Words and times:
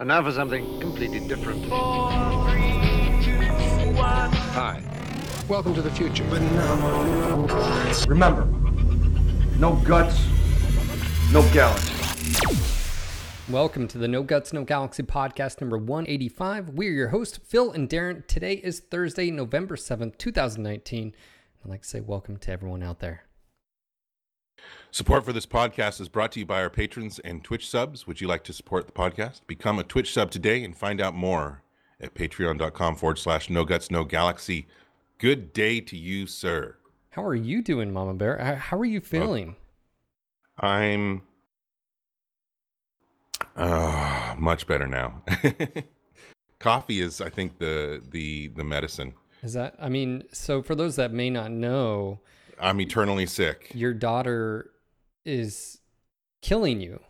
And 0.00 0.06
now 0.06 0.22
for 0.22 0.30
something 0.30 0.78
completely 0.78 1.18
different. 1.18 1.64
Hi. 4.54 4.80
Welcome 5.48 5.74
to 5.74 5.82
the 5.82 5.90
future. 5.90 6.22
Remember, 8.06 8.44
no 9.58 9.72
guts, 9.84 10.24
no 11.32 11.42
galaxy. 11.52 11.92
Welcome 13.48 13.88
to 13.88 13.98
the 13.98 14.06
No 14.06 14.22
Guts, 14.22 14.52
No 14.52 14.62
Galaxy 14.62 15.02
podcast 15.02 15.60
number 15.60 15.76
185. 15.76 16.68
We're 16.68 16.92
your 16.92 17.08
hosts, 17.08 17.40
Phil 17.42 17.72
and 17.72 17.88
Darren. 17.88 18.24
Today 18.28 18.54
is 18.54 18.78
Thursday, 18.78 19.32
November 19.32 19.74
7th, 19.74 20.16
2019. 20.16 21.12
I'd 21.64 21.68
like 21.68 21.82
to 21.82 21.88
say 21.88 21.98
welcome 21.98 22.36
to 22.36 22.52
everyone 22.52 22.84
out 22.84 23.00
there. 23.00 23.24
Support 24.90 25.24
for 25.24 25.32
this 25.32 25.46
podcast 25.46 26.00
is 26.00 26.08
brought 26.08 26.32
to 26.32 26.40
you 26.40 26.46
by 26.46 26.62
our 26.62 26.70
patrons 26.70 27.18
and 27.18 27.44
Twitch 27.44 27.68
subs. 27.68 28.06
Would 28.06 28.20
you 28.20 28.26
like 28.28 28.42
to 28.44 28.52
support 28.52 28.86
the 28.86 28.92
podcast? 28.92 29.40
Become 29.46 29.78
a 29.78 29.84
Twitch 29.84 30.12
sub 30.12 30.30
today 30.30 30.64
and 30.64 30.76
find 30.76 31.00
out 31.00 31.14
more 31.14 31.62
at 32.00 32.14
patreon.com 32.14 32.96
forward 32.96 33.18
slash 33.18 33.50
no 33.50 33.64
guts, 33.64 33.90
no 33.90 34.04
galaxy. 34.04 34.66
Good 35.18 35.52
day 35.52 35.80
to 35.80 35.96
you, 35.96 36.26
sir. 36.26 36.76
How 37.10 37.24
are 37.24 37.34
you 37.34 37.62
doing, 37.62 37.92
Mama 37.92 38.14
Bear? 38.14 38.56
How- 38.56 38.78
are 38.78 38.84
you 38.84 39.00
feeling? 39.00 39.56
I'm 40.58 41.22
uh, 43.56 44.34
much 44.38 44.66
better 44.66 44.86
now. 44.86 45.22
Coffee 46.58 47.00
is, 47.00 47.20
I 47.20 47.28
think, 47.30 47.58
the 47.58 48.02
the 48.10 48.48
the 48.48 48.64
medicine. 48.64 49.14
Is 49.42 49.52
that, 49.52 49.76
I 49.80 49.88
mean, 49.88 50.24
so 50.32 50.62
for 50.62 50.74
those 50.74 50.96
that 50.96 51.12
may 51.12 51.30
not 51.30 51.52
know, 51.52 52.20
I'm 52.60 52.80
eternally 52.80 53.26
sick. 53.26 53.70
your 53.74 53.94
daughter 53.94 54.70
is 55.24 55.78
killing 56.42 56.80
you. 56.80 57.00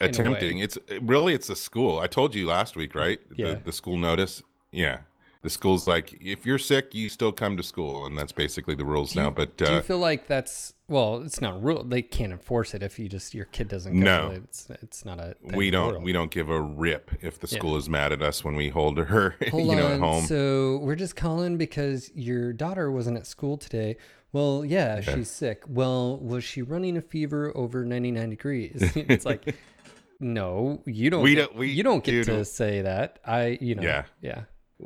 attempting. 0.00 0.58
It's 0.58 0.78
really 1.02 1.34
it's 1.34 1.50
a 1.50 1.56
school. 1.56 1.98
I 1.98 2.06
told 2.06 2.34
you 2.34 2.46
last 2.46 2.76
week, 2.76 2.94
right? 2.94 3.18
Yeah. 3.34 3.54
The, 3.54 3.60
the 3.66 3.72
school 3.72 3.96
notice. 3.96 4.42
Yeah. 4.70 5.00
The 5.48 5.52
school's 5.54 5.88
like, 5.88 6.14
if 6.20 6.44
you're 6.44 6.58
sick, 6.58 6.94
you 6.94 7.08
still 7.08 7.32
come 7.32 7.56
to 7.56 7.62
school, 7.62 8.04
and 8.04 8.18
that's 8.18 8.32
basically 8.32 8.74
the 8.74 8.84
rules 8.84 9.14
you, 9.16 9.22
now. 9.22 9.30
But 9.30 9.56
do 9.56 9.64
you 9.64 9.70
uh, 9.78 9.80
feel 9.80 9.96
like 9.98 10.26
that's, 10.26 10.74
well, 10.88 11.22
it's 11.22 11.40
not 11.40 11.62
rule. 11.62 11.82
They 11.84 12.02
can't 12.02 12.32
enforce 12.32 12.74
it 12.74 12.82
if 12.82 12.98
you 12.98 13.08
just, 13.08 13.32
your 13.34 13.46
kid 13.46 13.68
doesn't 13.68 13.98
go. 13.98 14.04
No. 14.04 14.30
It's, 14.32 14.68
it's 14.82 15.06
not 15.06 15.18
a. 15.20 15.36
we 15.42 15.70
don't 15.70 15.92
world. 15.92 16.04
we 16.04 16.12
don't 16.12 16.30
give 16.30 16.50
a 16.50 16.60
rip 16.60 17.10
if 17.22 17.38
the 17.40 17.48
Yeah. 17.50 17.58
school 17.58 17.76
is 17.76 17.88
mad 17.88 18.12
at 18.12 18.20
us 18.20 18.44
when 18.44 18.56
we 18.56 18.68
hold 18.68 18.98
her, 18.98 19.36
Hold 19.50 19.70
you 19.70 19.76
know, 19.76 19.86
on. 19.86 19.92
at 19.92 20.00
home. 20.00 20.24
So 20.26 20.80
we're 20.82 20.96
just 20.96 21.16
calling 21.16 21.56
because 21.56 22.10
your 22.14 22.52
daughter 22.52 22.92
wasn't 22.92 23.16
at 23.16 23.26
school 23.26 23.56
today. 23.56 23.96
Well, 24.34 24.66
yeah, 24.66 25.00
she's 25.00 25.30
sick. 25.30 25.62
Well, 25.66 26.18
was 26.18 26.44
she 26.44 26.60
running 26.60 26.98
a 26.98 27.00
fever 27.00 27.52
over 27.56 27.86
99 27.86 28.28
degrees? 28.28 28.82
it's 28.94 29.24
like, 29.24 29.56
no, 30.20 30.82
you 30.84 31.08
don't. 31.08 31.22
We 31.22 31.34
get, 31.36 31.46
don't- 31.46 31.56
we- 31.56 31.70
you 31.70 31.82
don't 31.82 32.04
get 32.04 32.12
dude, 32.12 32.26
to 32.26 32.44
say 32.44 32.82
that. 32.82 33.18
I, 33.24 33.56
you 33.62 33.76
know. 33.76 33.82
Yeah. 33.82 34.04
Yeah. 34.20 34.42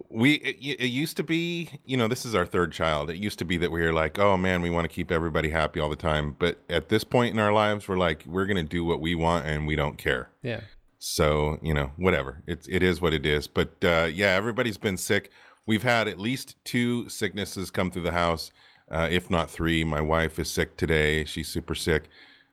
We 0.09 0.35
it, 0.35 0.57
it 0.81 0.87
used 0.87 1.17
to 1.19 1.23
be 1.23 1.69
you 1.85 1.97
know 1.97 2.09
this 2.09 2.25
is 2.25 2.35
our 2.35 2.47
third 2.47 2.73
child. 2.73 3.11
It 3.11 3.17
used 3.17 3.39
to 3.41 3.45
be 3.45 3.57
that 3.59 3.71
we 3.71 3.83
were 3.83 3.93
like 3.93 4.19
oh 4.19 4.37
man 4.37 4.63
we 4.63 4.71
want 4.71 4.89
to 4.89 4.95
keep 4.95 5.11
everybody 5.11 5.51
happy 5.51 5.81
all 5.81 5.91
the 5.91 5.97
time. 5.97 6.35
But 6.39 6.59
at 6.69 6.89
this 6.89 7.05
point 7.05 7.35
in 7.35 7.41
our 7.41 7.53
lives 7.53 7.89
we're 7.89 7.99
like 7.99 8.25
we're 8.27 8.47
gonna 8.47 8.63
do 8.63 8.85
what 8.85 9.01
we 9.01 9.15
want 9.15 9.47
and 9.47 9.67
we 9.67 9.77
don't 9.77 9.99
care. 9.99 10.31
Yeah. 10.43 10.63
so 10.99 11.59
you 11.63 11.75
know 11.75 11.93
whatever. 11.97 12.43
It's 12.47 12.67
it 12.69 12.83
is 12.83 13.01
what 13.01 13.13
it 13.13 13.27
is. 13.27 13.47
But 13.49 13.73
uh 13.85 14.09
yeah 14.13 14.29
everybody's 14.29 14.79
been 14.79 14.97
sick. 14.97 15.31
We've 15.67 15.83
had 15.83 16.09
at 16.09 16.19
least 16.19 16.57
two 16.65 17.09
sicknesses 17.09 17.71
come 17.71 17.91
through 17.91 18.03
the 18.03 18.13
house 18.13 18.51
uh 18.91 19.09
if 19.11 19.29
not 19.31 19.51
three. 19.51 19.85
My 19.85 20.01
wife 20.01 20.39
is 20.39 20.51
sick 20.51 20.79
today. 20.79 21.25
She's 21.25 21.49
super 21.49 21.75
sick. 21.75 22.05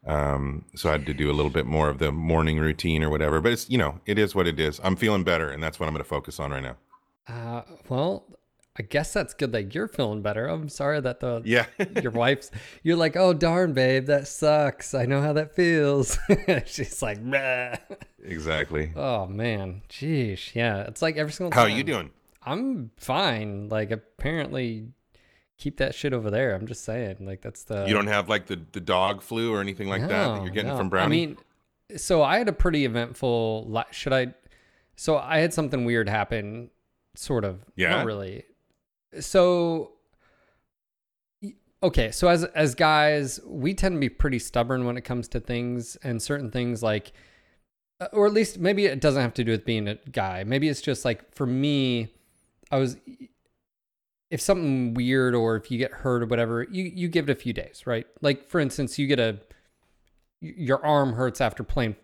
Um 0.05 0.65
so 0.75 0.89
i 0.89 0.93
had 0.93 1.05
to 1.05 1.13
do 1.13 1.31
a 1.31 1.33
little 1.33 1.51
bit 1.51 1.65
more 1.65 1.89
of 1.89 1.99
the 1.99 2.11
morning 2.11 2.59
routine 2.59 3.01
or 3.01 3.09
whatever. 3.09 3.39
But 3.39 3.53
it's 3.53 3.69
you 3.69 3.77
know 3.77 4.01
it 4.05 4.19
is 4.19 4.35
what 4.35 4.45
it 4.45 4.59
is. 4.59 4.81
I'm 4.83 4.97
feeling 4.97 5.23
better 5.23 5.49
and 5.49 5.63
that's 5.63 5.79
what 5.79 5.87
i'm 5.87 5.93
going 5.93 6.03
to 6.03 6.09
focus 6.09 6.37
on 6.37 6.51
right 6.51 6.63
now 6.63 6.75
Uh, 7.29 7.61
well, 7.87 8.25
I 8.77 8.81
guess 8.81 9.13
that's 9.13 9.33
good 9.33 9.51
that 9.51 9.75
you're 9.75 9.87
feeling 9.87 10.21
better. 10.21 10.47
I'm 10.47 10.69
sorry 10.69 10.99
that 11.01 11.19
the 11.19 11.41
yeah 11.45 11.65
your 12.01 12.11
wife's 12.11 12.49
you're 12.81 12.97
like, 12.97 13.15
oh 13.15 13.33
darn, 13.33 13.73
babe, 13.73 14.05
that 14.07 14.27
sucks. 14.27 14.93
I 14.93 15.05
know 15.05 15.21
how 15.21 15.33
that 15.33 15.55
feels. 15.55 16.17
She's 16.65 17.01
like, 17.01 17.23
"Bleh." 17.23 17.77
exactly 18.23 18.91
oh 18.95 19.27
man, 19.27 19.81
jeez, 19.89 20.55
yeah. 20.55 20.81
It's 20.83 21.01
like 21.01 21.17
every 21.17 21.33
single. 21.33 21.51
Time. 21.51 21.59
How 21.59 21.65
are 21.65 21.77
you 21.77 21.83
doing 21.83 22.11
I'm 22.43 22.91
fine. 22.97 23.69
Like 23.69 23.91
apparently, 23.91 24.87
keep 25.57 25.77
that 25.77 25.93
shit 25.93 26.13
over 26.13 26.31
there. 26.31 26.55
I'm 26.55 26.67
just 26.67 26.83
saying. 26.83 27.17
Like 27.19 27.41
that's 27.41 27.63
the. 27.63 27.85
you 27.85 27.93
don't 27.93 28.07
have 28.07 28.29
like 28.29 28.47
the 28.47 28.59
the 28.71 28.81
dog 28.81 29.21
flu 29.21 29.53
or 29.53 29.61
anything 29.61 29.89
like 29.89 30.01
that 30.01 30.35
that 30.35 30.41
you're 30.41 30.51
getting 30.51 30.71
no. 30.71 30.77
from 30.77 30.89
brownie 30.89 31.05
I 31.05 31.27
mean, 31.27 31.37
so 31.97 32.23
I 32.23 32.37
had 32.37 32.47
a 32.47 32.53
pretty 32.53 32.85
eventful. 32.85 33.65
li- 33.69 33.83
Should 33.91 34.13
I? 34.13 34.33
So 34.95 35.17
I 35.17 35.39
had 35.39 35.53
something 35.53 35.85
weird 35.85 36.09
happen. 36.09 36.69
Sort 37.15 37.43
of. 37.43 37.65
Yeah? 37.75 37.89
Not 37.89 38.05
really. 38.05 38.43
So. 39.19 39.93
Okay, 41.81 42.11
so 42.11 42.27
as 42.27 42.43
as 42.43 42.75
guys, 42.75 43.39
we 43.45 43.73
tend 43.73 43.95
to 43.95 43.99
be 43.99 44.09
pretty 44.09 44.39
stubborn 44.39 44.85
when 44.85 44.97
it 44.97 45.01
comes 45.01 45.29
to 45.29 45.39
things 45.39 45.95
and 46.03 46.21
certain 46.21 46.51
things 46.51 46.83
like 46.83 47.13
uh, 48.01 48.07
or 48.13 48.25
at 48.27 48.33
least 48.33 48.59
maybe 48.59 48.85
it 48.85 49.01
doesn't 49.01 49.21
have 49.21 49.33
to 49.33 49.43
do 49.43 49.51
with 49.51 49.65
being 49.65 49.87
a 49.87 49.95
guy. 50.11 50.43
Maybe 50.43 50.69
it's 50.69 50.81
just 50.81 51.03
like 51.03 51.33
for 51.33 51.45
me, 51.45 52.13
I 52.71 52.77
was 52.77 52.97
if 54.29 54.39
something 54.39 54.93
weird 54.93 55.35
or 55.35 55.55
if 55.55 55.71
you 55.71 55.77
get 55.77 55.91
hurt 55.91 56.23
or 56.23 56.25
whatever, 56.25 56.63
you 56.63 56.83
you 56.83 57.07
give 57.07 57.29
it 57.29 57.31
a 57.31 57.35
few 57.35 57.51
days, 57.51 57.83
right? 57.85 58.07
Like 58.21 58.47
for 58.47 58.59
instance, 58.59 58.97
you 58.97 59.07
get 59.07 59.19
a 59.19 59.39
your 60.39 60.83
arm 60.85 61.13
hurts 61.13 61.41
after 61.41 61.63
playing 61.63 61.95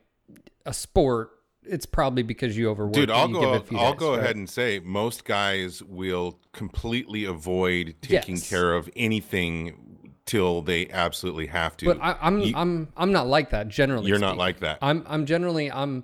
a 0.66 0.74
sport. 0.74 1.32
It's 1.68 1.86
probably 1.86 2.24
because 2.24 2.58
you 2.58 2.70
overworked. 2.70 2.96
Dude. 2.96 3.12
I'll 3.12 3.28
go. 3.28 3.54
I'll 3.76 3.92
days, 3.92 4.00
go 4.00 4.12
right? 4.12 4.20
ahead 4.24 4.36
and 4.36 4.50
say 4.50 4.80
most 4.84 5.26
guys 5.26 5.82
will 5.84 6.40
completely 6.54 7.26
avoid 7.26 7.96
taking 8.02 8.36
Yes. 8.36 8.50
care 8.50 8.74
of 8.74 8.90
anything 8.96 10.08
till 10.26 10.62
they 10.62 10.90
absolutely 10.90 11.48
have 11.48 11.78
to. 11.78 11.86
But 11.86 12.00
I, 12.02 12.16
I'm 12.22 12.40
You- 12.40 12.54
I'm 12.56 12.88
I'm 12.98 13.12
not 13.12 13.28
like 13.28 13.52
that 13.52 13.68
generally. 13.68 14.08
You're 14.08 14.20
not 14.20 14.38
like 14.38 14.60
that. 14.62 14.80
I'm 14.82 15.04
I'm 15.08 15.26
generally 15.26 15.72
I'm 15.72 16.04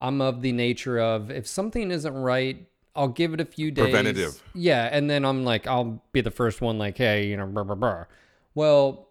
I'm 0.00 0.20
of 0.20 0.42
the 0.42 0.52
nature 0.52 0.98
of 0.98 1.30
if 1.30 1.46
something 1.46 1.90
isn't 1.90 2.14
right, 2.14 2.66
I'll 2.94 3.08
give 3.08 3.32
it 3.32 3.40
a 3.40 3.46
few 3.46 3.70
days. 3.70 3.84
Preventative. 3.84 4.42
Yeah, 4.54 4.88
and 4.92 5.08
then 5.08 5.24
I'm 5.24 5.44
like 5.44 5.66
I'll 5.66 6.02
be 6.12 6.20
the 6.20 6.30
first 6.30 6.60
one 6.60 6.76
like, 6.78 6.98
hey, 6.98 7.26
you 7.26 7.36
know, 7.36 7.46
blah 7.46 7.64
blah 7.64 7.74
blah. 7.76 8.04
Well, 8.54 9.08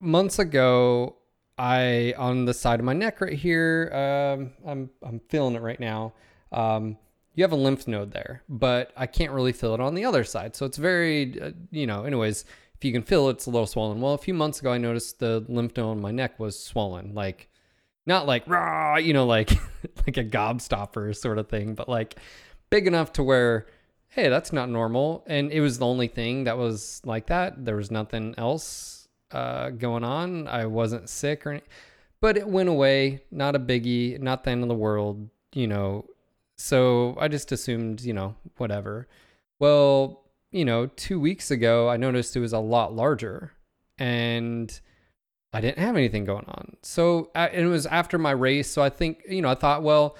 months 0.00 0.38
ago, 0.38 1.16
I 1.56 2.14
on 2.16 2.44
the 2.44 2.54
side 2.54 2.80
of 2.80 2.86
my 2.86 2.92
neck 2.92 3.20
right 3.20 3.32
here, 3.32 3.90
um, 3.92 4.52
I'm 4.66 4.90
I'm 5.02 5.20
feeling 5.28 5.54
it 5.54 5.62
right 5.62 5.78
now. 5.78 6.14
Um, 6.52 6.96
you 7.34 7.42
have 7.42 7.52
a 7.52 7.56
lymph 7.56 7.88
node 7.88 8.12
there, 8.12 8.42
but 8.48 8.92
I 8.96 9.06
can't 9.06 9.32
really 9.32 9.52
feel 9.52 9.74
it 9.74 9.80
on 9.80 9.94
the 9.94 10.04
other 10.04 10.24
side. 10.24 10.54
So 10.54 10.66
it's 10.66 10.76
very, 10.76 11.40
uh, 11.40 11.50
you 11.70 11.86
know, 11.86 12.04
anyways, 12.04 12.44
if 12.76 12.84
you 12.84 12.92
can 12.92 13.02
feel 13.02 13.28
it, 13.28 13.32
it's 13.32 13.46
a 13.46 13.50
little 13.50 13.66
swollen. 13.66 14.00
Well, 14.00 14.14
a 14.14 14.18
few 14.18 14.34
months 14.34 14.60
ago, 14.60 14.72
I 14.72 14.78
noticed 14.78 15.18
the 15.18 15.44
lymph 15.48 15.76
node 15.76 15.96
on 15.96 16.00
my 16.00 16.12
neck 16.12 16.38
was 16.38 16.58
swollen, 16.58 17.14
like 17.14 17.48
not 18.06 18.26
like 18.26 18.46
raw, 18.46 18.96
you 18.96 19.12
know, 19.12 19.26
like 19.26 19.50
like 20.06 20.16
a 20.16 20.24
gobstopper 20.24 21.14
sort 21.14 21.38
of 21.38 21.48
thing, 21.48 21.74
but 21.74 21.88
like 21.88 22.16
big 22.70 22.86
enough 22.86 23.12
to 23.14 23.22
where, 23.22 23.66
hey, 24.08 24.28
that's 24.28 24.52
not 24.52 24.68
normal. 24.68 25.24
And 25.26 25.50
it 25.50 25.60
was 25.60 25.78
the 25.78 25.86
only 25.86 26.08
thing 26.08 26.44
that 26.44 26.56
was 26.56 27.00
like 27.04 27.26
that. 27.26 27.64
There 27.64 27.76
was 27.76 27.90
nothing 27.90 28.34
else 28.38 28.93
uh, 29.34 29.70
going 29.70 30.04
on. 30.04 30.46
I 30.48 30.66
wasn't 30.66 31.08
sick 31.08 31.46
or 31.46 31.60
but 32.20 32.38
it 32.38 32.48
went 32.48 32.70
away. 32.70 33.22
Not 33.30 33.54
a 33.54 33.58
biggie, 33.58 34.18
not 34.18 34.44
the 34.44 34.50
end 34.50 34.62
of 34.62 34.68
the 34.68 34.74
world, 34.74 35.28
you 35.52 35.66
know. 35.66 36.06
So 36.56 37.16
I 37.20 37.28
just 37.28 37.52
assumed, 37.52 38.00
you 38.00 38.14
know, 38.14 38.36
whatever. 38.56 39.08
Well, 39.58 40.22
you 40.52 40.64
know, 40.64 40.86
two 40.86 41.18
weeks 41.20 41.50
ago, 41.50 41.90
I 41.90 41.96
noticed 41.96 42.36
it 42.36 42.40
was 42.40 42.52
a 42.52 42.60
lot 42.60 42.94
larger 42.94 43.52
and 43.98 44.80
I 45.52 45.60
didn't 45.60 45.78
have 45.78 45.96
anything 45.96 46.24
going 46.24 46.46
on. 46.46 46.76
So 46.82 47.30
uh, 47.34 47.48
and 47.52 47.66
it 47.66 47.68
was 47.68 47.86
after 47.86 48.18
my 48.18 48.30
race. 48.30 48.70
So 48.70 48.82
I 48.82 48.88
think, 48.88 49.22
you 49.28 49.42
know, 49.42 49.48
I 49.48 49.54
thought, 49.56 49.82
well, 49.82 50.16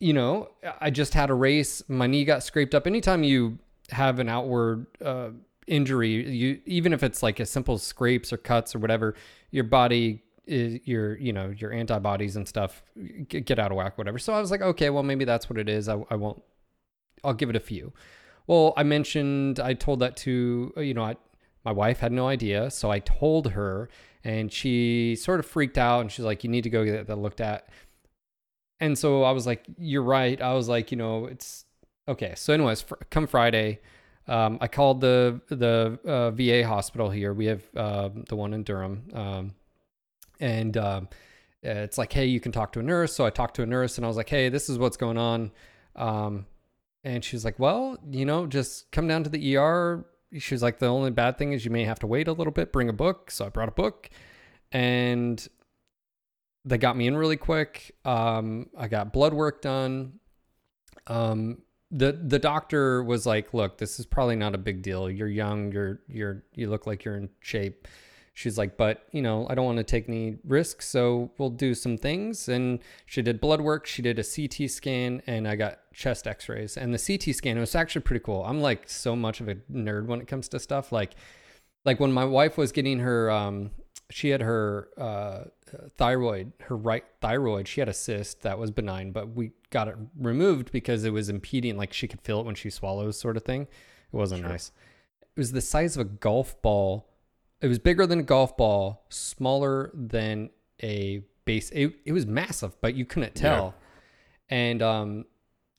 you 0.00 0.12
know, 0.12 0.50
I 0.80 0.90
just 0.90 1.14
had 1.14 1.30
a 1.30 1.34
race. 1.34 1.82
My 1.88 2.08
knee 2.08 2.24
got 2.24 2.42
scraped 2.42 2.74
up. 2.74 2.88
Anytime 2.88 3.22
you 3.22 3.58
have 3.90 4.18
an 4.18 4.28
outward 4.28 4.86
uh, 5.02 5.30
injury, 5.72 6.30
you 6.30 6.60
even 6.66 6.92
if 6.92 7.02
it's 7.02 7.22
like 7.22 7.40
as 7.40 7.50
simple 7.50 7.78
scrapes 7.78 8.32
or 8.32 8.36
cuts 8.36 8.74
or 8.74 8.78
whatever, 8.78 9.14
your 9.50 9.64
body 9.64 10.22
is 10.46 10.80
your 10.84 11.16
you 11.16 11.32
know 11.32 11.52
your 11.56 11.72
antibodies 11.72 12.36
and 12.36 12.46
stuff 12.46 12.82
get, 13.28 13.58
out 13.58 13.70
of 13.70 13.76
whack, 13.76 13.96
whatever. 13.96 14.18
So 14.18 14.34
I 14.34 14.40
was 14.40 14.50
like, 14.50 14.60
okay, 14.60 14.90
well 14.90 15.02
maybe 15.02 15.24
that's 15.24 15.48
what 15.48 15.58
it 15.58 15.68
is. 15.68 15.88
I, 15.88 15.96
I 16.10 16.16
won't. 16.16 16.42
I'll 17.24 17.34
give 17.34 17.48
it 17.48 17.56
a 17.56 17.60
few. 17.60 17.92
Well, 18.46 18.74
I 18.76 18.82
mentioned 18.82 19.60
I 19.60 19.74
told 19.74 20.00
that 20.00 20.16
to 20.18 20.72
uh, 20.76 20.80
you 20.80 20.94
know 20.94 21.04
I, 21.04 21.16
my 21.64 21.72
wife 21.72 22.00
had 22.00 22.12
no 22.12 22.28
idea, 22.28 22.70
so 22.70 22.90
I 22.90 22.98
told 22.98 23.52
her, 23.52 23.88
and 24.24 24.52
she 24.52 25.16
sort 25.16 25.40
of 25.40 25.46
freaked 25.46 25.78
out, 25.78 26.00
and 26.00 26.12
she's 26.12 26.24
like, 26.24 26.44
"You 26.44 26.50
need 26.50 26.64
to 26.64 26.70
go 26.70 26.84
get 26.84 27.06
that 27.06 27.16
looked 27.16 27.40
at." 27.40 27.68
And 28.80 28.98
so 28.98 29.22
I 29.22 29.30
was 29.30 29.46
like, 29.46 29.64
"You're 29.78 30.02
right." 30.02 30.40
I 30.42 30.54
was 30.54 30.68
like, 30.68 30.90
you 30.90 30.98
know, 30.98 31.26
it's 31.26 31.64
okay. 32.08 32.34
So, 32.36 32.52
anyways, 32.52 32.82
fr- 32.82 32.96
come 33.10 33.28
Friday, 33.28 33.80
um, 34.28 34.58
I 34.60 34.68
called 34.68 35.00
the 35.00 35.40
the 35.48 35.98
uh, 36.04 36.30
VA 36.30 36.66
hospital 36.66 37.10
here. 37.10 37.32
We 37.32 37.46
have 37.46 37.62
uh, 37.76 38.10
the 38.28 38.36
one 38.36 38.54
in 38.54 38.62
Durham, 38.62 39.04
um, 39.12 39.54
and 40.40 40.76
uh, 40.76 41.02
it's 41.62 41.96
like, 41.96 42.12
hey, 42.12 42.26
you 42.26 42.40
can 42.40 42.52
talk 42.52 42.72
to 42.72 42.80
a 42.80 42.82
nurse. 42.82 43.14
So 43.14 43.24
I 43.24 43.30
talked 43.30 43.56
to 43.56 43.62
a 43.62 43.66
nurse 43.66 43.96
and 43.96 44.04
I 44.04 44.08
was 44.08 44.16
like, 44.16 44.28
hey, 44.28 44.48
this 44.48 44.68
is 44.68 44.78
what's 44.78 44.96
going 44.96 45.18
on. 45.18 45.52
Um, 45.94 46.46
and 47.04 47.24
she's 47.24 47.44
like, 47.44 47.58
well, 47.58 47.98
you 48.10 48.24
know, 48.24 48.46
just 48.46 48.90
come 48.90 49.06
down 49.06 49.24
to 49.24 49.30
the 49.30 49.56
ER. 49.56 50.04
She 50.36 50.54
was 50.54 50.62
like, 50.62 50.78
the 50.78 50.86
only 50.86 51.10
bad 51.10 51.38
thing 51.38 51.52
is 51.52 51.64
you 51.64 51.70
may 51.70 51.84
have 51.84 51.98
to 52.00 52.06
wait 52.06 52.26
a 52.26 52.32
little 52.32 52.52
bit, 52.52 52.72
bring 52.72 52.88
a 52.88 52.92
book. 52.92 53.30
So 53.30 53.46
I 53.46 53.48
brought 53.48 53.68
a 53.68 53.72
book 53.72 54.10
and 54.72 55.46
they 56.64 56.78
got 56.78 56.96
me 56.96 57.06
in 57.06 57.16
really 57.16 57.36
quick. 57.36 57.94
Um, 58.04 58.68
I 58.76 58.88
got 58.88 59.12
blood 59.12 59.34
work 59.34 59.62
done. 59.62 60.20
Um, 61.06 61.62
the 61.92 62.12
the 62.12 62.38
doctor 62.38 63.04
was 63.04 63.26
like, 63.26 63.52
"Look, 63.52 63.78
this 63.78 64.00
is 64.00 64.06
probably 64.06 64.36
not 64.36 64.54
a 64.54 64.58
big 64.58 64.82
deal. 64.82 65.10
You're 65.10 65.28
young. 65.28 65.70
You're 65.70 66.00
you're 66.08 66.42
you 66.54 66.70
look 66.70 66.86
like 66.86 67.04
you're 67.04 67.16
in 67.16 67.28
shape." 67.40 67.86
She's 68.32 68.56
like, 68.56 68.78
"But 68.78 69.06
you 69.12 69.20
know, 69.20 69.46
I 69.50 69.54
don't 69.54 69.66
want 69.66 69.76
to 69.76 69.84
take 69.84 70.08
any 70.08 70.38
risks, 70.42 70.88
so 70.88 71.30
we'll 71.36 71.50
do 71.50 71.74
some 71.74 71.98
things." 71.98 72.48
And 72.48 72.80
she 73.04 73.20
did 73.20 73.40
blood 73.40 73.60
work. 73.60 73.86
She 73.86 74.00
did 74.00 74.18
a 74.18 74.24
CT 74.24 74.70
scan, 74.70 75.22
and 75.26 75.46
I 75.46 75.54
got 75.54 75.80
chest 75.92 76.26
X-rays. 76.26 76.78
And 76.78 76.94
the 76.94 76.98
CT 76.98 77.34
scan 77.36 77.58
was 77.58 77.74
actually 77.74 78.02
pretty 78.02 78.24
cool. 78.24 78.42
I'm 78.44 78.62
like 78.62 78.88
so 78.88 79.14
much 79.14 79.42
of 79.42 79.48
a 79.48 79.56
nerd 79.70 80.06
when 80.06 80.20
it 80.20 80.28
comes 80.28 80.48
to 80.48 80.58
stuff 80.58 80.92
like 80.92 81.12
like 81.84 82.00
when 82.00 82.12
my 82.12 82.24
wife 82.24 82.56
was 82.56 82.72
getting 82.72 83.00
her 83.00 83.30
um 83.30 83.70
she 84.10 84.30
had 84.30 84.40
her 84.42 84.88
uh 84.98 85.44
thyroid 85.96 86.52
her 86.60 86.76
right 86.76 87.04
thyroid 87.20 87.66
she 87.66 87.80
had 87.80 87.88
a 87.88 87.94
cyst 87.94 88.42
that 88.42 88.58
was 88.58 88.70
benign 88.70 89.10
but 89.10 89.30
we 89.34 89.52
got 89.72 89.88
it 89.88 89.96
removed 90.16 90.70
because 90.70 91.04
it 91.04 91.10
was 91.10 91.28
impeding 91.28 91.76
like 91.76 91.92
she 91.92 92.06
could 92.06 92.20
feel 92.20 92.38
it 92.40 92.46
when 92.46 92.54
she 92.54 92.70
swallows 92.70 93.18
sort 93.18 93.36
of 93.36 93.42
thing. 93.42 93.62
It 93.62 94.16
wasn't 94.16 94.42
nice. 94.42 94.70
It 95.22 95.40
was 95.40 95.50
the 95.50 95.60
size 95.60 95.96
of 95.96 96.02
a 96.02 96.10
golf 96.10 96.60
ball. 96.62 97.08
It 97.60 97.66
was 97.66 97.78
bigger 97.78 98.06
than 98.06 98.20
a 98.20 98.22
golf 98.22 98.56
ball 98.56 99.06
smaller 99.08 99.90
than 99.94 100.50
a 100.82 101.22
base 101.44 101.70
it, 101.70 101.94
it 102.04 102.12
was 102.12 102.26
massive 102.26 102.80
but 102.80 102.94
you 102.94 103.04
couldn't 103.04 103.34
tell. 103.34 103.74
And 104.48 104.82
um 104.82 105.24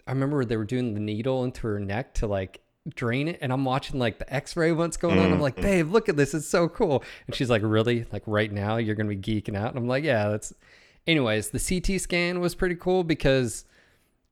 i 0.06 0.12
remember 0.12 0.44
they 0.44 0.58
were 0.58 0.66
doing 0.66 0.94
the 0.94 1.00
needle 1.00 1.46
into 1.46 1.68
her 1.68 1.80
neck 1.80 2.14
to 2.16 2.28
like 2.28 2.62
drain 2.90 3.30
it 3.30 3.38
and 3.42 3.54
i'm 3.54 3.64
watching 3.64 3.98
like 3.98 4.20
the 4.20 4.34
x-ray 4.34 4.72
what's 4.74 4.98
going 4.98 5.18
on. 5.18 5.32
I'm 5.32 5.40
like 5.40 5.56
babe 5.56 5.90
look 5.92 6.10
at 6.10 6.18
this. 6.18 6.34
It's 6.34 6.48
so 6.48 6.68
cool. 6.68 7.02
And 7.28 7.36
she's 7.36 7.50
like 7.50 7.62
really? 7.64 8.06
Like 8.12 8.24
right 8.26 8.52
now 8.52 8.76
you're 8.78 8.96
gonna 8.96 9.16
be 9.16 9.18
geeking 9.18 9.56
out? 9.56 9.70
And 9.70 9.78
i'm 9.78 9.88
like 9.88 10.04
yeah 10.04 10.28
that's 10.30 10.54
anyways 11.08 11.50
the 11.52 11.60
ct 11.60 12.02
scan 12.02 12.40
was 12.42 12.56
pretty 12.56 12.76
cool 12.76 13.04
because 13.06 13.66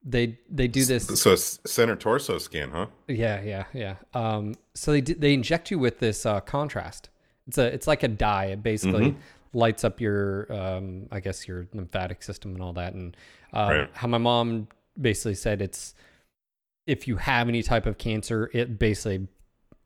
they 0.03 0.38
they 0.50 0.68
do 0.68 0.83
this 0.83 1.06
So 1.19 1.36
center 1.36 1.95
torso 1.95 2.39
scan, 2.39 2.71
huh? 2.71 2.88
yeah 3.07 3.42
yeah 3.42 3.65
yeah. 3.74 3.95
Um 4.13 4.56
so 4.74 4.92
they 4.92 5.01
they 5.01 5.33
inject 5.33 5.71
you 5.71 5.80
with 5.80 6.00
this 6.00 6.25
uh 6.25 6.39
contrast. 6.42 7.09
It's 7.47 7.57
a 7.57 7.68
it's 7.68 7.88
like 7.88 8.04
a 8.04 8.07
dye. 8.07 8.45
It 8.47 8.63
basically 8.63 9.15
lights 9.54 9.83
up 9.83 10.00
your 10.01 10.51
um 10.51 11.07
i 11.12 11.19
guess 11.19 11.45
your 11.47 11.68
lymphatic 11.74 12.24
system 12.24 12.54
and 12.54 12.62
all 12.63 12.74
that. 12.74 12.94
And 12.95 13.15
uh, 13.54 13.68
Right. 13.69 13.89
how 13.94 14.07
my 14.07 14.18
mom 14.18 14.68
basically 15.00 15.36
said 15.36 15.62
it's 15.62 15.94
if 16.88 17.07
you 17.07 17.18
have 17.18 17.48
any 17.48 17.63
type 17.63 17.86
of 17.86 17.98
cancer 17.98 18.50
it 18.54 18.80
basically 18.80 19.28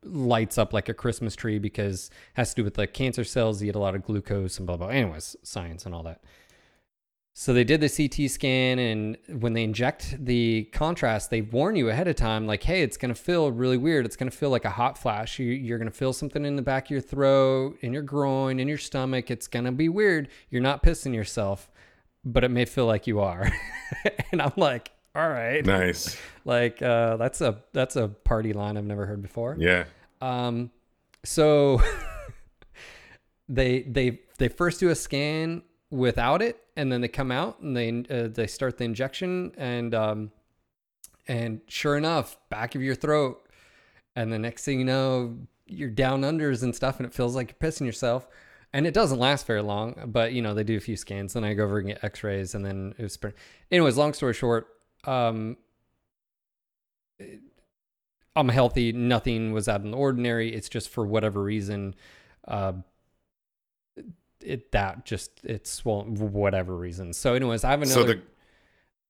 lights 0.04 0.58
up 0.58 0.74
like 0.74 0.88
a 0.88 0.94
christmas 0.94 1.36
tree 1.36 1.60
because 1.60 2.10
it 2.10 2.14
has 2.36 2.50
to 2.52 2.58
do 2.58 2.64
with 2.64 2.76
the 2.76 2.88
cancer 2.88 3.24
cells 3.24 3.62
you 3.62 3.68
get 3.68 3.76
a 3.76 3.80
lot 3.80 3.96
of 3.96 4.04
glucose 4.04 4.58
and 4.58 4.68
blah 4.68 4.78
blah 4.78 4.88
anyways 4.88 5.36
science 5.44 5.86
and 5.86 5.96
all 5.96 6.04
that 6.04 6.22
so 7.38 7.52
they 7.52 7.66
did 7.66 7.82
the 7.82 7.90
CT 7.90 8.32
scan, 8.32 8.80
and 8.80 9.18
when 9.28 9.52
they 9.52 9.66
inject 9.66 10.16
the 10.24 10.70
contrast, 10.72 11.30
they 11.32 11.42
warn 11.42 11.76
you 11.76 11.90
ahead 11.90 12.08
of 12.08 12.16
time, 12.16 12.48
like, 12.48 12.64
"Hey, 12.64 12.82
it's 12.82 12.96
gonna 12.96 13.14
feel 13.14 13.52
really 13.52 13.76
weird. 13.76 14.06
It's 14.06 14.16
gonna 14.16 14.32
feel 14.32 14.52
like 14.52 14.64
a 14.64 14.70
hot 14.70 14.98
flash. 14.98 15.38
You're 15.38 15.78
gonna 15.78 15.92
feel 15.92 16.14
something 16.14 16.46
in 16.46 16.56
the 16.56 16.62
back 16.62 16.86
of 16.86 16.92
your 16.92 17.02
throat, 17.02 17.78
in 17.82 17.92
your 17.92 18.04
groin, 18.04 18.58
in 18.58 18.70
your 18.70 18.78
stomach. 18.78 19.30
It's 19.30 19.50
gonna 19.50 19.74
be 19.74 19.90
weird. 19.90 20.30
You're 20.50 20.62
not 20.62 20.82
pissing 20.82 21.14
yourself, 21.14 21.70
but 22.24 22.46
it 22.46 22.52
may 22.52 22.64
feel 22.64 22.86
like 22.86 23.06
you 23.06 23.20
are." 23.20 23.52
and 24.32 24.42
I'm 24.42 24.54
like, 24.56 24.94
"All 25.16 25.30
right, 25.30 25.66
Nice. 25.66 26.18
like 26.46 26.82
uh, 26.82 27.18
that's 27.18 27.42
a 27.42 27.64
that's 27.74 27.96
a 27.96 28.08
party 28.08 28.54
line 28.54 28.78
I've 28.78 28.86
never 28.86 29.06
heard 29.06 29.22
before." 29.22 29.56
Yeah. 29.60 29.86
Um, 30.22 30.72
so 31.24 31.82
they 33.50 33.82
they 33.84 34.20
they 34.38 34.48
first 34.48 34.80
do 34.80 34.90
a 34.90 34.96
scan 34.96 35.64
without 35.90 36.42
it, 36.42 36.64
and 36.76 36.92
then 36.92 37.02
they 37.02 37.08
come 37.08 37.32
out 37.32 37.60
and 37.60 37.76
they 37.76 38.04
uh, 38.10 38.28
they 38.28 38.48
start 38.48 38.78
the 38.78 38.84
injection, 38.84 39.52
and 39.58 39.94
um, 39.94 40.32
and 41.28 41.62
sure 41.68 41.98
enough, 41.98 42.38
back 42.50 42.76
of 42.76 42.82
your 42.82 42.96
throat, 42.96 43.48
and 44.16 44.32
the 44.32 44.40
next 44.40 44.66
thing 44.66 44.80
you 44.80 44.86
know, 44.86 45.38
you're 45.66 45.90
down 45.90 46.22
unders 46.22 46.64
and 46.64 46.76
stuff, 46.76 46.98
and 46.98 47.06
it 47.06 47.14
feels 47.14 47.36
like 47.36 47.56
you're 47.60 47.72
pissing 47.72 47.86
yourself. 47.86 48.28
And 48.74 48.86
it 48.86 48.94
doesn't 48.94 49.20
last 49.20 49.48
very 49.48 49.62
long, 49.62 49.96
but 50.08 50.34
you 50.34 50.42
know 50.42 50.54
they 50.54 50.66
do 50.66 50.76
a 50.76 50.82
few 50.82 50.98
scans. 50.98 51.32
Then 51.34 51.46
I 51.46 51.54
go 51.54 51.64
over 51.64 51.80
and 51.80 51.88
get 51.88 52.04
X-rays, 52.04 52.56
and 52.56 52.66
then 52.66 52.94
it 52.98 53.04
was. 53.04 53.18
Anyways, 53.72 53.96
long 53.96 54.14
story 54.14 54.34
short, 54.34 54.68
um, 55.07 55.57
I'm 58.36 58.50
healthy. 58.50 58.92
Nothing 58.92 59.54
was 59.54 59.68
out 59.69 59.78
of 59.78 59.84
the 59.90 59.98
ordinary. 59.98 60.54
It's 60.54 60.68
just 60.69 60.90
for 60.90 61.06
whatever 61.06 61.42
reason, 61.42 61.96
uh, 62.48 62.74
it 64.42 64.72
that 64.74 65.06
just 65.06 65.31
it's 65.44 65.80
for 65.80 66.04
whatever 66.04 66.75
reason. 66.75 67.13
So, 67.13 67.34
anyways, 67.34 67.63
I 67.63 67.72
have 67.72 67.81
another. 67.81 67.94
So 68.02 68.04
the 68.04 68.22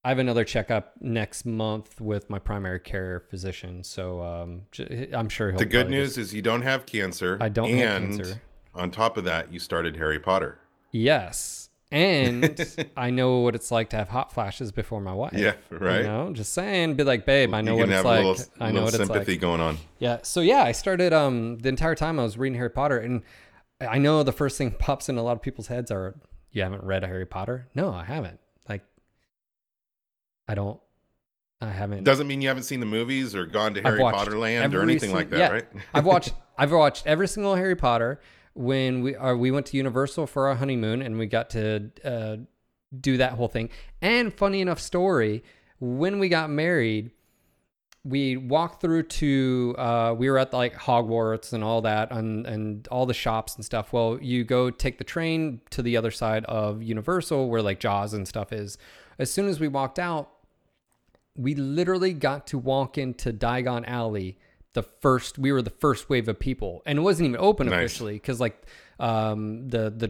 I 0.03 0.09
have 0.09 0.19
another 0.19 0.43
checkup 0.43 0.93
next 1.01 1.45
month 1.45 1.99
with 1.99 2.29
my 2.29 2.37
primary 2.37 2.79
care 2.79 3.23
physician. 3.31 3.83
So, 3.83 4.21
um, 4.21 4.61
j- 4.71 5.09
I'm 5.11 5.29
sure 5.29 5.49
he'll. 5.49 5.57
the 5.57 5.65
good 5.65 5.89
news 5.89 6.09
just- 6.09 6.29
is 6.29 6.33
you 6.35 6.43
don't 6.43 6.61
have 6.61 6.85
cancer. 6.85 7.39
I 7.41 7.49
don't 7.49 7.71
and 7.71 7.79
have 7.79 8.01
cancer. 8.17 8.41
On 8.75 8.91
top 8.91 9.17
of 9.17 9.23
that, 9.23 9.51
you 9.51 9.57
started 9.57 9.95
Harry 9.95 10.19
Potter. 10.19 10.59
yes, 10.91 11.64
and 11.91 12.89
I 12.97 13.09
know 13.09 13.39
what 13.39 13.55
it's 13.55 13.71
like 13.71 13.89
to 13.91 13.97
have 13.97 14.09
hot 14.09 14.33
flashes 14.33 14.71
before 14.71 15.01
my 15.01 15.13
wife. 15.13 15.33
Yeah, 15.33 15.53
right. 15.69 16.01
You 16.01 16.07
know, 16.07 16.33
just 16.33 16.53
saying, 16.53 16.95
be 16.95 17.03
like, 17.03 17.25
babe, 17.25 17.53
I 17.53 17.61
know 17.61 17.75
what 17.75 17.89
it's 17.89 18.03
like. 18.03 18.25
little, 18.25 18.45
I 18.59 18.71
know 18.71 18.83
what 18.83 18.93
it's 18.93 18.99
like. 18.99 19.07
sympathy 19.07 19.37
going 19.37 19.61
on. 19.61 19.77
Yeah. 19.99 20.19
So 20.23 20.41
yeah, 20.41 20.63
I 20.63 20.71
started 20.71 21.13
um 21.13 21.57
the 21.59 21.69
entire 21.69 21.95
time 21.95 22.19
I 22.19 22.23
was 22.23 22.37
reading 22.37 22.57
Harry 22.57 22.69
Potter 22.69 22.97
and 22.97 23.21
I 23.79 23.97
know 23.97 24.23
the 24.23 24.31
first 24.31 24.57
thing 24.57 24.71
pops 24.79 25.09
in 25.09 25.17
a 25.17 25.23
lot 25.23 25.33
of 25.33 25.41
people's 25.41 25.67
heads 25.67 25.91
are 25.91 26.15
you 26.51 26.63
haven't 26.63 26.83
read 26.83 27.03
Harry 27.03 27.25
Potter? 27.25 27.67
No, 27.75 27.93
I 27.93 28.03
haven't. 28.03 28.39
Like 28.67 28.83
I 30.47 30.55
don't 30.55 30.79
I 31.61 31.69
haven't 31.69 32.03
Doesn't 32.03 32.27
mean 32.27 32.41
you 32.41 32.47
haven't 32.47 32.63
seen 32.63 32.79
the 32.79 32.85
movies 32.85 33.35
or 33.35 33.45
gone 33.45 33.73
to 33.75 33.81
Harry 33.81 33.99
Potter 33.99 34.37
Land 34.37 34.73
or 34.75 34.81
anything 34.81 35.13
like 35.13 35.29
that, 35.29 35.39
yeah, 35.39 35.49
right? 35.49 35.65
I've 35.93 36.05
watched 36.05 36.33
I've 36.57 36.71
watched 36.71 37.05
every 37.05 37.27
single 37.27 37.55
Harry 37.55 37.75
Potter 37.75 38.19
when 38.55 39.01
we 39.01 39.15
uh, 39.15 39.35
we 39.35 39.51
went 39.51 39.67
to 39.67 39.77
Universal 39.77 40.27
for 40.27 40.47
our 40.47 40.55
honeymoon 40.55 41.01
and 41.01 41.19
we 41.19 41.27
got 41.27 41.51
to 41.51 41.91
uh, 42.03 42.37
do 42.99 43.17
that 43.17 43.33
whole 43.33 43.47
thing. 43.47 43.69
And 44.01 44.33
funny 44.33 44.61
enough 44.61 44.79
story, 44.79 45.43
when 45.79 46.19
we 46.19 46.29
got 46.29 46.49
married, 46.49 47.11
we 48.03 48.37
walked 48.37 48.81
through 48.81 49.03
to 49.03 49.75
uh, 49.77 50.15
we 50.17 50.29
were 50.29 50.37
at 50.37 50.53
like 50.53 50.73
Hogwarts 50.75 51.53
and 51.53 51.63
all 51.63 51.81
that 51.81 52.11
and 52.11 52.45
and 52.47 52.87
all 52.87 53.05
the 53.05 53.13
shops 53.13 53.55
and 53.55 53.65
stuff. 53.65 53.91
Well, 53.91 54.17
you 54.21 54.43
go 54.43 54.69
take 54.69 54.97
the 54.97 55.03
train 55.03 55.61
to 55.71 55.81
the 55.81 55.97
other 55.97 56.11
side 56.11 56.45
of 56.45 56.81
Universal 56.81 57.49
where 57.49 57.61
like 57.61 57.79
Jaws 57.79 58.13
and 58.13 58.27
stuff 58.27 58.53
is. 58.53 58.77
As 59.19 59.31
soon 59.31 59.47
as 59.47 59.59
we 59.59 59.67
walked 59.67 59.99
out, 59.99 60.29
we 61.35 61.55
literally 61.55 62.13
got 62.13 62.47
to 62.47 62.57
walk 62.57 62.97
into 62.97 63.33
Diagon 63.33 63.85
Alley. 63.87 64.37
The 64.75 64.83
first, 64.83 65.37
we 65.39 65.51
were 65.51 65.61
the 65.61 65.69
first 65.69 66.09
wave 66.09 66.27
of 66.27 66.39
people, 66.39 66.83
and 66.85 66.99
it 66.99 67.01
wasn't 67.01 67.29
even 67.29 67.39
open 67.39 67.67
Nice. 67.67 67.77
officially 67.77 68.13
because 68.13 68.39
like 68.39 68.65
um, 68.99 69.67
the 69.69 69.89
the 69.89 70.09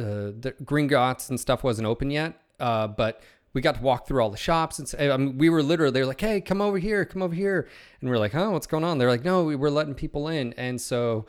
uh, 0.00 0.32
the 0.38 0.54
Gringotts 0.64 1.28
and 1.28 1.38
stuff 1.38 1.62
wasn't 1.62 1.86
open 1.86 2.10
yet. 2.10 2.40
Uh, 2.58 2.86
but 2.88 3.20
we 3.52 3.60
got 3.60 3.74
to 3.76 3.82
walk 3.82 4.06
through 4.06 4.22
all 4.22 4.30
the 4.30 4.36
shops, 4.36 4.78
and 4.78 5.12
I 5.12 5.16
mean, 5.16 5.38
we 5.38 5.50
were 5.50 5.62
literally 5.62 5.92
they're 5.92 6.06
like, 6.06 6.20
"Hey, 6.20 6.40
come 6.40 6.60
over 6.60 6.78
here, 6.78 7.04
come 7.04 7.20
over 7.22 7.34
here," 7.34 7.68
and 8.00 8.08
we're 8.08 8.18
like, 8.18 8.32
"Huh, 8.32 8.50
what's 8.50 8.66
going 8.66 8.84
on?" 8.84 8.98
They're 8.98 9.10
like, 9.10 9.24
"No, 9.24 9.44
we 9.44 9.56
we're 9.56 9.70
letting 9.70 9.94
people 9.94 10.28
in," 10.28 10.52
and 10.54 10.80
so 10.80 11.26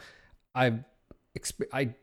I, 0.56 0.80
exp- 1.38 1.68
I 1.74 1.96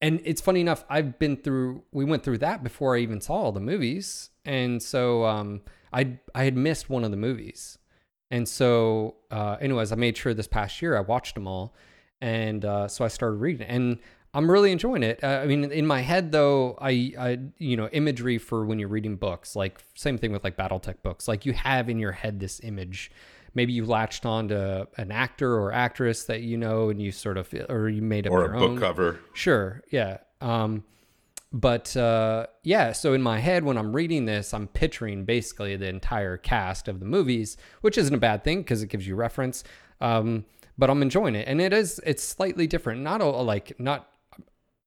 and 0.00 0.20
it's 0.24 0.40
funny 0.40 0.60
enough 0.60 0.84
i've 0.90 1.18
been 1.18 1.36
through 1.36 1.82
we 1.92 2.04
went 2.04 2.22
through 2.24 2.38
that 2.38 2.62
before 2.64 2.96
i 2.96 2.98
even 2.98 3.20
saw 3.20 3.34
all 3.34 3.52
the 3.52 3.60
movies 3.60 4.30
and 4.44 4.82
so 4.82 5.24
um 5.24 5.62
i 5.92 6.18
i 6.34 6.42
had 6.44 6.56
missed 6.56 6.90
one 6.90 7.04
of 7.04 7.10
the 7.12 7.16
movies 7.16 7.78
and 8.30 8.48
so 8.48 9.14
uh 9.30 9.56
anyways 9.60 9.92
i 9.92 9.94
made 9.94 10.16
sure 10.16 10.34
this 10.34 10.46
past 10.48 10.80
year 10.82 10.96
i 10.96 11.00
watched 11.00 11.34
them 11.34 11.46
all 11.46 11.74
and 12.20 12.64
uh 12.64 12.88
so 12.88 13.04
i 13.04 13.08
started 13.08 13.36
reading 13.36 13.66
and 13.66 13.98
i'm 14.32 14.50
really 14.50 14.72
enjoying 14.72 15.02
it 15.02 15.22
uh, 15.22 15.40
i 15.42 15.46
mean 15.46 15.64
in 15.70 15.86
my 15.86 16.00
head 16.00 16.32
though 16.32 16.76
i 16.80 17.12
i 17.18 17.38
you 17.58 17.76
know 17.76 17.88
imagery 17.92 18.38
for 18.38 18.64
when 18.64 18.78
you're 18.78 18.88
reading 18.88 19.16
books 19.16 19.54
like 19.54 19.82
same 19.94 20.18
thing 20.18 20.32
with 20.32 20.42
like 20.44 20.56
battletech 20.56 21.02
books 21.02 21.28
like 21.28 21.44
you 21.46 21.52
have 21.52 21.88
in 21.88 21.98
your 21.98 22.12
head 22.12 22.40
this 22.40 22.60
image 22.64 23.10
maybe 23.54 23.72
you 23.72 23.84
latched 23.84 24.26
on 24.26 24.48
to 24.48 24.88
an 24.96 25.12
actor 25.12 25.54
or 25.54 25.72
actress 25.72 26.24
that 26.24 26.40
you 26.42 26.56
know 26.56 26.90
and 26.90 27.00
you 27.00 27.12
sort 27.12 27.36
of 27.36 27.52
or 27.68 27.88
you 27.88 28.02
made 28.02 28.26
up 28.26 28.32
Or 28.32 28.44
a 28.44 28.48
your 28.48 28.58
book 28.58 28.70
own 28.70 28.78
cover. 28.78 29.20
Sure, 29.32 29.82
yeah. 29.90 30.18
Um, 30.40 30.84
but 31.54 31.96
uh, 31.96 32.48
yeah, 32.64 32.90
so 32.90 33.12
in 33.14 33.22
my 33.22 33.38
head, 33.38 33.62
when 33.62 33.78
I'm 33.78 33.94
reading 33.94 34.24
this, 34.24 34.52
I'm 34.52 34.66
picturing 34.66 35.24
basically 35.24 35.76
the 35.76 35.88
entire 35.88 36.36
cast 36.36 36.88
of 36.88 36.98
the 36.98 37.06
movies, 37.06 37.56
which 37.80 37.96
isn't 37.96 38.12
a 38.12 38.18
bad 38.18 38.42
thing 38.42 38.62
because 38.62 38.82
it 38.82 38.88
gives 38.88 39.06
you 39.06 39.14
reference. 39.14 39.62
Um, 40.00 40.46
but 40.76 40.90
I'm 40.90 41.00
enjoying 41.00 41.36
it, 41.36 41.46
and 41.46 41.60
it 41.60 41.72
is 41.72 42.00
it's 42.04 42.24
slightly 42.24 42.66
different. 42.66 43.02
Not 43.02 43.20
a, 43.20 43.26
like 43.26 43.78
not 43.78 44.08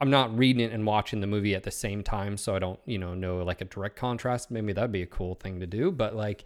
I'm 0.02 0.10
not 0.10 0.38
reading 0.38 0.62
it 0.62 0.74
and 0.74 0.86
watching 0.86 1.22
the 1.22 1.28
movie 1.28 1.56
at 1.56 1.64
the 1.64 1.72
same 1.72 2.04
time, 2.04 2.36
so 2.36 2.54
I 2.54 2.60
don't, 2.60 2.82
you 2.86 2.98
know, 2.98 3.14
know 3.14 3.38
like 3.44 3.62
a 3.62 3.66
direct 3.66 3.96
contrast. 3.96 4.52
Maybe 4.52 4.74
that'd 4.74 4.92
be 4.92 5.04
a 5.04 5.08
cool 5.08 5.36
thing 5.36 5.62
to 5.62 5.66
do, 5.68 5.90
but 5.90 6.18
like, 6.18 6.44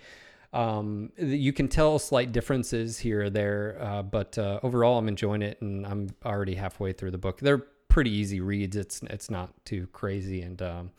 um, 0.53 1.11
you 1.17 1.51
can 1.51 1.67
tell 1.67 1.97
slight 1.97 2.31
differences 2.31 2.99
here 2.99 3.23
or 3.23 3.29
there. 3.31 3.77
Uh, 3.81 4.03
but 4.03 4.37
uh, 4.37 4.59
overall, 4.61 4.99
I'm 4.99 5.07
enjoying 5.07 5.41
it, 5.41 5.59
and 5.61 5.87
I'm 5.87 6.09
already 6.23 6.53
halfway 6.53 6.93
through 6.93 7.11
the 7.11 7.17
book. 7.17 7.39
They're 7.39 7.65
pretty 7.91 8.09
easy 8.09 8.39
reads. 8.39 8.75
It's 8.77 9.01
it's 9.03 9.29
not 9.29 9.53
too 9.65 9.87
crazy, 9.91 10.41
and 10.41 10.61
um, 10.61 10.91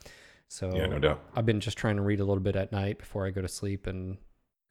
so 0.47 0.71
Yeah, 0.73 0.85
no 0.85 0.99
doubt. 0.99 1.21
I've 1.35 1.45
been 1.45 1.59
just 1.59 1.77
trying 1.77 1.95
to 1.95 2.03
read 2.03 2.19
a 2.19 2.25
little 2.25 2.43
bit 2.43 2.55
at 2.55 2.71
night 2.71 2.99
before 2.99 3.25
I 3.25 3.31
go 3.31 3.41
to 3.41 3.47
sleep, 3.47 3.87
and 3.87 4.17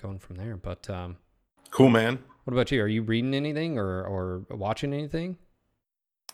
going 0.01 0.21
from 0.21 0.37
there. 0.37 0.57
But 0.57 0.89
um, 0.89 1.17
Cool, 1.71 1.91
man. 1.91 2.21
what 2.45 2.53
about 2.53 2.71
you? 2.71 2.81
Are 2.81 2.89
you 2.89 3.03
reading 3.03 3.35
anything 3.35 3.77
or 3.77 4.05
or 4.05 4.47
watching 4.51 4.95
anything? 4.95 5.37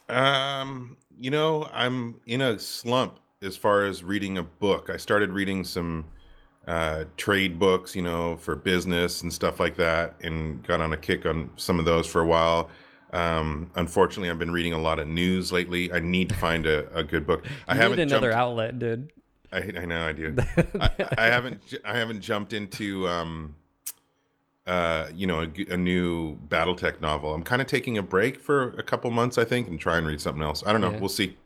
Um, 0.09 0.97
you 1.19 1.31
know, 1.31 1.69
I'm 1.73 2.21
in 2.27 2.43
a 2.43 2.59
slump 2.59 3.19
as 3.43 3.57
far 3.57 3.85
as 3.85 4.05
reading 4.05 4.39
a 4.39 4.43
book. 4.43 4.91
I 4.91 4.97
started 4.97 5.31
reading 5.33 5.65
some 5.65 6.05
uh, 6.67 7.05
trade 7.17 7.59
books, 7.59 7.97
you 7.97 8.03
know, 8.03 8.37
for 8.37 8.57
business 8.57 9.23
and 9.23 9.33
stuff 9.33 9.59
like 9.59 9.77
that, 9.77 10.17
and 10.23 10.63
got 10.67 10.81
on 10.83 10.93
a 10.93 10.97
kick 10.99 11.25
on 11.25 11.51
some 11.57 11.79
of 11.79 11.87
those 11.87 12.07
for 12.07 12.21
a 12.21 12.27
while. 12.27 12.69
Um, 13.13 13.71
unfortunately, 13.75 14.31
I've 14.31 14.39
been 14.39 14.53
reading 14.53 14.73
a 14.73 14.79
lot 14.79 14.99
of 14.99 15.09
news 15.09 15.51
lately. 15.53 15.93
I 15.93 15.99
need 15.99 16.29
to 16.29 16.35
find 16.35 16.67
a, 16.67 16.93
a 16.97 17.03
good 17.03 17.27
book. 17.27 17.45
I 17.67 17.75
haven't 17.75 17.99
need 17.99 18.05
another 18.05 18.31
jumped, 18.31 18.41
outlet, 18.41 18.79
dude. 18.79 19.13
I, 19.53 19.59
I 19.59 19.85
know 19.87 20.07
I 20.07 20.13
do. 20.13 20.37
I, 20.81 20.91
I 21.17 21.27
haven't 21.27 21.75
I 21.85 21.97
haven't 21.97 22.21
jumped 22.21 22.53
into 22.53 23.09
um 23.09 23.55
uh 24.67 25.07
you 25.15 25.27
know 25.27 25.41
a, 25.41 25.73
a 25.73 25.77
new 25.77 26.37
BattleTech 26.49 27.01
novel. 27.01 27.33
I'm 27.33 27.43
kind 27.43 27.63
of 27.63 27.69
taking 27.69 27.97
a 27.97 28.03
break 28.03 28.41
for 28.41 28.71
a 28.79 28.83
couple 28.83 29.11
months 29.11 29.39
I 29.39 29.45
think 29.45 29.69
and 29.69 29.81
try 29.81 29.97
and 29.97 30.07
read 30.07 30.21
something 30.21 30.43
else. 30.43 30.63
I 30.67 30.73
don't 30.73 30.83
know. 30.83 30.91
Yeah. 30.91 30.99
We'll 30.99 31.09
see. 31.09 31.37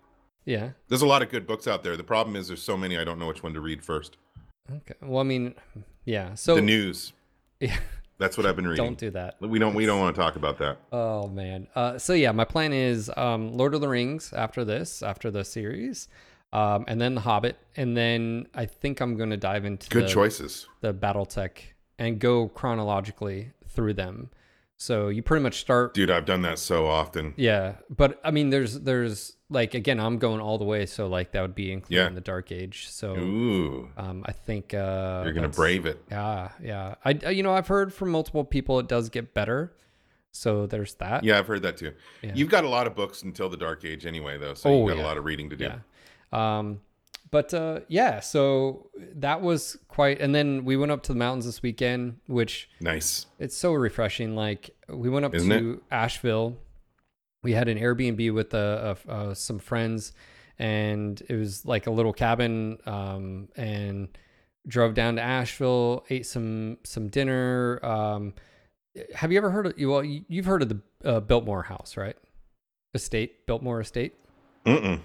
Yeah. 0.44 0.70
There's 0.88 1.02
a 1.02 1.06
lot 1.06 1.22
of 1.22 1.28
good 1.28 1.46
books 1.46 1.68
out 1.68 1.84
there. 1.84 1.96
The 1.96 2.02
problem 2.02 2.34
is 2.34 2.48
there's 2.48 2.62
so 2.62 2.76
many 2.76 2.98
I 2.98 3.04
don't 3.04 3.20
know 3.20 3.28
which 3.28 3.44
one 3.44 3.54
to 3.54 3.60
read 3.60 3.84
first. 3.84 4.16
Okay. 4.68 4.94
Well, 5.00 5.20
I 5.20 5.24
mean, 5.24 5.54
yeah. 6.04 6.34
So 6.34 6.56
the 6.56 6.62
news. 6.62 7.12
Yeah. 7.60 7.76
That's 8.22 8.36
what 8.38 8.46
I've 8.46 8.54
been 8.54 8.68
reading. 8.68 8.84
don't 8.84 8.98
do 8.98 9.10
that. 9.10 9.34
we 9.40 9.58
don't 9.58 9.74
we 9.74 9.84
don't 9.84 9.98
want 9.98 10.14
to 10.14 10.20
talk 10.22 10.36
about 10.36 10.56
that. 10.58 10.78
Oh 10.92 11.26
man. 11.26 11.66
Uh, 11.74 11.98
so 11.98 12.12
yeah, 12.12 12.30
my 12.30 12.44
plan 12.44 12.72
is 12.72 13.10
um, 13.16 13.52
Lord 13.52 13.74
of 13.74 13.80
the 13.80 13.88
Rings 13.88 14.32
after 14.32 14.64
this, 14.64 15.02
after 15.02 15.28
the 15.30 15.44
series, 15.44 16.06
um, 16.52 16.84
and 16.86 17.00
then 17.00 17.16
The 17.16 17.22
Hobbit, 17.22 17.56
and 17.76 17.96
then 17.96 18.46
I 18.54 18.66
think 18.66 19.00
I'm 19.00 19.16
going 19.16 19.30
to 19.30 19.36
dive 19.36 19.64
into 19.64 19.88
Good 19.90 20.04
the, 20.04 20.08
choices. 20.08 20.68
the 20.82 20.94
BattleTech 20.94 21.52
and 21.98 22.20
go 22.20 22.46
chronologically 22.48 23.50
through 23.68 23.94
them. 23.94 24.30
So 24.82 25.08
you 25.10 25.22
pretty 25.22 25.44
much 25.44 25.60
start. 25.60 25.94
Dude, 25.94 26.10
I've 26.10 26.24
done 26.24 26.42
that 26.42 26.58
so 26.58 26.88
often. 26.88 27.34
Yeah, 27.36 27.76
but 27.88 28.20
I 28.24 28.32
mean, 28.32 28.50
there's 28.50 28.80
there's 28.80 29.36
like 29.48 29.74
again, 29.74 30.00
I'm 30.00 30.18
going 30.18 30.40
all 30.40 30.58
the 30.58 30.64
way, 30.64 30.86
so 30.86 31.06
like 31.06 31.30
that 31.32 31.40
would 31.40 31.54
be 31.54 31.70
including 31.70 32.04
Yeah. 32.04 32.10
the 32.12 32.20
Dark 32.20 32.50
Age. 32.50 32.88
So 32.88 33.16
Ooh. 33.16 33.88
um, 33.96 34.24
I 34.26 34.32
think 34.32 34.74
uh, 34.74 35.22
You're 35.24 35.34
going 35.34 35.48
to 35.48 35.56
brave 35.56 35.86
it. 35.86 36.02
Yeah, 36.10 36.48
yeah. 36.60 36.96
I 37.04 37.10
you 37.30 37.44
know 37.44 37.54
I've 37.54 37.68
heard 37.68 37.94
from 37.94 38.10
multiple 38.10 38.44
people 38.44 38.80
it 38.80 38.88
does 38.88 39.08
get 39.08 39.32
better. 39.34 39.72
So 40.32 40.66
there's 40.66 40.94
that. 40.94 41.22
Yeah, 41.22 41.38
I've 41.38 41.46
heard 41.46 41.62
that 41.62 41.76
too. 41.76 41.92
Yeah. 42.22 42.32
You've 42.34 42.48
got 42.50 42.64
a 42.64 42.68
lot 42.68 42.88
of 42.88 42.96
books 42.96 43.22
until 43.22 43.48
the 43.48 43.56
Dark 43.56 43.84
Age 43.84 44.04
anyway 44.04 44.36
though, 44.36 44.54
so 44.54 44.68
Oh, 44.68 44.78
you've 44.80 44.88
got 44.88 44.96
yeah. 44.96 45.04
a 45.04 45.06
lot 45.06 45.16
of 45.18 45.24
reading 45.24 45.48
to 45.50 45.56
do. 45.56 45.64
Yeah. 45.66 45.78
Um, 46.58 46.80
but 47.32 47.52
uh, 47.52 47.80
yeah, 47.88 48.20
so 48.20 48.90
that 49.16 49.40
was 49.42 49.76
quite. 49.88 50.20
And 50.20 50.32
then 50.32 50.64
we 50.64 50.76
went 50.76 50.92
up 50.92 51.02
to 51.04 51.12
the 51.12 51.18
mountains 51.18 51.46
this 51.46 51.62
weekend, 51.62 52.18
which 52.28 52.68
Nice. 52.80 53.26
it's 53.40 53.56
so 53.56 53.72
refreshing. 53.72 54.36
Like 54.36 54.70
we 54.88 55.08
went 55.10 55.24
up 55.24 55.34
Isn't 55.34 55.48
to 55.50 55.82
Asheville. 55.90 56.56
We 57.42 57.52
had 57.54 57.66
an 57.68 57.76
Airbnb 57.78 58.32
with 58.32 58.54
uh, 58.54 58.94
uh, 59.08 59.34
some 59.34 59.58
friends, 59.58 60.12
and 60.60 61.20
it 61.28 61.34
was 61.34 61.66
like 61.66 61.88
a 61.88 61.90
little 61.90 62.12
cabin. 62.12 62.78
Um, 62.86 63.48
and 63.56 64.08
drove 64.68 64.94
down 64.94 65.16
to 65.16 65.22
Asheville, 65.22 66.04
ate 66.08 66.24
some 66.26 66.78
some 66.84 67.08
dinner. 67.08 67.84
Um, 67.84 68.34
have 69.14 69.32
you 69.32 69.38
ever 69.38 69.50
heard 69.50 69.66
of? 69.66 69.74
Well, 69.80 70.04
you- 70.04 70.24
you've 70.28 70.44
heard 70.46 70.62
of 70.62 70.68
the 70.68 70.80
uh, 71.04 71.18
Biltmore 71.20 71.62
House, 71.64 71.96
right? 71.96 72.16
Estate, 72.94 73.46
Biltmore 73.46 73.80
Estate. 73.80 74.12
Mm-mm. 74.66 75.00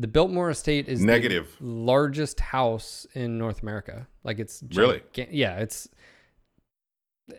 The 0.00 0.08
Biltmore 0.08 0.48
Estate 0.50 0.88
is 0.88 1.00
the 1.00 1.06
Negative. 1.06 1.54
largest 1.60 2.40
house 2.40 3.06
in 3.14 3.36
North 3.36 3.62
America. 3.62 4.06
Like 4.24 4.38
it's 4.38 4.62
Really? 4.74 5.02
yeah, 5.30 5.58
it's 5.58 5.88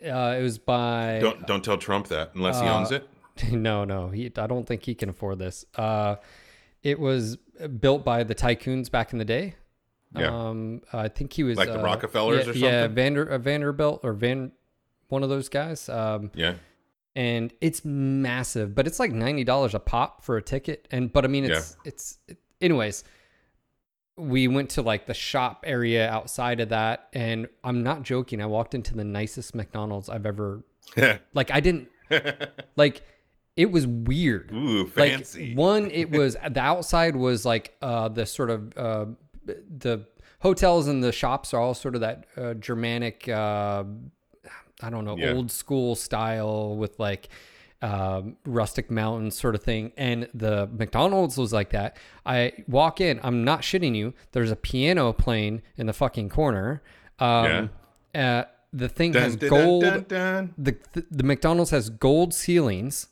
uh, 0.05 0.35
it 0.39 0.41
was 0.43 0.57
by 0.59 1.19
Don't 1.19 1.45
don't 1.47 1.63
tell 1.63 1.77
Trump 1.77 2.07
that 2.09 2.31
unless 2.35 2.61
he 2.61 2.67
owns 2.67 2.91
Uh, 2.91 2.95
it. 2.95 3.51
no, 3.51 3.83
no. 3.83 4.09
He 4.09 4.31
I 4.37 4.47
don't 4.47 4.65
think 4.67 4.83
he 4.83 4.93
can 4.95 5.09
afford 5.09 5.39
this. 5.39 5.65
Uh, 5.75 6.15
it 6.83 6.99
was 6.99 7.37
built 7.79 8.05
by 8.05 8.23
the 8.23 8.35
tycoons 8.35 8.89
back 8.91 9.11
in 9.11 9.19
the 9.19 9.25
day. 9.25 9.55
Yeah. 10.15 10.27
Um, 10.49 10.81
I 10.93 11.07
think 11.07 11.33
he 11.33 11.43
was 11.43 11.57
Like 11.57 11.69
the 11.69 11.79
uh, 11.79 11.83
Rockefellers 11.83 12.45
yeah, 12.45 12.51
or 12.51 12.53
something. 12.53 12.61
Yeah. 12.69 12.87
Vander 12.87 13.25
uh, 13.27 13.37
Vanderbilt 13.37 14.01
or 14.03 14.13
Van, 14.13 14.51
one 15.07 15.23
of 15.23 15.29
those 15.29 15.49
guys. 15.49 15.87
Um, 15.89 16.31
Yeah. 16.35 16.55
and 17.15 17.53
it's 17.61 17.83
massive, 17.85 18.75
but 18.75 18.87
it's 18.87 18.99
like 18.99 19.11
ninety 19.11 19.43
dollars 19.43 19.73
a 19.73 19.79
pop 19.79 20.23
for 20.23 20.37
a 20.37 20.41
ticket. 20.41 20.87
And 20.91 21.11
but 21.11 21.25
I 21.25 21.27
mean, 21.27 21.45
it's 21.45 21.75
it's 21.85 22.17
it, 22.27 22.37
anyways. 22.61 23.03
We 24.17 24.47
went 24.47 24.71
to 24.71 24.81
like 24.81 25.05
the 25.07 25.13
shop 25.13 25.63
area 25.65 26.07
outside 26.09 26.59
of 26.59 26.69
that, 26.69 27.07
and 27.13 27.47
I'm 27.63 27.81
not 27.81 28.03
joking. 28.03 28.41
I 28.41 28.45
walked 28.45 28.75
into 28.75 28.93
the 28.95 29.03
nicest 29.05 29.55
McDonald's 29.55 30.09
I've 30.09 30.25
ever 30.25 30.63
like. 31.33 31.49
I 31.51 31.59
didn't 31.59 31.89
like. 32.75 33.01
It 33.57 33.69
was 33.71 33.85
weird. 33.85 34.51
Ooh, 34.53 34.83
Like 34.95 35.11
fancy. 35.13 35.55
one, 35.55 35.91
it 35.91 36.09
was 36.17 36.35
the 36.49 36.59
outside 36.61 37.15
was 37.15 37.45
like 37.45 37.75
uh 37.81 38.09
the 38.09 38.25
sort 38.25 38.49
of 38.49 38.77
uh 38.77 39.05
the 39.45 40.05
hotels 40.39 40.87
and 40.87 41.03
the 41.03 41.11
shops 41.11 41.53
are 41.53 41.59
all 41.59 41.73
sort 41.73 41.95
of 41.95 42.01
that 42.01 42.25
uh, 42.37 42.53
Germanic 42.55 43.27
uh 43.27 43.83
I 44.81 44.89
don't 44.89 45.03
know 45.05 45.17
Yeah. 45.17 45.33
old 45.33 45.51
school 45.51 45.95
style 45.95 46.75
with 46.75 46.97
like 46.99 47.27
um, 47.81 48.37
rustic 48.45 48.91
mountain 48.91 49.31
sort 49.31 49.55
of 49.55 49.63
thing. 49.63 49.91
And 49.97 50.27
the 50.33 50.67
McDonald's 50.71 51.37
was 51.37 51.51
like 51.51 51.71
that. 51.71 51.97
I 52.25 52.53
walk 52.67 53.01
in, 53.01 53.19
I'm 53.23 53.43
not 53.43 53.61
shitting 53.61 53.95
you. 53.95 54.13
There's 54.33 54.51
a 54.51 54.55
piano 54.55 55.13
playing 55.13 55.61
in 55.77 55.87
the 55.87 55.93
fucking 55.93 56.29
corner. 56.29 56.81
Um, 57.19 57.69
uh, 58.13 58.43
the 58.73 58.87
thing 58.89 59.11
Dun, 59.11 59.21
has 59.23 59.35
dun, 59.35 59.49
gold. 59.49 60.07
dun. 60.07 60.53
The, 60.57 60.77
the 60.93 61.05
the 61.11 61.23
McDonald's 61.23 61.71
has 61.71 61.89
gold 61.89 62.33
ceilings. 62.33 63.07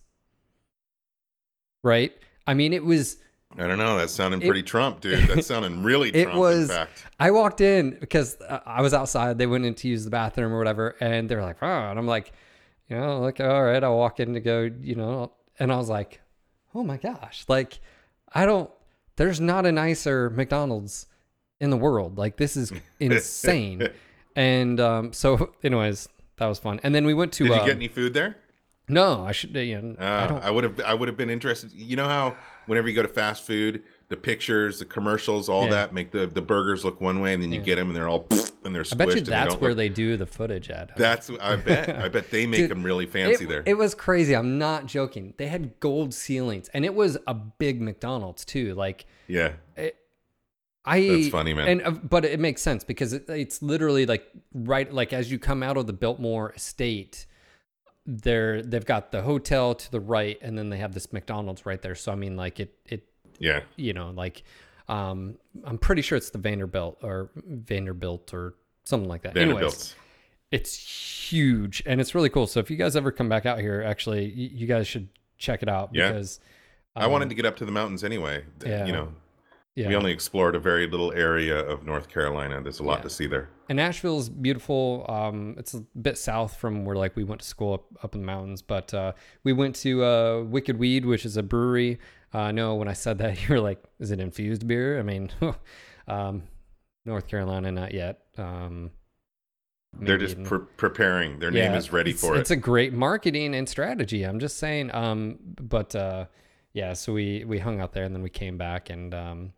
Right. 1.83 2.11
I 2.47 2.53
mean, 2.53 2.73
it 2.73 2.83
was. 2.83 3.17
I 3.57 3.65
don't 3.67 3.77
know. 3.79 3.97
That's 3.97 4.13
sounding 4.13 4.41
It- 4.41 4.45
pretty 4.45 4.63
Trump, 4.63 5.01
dude. 5.01 5.27
That's 5.27 5.47
sounding 5.53 5.83
really 5.83 6.09
It 6.09 6.25
Trump. 6.25 6.37
was. 6.39 6.69
In 6.69 6.75
fact, 6.75 7.05
I 7.19 7.31
walked 7.31 7.61
in 7.61 7.97
because 7.99 8.39
uh, 8.41 8.59
I 8.65 8.81
was 8.81 8.93
outside. 8.93 9.37
They 9.37 9.47
went 9.47 9.65
in 9.65 9.73
to 9.75 9.87
use 9.87 10.03
the 10.03 10.11
bathroom 10.11 10.53
or 10.53 10.57
whatever, 10.57 10.95
and 10.99 11.27
they 11.29 11.35
were 11.35 11.41
like, 11.41 11.57
"Oh," 11.61 11.67
and 11.67 11.97
I'm 11.97 12.07
like, 12.07 12.31
you 12.89 12.97
know, 12.97 13.19
like, 13.19 13.39
all 13.39 13.63
right, 13.63 13.83
I'll 13.83 13.97
walk 13.97 14.19
in 14.19 14.33
to 14.33 14.39
go, 14.39 14.69
you 14.81 14.95
know, 14.95 15.31
and 15.59 15.71
I 15.71 15.77
was 15.77 15.89
like, 15.89 16.21
oh 16.73 16.83
my 16.83 16.97
gosh, 16.97 17.45
like, 17.47 17.79
I 18.33 18.45
don't. 18.45 18.69
There's 19.15 19.39
not 19.41 19.65
a 19.65 19.71
nicer 19.71 20.29
McDonald's 20.29 21.05
in 21.59 21.69
the 21.71 21.77
world. 21.77 22.17
Like, 22.17 22.37
this 22.37 22.55
is 22.55 22.71
insane. 22.99 23.89
and 24.35 24.79
um, 24.79 25.13
so, 25.13 25.51
anyways, 25.63 26.07
that 26.37 26.45
was 26.47 26.59
fun. 26.59 26.79
And 26.83 26.95
then 26.95 27.05
we 27.05 27.13
went 27.13 27.33
to. 27.33 27.43
did 27.45 27.53
you 27.53 27.59
um, 27.59 27.65
get 27.65 27.75
any 27.75 27.87
food 27.89 28.13
there? 28.13 28.37
No, 28.87 29.23
I 29.23 29.33
should. 29.33 29.55
You 29.55 29.81
know, 29.81 29.95
Uh, 29.99 30.27
don't. 30.27 30.43
I 30.43 30.49
would 30.51 30.63
have. 30.63 30.79
I 30.81 30.93
would 30.93 31.07
have 31.09 31.17
been 31.17 31.29
interested. 31.29 31.71
You 31.73 31.95
know 31.95 32.07
how 32.07 32.35
whenever 32.65 32.87
you 32.87 32.95
go 32.95 33.01
to 33.03 33.07
fast 33.07 33.45
food, 33.45 33.83
the 34.09 34.17
pictures, 34.17 34.79
the 34.79 34.85
commercials, 34.85 35.49
all 35.49 35.65
Yeah. 35.65 35.71
that 35.71 35.93
make 35.93 36.11
the 36.11 36.27
the 36.27 36.41
burgers 36.41 36.83
look 36.83 36.99
one 36.99 37.21
way, 37.21 37.33
and 37.33 37.41
then 37.41 37.51
you 37.51 37.61
get 37.61 37.75
them, 37.75 37.87
and 37.87 37.95
they're 37.95 38.09
all 38.09 38.27
and 38.65 38.75
they're 38.75 38.83
I 38.91 38.95
bet 38.95 39.07
you 39.09 39.17
and 39.17 39.25
they 39.25 39.29
that's 39.29 39.55
where 39.55 39.71
look- 39.71 39.77
they 39.77 39.89
do 39.89 40.17
the 40.17 40.25
footage 40.25 40.69
at. 40.69 40.95
That's. 40.97 41.29
I 41.39 41.55
bet. 41.67 41.89
I 41.89 42.09
bet 42.09 42.31
they 42.31 42.45
make 42.45 42.61
Dude, 42.61 42.71
them 42.71 42.83
really 42.83 43.05
fancy 43.05 43.45
it, 43.45 43.47
there. 43.47 43.63
It 43.65 43.77
was 43.77 43.95
crazy. 43.95 44.35
I'm 44.35 44.57
not 44.57 44.87
joking. 44.87 45.35
They 45.37 45.47
had 45.47 45.79
gold 45.79 46.13
ceilings, 46.13 46.69
and 46.69 46.83
it 46.83 46.93
was 46.93 47.17
a 47.27 47.33
big 47.33 47.81
McDonald's 47.81 48.43
too. 48.45 48.73
Like 48.73 49.05
yeah. 49.27 49.53
I. 50.85 51.07
That's 51.07 51.29
funny, 51.29 51.53
man. 51.53 51.67
And 51.67 51.81
uh, 51.83 51.91
but 51.91 52.25
it 52.25 52.39
makes 52.39 52.61
sense 52.63 52.83
because 52.83 53.13
it, 53.13 53.29
it's 53.29 53.61
literally 53.61 54.07
like 54.07 54.27
right 54.53 54.91
like 54.91 55.13
as 55.13 55.31
you 55.31 55.37
come 55.37 55.61
out 55.61 55.77
of 55.77 55.85
the 55.85 55.93
Biltmore 55.93 56.51
estate, 56.53 57.27
they're 58.07 58.63
they've 58.63 58.85
got 58.85 59.11
the 59.11 59.21
hotel 59.21 59.75
to 59.75 59.91
the 59.91 59.99
right, 59.99 60.39
and 60.41 60.57
then 60.57 60.69
they 60.69 60.77
have 60.77 60.93
this 60.93 61.13
McDonald's 61.13 61.65
right 61.65 61.81
there. 61.81 61.95
So 61.95 62.11
I 62.11 62.15
mean, 62.15 62.35
like 62.35 62.59
it 62.59 62.73
it 62.85 63.08
Yeah. 63.39 63.61
you 63.77 63.93
know 63.93 64.11
like 64.11 64.43
um 64.87 65.35
I'm 65.63 65.77
pretty 65.77 66.01
sure 66.01 66.17
it's 66.17 66.29
the 66.31 66.37
Vanderbilt 66.39 66.97
or 67.03 67.29
Vanderbilt 67.35 68.33
or 68.33 68.55
something 68.85 69.09
like 69.09 69.21
that. 69.23 69.37
Anyways, 69.37 69.95
it's 70.51 70.75
huge 71.29 71.83
and 71.85 72.01
it's 72.01 72.15
really 72.15 72.29
cool. 72.29 72.47
So 72.47 72.59
if 72.59 72.71
you 72.71 72.77
guys 72.77 72.95
ever 72.95 73.11
come 73.11 73.29
back 73.29 73.45
out 73.45 73.59
here, 73.59 73.83
actually, 73.83 74.25
you, 74.31 74.49
you 74.53 74.67
guys 74.67 74.87
should 74.87 75.09
check 75.37 75.61
it 75.61 75.69
out 75.69 75.91
Yeah. 75.93 76.09
because 76.11 76.39
I 76.95 77.07
wanted 77.07 77.29
to 77.29 77.35
get 77.35 77.45
up 77.45 77.55
to 77.57 77.65
the 77.65 77.71
mountains 77.71 78.03
anyway. 78.03 78.43
yeah. 78.65 78.85
You 78.85 78.91
know, 78.91 79.13
yeah. 79.75 79.87
we 79.89 79.95
only 79.95 80.11
explored 80.11 80.55
a 80.55 80.59
very 80.59 80.87
little 80.87 81.11
area 81.13 81.57
of 81.59 81.85
North 81.85 82.09
Carolina. 82.09 82.59
There's 82.61 82.79
a 82.79 82.83
lot 82.83 82.99
Yeah. 82.99 83.03
to 83.03 83.09
see 83.11 83.27
there. 83.27 83.49
and 83.69 83.79
Asheville's 83.79 84.27
beautiful. 84.27 85.05
Um, 85.07 85.53
it's 85.59 85.75
a 85.75 85.81
bit 86.01 86.17
south 86.17 86.57
from 86.57 86.83
where 86.83 86.95
like 86.95 87.15
we 87.15 87.23
went 87.23 87.41
to 87.41 87.47
school 87.47 87.75
up, 87.75 87.85
up 88.03 88.15
in 88.15 88.21
the 88.21 88.25
mountains, 88.27 88.63
but 88.63 88.91
uh, 88.93 89.13
we 89.43 89.53
went 89.53 89.75
to 89.77 90.03
uh, 90.03 90.43
Wicked 90.43 90.79
Weed, 90.79 91.05
which 91.05 91.25
is 91.25 91.37
a 91.37 91.43
brewery. 91.43 91.99
Uh, 92.33 92.51
no, 92.51 92.75
when 92.75 92.87
I 92.87 92.93
said 92.93 93.17
that, 93.19 93.41
you 93.47 93.55
were 93.55 93.61
like, 93.61 93.83
"Is 93.99 94.11
it 94.11 94.19
infused 94.19 94.67
beer?" 94.67 94.99
I 94.99 95.03
mean, 95.03 95.31
um, 96.07 96.43
North 97.05 97.27
Carolina, 97.27 97.71
not 97.71 97.93
yet. 97.93 98.19
Um, 98.37 98.91
They're 99.99 100.17
just 100.17 100.43
pre- 100.43 100.65
preparing. 100.77 101.39
Their 101.39 101.51
name 101.51 101.73
is 101.73 101.91
ready 101.91 102.13
for 102.13 102.35
it. 102.35 102.39
It's 102.39 102.51
a 102.51 102.55
great 102.55 102.93
marketing 102.93 103.55
and 103.55 103.67
strategy. 103.67 104.23
I'm 104.23 104.39
just 104.39 104.57
saying. 104.57 104.93
Um, 104.93 105.39
but 105.41 105.95
uh, 105.95 106.25
yeah, 106.73 106.93
so 106.93 107.13
we 107.13 107.43
we 107.45 107.59
hung 107.59 107.81
out 107.81 107.93
there 107.93 108.03
and 108.03 108.13
then 108.13 108.21
we 108.21 108.29
came 108.29 108.57
back 108.57 108.89
and 108.89 109.13
um, 109.13 109.53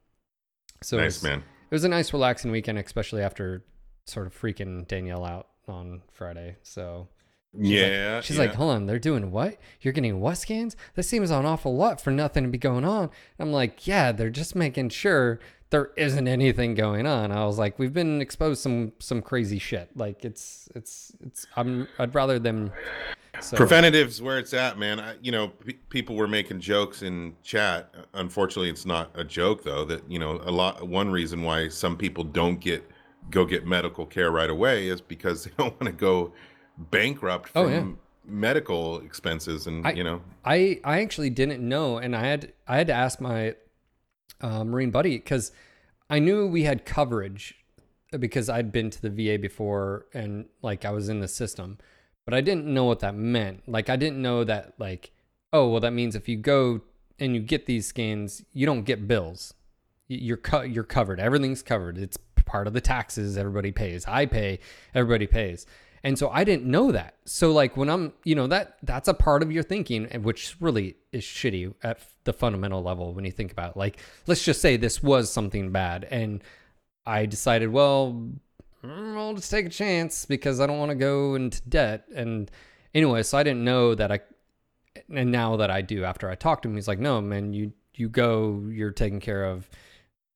so 0.82 0.98
it 0.98 1.02
nice 1.02 1.18
was, 1.18 1.24
man. 1.24 1.40
It 1.40 1.76
was 1.76 1.84
a 1.84 1.90
nice, 1.90 2.14
relaxing 2.14 2.52
weekend, 2.52 2.78
especially 2.78 3.22
after 3.22 3.64
sort 4.06 4.28
of 4.28 4.40
freaking 4.40 4.88
Danielle 4.88 5.26
out 5.26 5.48
on 5.68 6.02
Friday. 6.12 6.58
So 6.64 7.08
she's 7.54 7.82
like- 7.82 7.92
yeah. 7.92 8.22
she's 8.22 8.38
yeah. 8.38 8.44
like, 8.44 8.56
hold 8.56 8.76
on, 8.76 8.86
they're 8.86 9.00
doing 9.00 9.32
what? 9.32 9.58
You're 9.82 9.94
getting 9.94 10.20
what 10.20 10.38
scans? 10.38 10.76
This 10.96 11.08
seems 11.08 11.32
an 11.32 11.46
awful 11.46 11.76
lot 11.76 12.02
for 12.02 12.12
nothing 12.12 12.44
to 12.44 12.50
be 12.50 12.58
going 12.58 12.86
on. 12.86 13.10
I'm 13.40 13.52
like, 13.52 13.88
yeah, 13.88 14.12
they're 14.12 14.30
just 14.30 14.56
making 14.56 14.90
sure 14.90 15.40
there 15.72 15.92
isn't 15.96 16.28
anything 16.28 16.76
going 16.76 17.08
on. 17.08 17.32
I 17.32 17.46
was 17.46 17.58
like, 17.58 17.80
we've 17.80 17.94
been 17.94 18.22
exposed 18.22 18.62
some 18.62 18.92
some 19.00 19.22
crazy 19.22 19.58
shit. 19.58 19.90
Like 19.96 20.24
it's 20.24 20.70
it's 20.76 21.14
it's. 21.22 21.48
I'm 21.56 21.88
I'd 21.98 22.14
rather 22.14 22.38
them. 22.38 22.72
So, 23.40 23.56
Preventative's 23.56 24.22
where 24.22 24.38
it's 24.38 24.54
at, 24.54 24.78
man. 24.78 25.00
I, 25.00 25.16
you 25.22 25.32
know, 25.32 25.48
pe 25.48 25.74
people 25.90 26.16
were 26.18 26.28
making 26.28 26.60
jokes 26.60 27.02
in 27.02 27.34
chat. 27.42 27.96
Unfortunately, 28.14 28.70
it's 28.70 28.86
not 28.86 29.12
a 29.16 29.24
joke 29.24 29.64
though. 29.64 29.86
That 29.86 30.04
you 30.12 30.20
know, 30.20 30.42
a 30.44 30.52
lot. 30.52 30.88
One 30.88 31.10
reason 31.10 31.42
why 31.42 31.70
some 31.70 31.96
people 31.98 32.26
don't 32.26 32.60
get 32.60 32.84
go 33.30 33.46
get 33.46 33.66
medical 33.66 34.06
care 34.06 34.30
right 34.30 34.50
away 34.50 34.90
is 34.90 35.00
because 35.00 35.44
they 35.46 35.52
don't 35.58 35.80
want 35.80 35.86
to 35.86 35.94
go 35.94 36.34
bankrupt 36.90 37.52
Oh, 37.56 37.66
from 37.66 37.72
yeah. 37.74 37.94
medical 38.26 39.00
expenses, 39.02 39.68
and 39.68 39.86
I- 39.86 39.92
you 39.92 40.04
know, 40.04 40.22
I 40.46 40.80
I 40.84 41.02
actually 41.02 41.30
didn't 41.30 41.68
know, 41.68 41.98
and 41.98 42.16
I 42.16 42.26
had 42.26 42.54
I 42.68 42.78
had 42.78 42.88
to 42.88 42.94
ask 42.94 43.20
my 43.22 43.56
uh, 44.42 44.64
Marine 44.64 44.92
buddy 44.92 45.18
because 45.18 45.52
I 46.10 46.20
knew 46.20 46.48
we 46.48 46.64
had 46.64 46.86
coverage 46.86 47.56
because 48.20 48.50
I'd 48.50 48.72
been 48.72 48.90
to 48.90 49.02
the 49.02 49.10
VA 49.10 49.38
before 49.38 50.06
and 50.14 50.46
like 50.62 50.84
I 50.84 50.92
was 50.92 51.08
in 51.10 51.20
the 51.20 51.28
system, 51.28 51.78
but 52.26 52.34
I 52.34 52.42
didn't 52.42 52.66
know 52.66 52.86
what 52.86 53.00
that 53.00 53.16
meant. 53.16 53.68
Like 53.70 53.90
I 53.90 53.96
didn't 53.96 54.22
know 54.22 54.44
that 54.44 54.74
like 54.80 55.12
oh 55.54 55.70
well 55.70 55.80
that 55.82 55.92
means 55.92 56.16
if 56.16 56.28
you 56.28 56.38
go 56.38 56.82
and 57.20 57.36
you 57.36 57.42
get 57.42 57.68
these 57.68 57.86
scans 57.88 58.44
you 58.54 58.66
don't 58.66 58.84
get 58.84 59.08
bills. 59.08 59.54
You're 60.08 60.36
co- 60.38 60.64
you're 60.64 60.84
covered. 60.84 61.22
Everything's 61.22 61.62
covered. 61.64 61.98
It's 61.98 62.18
part 62.44 62.68
of 62.68 62.74
the 62.74 62.82
taxes 62.82 63.38
everybody 63.38 63.72
pays. 63.72 64.04
I 64.08 64.26
pay, 64.26 64.60
everybody 64.94 65.26
pays. 65.26 65.66
And 66.04 66.18
so 66.18 66.30
I 66.30 66.44
didn't 66.44 66.66
know 66.66 66.92
that. 66.92 67.16
So 67.26 67.52
like 67.52 67.78
when 67.78 67.90
I'm, 67.90 68.14
you 68.24 68.36
know, 68.36 68.48
that 68.48 68.78
that's 68.84 69.08
a 69.08 69.14
part 69.14 69.44
of 69.44 69.52
your 69.52 69.64
thinking, 69.64 70.06
which 70.24 70.56
really 70.60 70.96
is 71.12 71.24
shitty 71.24 71.74
at 71.84 72.00
the 72.24 72.34
fundamental 72.34 72.82
level 72.82 73.14
when 73.14 73.26
you 73.26 73.32
think 73.32 73.52
about 73.52 73.72
it. 73.72 73.78
like 73.78 74.00
let's 74.28 74.44
just 74.44 74.62
say 74.62 74.78
this 74.78 75.04
was 75.04 75.32
something 75.32 75.72
bad 75.72 76.08
and 76.10 76.44
I 77.06 77.26
decided, 77.26 77.70
well, 77.70 78.30
mm, 78.84 79.18
I'll 79.18 79.34
just 79.34 79.52
take 79.52 79.66
a 79.66 79.70
chance 79.70 80.26
because 80.26 80.60
I 80.60 80.68
don't 80.68 80.80
want 80.80 80.90
to 80.90 80.96
go 80.96 81.36
into 81.36 81.62
debt. 81.68 82.06
And 82.16 82.50
anyway, 82.94 83.24
so 83.24 83.38
I 83.38 83.44
didn't 83.44 83.64
know 83.64 83.96
that 83.96 84.12
I 84.12 84.20
and 85.14 85.32
now 85.32 85.58
that 85.58 85.72
I 85.72 85.82
do 85.82 86.04
after 86.04 86.30
I 86.30 86.36
talked 86.36 86.64
to 86.64 86.70
him, 86.70 86.76
he's 86.76 86.88
like, 86.88 87.00
No, 87.00 87.22
man, 87.22 87.54
you 87.54 87.74
you 87.96 88.10
go, 88.10 88.68
you're 88.72 88.92
taken 88.92 89.20
care 89.20 89.46
of, 89.46 89.70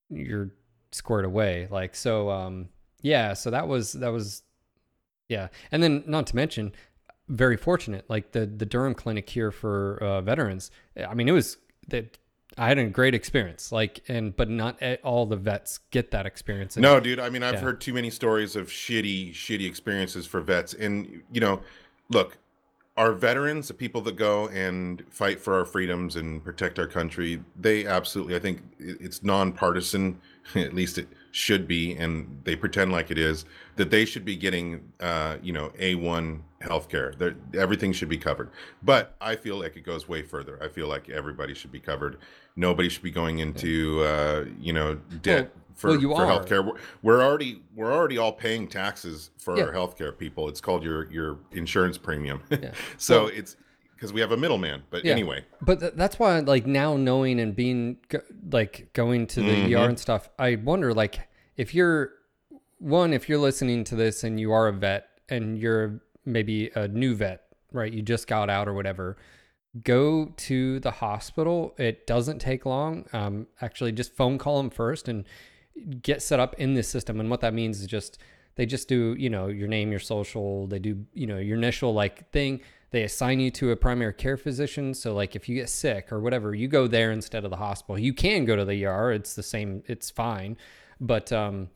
you're 0.10 0.51
squared 0.91 1.25
away. 1.25 1.67
Like 1.69 1.95
so 1.95 2.29
um 2.29 2.69
yeah, 3.01 3.34
so 3.34 3.51
that 3.51 3.67
was 3.67 3.93
that 3.93 4.10
was 4.10 4.41
yeah. 5.29 5.48
And 5.72 5.82
then 5.82 6.03
not 6.08 6.27
to 6.27 6.36
mention 6.36 6.74
very 7.27 7.58
fortunate, 7.58 8.05
like 8.10 8.32
the 8.34 8.46
the 8.46 8.65
Durham 8.65 8.94
clinic 8.94 9.29
here 9.29 9.51
for 9.51 9.98
uh, 10.01 10.22
veterans. 10.22 10.72
I 10.96 11.13
mean, 11.13 11.27
it 11.27 11.34
was 11.34 11.58
that 11.88 12.17
I 12.58 12.67
had 12.67 12.77
a 12.77 12.86
great 12.86 13.13
experience. 13.13 13.72
Like, 13.72 14.01
and 14.08 14.36
but 14.36 14.50
not 14.50 14.82
all 15.03 15.25
the 15.25 15.36
vets 15.36 15.79
get 15.91 16.12
that 16.12 16.25
experience. 16.25 16.77
No, 16.77 17.00
dude. 17.00 17.20
I 17.20 17.29
mean, 17.29 17.44
I've 17.44 17.55
Yeah. 17.55 17.62
heard 17.62 17.82
too 17.82 17.94
many 17.94 18.10
stories 18.10 18.55
of 18.55 18.67
shitty, 18.67 19.32
shitty 19.34 19.67
experiences 19.67 20.25
for 20.25 20.39
vets. 20.41 20.74
And, 20.74 21.24
you 21.32 21.41
know, 21.41 21.62
look, 22.10 22.38
our 22.96 23.11
veterans, 23.11 23.68
the 23.68 23.74
people 23.74 24.00
that 24.01 24.16
go 24.16 24.48
and 24.50 25.03
fight 25.09 25.42
for 25.42 25.55
our 25.55 25.66
freedoms 25.66 26.16
and 26.16 26.44
protect 26.44 26.79
our 26.79 26.88
country, 26.88 27.44
they 27.59 27.85
absolutely, 27.85 28.35
I 28.35 28.40
think 28.40 28.61
it's 28.79 29.22
nonpartisan, 29.22 30.22
at 30.55 30.74
least 30.74 30.98
it 30.98 31.08
should 31.31 31.68
be, 31.68 31.94
and 31.96 32.42
they 32.44 32.55
pretend 32.55 32.92
like 32.92 33.12
it 33.12 33.18
is, 33.18 33.46
that 33.75 33.90
they 33.90 34.05
should 34.05 34.24
be 34.24 34.36
getting, 34.36 34.92
uh, 35.00 35.38
you 35.42 35.51
know, 35.51 35.70
A1 35.79 36.42
healthcare. 36.62 37.18
They're, 37.18 37.36
everything 37.53 37.92
should 37.92 38.10
be 38.10 38.18
covered. 38.18 38.51
But 38.84 39.16
I 39.20 39.36
feel 39.36 39.58
like 39.60 39.75
it 39.75 39.81
goes 39.81 40.08
way 40.08 40.22
further. 40.22 40.58
I 40.64 40.70
feel 40.70 40.88
like 40.88 41.10
everybody 41.10 41.53
should 41.53 41.72
be 41.72 41.79
covered. 41.79 42.18
Nobody 42.55 42.88
should 42.90 43.03
be 43.03 43.12
going 43.12 43.40
into, 43.40 44.01
uh, 44.03 44.46
you 44.60 44.74
know, 44.74 44.96
debt. 45.22 45.51
Well- 45.53 45.62
for, 45.75 45.90
well, 45.90 46.00
you 46.01 46.08
for 46.16 46.25
are. 46.25 46.40
healthcare. 46.40 46.66
We're, 46.66 46.79
we're 47.01 47.22
already 47.22 47.62
we're 47.75 47.92
already 47.92 48.18
all 48.18 48.31
paying 48.31 48.70
taxes 48.70 49.31
for 49.38 49.58
Yeah. 49.58 49.66
our 49.66 49.74
healthcare 49.74 50.18
people. 50.18 50.48
It's 50.48 50.62
called 50.62 50.84
your 50.86 51.12
your 51.12 51.40
insurance 51.51 51.98
premium. 51.98 52.42
Yeah. 52.50 52.72
so 52.98 53.24
Well- 53.25 53.34
it's 53.36 53.58
because 53.96 54.14
we 54.14 54.22
have 54.22 54.31
a 54.31 54.38
middleman. 54.38 54.84
But 54.90 55.03
Yeah. 55.05 55.14
anyway, 55.14 55.44
But 55.62 55.79
th- 55.79 55.94
that's 55.96 56.20
why, 56.20 56.40
like 56.40 56.66
now 56.68 56.96
knowing 56.98 57.40
and 57.40 57.55
being 57.55 57.98
go- 58.10 58.22
like 58.51 58.90
going 58.94 59.27
to 59.27 59.42
the 59.42 59.48
Mm-hmm. 59.48 59.74
ER 59.75 59.90
and 59.90 60.00
stuff, 60.00 60.29
I 60.38 60.55
wonder 60.55 60.94
like 60.94 61.20
if 61.58 61.74
you're 61.74 62.12
one, 62.79 63.14
if 63.14 63.29
you're 63.29 63.40
listening 63.40 63.84
to 63.86 63.96
this 63.96 64.24
and 64.24 64.40
you 64.40 64.51
are 64.51 64.68
a 64.68 64.74
vet 64.74 65.08
and 65.29 65.58
you're 65.58 66.01
maybe 66.25 66.70
a 66.75 66.88
new 66.88 67.16
vet, 67.16 67.44
right? 67.72 67.92
You 67.92 68.01
just 68.01 68.27
got 68.27 68.50
out 68.50 68.68
or 68.68 68.74
whatever. 68.74 69.16
Go 69.84 70.34
to 70.38 70.79
the 70.79 70.92
hospital. 70.92 71.74
It 71.77 72.05
doesn't 72.08 72.40
take 72.40 72.66
long. 72.66 73.05
Um, 73.14 73.48
actually, 73.62 73.92
just 73.92 74.16
phone 74.16 74.38
call 74.38 74.58
them 74.58 74.70
first 74.70 75.08
and 75.08 75.25
get 76.01 76.22
set 76.22 76.40
up 76.40 76.53
in 76.55 76.74
this 76.75 76.88
system. 76.88 77.20
And 77.20 77.29
what 77.29 77.42
that 77.42 77.53
means 77.53 77.81
is 77.81 77.88
just 77.88 78.18
they 78.55 78.66
just 78.66 78.88
do, 78.88 79.16
you 79.20 79.29
know, 79.29 79.48
your 79.48 79.68
name, 79.68 79.92
your 79.92 80.00
social, 80.00 80.68
they 80.68 80.79
do, 80.79 81.05
you 81.14 81.27
know, 81.27 81.38
your 81.40 81.58
initial 81.58 81.94
like 81.94 82.29
thing. 82.31 82.62
They 82.91 83.03
assign 83.03 83.39
you 83.39 83.51
to 83.51 83.71
a 83.71 83.75
primary 83.75 84.13
care 84.13 84.37
physician. 84.37 84.93
So 84.93 85.13
like 85.13 85.35
if 85.35 85.50
you 85.50 85.55
get 85.55 85.69
sick 85.69 86.11
or 86.11 86.19
whatever, 86.19 86.53
you 86.55 86.67
go 86.67 86.87
there 86.87 87.11
instead 87.11 87.43
of 87.43 87.51
the 87.51 87.57
hospital. 87.57 88.00
You 88.00 88.13
can 88.13 88.45
go 88.45 88.55
to 88.55 88.65
the 88.65 88.85
ER. 88.85 89.11
It's 89.11 89.35
the 89.35 89.43
same, 89.43 89.83
it's 89.87 90.09
fine. 90.09 90.57
But 91.00 91.31
um 91.31 91.69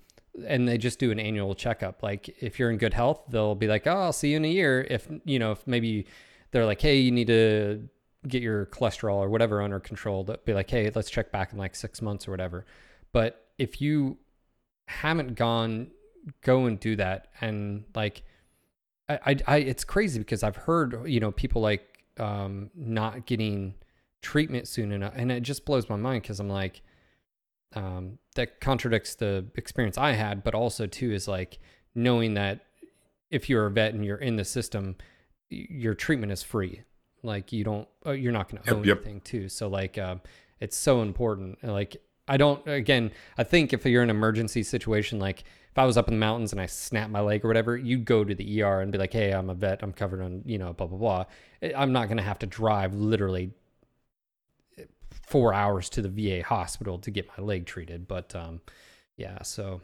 and 0.48 0.68
they 0.68 0.78
just 0.78 1.00
do 1.00 1.12
an 1.12 1.20
annual 1.20 1.54
checkup. 1.56 2.04
Like 2.04 2.30
if 2.42 2.60
you're 2.60 2.70
in 2.70 2.78
good 2.78 2.94
health, 2.94 3.24
they'll 3.30 3.56
be 3.56 3.68
like, 3.68 3.88
"Oh, 3.88 3.96
I'll 3.96 4.14
see 4.14 4.32
you 4.32 4.38
in 4.38 4.46
a 4.46 4.50
year." 4.50 4.86
If 4.90 5.08
you 5.26 5.40
know, 5.40 5.52
if 5.52 5.66
maybe 5.68 6.06
they're 6.52 6.66
like, 6.66 6.82
"Hey, 6.82 7.00
you 7.00 7.12
need 7.12 7.28
to 7.28 7.90
get 8.28 8.42
your 8.42 8.68
cholesterol 8.68 9.16
or 9.16 9.30
whatever 9.30 9.62
under 9.62 9.80
control," 9.80 10.24
they'll 10.24 10.38
be 10.46 10.54
like, 10.54 10.70
"Hey, 10.70 10.92
let's 10.94 11.10
check 11.10 11.32
back 11.32 11.52
in 11.52 11.58
like 11.58 11.76
six 11.76 12.02
months 12.02 12.28
or 12.28 12.32
whatever." 12.32 12.66
But 13.12 13.48
if 13.58 13.82
you 13.82 14.18
haven't 14.88 15.36
gone, 15.36 15.92
go 16.42 16.66
and 16.66 16.80
do 16.80 16.96
that. 16.96 17.28
And 17.42 17.86
like, 17.96 18.24
I, 19.10 19.20
I, 19.26 19.36
I 19.48 19.58
it's 19.58 19.84
crazy 19.84 20.20
because 20.20 20.44
I've 20.44 20.56
heard, 20.56 21.10
you 21.10 21.20
know, 21.20 21.32
people 21.32 21.62
like 21.62 22.04
um, 22.18 22.70
not 22.76 23.26
getting 23.26 23.74
treatment 24.22 24.68
soon 24.68 24.92
enough. 24.92 25.14
And 25.16 25.32
it 25.32 25.42
just 25.42 25.66
blows 25.66 25.90
my 25.90 25.96
mind 25.96 26.24
because 26.24 26.40
I'm 26.40 26.50
like, 26.50 26.82
um, 27.76 28.20
that 28.36 28.62
contradicts 28.62 29.16
the 29.16 29.46
experience 29.56 29.98
I 29.98 30.12
had, 30.12 30.44
but 30.44 30.56
also 30.56 30.86
too 30.86 31.12
is 31.12 31.28
like 31.28 31.60
knowing 31.96 32.36
that 32.36 32.66
if 33.30 33.50
you're 33.50 33.66
a 33.66 33.72
vet 33.72 33.94
and 33.94 34.04
you're 34.06 34.18
in 34.18 34.36
the 34.36 34.46
system, 34.46 34.96
your 35.50 35.94
treatment 35.94 36.32
is 36.32 36.44
free. 36.44 36.84
Like 37.22 37.52
you 37.52 37.64
don't, 37.64 37.88
uh, 38.06 38.12
you're 38.12 38.32
not 38.32 38.50
going 38.50 38.64
to 38.64 38.70
Yep, 38.70 38.78
own 38.78 38.84
yep. 38.84 38.98
anything 38.98 39.22
too. 39.22 39.50
So 39.50 39.68
like, 39.68 39.98
um, 39.98 40.22
it's 40.60 40.78
so 40.78 41.02
important. 41.02 41.64
Like 41.64 41.98
I 42.30 42.38
don't, 42.38 42.66
again, 42.68 43.12
I 43.38 43.44
think 43.44 43.74
if 43.74 43.86
you're 43.86 44.04
in 44.04 44.10
an 44.10 44.16
emergency 44.16 44.64
situation, 44.64 45.20
like 45.20 45.40
if 45.72 45.78
I 45.78 45.86
was 45.86 45.98
up 45.98 46.08
in 46.08 46.14
the 46.14 46.20
mountains 46.20 46.52
and 46.52 46.62
I 46.62 46.66
snapped 46.68 47.12
my 47.12 47.20
leg 47.22 47.44
or 47.44 47.48
whatever, 47.48 47.76
you'd 47.76 48.06
go 48.06 48.24
to 48.24 48.34
the 48.36 48.62
ER 48.64 48.82
and 48.82 48.92
be 48.92 48.98
like, 48.98 49.12
Hey, 49.14 49.32
I'm 49.32 49.50
a 49.50 49.54
vet. 49.56 49.82
I'm 49.84 49.92
covered 49.94 50.22
on, 50.22 50.44
you 50.46 50.58
know, 50.58 50.74
blah, 50.74 50.88
blah, 50.88 50.98
blah. 50.98 51.26
I'm 51.76 51.92
not 51.92 52.08
going 52.08 52.18
to 52.18 52.24
have 52.24 52.40
to 52.40 52.46
drive 52.48 52.94
literally 52.94 53.52
four 55.28 55.54
hours 55.54 55.90
to 55.90 56.02
the 56.02 56.10
VA 56.10 56.44
hospital 56.48 56.98
to 57.00 57.12
get 57.12 57.28
my 57.38 57.44
leg 57.44 57.66
treated. 57.66 58.08
But, 58.08 58.36
um, 58.36 58.62
yeah, 59.18 59.42
so 59.44 59.82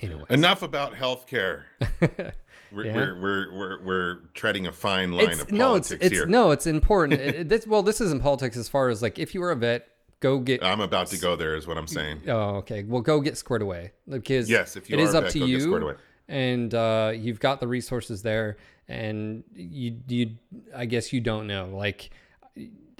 anyway. 0.00 0.24
enough 0.30 0.62
about 0.62 0.94
healthcare. 0.94 1.62
We're, 2.72 2.84
Yeah. 2.86 2.94
we're, 2.94 3.20
we're 3.20 3.52
we're 3.52 3.82
we're 3.82 4.14
treading 4.32 4.68
a 4.68 4.72
fine 4.72 5.10
line 5.10 5.30
it's 5.30 5.40
of 5.42 5.50
no, 5.50 5.74
it's 5.74 5.90
it's 5.90 6.08
here. 6.08 6.24
no, 6.26 6.52
it's 6.52 6.68
important. 6.68 7.20
It- 7.20 7.48
this, 7.48 7.66
well, 7.66 7.82
this 7.82 8.00
isn't 8.00 8.22
politics 8.22 8.56
as 8.56 8.68
far 8.68 8.90
as 8.90 9.02
like 9.02 9.18
if 9.18 9.34
you 9.34 9.40
were 9.40 9.50
a 9.50 9.56
vet, 9.56 9.88
go 10.20 10.38
get. 10.38 10.62
I'm 10.62 10.80
about 10.80 11.08
to 11.08 11.18
go 11.18 11.36
there, 11.36 11.56
is 11.56 11.66
what 11.66 11.76
I'm 11.78 11.86
saying. 11.86 12.22
oh, 12.28 12.56
okay. 12.58 12.84
Well, 12.84 13.02
go 13.02 13.20
get 13.20 13.36
squared 13.36 13.62
away 13.62 13.92
because 14.08 14.48
Yes, 14.48 14.76
if 14.76 14.88
you 14.88 14.96
it 14.96 15.00
are 15.00 15.04
is 15.04 15.14
up 15.14 15.24
vet, 15.24 15.32
to 15.32 15.38
get 15.46 15.62
squared 15.62 15.82
you, 15.82 15.88
away. 15.88 15.96
and 16.28 16.74
uh, 16.74 17.12
you've 17.14 17.40
got 17.40 17.60
the 17.60 17.66
resources 17.68 18.22
there, 18.22 18.56
and 18.88 19.42
you 19.54 19.96
you 20.08 20.30
I 20.74 20.84
guess 20.86 21.12
you 21.12 21.20
don't 21.20 21.46
know 21.46 21.68
like. 21.72 22.10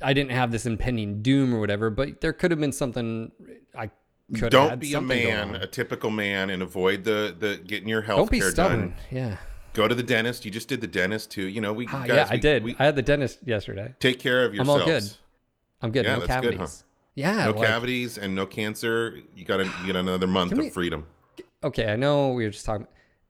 I 0.02 0.14
didn't 0.14 0.30
have 0.32 0.50
this 0.50 0.64
impending 0.64 1.20
doom 1.20 1.54
or 1.54 1.60
whatever, 1.60 1.90
but 1.90 2.22
there 2.22 2.32
could 2.32 2.50
have 2.52 2.58
been 2.60 2.72
something 2.72 3.32
I 3.76 3.90
could 4.34 4.50
Don't 4.50 4.80
be 4.80 4.94
a 4.94 5.00
man, 5.00 5.54
a 5.56 5.66
typical 5.66 6.08
man, 6.10 6.48
and 6.48 6.62
avoid 6.62 7.04
the 7.04 7.36
the 7.38 7.60
getting 7.66 7.86
your 7.88 8.00
health 8.00 8.16
Don't 8.18 8.30
be 8.30 8.40
stubborn. 8.40 8.80
done. 8.80 8.94
Yeah. 9.10 9.36
Go 9.74 9.86
to 9.88 9.94
the 9.94 10.02
dentist. 10.02 10.46
You 10.46 10.50
just 10.50 10.68
did 10.68 10.80
the 10.80 10.86
dentist 10.86 11.30
too. 11.30 11.46
You 11.46 11.60
know, 11.60 11.74
we 11.74 11.86
Ah, 11.88 12.06
guys, 12.06 12.08
yeah, 12.08 12.26
I 12.30 12.36
did. 12.38 12.64
We 12.64 12.74
I 12.78 12.84
had 12.86 12.96
the 12.96 13.02
dentist 13.02 13.40
yesterday. 13.44 13.94
take 14.00 14.18
care 14.18 14.44
of 14.46 14.54
yourself. 14.54 14.76
I'm 14.76 14.80
all 14.80 14.86
good. 14.86 15.04
I'm 15.82 15.90
good. 15.92 16.04
Yeah, 16.06 16.14
no 16.14 16.20
that's 16.26 16.40
good, 16.40 16.52
cavities. 16.54 16.78
huh? 16.80 16.86
Yeah. 17.14 17.46
no 17.46 17.50
like- 17.52 17.68
cavities 17.68 18.18
and 18.18 18.34
no 18.34 18.46
cancer. 18.46 19.18
You 19.34 19.44
got 19.44 19.58
to 19.58 19.64
you 19.84 19.92
got 19.92 19.96
another 20.00 20.26
month 20.26 20.52
of 20.52 20.58
we- 20.58 20.70
freedom. 20.70 21.06
okay, 21.64 21.90
I 21.92 21.96
know 21.96 22.30
we 22.32 22.44
were 22.44 22.50
just 22.50 22.64
talking. 22.66 22.86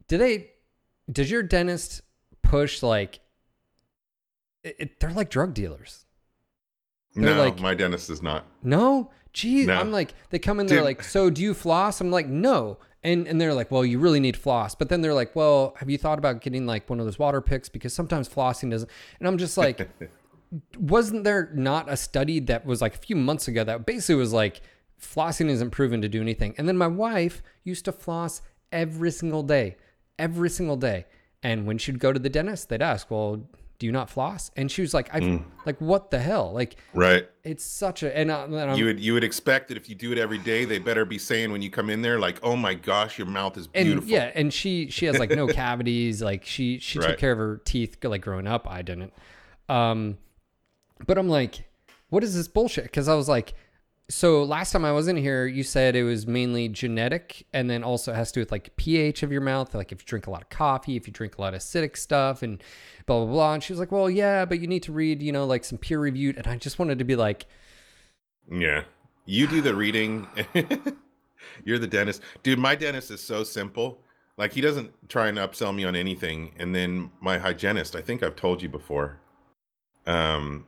Did 0.08 0.20
they? 0.20 0.50
Does 1.10 1.30
your 1.30 1.42
dentist 1.42 2.02
push 2.42 2.82
like? 2.82 3.20
It, 4.62 4.76
it- 4.78 5.00
they're 5.00 5.12
like 5.12 5.30
drug 5.30 5.54
dealers. 5.54 6.04
They're 7.14 7.34
No, 7.34 7.42
like- 7.42 7.60
my 7.60 7.74
dentist 7.74 8.10
is 8.10 8.22
not. 8.22 8.44
No, 8.62 9.10
geez, 9.32 9.66
No. 9.66 9.74
I'm 9.80 9.90
like 9.90 10.14
they 10.30 10.38
come 10.38 10.60
in. 10.60 10.66
They're 10.66 10.78
Dude. 10.78 10.84
like, 10.84 11.02
so 11.02 11.30
do 11.30 11.42
you 11.42 11.54
floss? 11.54 12.00
I'm 12.00 12.10
like, 12.10 12.28
no. 12.28 12.78
And 13.02 13.26
and 13.26 13.40
they're 13.40 13.54
like, 13.54 13.70
well, 13.70 13.84
you 13.84 13.98
really 13.98 14.20
need 14.20 14.36
floss. 14.36 14.74
But 14.74 14.90
then 14.90 15.00
they're 15.00 15.14
like, 15.14 15.34
well, 15.34 15.74
have 15.78 15.88
you 15.88 15.96
thought 15.96 16.18
about 16.18 16.42
getting 16.42 16.66
like 16.66 16.88
one 16.90 17.00
of 17.00 17.06
those 17.06 17.18
water 17.18 17.40
picks 17.40 17.68
because 17.68 17.94
sometimes 17.94 18.28
flossing 18.28 18.70
doesn't. 18.70 18.90
And 19.18 19.26
I'm 19.26 19.38
just 19.38 19.56
like, 19.56 19.88
wasn't 20.78 21.24
there 21.24 21.50
not 21.54 21.90
a 21.90 21.96
study 21.96 22.40
that 22.40 22.66
was 22.66 22.80
like 22.82 22.94
a 22.94 22.98
few 22.98 23.16
months 23.16 23.46
ago 23.48 23.62
that 23.64 23.86
basically 23.86 24.16
was 24.16 24.32
like 24.32 24.60
flossing 25.00 25.48
isn't 25.48 25.70
proven 25.70 26.00
to 26.02 26.08
do 26.08 26.20
anything? 26.20 26.54
And 26.58 26.68
then 26.68 26.76
my 26.76 26.88
wife 26.88 27.42
used 27.64 27.84
to 27.84 27.92
floss 27.92 28.42
every 28.72 29.10
single 29.10 29.42
day, 29.42 29.76
every 30.18 30.50
single 30.50 30.76
day. 30.76 31.06
And 31.42 31.66
when 31.66 31.78
she'd 31.78 31.98
go 31.98 32.12
to 32.12 32.18
the 32.18 32.28
dentist, 32.28 32.68
they'd 32.68 32.82
ask, 32.82 33.10
well, 33.10 33.48
do 33.78 33.86
you 33.86 33.92
not 33.92 34.10
floss? 34.10 34.50
And 34.56 34.70
she 34.70 34.82
was 34.82 34.92
like, 34.92 35.08
I 35.14 35.42
like 35.64 35.80
what 35.80 36.10
the 36.10 36.18
hell? 36.18 36.52
Like 36.52 36.76
Right. 36.92 37.26
it's 37.44 37.64
such 37.64 38.02
a 38.02 38.14
and, 38.14 38.30
I, 38.30 38.42
and 38.44 38.76
You 38.76 38.84
would 38.84 39.00
you 39.00 39.14
would 39.14 39.24
expect 39.24 39.68
that 39.68 39.78
if 39.78 39.88
you 39.88 39.94
do 39.94 40.12
it 40.12 40.18
every 40.18 40.36
day, 40.36 40.66
they 40.66 40.78
better 40.78 41.06
be 41.06 41.16
saying 41.16 41.50
when 41.50 41.62
you 41.62 41.70
come 41.70 41.88
in 41.88 42.02
there, 42.02 42.18
like, 42.18 42.38
"Oh 42.42 42.56
my 42.56 42.74
gosh, 42.74 43.16
your 43.16 43.26
mouth 43.26 43.56
is 43.56 43.70
and 43.72 43.86
beautiful." 43.86 44.10
yeah, 44.10 44.32
and 44.34 44.52
she 44.52 44.90
she 44.90 45.06
has 45.06 45.18
like 45.18 45.30
no 45.30 45.46
cavities. 45.62 46.20
Like 46.20 46.44
she 46.44 46.78
she 46.78 46.98
took 46.98 47.16
care 47.16 47.32
of 47.32 47.38
her 47.38 47.62
teeth 47.64 47.96
like 48.04 48.20
growing 48.20 48.46
up. 48.46 48.68
I 48.68 48.82
didn't. 48.82 49.14
Um, 49.70 50.18
but 51.06 51.18
I'm 51.18 51.28
like, 51.28 51.68
what 52.08 52.24
is 52.24 52.34
this 52.34 52.48
bullshit? 52.48 52.84
Because 52.84 53.08
I 53.08 53.14
was 53.14 53.28
like, 53.28 53.54
so 54.10 54.42
last 54.42 54.72
time 54.72 54.84
I 54.84 54.90
was 54.90 55.06
in 55.06 55.16
here, 55.16 55.46
you 55.46 55.62
said 55.62 55.94
it 55.94 56.02
was 56.02 56.26
mainly 56.26 56.68
genetic, 56.68 57.46
and 57.52 57.70
then 57.70 57.84
also 57.84 58.12
has 58.12 58.32
to 58.32 58.34
do 58.34 58.40
with 58.40 58.50
like 58.50 58.74
pH 58.76 59.22
of 59.22 59.30
your 59.30 59.40
mouth. 59.40 59.72
Like 59.72 59.92
if 59.92 60.02
you 60.02 60.06
drink 60.06 60.26
a 60.26 60.30
lot 60.30 60.42
of 60.42 60.48
coffee, 60.50 60.96
if 60.96 61.06
you 61.06 61.12
drink 61.12 61.38
a 61.38 61.40
lot 61.40 61.54
of 61.54 61.60
acidic 61.60 61.96
stuff, 61.96 62.42
and 62.42 62.62
blah 63.06 63.24
blah 63.24 63.32
blah. 63.32 63.54
And 63.54 63.62
she 63.62 63.72
was 63.72 63.78
like, 63.78 63.92
well, 63.92 64.10
yeah, 64.10 64.44
but 64.44 64.60
you 64.60 64.66
need 64.66 64.82
to 64.84 64.92
read, 64.92 65.22
you 65.22 65.30
know, 65.30 65.46
like 65.46 65.64
some 65.64 65.78
peer 65.78 66.00
reviewed. 66.00 66.36
And 66.36 66.46
I 66.48 66.56
just 66.56 66.78
wanted 66.78 66.98
to 66.98 67.04
be 67.04 67.16
like, 67.16 67.46
Yeah. 68.50 68.82
You 69.26 69.46
do 69.46 69.60
the 69.60 69.74
reading. 69.76 70.26
You're 71.64 71.78
the 71.78 71.86
dentist. 71.86 72.20
Dude, 72.42 72.58
my 72.58 72.74
dentist 72.74 73.12
is 73.12 73.22
so 73.22 73.44
simple. 73.44 74.00
Like 74.36 74.52
he 74.52 74.60
doesn't 74.60 74.90
try 75.08 75.28
and 75.28 75.38
upsell 75.38 75.74
me 75.74 75.84
on 75.84 75.94
anything. 75.94 76.52
And 76.58 76.74
then 76.74 77.12
my 77.20 77.38
hygienist, 77.38 77.94
I 77.94 78.00
think 78.00 78.24
I've 78.24 78.36
told 78.36 78.60
you 78.60 78.68
before. 78.68 79.20
Um 80.06 80.66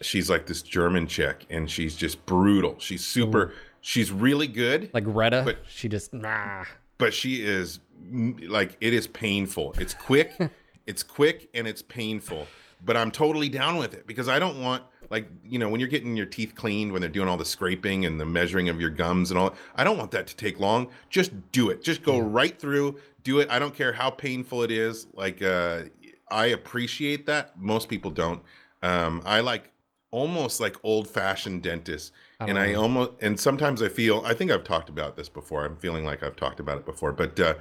she's 0.00 0.30
like 0.30 0.46
this 0.46 0.62
German 0.62 1.06
chick 1.06 1.46
and 1.50 1.70
she's 1.70 1.96
just 1.96 2.24
brutal. 2.26 2.76
She's 2.78 3.04
super 3.04 3.52
she's 3.80 4.10
really 4.10 4.46
good, 4.46 4.90
like 4.92 5.04
Retta. 5.06 5.42
But- 5.44 5.58
she 5.68 5.88
just 5.88 6.12
nah. 6.12 6.64
but 6.98 7.14
she 7.14 7.42
is 7.44 7.80
like 8.12 8.76
it 8.80 8.92
is 8.92 9.06
painful. 9.06 9.74
It's 9.78 9.94
quick, 9.94 10.32
it's 10.86 11.02
quick 11.02 11.48
and 11.54 11.66
it's 11.66 11.82
painful. 11.82 12.46
But 12.82 12.96
I'm 12.96 13.10
totally 13.10 13.50
down 13.50 13.76
with 13.76 13.92
it 13.92 14.06
because 14.06 14.28
I 14.28 14.38
don't 14.38 14.62
want 14.62 14.82
like 15.10 15.28
you 15.44 15.58
know 15.58 15.68
when 15.68 15.80
you're 15.80 15.88
getting 15.88 16.16
your 16.16 16.26
teeth 16.26 16.54
cleaned 16.54 16.92
when 16.92 17.00
they're 17.02 17.10
doing 17.10 17.28
all 17.28 17.36
the 17.36 17.44
scraping 17.44 18.06
and 18.06 18.18
the 18.18 18.24
measuring 18.24 18.68
of 18.68 18.80
your 18.80 18.90
gums 18.90 19.30
and 19.30 19.38
all. 19.38 19.54
I 19.76 19.84
don't 19.84 19.98
want 19.98 20.12
that 20.12 20.26
to 20.28 20.36
take 20.36 20.58
long. 20.58 20.88
Just 21.10 21.32
do 21.52 21.68
it. 21.70 21.82
Just 21.82 22.02
go 22.02 22.18
right 22.18 22.58
through. 22.58 22.96
Do 23.22 23.40
it. 23.40 23.50
I 23.50 23.58
don't 23.58 23.74
care 23.74 23.92
how 23.92 24.08
painful 24.08 24.62
it 24.62 24.70
is. 24.70 25.06
Like 25.12 25.42
uh, 25.42 25.82
I 26.30 26.46
appreciate 26.46 27.26
that. 27.26 27.60
Most 27.60 27.88
people 27.88 28.10
don't. 28.10 28.42
Um, 28.82 29.20
I 29.26 29.40
like 29.40 29.69
almost 30.10 30.60
like 30.60 30.76
old 30.82 31.08
fashioned 31.08 31.62
dentists. 31.62 32.12
I 32.40 32.46
and 32.46 32.54
don't 32.56 32.68
I 32.68 32.74
almost 32.74 33.12
and 33.20 33.38
sometimes 33.38 33.82
I 33.82 33.88
feel 33.88 34.22
I 34.26 34.34
think 34.34 34.50
I've 34.50 34.64
talked 34.64 34.88
about 34.88 35.16
this 35.16 35.28
before. 35.28 35.64
I'm 35.64 35.76
feeling 35.76 36.04
like 36.04 36.22
I've 36.22 36.36
talked 36.36 36.60
about 36.60 36.78
it 36.78 36.84
before. 36.84 37.12
But 37.12 37.38
uh 37.38 37.54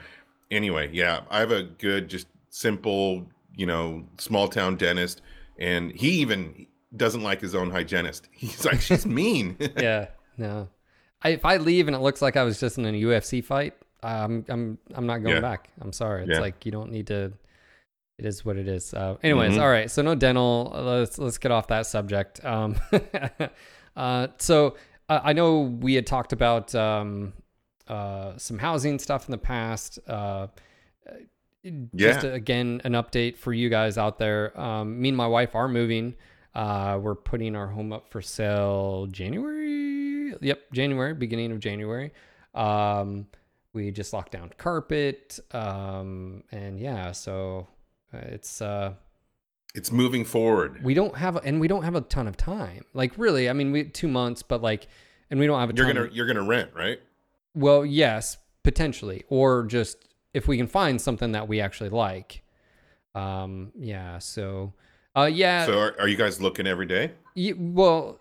anyway, 0.51 0.89
yeah, 0.91 1.21
I 1.29 1.39
have 1.39 1.51
a 1.51 1.63
good 1.63 2.09
just 2.09 2.27
simple, 2.49 3.25
you 3.55 3.65
know, 3.65 4.05
small 4.17 4.47
town 4.47 4.77
dentist 4.77 5.21
and 5.57 5.91
he 5.91 6.09
even 6.21 6.65
doesn't 6.95 7.21
like 7.21 7.39
his 7.41 7.53
own 7.53 7.69
hygienist. 7.69 8.27
He's 8.31 8.65
like 8.65 8.81
she's 8.81 9.05
mean. 9.21 9.57
yeah, 9.77 10.07
no. 10.37 10.69
I, 11.21 11.29
if 11.29 11.43
I 11.45 11.57
leave 11.57 11.87
and 11.87 11.95
it 11.95 11.99
looks 11.99 12.21
like 12.21 12.37
I 12.37 12.43
was 12.43 12.59
just 12.59 12.77
in 12.77 12.85
a 12.85 12.91
UFC 12.93 13.43
fight, 13.43 13.73
I'm 14.01 14.45
I'm 14.47 14.77
I'm 14.95 15.05
not 15.05 15.17
going 15.17 15.35
Yeah. 15.35 15.41
back. 15.41 15.69
I'm 15.81 15.91
sorry. 15.93 16.23
It's 16.23 16.31
Yeah. 16.31 16.39
like 16.39 16.65
you 16.65 16.71
don't 16.71 16.91
need 16.91 17.07
to. 17.07 17.33
It 18.19 18.25
is 18.25 18.43
what 18.43 18.57
it 18.57 18.67
is. 18.67 18.93
Uh, 18.93 19.15
anyways, 19.23 19.53
Mhm. 19.53 19.61
all 19.61 19.69
right. 19.69 19.89
So 19.89 20.01
no 20.01 20.13
dental. 20.13 20.71
Let's 20.75 21.17
let's 21.17 21.37
get 21.37 21.51
off 21.51 21.67
that 21.67 21.85
subject. 21.85 22.43
Um, 22.43 22.75
uh, 23.95 24.27
so 24.37 24.75
uh, 25.07 25.21
I 25.23 25.33
know 25.33 25.61
we 25.61 25.93
had 25.95 26.05
talked 26.05 26.33
about 26.33 26.75
um, 26.75 27.31
uh, 27.87 28.33
some 28.37 28.57
housing 28.59 28.99
stuff 28.99 29.27
in 29.27 29.31
the 29.31 29.37
past. 29.37 29.99
Uh, 30.07 30.47
just 31.95 32.23
Yeah. 32.23 32.31
again 32.31 32.81
an 32.83 32.93
update 32.93 33.37
for 33.37 33.53
you 33.53 33.69
guys 33.69 33.97
out 33.97 34.17
there. 34.17 34.59
Um, 34.59 35.01
me 35.01 35.09
and 35.09 35.17
my 35.17 35.27
wife 35.27 35.55
are 35.55 35.67
moving. 35.67 36.15
Uh, 36.55 36.99
we're 37.01 37.15
putting 37.15 37.55
our 37.55 37.67
home 37.67 37.93
up 37.93 38.09
for 38.09 38.21
sale 38.21 39.07
January. 39.11 40.33
Yep, 40.41 40.71
January, 40.73 41.13
beginning 41.13 41.51
of 41.51 41.59
January. 41.59 42.11
Um, 42.53 43.27
we 43.73 43.91
just 43.91 44.13
locked 44.13 44.31
down 44.31 44.51
carpet. 44.57 45.39
Um, 45.51 46.43
and 46.51 46.79
yeah, 46.79 47.11
so 47.11 47.67
it's 48.13 48.61
uh, 48.61 48.93
it's 49.75 49.91
moving 49.91 50.25
forward. 50.25 50.83
we 50.83 50.93
don't 50.93 51.15
have 51.15 51.35
and 51.45 51.59
we 51.59 51.67
don't 51.67 51.83
have 51.83 51.95
a 51.95 52.01
ton 52.01 52.27
of 52.27 52.37
time. 52.37 52.85
Like 52.93 53.13
really, 53.17 53.49
I 53.49 53.53
mean, 53.53 53.71
we 53.71 53.83
two 53.85 54.07
months, 54.07 54.41
but 54.43 54.61
like, 54.61 54.87
and 55.29 55.39
we 55.39 55.47
don't 55.47 55.59
have 55.59 55.69
a 55.69 55.73
You're 55.75 55.85
ton. 55.85 55.95
gonna 55.95 56.09
you're 56.11 56.25
gonna 56.27 56.43
rent, 56.43 56.71
right? 56.75 56.99
Well, 57.55 57.85
yes, 57.85 58.37
potentially, 58.63 59.23
or 59.29 59.65
just 59.65 59.97
if 60.33 60.47
we 60.47 60.57
can 60.57 60.67
find 60.67 60.99
something 61.01 61.31
that 61.33 61.47
we 61.47 61.59
actually 61.61 61.89
like. 61.89 62.43
Um, 63.15 63.71
yeah. 63.77 64.19
So, 64.19 64.73
uh, 65.15 65.29
yeah. 65.31 65.65
So 65.65 65.79
are, 65.79 65.95
are 65.99 66.07
you 66.07 66.15
guys 66.15 66.39
looking 66.41 66.67
every 66.67 66.85
day? 66.85 67.11
y- 67.35 67.53
well, 67.57 68.17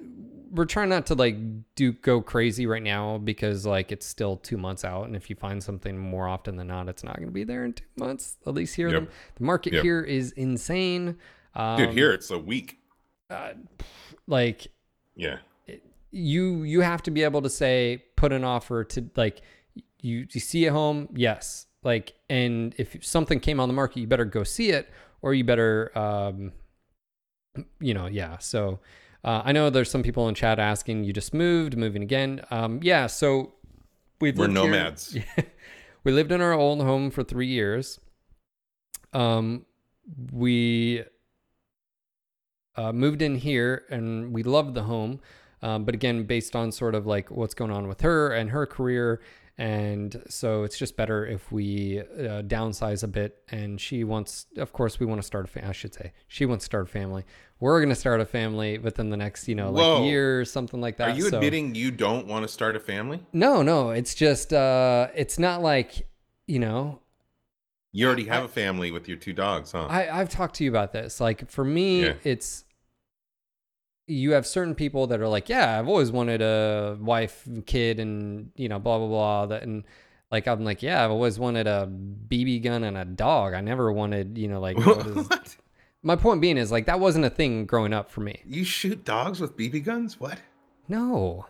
we're 0.52 0.64
trying 0.64 0.88
not 0.88 1.06
to 1.06 1.14
like 1.14 1.36
do 1.74 1.92
go 1.92 2.20
crazy 2.20 2.66
right 2.66 2.82
now 2.82 3.18
because 3.18 3.66
like 3.66 3.92
it's 3.92 4.06
still 4.06 4.36
two 4.36 4.56
months 4.56 4.84
out, 4.84 5.04
and 5.06 5.14
if 5.16 5.28
you 5.30 5.36
find 5.36 5.62
something 5.62 5.98
more 5.98 6.26
often 6.28 6.56
than 6.56 6.66
not, 6.68 6.88
it's 6.88 7.04
not 7.04 7.16
going 7.16 7.28
to 7.28 7.32
be 7.32 7.44
there 7.44 7.64
in 7.64 7.72
two 7.72 7.84
months. 7.96 8.36
At 8.46 8.54
least 8.54 8.74
here, 8.76 8.88
Yep. 8.90 9.02
the, 9.04 9.08
the 9.36 9.44
market 9.44 9.72
Yep. 9.74 9.82
here 9.82 10.00
is 10.02 10.32
insane. 10.32 11.16
Um, 11.54 11.76
Dude, 11.78 11.90
here 11.90 12.12
it's 12.12 12.30
a 12.30 12.38
week. 12.38 12.78
uh, 13.30 13.52
like 14.26 14.68
Yeah. 15.16 15.38
you 16.10 16.62
you 16.62 16.80
have 16.80 17.02
to 17.04 17.10
be 17.10 17.22
able 17.24 17.42
to 17.42 17.50
say 17.50 18.02
put 18.16 18.32
an 18.32 18.44
offer 18.44 18.84
to 18.84 19.10
like 19.16 19.42
you 20.00 20.26
you 20.30 20.40
see 20.40 20.64
a 20.66 20.72
home 20.72 21.08
yes 21.14 21.66
like 21.82 22.14
and 22.30 22.74
if 22.78 23.04
something 23.04 23.38
came 23.40 23.60
on 23.60 23.68
the 23.68 23.74
market 23.74 24.00
you 24.00 24.06
better 24.06 24.24
go 24.24 24.42
see 24.44 24.70
it 24.70 24.88
or 25.22 25.34
you 25.34 25.44
better 25.44 25.96
um 25.98 26.52
you 27.80 27.92
know 27.94 28.06
yeah 28.06 28.38
so 28.38 28.78
uh, 29.24 29.42
i 29.44 29.52
know 29.52 29.70
there's 29.70 29.90
some 29.90 30.02
people 30.02 30.28
in 30.28 30.34
chat 30.34 30.58
asking 30.58 31.04
you 31.04 31.12
just 31.12 31.32
moved 31.34 31.76
moving 31.76 32.02
again 32.02 32.40
um 32.50 32.80
yeah 32.82 33.06
so 33.06 33.54
we've 34.20 34.36
We're 34.36 34.46
nomads. 34.48 35.16
we 36.04 36.12
lived 36.12 36.32
in 36.32 36.40
our 36.40 36.52
old 36.52 36.80
home 36.80 37.10
for 37.10 37.22
three 37.22 37.46
years. 37.46 38.00
Um, 39.12 39.64
we 40.32 41.04
uh, 42.76 42.92
moved 42.92 43.22
in 43.22 43.36
here 43.36 43.84
and 43.90 44.32
we 44.32 44.42
loved 44.42 44.74
the 44.74 44.84
home. 44.84 45.20
Um, 45.60 45.84
but 45.84 45.94
again, 45.94 46.24
based 46.24 46.54
on 46.54 46.70
sort 46.70 46.94
of 46.94 47.06
like 47.06 47.30
what's 47.30 47.54
going 47.54 47.70
on 47.70 47.88
with 47.88 48.02
her 48.02 48.32
and 48.32 48.50
her 48.50 48.66
career. 48.66 49.20
And 49.60 50.22
so 50.28 50.62
it's 50.62 50.78
just 50.78 50.96
better 50.96 51.26
if 51.26 51.50
we 51.50 51.98
uh, 52.00 52.42
downsize 52.42 53.02
a 53.02 53.08
bit. 53.08 53.42
And 53.50 53.80
she 53.80 54.04
wants, 54.04 54.46
of 54.56 54.72
course, 54.72 55.00
we 55.00 55.06
want 55.06 55.20
to 55.20 55.26
start 55.26 55.44
a 55.46 55.48
family. 55.48 55.68
I 55.68 55.72
should 55.72 55.92
say, 55.94 56.12
she 56.28 56.46
wants 56.46 56.64
to 56.64 56.66
start 56.66 56.84
a 56.88 56.90
family. 56.90 57.24
We're 57.58 57.80
going 57.80 57.88
to 57.88 57.96
start 57.96 58.20
a 58.20 58.24
family 58.24 58.78
within 58.78 59.10
the 59.10 59.16
next, 59.16 59.48
you 59.48 59.56
know, 59.56 59.70
like 59.72 59.82
Whoa. 59.82 60.04
year 60.04 60.40
or 60.40 60.44
something 60.44 60.80
like 60.80 60.96
that. 60.98 61.08
Are 61.10 61.16
you 61.16 61.28
So- 61.28 61.38
admitting 61.38 61.74
you 61.74 61.90
don't 61.90 62.28
want 62.28 62.44
to 62.44 62.48
start 62.48 62.76
a 62.76 62.80
family? 62.80 63.18
no, 63.32 63.62
no, 63.62 63.90
it's 63.90 64.14
just 64.14 64.52
uh 64.52 65.08
it's 65.16 65.40
not 65.40 65.60
like, 65.60 66.06
you 66.46 66.60
know, 66.60 67.00
You 67.90 68.06
already 68.06 68.26
have 68.26 68.44
a 68.44 68.48
family 68.48 68.92
with 68.92 69.08
your 69.08 69.16
two 69.16 69.32
dogs, 69.32 69.72
huh? 69.72 69.86
I 69.90 70.08
I've 70.20 70.28
talked 70.28 70.54
to 70.56 70.64
you 70.64 70.70
about 70.70 70.92
this. 70.92 71.20
Like 71.20 71.50
for 71.50 71.64
me, 71.64 72.04
Yeah. 72.04 72.12
it's 72.22 72.62
you 74.08 74.32
have 74.32 74.46
certain 74.46 74.74
people 74.74 75.06
that 75.08 75.20
are 75.20 75.28
like, 75.28 75.48
yeah, 75.48 75.78
I've 75.78 75.88
always 75.88 76.10
wanted 76.10 76.42
a 76.42 76.96
wife, 77.00 77.46
and 77.46 77.64
kid 77.64 78.00
and, 78.00 78.50
you 78.56 78.68
know, 78.68 78.78
blah 78.78 78.98
blah 78.98 79.08
blah 79.08 79.46
that 79.46 79.62
and 79.62 79.84
like 80.30 80.46
I'm 80.46 80.64
like, 80.64 80.82
yeah, 80.82 81.04
I've 81.04 81.10
always 81.10 81.38
wanted 81.38 81.66
a 81.66 81.88
BB 81.88 82.62
gun 82.62 82.84
and 82.84 82.96
a 82.96 83.04
dog. 83.04 83.54
I 83.54 83.60
never 83.60 83.92
wanted, 83.92 84.36
you 84.36 84.48
know, 84.48 84.60
like 84.60 84.76
what 84.76 84.98
is, 85.06 85.28
what? 85.28 85.56
my 86.02 86.16
point 86.16 86.40
being 86.40 86.58
is 86.58 86.72
like 86.72 86.86
that 86.86 87.00
wasn't 87.00 87.24
a 87.24 87.30
thing 87.30 87.66
growing 87.66 87.92
up 87.92 88.10
for 88.10 88.20
me. 88.20 88.40
You 88.44 88.64
shoot 88.64 89.04
dogs 89.04 89.40
with 89.40 89.56
BB 89.56 89.84
guns? 89.84 90.18
What? 90.20 90.38
No. 90.88 91.46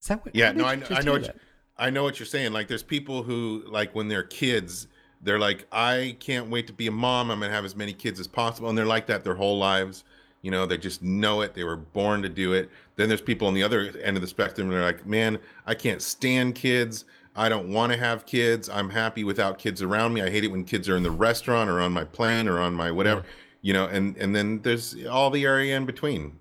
Is 0.00 0.08
that 0.08 0.24
what 0.24 0.34
Yeah, 0.34 0.52
no, 0.52 0.64
I, 0.64 0.80
I 0.90 1.02
know 1.02 1.12
what 1.12 1.26
you. 1.26 1.32
I 1.76 1.90
know 1.90 2.02
what 2.02 2.18
you're 2.18 2.26
saying. 2.26 2.52
Like, 2.52 2.66
there's 2.66 2.82
people 2.82 3.22
who 3.22 3.62
like 3.68 3.94
when 3.94 4.08
they're 4.08 4.24
kids, 4.24 4.88
they're 5.22 5.38
like, 5.38 5.66
I 5.70 6.16
can't 6.18 6.50
wait 6.50 6.66
to 6.66 6.72
be 6.72 6.88
a 6.88 6.92
mom. 6.92 7.30
I'm 7.30 7.40
gonna 7.40 7.52
have 7.52 7.64
as 7.64 7.76
many 7.76 7.92
kids 7.92 8.18
as 8.18 8.26
possible, 8.26 8.68
and 8.68 8.76
they're 8.76 8.84
like 8.84 9.06
that 9.06 9.24
their 9.24 9.34
whole 9.34 9.58
lives. 9.58 10.04
You 10.42 10.50
know, 10.50 10.66
they 10.66 10.78
just 10.78 11.02
know 11.02 11.40
it. 11.40 11.54
They 11.54 11.64
were 11.64 11.76
born 11.76 12.22
to 12.22 12.28
do 12.28 12.52
it. 12.52 12.70
Then 12.96 13.08
there's 13.08 13.20
people 13.20 13.48
on 13.48 13.54
the 13.54 13.62
other 13.62 13.92
end 14.02 14.16
of 14.16 14.20
the 14.20 14.28
spectrum. 14.28 14.68
They're 14.68 14.82
like, 14.82 15.04
man, 15.06 15.38
I 15.66 15.74
can't 15.74 16.00
stand 16.00 16.54
kids. 16.54 17.04
I 17.34 17.48
don't 17.48 17.72
want 17.72 17.92
to 17.92 17.98
have 17.98 18.26
kids. 18.26 18.68
I'm 18.68 18.90
happy 18.90 19.24
without 19.24 19.58
kids 19.58 19.82
around 19.82 20.12
me. 20.14 20.22
I 20.22 20.30
hate 20.30 20.44
it 20.44 20.48
when 20.48 20.64
kids 20.64 20.88
are 20.88 20.96
in 20.96 21.02
the 21.02 21.10
restaurant 21.10 21.70
or 21.70 21.80
on 21.80 21.92
my 21.92 22.04
plane 22.04 22.48
or 22.48 22.60
on 22.60 22.74
my 22.74 22.90
whatever. 22.90 23.24
You 23.62 23.72
know, 23.72 23.86
and 23.86 24.16
and 24.16 24.34
then 24.34 24.60
there's 24.62 24.96
all 25.06 25.30
the 25.30 25.44
area 25.44 25.76
in 25.76 25.86
between. 25.86 26.38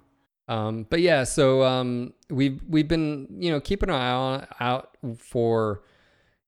Um, 0.47 0.88
but 0.89 1.01
yeah, 1.01 1.23
so 1.23 1.63
um, 1.63 2.13
we've 2.29 2.62
we've 2.67 2.88
been 2.88 3.27
you 3.38 3.51
know 3.51 3.60
keeping 3.60 3.89
an 3.89 3.95
eye 3.95 4.12
on, 4.12 4.47
out 4.60 4.97
for 5.17 5.83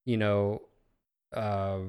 you 0.06 0.18
know 0.18 0.62
uh, 1.34 1.80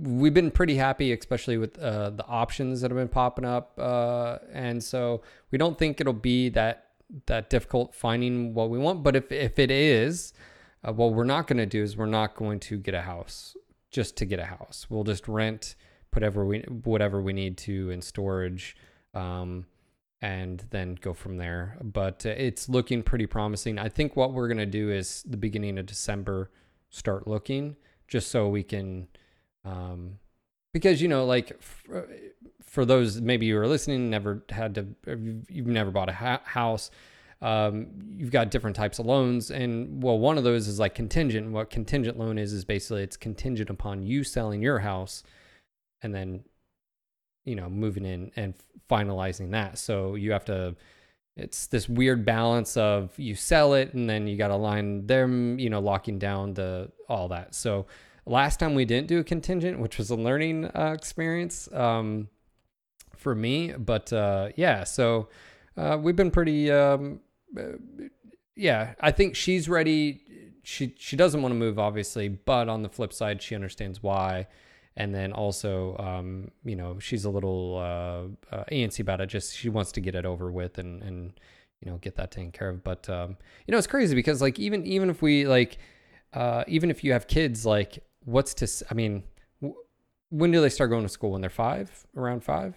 we've 0.00 0.34
been 0.34 0.50
pretty 0.50 0.76
happy, 0.76 1.12
especially 1.12 1.58
with 1.58 1.78
uh, 1.78 2.10
the 2.10 2.26
options 2.26 2.80
that 2.80 2.90
have 2.90 2.98
been 2.98 3.08
popping 3.08 3.44
up, 3.44 3.72
uh, 3.78 4.38
and 4.52 4.82
so 4.82 5.22
we 5.50 5.58
don't 5.58 5.78
think 5.78 6.00
it'll 6.00 6.12
be 6.12 6.48
that 6.50 6.86
that 7.26 7.50
difficult 7.50 7.94
finding 7.94 8.54
what 8.54 8.70
we 8.70 8.78
want. 8.78 9.02
But 9.02 9.16
if 9.16 9.30
if 9.30 9.58
it 9.58 9.70
is, 9.70 10.32
uh, 10.86 10.92
what 10.92 11.12
we're 11.12 11.24
not 11.24 11.46
going 11.46 11.58
to 11.58 11.66
do 11.66 11.82
is 11.82 11.96
we're 11.96 12.06
not 12.06 12.34
going 12.34 12.60
to 12.60 12.78
get 12.78 12.94
a 12.94 13.02
house 13.02 13.56
just 13.90 14.16
to 14.18 14.24
get 14.24 14.38
a 14.38 14.46
house. 14.46 14.86
We'll 14.88 15.04
just 15.04 15.28
rent 15.28 15.74
whatever 16.12 16.44
we 16.44 16.60
whatever 16.84 17.20
we 17.20 17.32
need 17.32 17.58
to 17.58 17.90
in 17.90 18.02
storage. 18.02 18.76
Um, 19.14 19.66
and 20.22 20.64
then 20.70 20.96
go 21.00 21.14
from 21.14 21.38
there. 21.38 21.78
But 21.82 22.26
uh, 22.26 22.30
it's 22.30 22.68
looking 22.68 23.02
pretty 23.02 23.26
promising. 23.26 23.78
I 23.78 23.88
think 23.88 24.16
what 24.16 24.32
we're 24.32 24.48
going 24.48 24.58
to 24.58 24.66
do 24.66 24.90
is 24.90 25.24
the 25.26 25.36
beginning 25.36 25.78
of 25.78 25.86
December 25.86 26.50
start 26.90 27.26
looking 27.26 27.76
just 28.06 28.30
so 28.30 28.48
we 28.48 28.62
can 28.62 29.08
um 29.64 30.18
because 30.72 31.02
you 31.02 31.08
know 31.08 31.24
like 31.24 31.52
f- 31.60 32.04
for 32.62 32.84
those 32.84 33.20
maybe 33.20 33.46
you 33.46 33.58
are 33.58 33.66
listening 33.66 34.10
never 34.10 34.42
had 34.48 34.74
to 34.74 34.86
you've 35.48 35.66
never 35.66 35.90
bought 35.90 36.08
a 36.08 36.12
ha- 36.12 36.42
house 36.44 36.90
um, 37.42 37.86
you've 38.16 38.30
got 38.30 38.50
different 38.50 38.76
types 38.76 38.98
of 38.98 39.06
loans. 39.06 39.50
And 39.50 40.02
well 40.02 40.18
one 40.18 40.38
of 40.38 40.44
those 40.44 40.68
is 40.68 40.78
like 40.78 40.94
contingent. 40.94 41.50
What 41.50 41.70
contingent 41.70 42.18
loan 42.18 42.38
is 42.38 42.52
is 42.52 42.64
basically 42.64 43.02
it's 43.02 43.16
contingent 43.16 43.70
upon 43.70 44.02
you 44.02 44.24
selling 44.24 44.62
your 44.62 44.80
house 44.80 45.22
and 46.02 46.14
then 46.14 46.44
you 47.44 47.56
know 47.56 47.68
moving 47.70 48.04
in 48.04 48.30
and 48.36 48.54
finalizing 48.90 49.52
that. 49.52 49.78
So 49.78 50.14
you 50.16 50.32
have 50.32 50.44
to 50.46 50.76
it's 51.36 51.66
this 51.68 51.88
weird 51.88 52.26
balance 52.26 52.76
of 52.76 53.18
you 53.18 53.34
sell 53.34 53.72
it 53.72 53.94
and 53.94 54.10
then 54.10 54.26
you 54.26 54.36
got 54.36 54.48
to 54.48 54.56
line 54.56 55.06
them 55.06 55.58
you 55.58 55.70
know 55.70 55.80
locking 55.80 56.18
down 56.18 56.52
the 56.54 56.90
all 57.08 57.28
that. 57.28 57.54
So 57.54 57.86
last 58.26 58.60
time 58.60 58.74
we 58.74 58.84
didn't 58.84 59.08
do 59.08 59.18
a 59.18 59.24
contingent 59.24 59.78
which 59.78 59.98
was 59.98 60.10
a 60.10 60.16
learning 60.16 60.64
uh, 60.66 60.92
experience 60.96 61.68
um, 61.72 62.28
for 63.16 63.34
me 63.34 63.72
but 63.72 64.12
uh, 64.12 64.48
yeah 64.56 64.84
so 64.84 65.28
uh, 65.76 65.98
we've 66.00 66.16
been 66.16 66.30
pretty 66.30 66.70
um, 66.70 67.20
uh, 67.58 67.62
yeah 68.56 68.94
i 69.00 69.10
think 69.10 69.34
she's 69.36 69.68
ready. 69.68 70.22
She 70.62 70.94
she 70.98 71.16
doesn't 71.16 71.40
want 71.40 71.52
to 71.52 71.56
move 71.58 71.78
obviously 71.78 72.28
but 72.28 72.68
on 72.68 72.82
the 72.82 72.88
flip 72.88 73.12
side 73.12 73.42
she 73.42 73.54
understands 73.54 74.02
why. 74.02 74.46
And 74.96 75.14
then 75.14 75.32
also 75.32 75.96
um, 75.98 76.50
you 76.64 76.76
know 76.76 76.98
she's 76.98 77.24
a 77.24 77.30
little 77.30 77.76
uh, 77.78 78.54
uh, 78.54 78.64
antsy 78.70 79.00
about 79.00 79.20
it 79.20 79.26
just 79.26 79.56
she 79.56 79.68
wants 79.68 79.92
to 79.92 80.00
get 80.00 80.14
it 80.14 80.26
over 80.26 80.50
with 80.52 80.78
and 80.78 81.02
and 81.02 81.32
you 81.80 81.90
know 81.90 81.96
get 81.98 82.16
that 82.16 82.30
taken 82.30 82.52
care 82.52 82.68
of. 82.68 82.84
But 82.84 83.08
um, 83.08 83.36
you 83.66 83.72
know 83.72 83.78
it's 83.78 83.86
crazy 83.86 84.14
because 84.14 84.42
like 84.42 84.58
even 84.58 84.84
even 84.86 85.08
if 85.08 85.22
we 85.22 85.46
like 85.46 85.78
uh, 86.34 86.64
even 86.68 86.90
if 86.90 87.02
you 87.02 87.12
have 87.12 87.26
kids 87.26 87.64
like 87.64 88.04
what's 88.30 88.54
to 88.54 88.66
i 88.90 88.94
mean 88.94 89.22
when 90.30 90.50
do 90.52 90.60
they 90.60 90.68
start 90.68 90.90
going 90.90 91.02
to 91.02 91.08
school 91.08 91.32
when 91.32 91.40
they're 91.40 91.50
five 91.50 92.06
around 92.16 92.44
five 92.44 92.74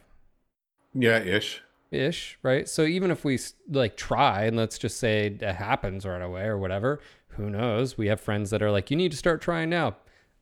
Yeah, 0.94 1.20
ish. 1.20 1.62
ish 1.92 2.38
right 2.42 2.68
so 2.68 2.84
even 2.84 3.12
if 3.12 3.24
we 3.24 3.40
like 3.70 3.96
try 3.96 4.46
and 4.46 4.58
let's 4.58 4.78
just 4.78 4.98
say 5.00 5.28
it 5.28 5.42
happens 5.56 6.06
right 6.06 6.22
away 6.22 6.44
or 6.46 6.58
whatever 6.58 7.00
who 7.30 7.50
knows 7.50 7.98
we 7.98 8.08
have 8.08 8.20
friends 8.20 8.50
that 8.50 8.62
are 8.62 8.72
like 8.72 8.90
you 8.92 8.98
need 8.98 9.12
to 9.12 9.18
start 9.18 9.42
trying 9.42 9.70
now 9.70 9.96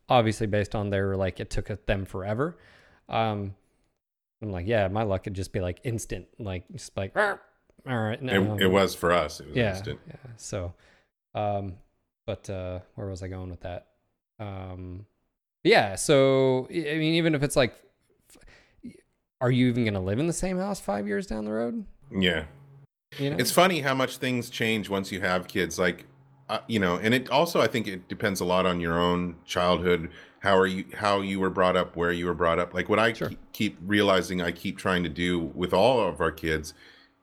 obviously 0.10 0.48
based 0.48 0.76
on 0.76 0.90
their 0.90 1.16
like 1.18 1.40
it 1.40 1.50
took 1.50 1.68
them 1.86 2.06
forever 2.06 2.58
um 3.10 3.54
i'm 4.42 4.52
like 4.52 4.66
yeah 4.68 4.88
my 4.88 5.04
luck 5.04 5.24
could 5.24 5.34
just 5.34 5.52
be 5.54 5.60
like 5.60 5.80
instant 5.84 6.26
like 6.40 6.64
just 6.72 6.96
like 6.98 7.12
"Arr, 7.16 7.42
all 7.88 7.98
right 7.98 8.22
no. 8.22 8.56
It, 8.56 8.64
it 8.64 8.68
was 8.68 8.94
for 8.96 9.12
us. 9.12 9.40
It 9.40 9.48
was 9.48 9.56
yeah, 9.58 9.70
instant. 9.72 10.00
yeah 10.08 10.16
so 10.38 10.74
um 11.36 11.74
but 12.26 12.50
uh 12.50 12.80
where 12.96 13.08
was 13.08 13.24
i 13.24 13.28
going 13.28 13.50
with 13.50 13.62
that 13.62 13.88
um 14.42 15.06
yeah 15.64 15.96
so 15.96 16.68
i 16.72 16.74
mean 16.74 17.14
even 17.14 17.36
if 17.36 17.44
it's 17.44 17.56
like 17.56 17.76
are 19.40 19.52
you 19.52 19.68
even 19.68 19.84
going 19.84 19.94
to 19.94 20.00
live 20.00 20.20
in 20.20 20.28
the 20.28 20.34
same 20.34 20.58
house 20.58 20.80
5 20.80 21.08
years 21.08 21.26
down 21.28 21.46
the 21.46 21.52
road 21.52 21.86
Yeah. 22.12 22.46
you 23.18 23.30
know 23.30 23.38
It's 23.40 23.52
funny 23.52 23.82
how 23.82 23.94
much 23.94 24.18
things 24.18 24.50
change 24.50 24.90
once 24.90 25.12
you 25.12 25.20
have 25.22 25.48
kids. 25.48 25.78
Like, 25.80 26.06
uh, 26.50 26.60
you 26.68 26.80
know, 26.80 26.98
and 26.98 27.14
it 27.14 27.30
also 27.30 27.60
I 27.62 27.68
think 27.68 27.88
it 27.88 28.08
depends 28.08 28.40
a 28.42 28.46
lot 28.46 28.66
on 28.66 28.80
your 28.80 29.00
own 29.00 29.36
childhood. 29.46 30.10
How 30.40 30.56
are 30.58 30.68
you? 30.68 30.86
How 30.94 31.22
you 31.22 31.40
were 31.40 31.50
brought 31.50 31.76
up? 31.78 31.96
Where 31.96 32.12
you 32.12 32.26
were 32.26 32.34
brought 32.34 32.60
up? 32.60 32.74
Like 32.74 32.88
what 32.90 33.00
I 33.00 33.14
Sure. 33.14 33.30
keep, 33.30 33.40
keep 33.54 33.78
realizing 33.86 34.42
I 34.42 34.52
keep 34.52 34.78
trying 34.78 35.04
to 35.04 35.10
do 35.10 35.40
with 35.56 35.74
all 35.74 36.02
of 36.02 36.20
our 36.22 36.32
kids 36.32 36.74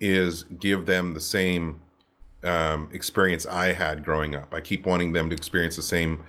is 0.01 0.45
give 0.59 0.87
them 0.87 1.15
the 1.15 1.21
same 1.21 1.81
um, 2.43 2.89
experience 2.93 3.45
I 3.47 3.73
had 3.73 4.05
growing 4.05 4.35
up. 4.35 4.53
I 4.55 4.61
keep 4.61 4.87
wanting 4.87 5.13
them 5.13 5.29
to 5.31 5.37
experience 5.37 5.77
the 5.77 5.83
same. 5.83 6.25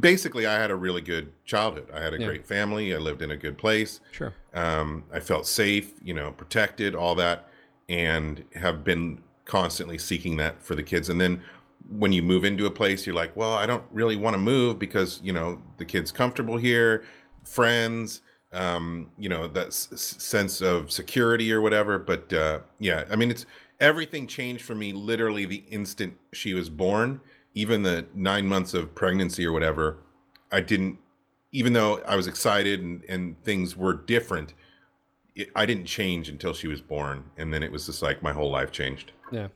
Basically, 0.00 0.46
I 0.46 0.54
had 0.58 0.70
a 0.70 0.76
really 0.76 1.00
good 1.00 1.32
childhood. 1.44 1.88
I 1.94 2.00
had 2.00 2.14
a 2.14 2.18
Yeah. 2.18 2.26
great 2.26 2.46
family. 2.46 2.94
I 2.94 2.98
lived 2.98 3.22
in 3.22 3.30
a 3.30 3.36
good 3.36 3.56
place 3.58 4.00
sure 4.10 4.32
um, 4.54 5.04
I 5.12 5.20
felt 5.20 5.46
safe, 5.46 5.92
you 6.02 6.14
know, 6.14 6.32
protected, 6.32 6.94
all 6.94 7.14
that, 7.16 7.48
and 7.88 8.44
have 8.54 8.82
been 8.84 9.22
constantly 9.44 9.98
seeking 9.98 10.36
that 10.38 10.62
for 10.62 10.74
the 10.74 10.82
kids. 10.82 11.08
And 11.08 11.20
then 11.20 11.42
when 11.88 12.12
you 12.12 12.22
move 12.22 12.44
into 12.44 12.66
a 12.66 12.70
place, 12.70 13.06
you're 13.06 13.14
like, 13.14 13.34
well, 13.36 13.52
I 13.54 13.66
don't 13.66 13.84
really 13.92 14.16
want 14.16 14.34
to 14.34 14.38
move 14.38 14.78
because 14.78 15.20
you 15.22 15.32
know 15.32 15.60
the 15.78 15.84
kid's 15.84 16.12
comfortable 16.12 16.56
here, 16.56 17.04
friends, 17.44 18.22
um, 18.52 19.10
you 19.18 19.28
know, 19.28 19.46
that 19.48 19.68
s- 19.68 19.88
sense 19.92 20.60
of 20.60 20.90
security 20.90 21.52
or 21.52 21.60
whatever. 21.60 21.98
But 21.98 22.32
uh, 22.32 22.60
yeah, 22.78 23.04
I 23.10 23.16
mean, 23.16 23.30
it's 23.30 23.46
everything 23.80 24.26
changed 24.26 24.64
for 24.64 24.74
me 24.74 24.92
literally 24.92 25.46
the 25.46 25.64
instant 25.70 26.16
she 26.32 26.54
was 26.54 26.68
born. 26.68 27.20
Even 27.54 27.82
the 27.82 28.06
nine 28.14 28.46
months 28.46 28.74
of 28.74 28.94
pregnancy 28.94 29.44
or 29.44 29.52
whatever, 29.52 29.98
I 30.52 30.60
didn't 30.60 30.98
even 31.52 31.72
though 31.72 32.00
I 32.06 32.14
was 32.14 32.26
excited 32.28 32.80
and, 32.80 33.02
and 33.08 33.42
things 33.42 33.76
were 33.76 33.92
different, 33.94 34.54
it, 35.34 35.50
I 35.56 35.66
didn't 35.66 35.86
change 35.86 36.28
until 36.28 36.54
she 36.54 36.68
was 36.68 36.80
born. 36.80 37.24
And 37.36 37.52
then 37.52 37.62
it 37.62 37.72
was 37.72 37.86
just 37.86 38.02
like 38.02 38.22
my 38.22 38.32
whole 38.32 38.50
life 38.50 38.70
changed. 38.70 39.12
yeah 39.32 39.48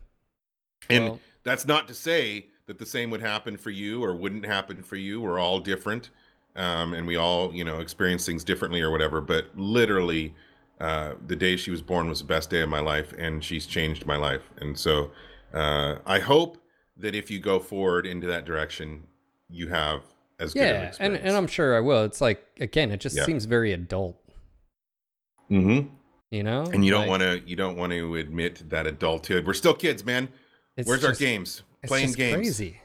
And 0.90 1.04
Well- 1.04 1.20
that's 1.44 1.66
not 1.66 1.86
to 1.88 1.94
say 1.94 2.46
that 2.66 2.78
the 2.78 2.86
same 2.86 3.10
would 3.10 3.20
happen 3.20 3.56
for 3.56 3.70
you 3.70 4.02
or 4.02 4.16
wouldn't 4.16 4.46
happen 4.46 4.82
for 4.82 4.96
you. 4.96 5.20
We're 5.20 5.38
all 5.38 5.60
different. 5.60 6.10
Um, 6.56 6.94
and 6.94 7.06
we 7.06 7.16
all, 7.16 7.54
you 7.54 7.64
know, 7.64 7.80
experience 7.80 8.24
things 8.24 8.42
differently 8.44 8.80
or 8.80 8.90
whatever. 8.90 9.20
But 9.20 9.46
literally, 9.56 10.34
uh, 10.80 11.14
the 11.26 11.36
day 11.36 11.56
she 11.56 11.70
was 11.70 11.82
born 11.82 12.08
was 12.08 12.20
the 12.20 12.24
best 12.26 12.48
day 12.48 12.62
of 12.62 12.68
my 12.68 12.80
life, 12.80 13.12
and 13.18 13.44
she's 13.44 13.66
changed 13.66 14.06
my 14.06 14.16
life. 14.16 14.42
And 14.58 14.78
so 14.78 15.10
uh, 15.52 15.96
I 16.06 16.18
hope 16.18 16.56
that 16.96 17.14
if 17.14 17.30
you 17.30 17.40
go 17.40 17.58
forward 17.60 18.06
into 18.06 18.26
that 18.28 18.44
direction, 18.44 19.06
you 19.48 19.68
have 19.68 20.02
as 20.40 20.52
good 20.54 20.62
of 20.62 20.76
an 20.76 20.82
yeah 20.82 20.94
and, 20.98 21.16
and 21.16 21.36
i'm 21.36 21.46
sure 21.46 21.76
i 21.76 21.80
will. 21.80 22.02
It's 22.04 22.20
like 22.20 22.44
again 22.58 22.90
it 22.90 22.98
just 22.98 23.16
Yeah. 23.16 23.24
seems 23.24 23.44
very 23.44 23.72
adult. 23.72 24.20
Mm-hmm. 25.50 25.88
you 26.30 26.42
know? 26.42 26.62
And 26.64 26.84
you 26.84 26.90
don't 26.90 27.02
Like, 27.02 27.10
want 27.10 27.22
to 27.22 27.42
you 27.46 27.56
don't 27.56 27.76
want 27.76 27.92
to 27.92 28.16
admit 28.16 28.68
that 28.70 28.86
adulthood 28.86 29.46
we're 29.46 29.54
still 29.54 29.74
kids 29.74 30.04
man. 30.04 30.28
Where's 30.84 31.04
our 31.04 31.12
games? 31.14 31.62
playing 31.86 32.06
just 32.06 32.16
games. 32.18 32.34
crazy. 32.34 32.80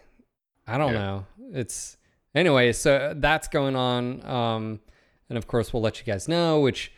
I 0.67 0.77
don't 0.77 0.93
Yeah. 0.93 0.99
know. 0.99 1.25
It's 1.53 1.97
anyway 2.35 2.73
so 2.73 3.13
that's 3.15 3.47
going 3.47 3.75
on 3.75 4.23
um 4.25 4.79
and 5.29 5.37
of 5.37 5.47
course 5.47 5.73
we'll 5.73 5.81
let 5.81 5.99
you 5.99 6.05
guys 6.05 6.27
know 6.27 6.59
which 6.59 6.91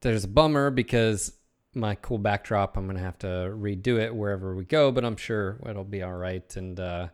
there's 0.00 0.24
a 0.24 0.28
bummer 0.28 0.70
because 0.70 1.32
my 1.78 1.94
cool 1.96 2.18
backdrop 2.18 2.76
i'm 2.76 2.86
gonna 2.86 2.98
have 2.98 3.18
to 3.18 3.26
redo 3.26 3.98
it 3.98 4.14
wherever 4.14 4.54
we 4.54 4.64
go 4.64 4.90
but 4.92 5.04
i'm 5.04 5.16
sure 5.16 5.58
it'll 5.68 5.84
be 5.84 6.02
all 6.02 6.14
right. 6.14 6.56
And 6.56 6.78
uh 6.80 7.08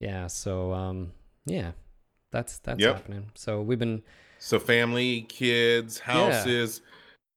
yeah 0.00 0.26
so 0.26 0.72
um 0.72 1.12
yeah 1.46 1.72
that's 2.30 2.58
that's 2.58 2.80
Yep. 2.80 2.94
happening. 2.96 3.30
So 3.34 3.62
we've 3.62 3.78
been 3.78 4.02
so 4.38 4.58
family 4.58 5.22
kids 5.22 5.98
houses. 5.98 6.82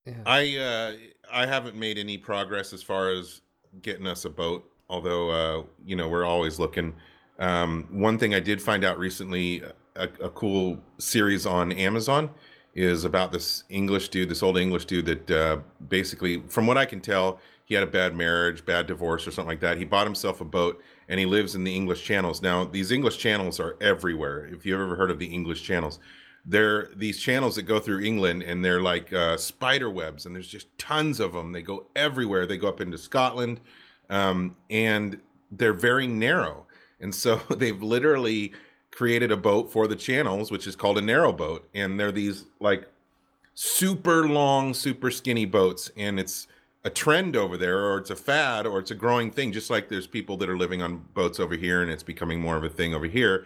Yeah. 0.05 0.13
i 0.25 0.57
uh 0.57 0.93
i 1.31 1.45
haven't 1.45 1.75
made 1.75 1.97
any 1.97 2.17
progress 2.17 2.73
as 2.73 2.81
far 2.81 3.09
as 3.09 3.41
getting 3.81 4.07
us 4.07 4.25
a 4.25 4.29
boat 4.29 4.69
although 4.89 5.29
uh 5.29 5.63
you 5.85 5.95
know 5.95 6.07
we're 6.09 6.25
always 6.25 6.59
looking. 6.59 6.93
Um 7.39 7.87
one 7.91 8.17
thing 8.17 8.33
i 8.33 8.39
did 8.39 8.61
find 8.61 8.83
out 8.83 8.97
recently 8.97 9.61
a, 9.95 10.03
a 10.21 10.29
cool 10.29 10.79
series 10.97 11.45
on 11.45 11.71
amazon 11.73 12.29
is 12.77 13.03
about 13.03 13.31
this 13.31 13.63
english 13.69 14.09
dude 14.09 14.29
this 14.29 14.43
old 14.43 14.57
english 14.57 14.85
dude 14.85 15.05
that 15.05 15.31
uh 15.31 15.57
basically 15.89 16.41
from 16.47 16.65
what 16.67 16.77
i 16.77 16.85
can 16.85 17.01
tell 17.01 17.39
he 17.65 17.73
had 17.73 17.83
a 17.83 17.87
bad 17.87 18.15
marriage 18.15 18.65
bad 18.65 18.87
divorce 18.87 19.27
or 19.27 19.31
something 19.31 19.49
like 19.49 19.59
that 19.59 19.77
he 19.77 19.83
bought 19.83 20.07
himself 20.07 20.39
a 20.41 20.45
boat 20.45 20.81
and 21.09 21.19
he 21.19 21.25
lives 21.25 21.55
in 21.55 21.63
the 21.63 21.75
english 21.75 22.03
channels 22.03 22.41
now 22.41 22.63
these 22.63 22.91
english 22.91 23.17
channels 23.17 23.59
are 23.59 23.75
everywhere 23.81 24.45
if 24.47 24.65
you've 24.65 24.79
ever 24.79 24.95
heard 24.95 25.11
of 25.11 25.19
the 25.19 25.25
english 25.25 25.63
channels 25.63 25.99
they're 26.47 26.89
these 26.95 27.19
channels 27.19 27.55
that 27.57 27.63
go 27.63 27.77
through 27.77 28.03
England 28.03 28.41
and 28.41 28.63
they're 28.63 28.81
like 28.81 29.11
uh, 29.11 29.35
spider 29.35 29.89
webs 29.89 30.25
and 30.25 30.33
there's 30.33 30.47
just 30.47 30.75
tons 30.77 31.19
of 31.19 31.33
them. 31.33 31.51
They 31.51 31.61
go 31.61 31.87
everywhere. 31.95 32.45
They 32.45 32.57
go 32.57 32.69
up 32.69 32.79
into 32.79 32.97
Scotland 32.97 33.59
um, 34.09 34.55
and 34.69 35.19
they're 35.51 35.73
very 35.73 36.07
narrow. 36.07 36.65
And 37.01 37.13
so 37.13 37.35
they've 37.57 37.81
literally 37.81 38.53
created 38.97 39.31
a 39.31 39.37
boat 39.37 39.71
for 39.71 39.87
the 39.87 39.95
channels, 39.95 40.49
which 40.49 40.65
is 40.65 40.75
called 40.75 40.97
a 40.97 41.01
narrow 41.01 41.31
boat. 41.31 41.69
And 41.75 41.99
they're 41.99 42.11
these 42.11 42.45
like 42.59 42.87
super 43.53 44.27
long, 44.27 44.73
super 44.73 45.11
skinny 45.11 45.45
boats. 45.45 45.91
And 45.95 46.19
it's 46.19 46.47
a 46.83 46.89
trend 46.89 47.35
over 47.35 47.57
there, 47.57 47.85
or 47.85 47.99
it's 47.99 48.09
a 48.09 48.15
fad, 48.15 48.65
or 48.65 48.79
it's 48.79 48.91
a 48.91 48.95
growing 48.95 49.29
thing. 49.29 49.51
Just 49.51 49.69
like 49.69 49.89
there's 49.89 50.07
people 50.07 50.37
that 50.37 50.49
are 50.49 50.57
living 50.57 50.81
on 50.81 51.05
boats 51.13 51.39
over 51.39 51.55
here 51.55 51.83
and 51.83 51.91
it's 51.91 52.01
becoming 52.03 52.41
more 52.41 52.57
of 52.57 52.63
a 52.63 52.69
thing 52.69 52.95
over 52.95 53.05
here 53.05 53.45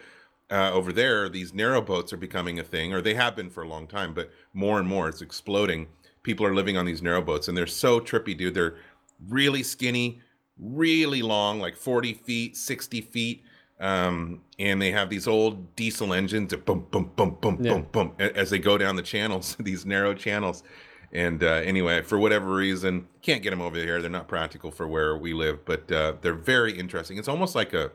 uh, 0.52 0.70
over 0.74 0.92
there, 0.92 1.30
these 1.30 1.54
narrow 1.54 1.82
boats 1.82 2.12
are 2.12 2.18
becoming 2.18 2.60
a 2.60 2.64
thing, 2.64 2.94
or 2.94 3.02
they 3.02 3.14
have 3.14 3.36
been 3.36 3.50
for 3.50 3.64
a 3.64 3.68
long 3.68 3.88
time, 3.88 4.14
but 4.14 4.30
more 4.54 4.80
and 4.80 4.88
more 4.88 5.08
it's 5.08 5.22
exploding. 5.22 5.88
People 6.24 6.46
are 6.46 6.54
living 6.54 6.78
on 6.78 6.86
these 6.86 7.02
narrow 7.02 7.22
boats, 7.22 7.48
and 7.48 7.58
they're 7.58 7.66
so 7.66 8.00
trippy, 8.00 8.38
dude. 8.38 8.54
They're 8.54 8.76
really 9.30 9.64
skinny, 9.64 10.20
really 10.60 11.22
long, 11.22 11.60
like 11.62 11.78
40 11.78 12.14
feet, 12.14 12.58
60 12.58 13.02
feet. 13.02 13.44
Um, 13.82 14.42
and 14.60 14.80
they 14.82 14.92
have 14.92 15.10
these 15.10 15.28
old 15.28 15.76
diesel 15.76 16.14
engines 16.14 16.52
that 16.52 16.66
boom, 16.66 16.86
boom, 16.92 17.12
boom, 17.16 17.38
boom, 17.42 17.58
Yeah. 17.60 17.74
boom, 17.74 17.88
boom, 17.92 18.14
as 18.20 18.52
they 18.52 18.60
go 18.60 18.78
down 18.78 18.96
the 18.96 19.02
channels, 19.02 19.56
these 19.60 19.86
narrow 19.86 20.14
channels. 20.14 20.64
And 21.12 21.44
uh, 21.44 21.48
anyway, 21.48 22.04
for 22.04 22.18
whatever 22.20 22.54
reason, 22.54 23.08
can't 23.22 23.42
get 23.42 23.50
them 23.50 23.60
over 23.60 23.76
here. 23.78 24.00
They're 24.02 24.10
not 24.12 24.28
practical 24.28 24.72
for 24.72 24.88
where 24.88 25.18
we 25.18 25.34
live, 25.34 25.66
but 25.66 25.92
uh, 25.92 26.14
they're 26.22 26.34
very 26.36 26.72
interesting. 26.78 27.18
It's 27.18 27.28
almost 27.28 27.56
like 27.56 27.74
a, 27.74 27.92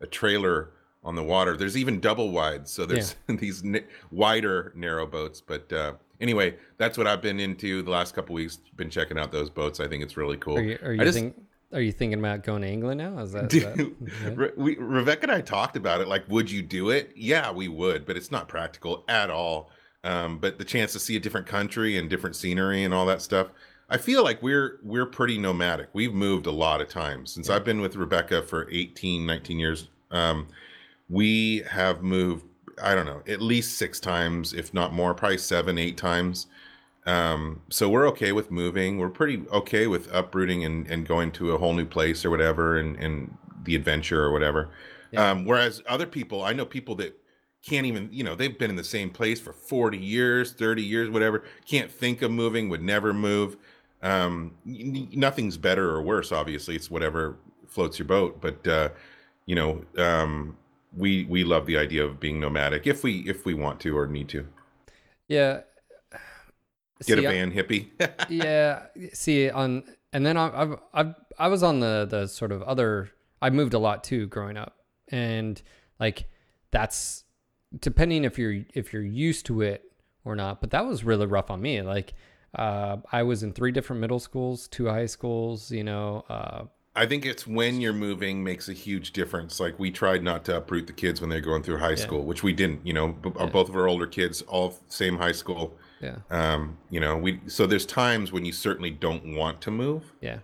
a 0.00 0.06
trailer 0.06 0.70
on 1.04 1.14
the 1.14 1.22
water. 1.22 1.56
There's 1.56 1.76
even 1.76 2.00
double 2.00 2.30
wide, 2.32 2.68
so 2.68 2.84
there's 2.84 3.14
these 3.28 3.64
n- 3.64 3.84
wider 4.10 4.72
narrow 4.74 5.06
boats. 5.06 5.40
But 5.40 5.72
uh, 5.72 5.92
anyway, 6.20 6.56
that's 6.78 6.98
what 6.98 7.06
I've 7.06 7.22
been 7.22 7.38
into 7.40 7.80
the 7.82 7.90
last 7.90 8.14
couple 8.14 8.34
weeks. 8.34 8.58
Been 8.76 8.90
checking 8.90 9.18
out 9.18 9.30
those 9.32 9.48
boats. 9.50 9.78
I 9.80 9.86
think 9.86 10.02
it's 10.02 10.16
really 10.16 10.36
cool. 10.36 10.58
Are 10.58 10.62
you 10.62 10.78
are 10.82 10.90
I 10.90 10.94
you 10.94 11.04
just- 11.04 11.16
think 11.16 11.36
are 11.72 11.80
you 11.80 11.92
thinking 11.92 12.18
about 12.18 12.42
going 12.42 12.62
to 12.62 12.68
England 12.68 12.98
now? 12.98 13.18
Is 13.18 13.32
that- 13.32 13.48
Dude, 13.48 13.94
yeah. 14.22 14.30
Re- 14.34 14.52
we, 14.56 14.76
Rebecca 14.76 15.22
and 15.24 15.32
I 15.32 15.40
talked 15.40 15.76
about 15.76 16.00
it. 16.00 16.08
Like, 16.08 16.24
would 16.28 16.50
you 16.50 16.62
do 16.62 16.90
it? 16.90 17.12
Yeah, 17.14 17.50
we 17.52 17.68
would, 17.68 18.06
but 18.06 18.16
it's 18.16 18.30
not 18.30 18.48
practical 18.48 19.04
at 19.08 19.30
all. 19.30 19.70
Um, 20.04 20.38
but 20.38 20.58
the 20.58 20.64
chance 20.64 20.92
to 20.92 21.00
see 21.00 21.16
a 21.16 21.20
different 21.20 21.46
country 21.46 21.98
and 21.98 22.08
different 22.08 22.36
scenery 22.36 22.84
and 22.84 22.94
all 22.94 23.04
that 23.06 23.20
stuff, 23.20 23.48
I 23.90 23.96
feel 23.96 24.22
like 24.22 24.42
we're 24.42 24.78
we're 24.82 25.06
pretty 25.06 25.38
nomadic. 25.38 25.88
We've 25.92 26.12
moved 26.14 26.46
a 26.46 26.50
lot 26.52 26.80
of 26.80 26.88
times 26.88 27.32
since 27.32 27.50
I've 27.50 27.64
been 27.64 27.80
with 27.80 27.96
Rebecca 27.96 28.42
for 28.42 28.68
18, 28.70 29.26
19 29.26 29.58
years. 29.58 29.88
Um, 30.10 30.46
we 31.08 31.60
have 31.70 32.02
moved, 32.02 32.44
I 32.82 32.94
don't 32.94 33.06
know, 33.06 33.22
at 33.26 33.40
least 33.42 33.76
six 33.78 33.98
times, 33.98 34.52
if 34.52 34.72
not 34.72 34.92
more, 34.92 35.14
probably 35.14 35.38
seven, 35.38 35.78
eight 35.78 35.96
times. 35.96 36.46
Um, 37.08 37.62
so 37.70 37.88
we're 37.88 38.06
okay 38.08 38.32
with 38.32 38.50
moving. 38.50 38.98
We're 38.98 39.08
pretty 39.08 39.42
okay 39.50 39.86
with 39.86 40.12
uprooting 40.12 40.62
and, 40.64 40.86
and 40.88 41.08
going 41.08 41.32
to 41.32 41.52
a 41.52 41.58
whole 41.58 41.72
new 41.72 41.86
place 41.86 42.22
or 42.22 42.30
whatever 42.30 42.76
and, 42.76 42.96
and 42.96 43.34
the 43.64 43.74
adventure 43.74 44.22
or 44.22 44.30
whatever. 44.30 44.68
Um, 45.16 45.46
whereas 45.46 45.82
other 45.88 46.06
people, 46.06 46.44
I 46.44 46.52
know 46.52 46.66
people 46.66 46.94
that 46.96 47.18
can't 47.62 47.86
even, 47.86 48.10
you 48.12 48.24
know, 48.24 48.34
they've 48.34 48.58
been 48.58 48.68
in 48.68 48.76
the 48.76 48.84
same 48.84 49.08
place 49.08 49.40
for 49.40 49.54
40 49.54 49.96
years, 49.96 50.52
30 50.52 50.82
years, 50.82 51.08
whatever, 51.08 51.44
can't 51.64 51.90
think 51.90 52.20
of 52.20 52.30
moving, 52.30 52.68
would 52.68 52.82
never 52.82 53.14
move. 53.14 53.56
Um, 54.02 54.52
nothing's 54.66 55.56
better 55.56 55.88
or 55.88 56.02
worse, 56.02 56.30
obviously. 56.30 56.76
It's 56.76 56.90
whatever 56.90 57.36
floats 57.66 57.98
your 57.98 58.06
boat. 58.06 58.38
But, 58.38 58.68
uh, 58.68 58.90
you 59.46 59.54
know, 59.54 59.82
um, 59.96 60.58
we, 60.94 61.24
we 61.24 61.42
love 61.42 61.64
the 61.64 61.78
idea 61.78 62.04
of 62.04 62.20
being 62.20 62.38
nomadic 62.38 62.86
if 62.86 63.02
we, 63.02 63.20
if 63.20 63.46
we 63.46 63.54
want 63.54 63.80
to 63.80 63.96
or 63.96 64.06
need 64.06 64.28
to. 64.28 64.46
yeah. 65.26 65.60
Get 67.06 67.18
See, 67.18 67.24
a 67.24 67.28
I- 67.30 67.32
van 67.32 67.52
hippie. 67.52 67.88
yeah 68.28 68.86
see 69.12 69.50
on 69.50 69.84
and 70.12 70.24
then 70.26 70.36
I, 70.36 70.62
I've, 70.62 70.76
I've 70.92 71.14
i 71.38 71.48
was 71.48 71.62
on 71.62 71.80
the 71.80 72.06
the 72.08 72.26
sort 72.26 72.50
of 72.52 72.62
other 72.62 73.10
i 73.40 73.50
moved 73.50 73.74
a 73.74 73.78
lot 73.78 74.02
too 74.04 74.26
growing 74.26 74.56
up 74.56 74.76
and 75.08 75.60
like 76.00 76.26
that's 76.70 77.24
depending 77.78 78.24
if 78.24 78.38
you're 78.38 78.64
if 78.74 78.92
you're 78.92 79.02
used 79.02 79.46
to 79.46 79.60
it 79.62 79.84
or 80.24 80.34
not 80.34 80.60
but 80.60 80.70
that 80.70 80.86
was 80.86 81.04
really 81.04 81.26
rough 81.26 81.50
on 81.50 81.60
me 81.60 81.82
like 81.82 82.14
uh, 82.54 82.96
i 83.12 83.22
was 83.22 83.42
in 83.42 83.52
three 83.52 83.70
different 83.70 84.00
middle 84.00 84.18
schools 84.18 84.66
two 84.68 84.86
high 84.88 85.06
schools 85.06 85.70
you 85.70 85.84
know 85.84 86.24
uh, 86.28 86.64
I 86.96 87.06
think 87.06 87.24
it's 87.24 87.46
when 87.46 87.80
you're 87.80 87.92
moving 87.92 88.42
makes 88.42 88.68
a 88.68 88.72
huge 88.72 89.12
difference. 89.12 89.60
Like 89.60 89.78
we 89.78 89.92
tried 89.92 90.24
not 90.24 90.44
to 90.46 90.56
uproot 90.56 90.88
the 90.88 90.92
kids 90.92 91.20
when 91.20 91.30
they're 91.30 91.40
going 91.40 91.62
through 91.62 91.78
high 91.78 91.94
school, 91.94 92.24
which 92.24 92.42
we 92.42 92.52
didn't. 92.52 92.84
You 92.84 92.92
know, 92.92 93.08
b- 93.12 93.30
both 93.30 93.68
of 93.68 93.76
our 93.76 93.86
older 93.86 94.06
kids, 94.08 94.42
all 94.42 94.76
same 94.88 95.16
high 95.16 95.30
school. 95.30 95.78
Yeah 96.00 96.16
Um, 96.30 96.78
you 96.90 97.00
know, 97.00 97.16
we 97.16 97.40
so 97.46 97.66
there's 97.66 97.86
times 97.86 98.32
when 98.32 98.44
you 98.44 98.52
certainly 98.52 98.90
don't 98.90 99.34
want 99.36 99.60
to 99.62 99.70
move. 99.70 100.12
yeah 100.20 100.38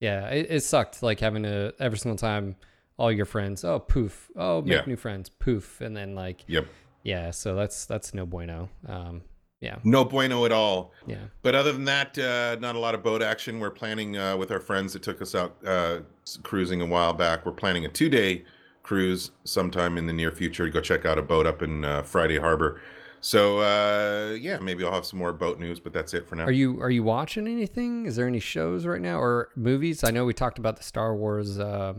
yeah 0.00 0.28
it, 0.28 0.46
it 0.50 0.60
sucked 0.62 1.02
like 1.02 1.20
having 1.20 1.42
to 1.44 1.74
every 1.78 1.98
single 1.98 2.18
time 2.18 2.56
all 2.98 3.10
your 3.12 3.24
friends 3.26 3.64
oh 3.64 3.78
poof 3.80 4.30
oh 4.36 4.60
make 4.62 4.72
Yeah. 4.72 4.82
new 4.86 4.96
friends 4.96 5.28
poof 5.28 5.80
and 5.80 5.96
then 5.96 6.14
like 6.14 6.44
Yep, 6.46 6.66
yeah 7.02 7.30
so 7.30 7.54
that's 7.54 7.86
that's 7.86 8.12
no 8.14 8.26
bueno 8.26 8.68
um 8.86 9.22
yeah 9.60 9.76
no 9.84 10.04
bueno 10.04 10.44
at 10.44 10.52
all. 10.52 10.92
yeah 11.06 11.16
But 11.42 11.54
other 11.54 11.72
than 11.72 11.84
that, 11.86 12.18
uh, 12.18 12.56
not 12.60 12.74
a 12.74 12.78
lot 12.78 12.94
of 12.94 13.02
boat 13.02 13.22
action. 13.22 13.60
We're 13.60 13.70
planning 13.70 14.16
uh, 14.18 14.36
with 14.36 14.50
our 14.50 14.60
friends 14.60 14.92
that 14.92 15.02
took 15.02 15.22
us 15.22 15.34
out 15.34 15.56
uh, 15.66 16.00
cruising 16.42 16.82
a 16.82 16.86
while 16.86 17.14
back. 17.14 17.46
We're 17.46 17.52
planning 17.52 17.86
a 17.86 17.88
two 17.88 18.10
day 18.10 18.44
cruise 18.82 19.30
sometime 19.44 19.96
in 19.96 20.06
the 20.06 20.12
near 20.12 20.30
future 20.30 20.66
to 20.66 20.70
go 20.70 20.80
check 20.82 21.06
out 21.06 21.16
a 21.18 21.22
boat 21.22 21.46
up 21.46 21.62
in 21.62 21.82
uh, 21.84 22.02
Friday 22.02 22.38
Harbor. 22.38 22.82
So 23.24 23.60
uh, 23.60 24.34
yeah, 24.38 24.58
maybe 24.58 24.84
I'll 24.84 24.92
have 24.92 25.06
some 25.06 25.18
more 25.18 25.32
boat 25.32 25.58
news, 25.58 25.80
but 25.80 25.94
that's 25.94 26.12
it 26.12 26.28
for 26.28 26.36
now. 26.36 26.44
Are 26.44 26.52
you 26.52 26.78
are 26.82 26.90
you 26.90 27.02
watching 27.02 27.46
anything? 27.48 28.04
Is 28.04 28.16
there 28.16 28.26
any 28.26 28.38
shows 28.38 28.84
right 28.84 29.00
now 29.00 29.18
or 29.18 29.48
movies? 29.56 30.04
I 30.04 30.10
know 30.10 30.26
we 30.26 30.34
talked 30.34 30.58
about 30.58 30.76
the 30.76 30.82
Star 30.82 31.16
Wars. 31.16 31.58
Uh, 31.58 31.94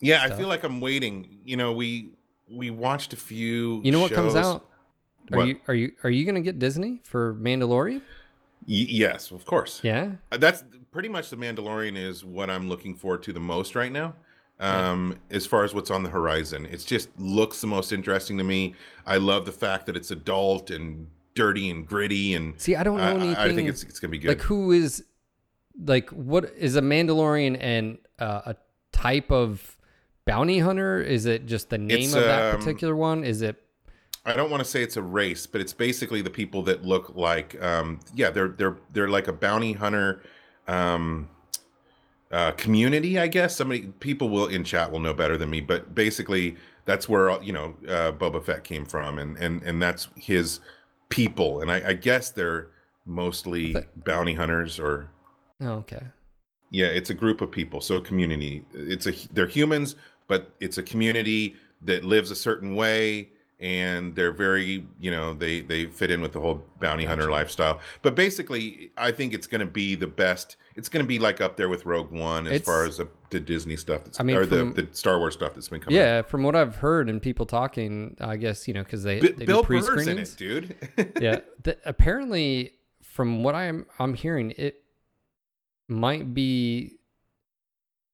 Yeah, 0.00 0.22
I 0.22 0.30
feel 0.30 0.48
like 0.48 0.64
I'm 0.64 0.80
waiting. 0.80 1.40
You 1.44 1.58
know, 1.58 1.72
we 1.74 2.14
we 2.50 2.70
watched 2.70 3.12
a 3.12 3.16
few. 3.16 3.82
you 3.84 3.92
know 3.92 4.00
what 4.00 4.12
comes 4.12 4.34
out? 4.34 4.66
Are 5.30 5.38
What? 5.38 5.46
you 5.48 5.60
are 5.68 5.74
you 5.74 5.92
are 6.04 6.10
you 6.10 6.24
gonna 6.24 6.40
get 6.40 6.58
Disney 6.58 7.02
for 7.04 7.34
Mandalorian? 7.34 8.00
Y- 8.66 8.86
yes, 8.88 9.30
of 9.30 9.44
course. 9.44 9.80
Yeah. 9.84 10.12
Uh, 10.30 10.38
That's 10.38 10.64
pretty 10.90 11.10
much 11.10 11.28
the 11.28 11.36
Mandalorian 11.36 11.98
is 11.98 12.24
what 12.24 12.48
I'm 12.48 12.70
looking 12.70 12.94
forward 12.96 13.22
to 13.24 13.34
the 13.34 13.40
most 13.40 13.74
right 13.74 13.92
now. 13.92 14.14
Um, 14.62 15.18
as 15.30 15.44
far 15.44 15.64
as 15.64 15.74
what's 15.74 15.90
on 15.90 16.02
the 16.02 16.10
horizon, 16.10 16.66
it 16.66 16.84
just 16.86 17.08
looks 17.18 17.60
the 17.60 17.66
most 17.66 17.92
interesting 17.92 18.38
to 18.38 18.44
me. 18.44 18.74
I 19.06 19.16
love 19.16 19.44
the 19.44 19.52
fact 19.52 19.86
that 19.86 19.96
it's 19.96 20.10
adult 20.10 20.70
and 20.70 21.08
dirty 21.34 21.70
and 21.70 21.86
gritty, 21.86 22.34
and 22.34 22.60
See, 22.60 22.76
I 22.76 22.82
don't 22.82 22.98
know 22.98 23.16
anything. 23.16 23.36
I 23.36 23.52
think 23.54 23.68
it's 23.68 23.82
it's 23.82 23.98
gonna 23.98 24.12
be 24.12 24.18
good. 24.18 24.28
like 24.28 24.40
who 24.40 24.70
is 24.70 25.04
like 25.84 26.10
what 26.10 26.52
is 26.56 26.76
a 26.76 26.80
Mandalorian 26.80 27.56
and 27.60 27.98
uh, 28.18 28.42
a 28.46 28.56
type 28.92 29.32
of 29.32 29.76
bounty 30.24 30.60
hunter? 30.60 31.00
Is 31.02 31.26
it 31.26 31.46
just 31.46 31.70
the 31.70 31.78
name 31.78 31.98
It's, 31.98 32.14
of 32.14 32.22
that 32.22 32.54
um, 32.54 32.60
particular 32.60 32.94
one? 32.94 33.24
Is 33.24 33.42
it 33.42 33.56
I 34.24 34.34
don't 34.34 34.50
want 34.50 34.62
to 34.62 34.68
say 34.68 34.82
it's 34.82 34.96
a 34.96 35.02
race, 35.02 35.46
but 35.46 35.60
it's 35.60 35.72
basically 35.72 36.22
the 36.22 36.30
people 36.30 36.62
that 36.64 36.84
look 36.84 37.16
like, 37.16 37.60
um, 37.60 37.98
yeah, 38.14 38.30
they're 38.30 38.48
they're 38.48 38.76
they're 38.92 39.08
like 39.08 39.26
a 39.26 39.32
bounty 39.32 39.72
hunter 39.72 40.22
um, 40.68 41.28
uh, 42.32 42.52
community, 42.52 43.18
I 43.18 43.26
guess. 43.28 43.56
Somebody, 43.56 43.88
people 44.00 44.28
will 44.28 44.46
in 44.46 44.64
chat 44.64 44.90
will 44.90 45.00
know 45.00 45.14
better 45.14 45.36
than 45.36 45.50
me, 45.50 45.60
but 45.60 45.94
basically 45.94 46.56
that's 46.84 47.08
where 47.08 47.40
you 47.42 47.52
know 47.52 47.74
uh, 47.88 48.12
Boba 48.12 48.42
Fett 48.42 48.64
came 48.64 48.84
from, 48.84 49.18
and 49.18 49.36
and 49.36 49.62
and 49.62 49.80
that's 49.80 50.08
his 50.16 50.60
people, 51.08 51.60
and 51.60 51.70
I, 51.70 51.90
I 51.90 51.92
guess 51.92 52.30
they're 52.30 52.68
mostly 53.04 53.76
bounty 53.96 54.34
hunters 54.34 54.78
or 54.78 55.10
oh, 55.60 55.72
okay? 55.72 56.02
yeah, 56.70 56.86
it's 56.86 57.10
a 57.10 57.14
group 57.14 57.40
of 57.40 57.50
people. 57.50 57.80
So 57.80 57.96
a 57.96 58.00
community. 58.00 58.64
It's 58.72 59.06
a 59.06 59.12
they're 59.32 59.46
humans, 59.46 59.96
but 60.26 60.52
it's 60.60 60.78
a 60.78 60.82
community 60.82 61.56
that 61.82 62.04
lives 62.04 62.30
a 62.30 62.36
certain 62.36 62.74
way 62.74 63.28
and 63.60 64.14
they're 64.16 64.32
very, 64.32 64.84
you 64.98 65.10
know, 65.10 65.34
they 65.34 65.60
they 65.60 65.86
fit 65.86 66.10
in 66.10 66.20
with 66.20 66.32
the 66.32 66.40
whole 66.40 66.64
bounty 66.80 67.04
hunter 67.04 67.30
lifestyle. 67.30 67.80
But 68.02 68.16
basically, 68.16 68.90
I 68.96 69.12
think 69.12 69.32
it's 69.32 69.46
going 69.46 69.60
to 69.60 69.66
be 69.66 69.94
the 69.94 70.08
best. 70.08 70.56
It's 70.74 70.88
going 70.88 71.04
to 71.04 71.08
be 71.08 71.18
like 71.18 71.40
up 71.40 71.56
there 71.56 71.68
with 71.68 71.84
Rogue 71.84 72.10
One 72.10 72.46
as 72.46 72.52
It's- 72.54 72.64
far 72.66 72.84
as 72.86 72.96
the, 72.96 73.08
the 73.30 73.40
Disney 73.40 73.76
stuff 73.76 74.04
that's 74.04 74.18
I 74.20 74.22
mean, 74.22 74.36
or 74.36 74.46
the, 74.46 74.58
from- 74.60 74.72
the 74.74 74.88
Star 74.92 75.18
Wars 75.18 75.34
stuff 75.34 75.54
that's 75.54 75.68
been 75.68 75.80
coming. 75.80 75.98
out. 75.98 76.02
Yeah, 76.02 76.22
from 76.22 76.42
what 76.42 76.56
I've 76.56 76.76
heard 76.76 77.08
and 77.10 77.20
people 77.20 77.44
talking, 77.46 78.16
I 78.20 78.36
guess 78.36 78.66
you 78.68 78.74
know 78.74 78.82
because 78.82 79.02
they, 79.02 79.20
B- 79.20 79.28
they 79.32 79.44
Bill 79.44 79.62
do 79.62 79.66
pre-screenings. 79.66 80.34
it, 80.34 80.38
dude. 80.38 81.12
yeah 81.20 81.40
the, 81.62 81.76
apparently 81.84 82.72
from 83.02 83.42
what 83.42 83.54
i'm 83.54 83.84
i'm 83.98 84.14
hearing 84.14 84.52
it 84.56 84.82
might 85.88 86.32
be 86.32 86.96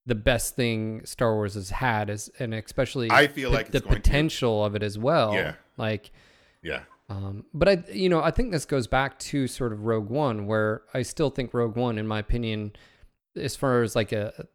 the 0.06 0.14
best 0.14 0.56
thing 0.56 1.04
star 1.04 1.34
wars 1.34 1.54
has 1.54 1.70
had 1.70 2.10
is 2.10 2.30
and 2.40 2.52
especially 2.54 3.10
I 3.10 3.26
feel 3.28 3.50
the- 3.50 3.56
like 3.56 3.70
the 3.70 3.80
going 3.80 3.94
to. 3.94 4.00
potential 4.00 4.64
of 4.64 4.74
it 4.74 4.82
as 4.82 4.98
well 4.98 5.34
Yeah. 5.34 5.54
like 5.76 6.10
yeah. 6.62 6.80
Um 7.08 7.44
but 7.54 7.68
i 7.68 7.82
you 7.92 8.08
know 8.08 8.22
i 8.22 8.30
think 8.30 8.52
this 8.52 8.64
goes 8.64 8.86
back 8.86 9.18
to 9.18 9.46
sort 9.46 9.72
of 9.72 9.84
rogue 9.84 10.10
one 10.10 10.46
where 10.46 10.82
i 10.94 11.02
still 11.02 11.30
think 11.30 11.52
rogue 11.54 11.76
one 11.76 11.98
in 11.98 12.06
my 12.06 12.18
opinion 12.18 12.72
as 13.36 13.56
far 13.56 13.82
as 13.82 13.94
like 13.96 14.12
a 14.12 14.46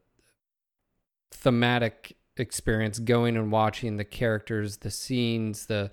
thematic 1.32 2.16
experience 2.38 3.00
going 3.00 3.38
and 3.38 3.52
watching 3.52 3.98
the 3.98 4.06
characters 4.06 4.78
the 4.78 4.92
scenes 4.92 5.68
the 5.68 5.90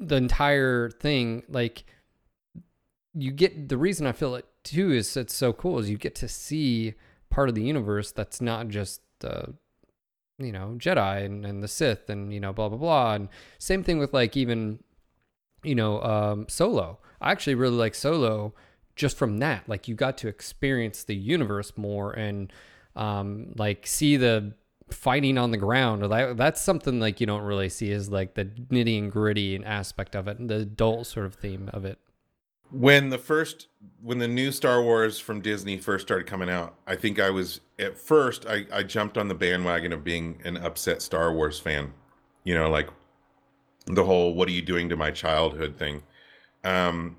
the 0.00 0.16
entire 0.16 0.90
thing 0.90 1.42
like 1.48 1.84
you 3.14 3.30
get 3.30 3.68
the 3.68 3.76
reason 3.76 4.06
I 4.06 4.12
feel 4.12 4.34
it 4.34 4.46
too 4.64 4.92
is 4.92 5.16
it's 5.16 5.34
so 5.34 5.52
cool 5.52 5.78
is 5.78 5.90
you 5.90 5.98
get 5.98 6.14
to 6.16 6.28
see 6.28 6.94
part 7.28 7.48
of 7.48 7.54
the 7.54 7.62
universe 7.62 8.12
that's 8.12 8.40
not 8.40 8.68
just 8.68 9.02
the 9.20 9.54
you 10.38 10.52
know 10.52 10.74
Jedi 10.78 11.24
and, 11.24 11.44
and 11.44 11.62
the 11.62 11.68
Sith 11.68 12.08
and 12.08 12.32
you 12.32 12.40
know 12.40 12.52
blah 12.52 12.68
blah 12.68 12.78
blah. 12.78 13.14
And 13.14 13.28
same 13.58 13.82
thing 13.82 13.98
with 13.98 14.14
like 14.14 14.36
even 14.36 14.80
you 15.62 15.74
know 15.74 16.02
um, 16.02 16.46
Solo. 16.48 16.98
I 17.20 17.32
actually 17.32 17.54
really 17.54 17.76
like 17.76 17.94
Solo 17.94 18.54
just 18.96 19.16
from 19.16 19.38
that. 19.38 19.68
Like 19.68 19.88
you 19.88 19.94
got 19.94 20.18
to 20.18 20.28
experience 20.28 21.04
the 21.04 21.14
universe 21.14 21.72
more 21.76 22.12
and 22.12 22.52
um, 22.96 23.52
like 23.56 23.86
see 23.86 24.16
the 24.16 24.54
fighting 24.92 25.38
on 25.38 25.50
the 25.50 25.56
ground 25.56 26.02
that, 26.10 26.36
that's 26.36 26.60
something 26.60 27.00
like 27.00 27.20
you 27.20 27.26
don't 27.26 27.42
really 27.42 27.68
see 27.68 27.90
is 27.90 28.10
like 28.10 28.34
the 28.34 28.44
nitty 28.44 28.98
and 28.98 29.12
gritty 29.12 29.62
aspect 29.64 30.16
of 30.16 30.28
it 30.28 30.38
and 30.38 30.50
the 30.50 30.56
adult 30.56 31.06
sort 31.06 31.26
of 31.26 31.34
theme 31.34 31.70
of 31.72 31.84
it 31.84 31.98
when 32.72 33.08
the 33.10 33.18
first 33.18 33.68
when 34.02 34.18
the 34.18 34.28
new 34.28 34.50
star 34.50 34.82
wars 34.82 35.18
from 35.18 35.40
disney 35.40 35.76
first 35.76 36.06
started 36.06 36.26
coming 36.26 36.50
out 36.50 36.74
i 36.86 36.94
think 36.94 37.20
i 37.20 37.30
was 37.30 37.60
at 37.78 37.96
first 37.96 38.46
i, 38.46 38.66
I 38.72 38.82
jumped 38.82 39.16
on 39.16 39.28
the 39.28 39.34
bandwagon 39.34 39.92
of 39.92 40.04
being 40.04 40.40
an 40.44 40.56
upset 40.56 41.02
star 41.02 41.32
wars 41.32 41.58
fan 41.58 41.92
you 42.44 42.54
know 42.54 42.68
like 42.68 42.88
the 43.86 44.04
whole 44.04 44.34
what 44.34 44.48
are 44.48 44.52
you 44.52 44.62
doing 44.62 44.88
to 44.88 44.96
my 44.96 45.10
childhood 45.10 45.76
thing 45.76 46.02
um 46.64 47.16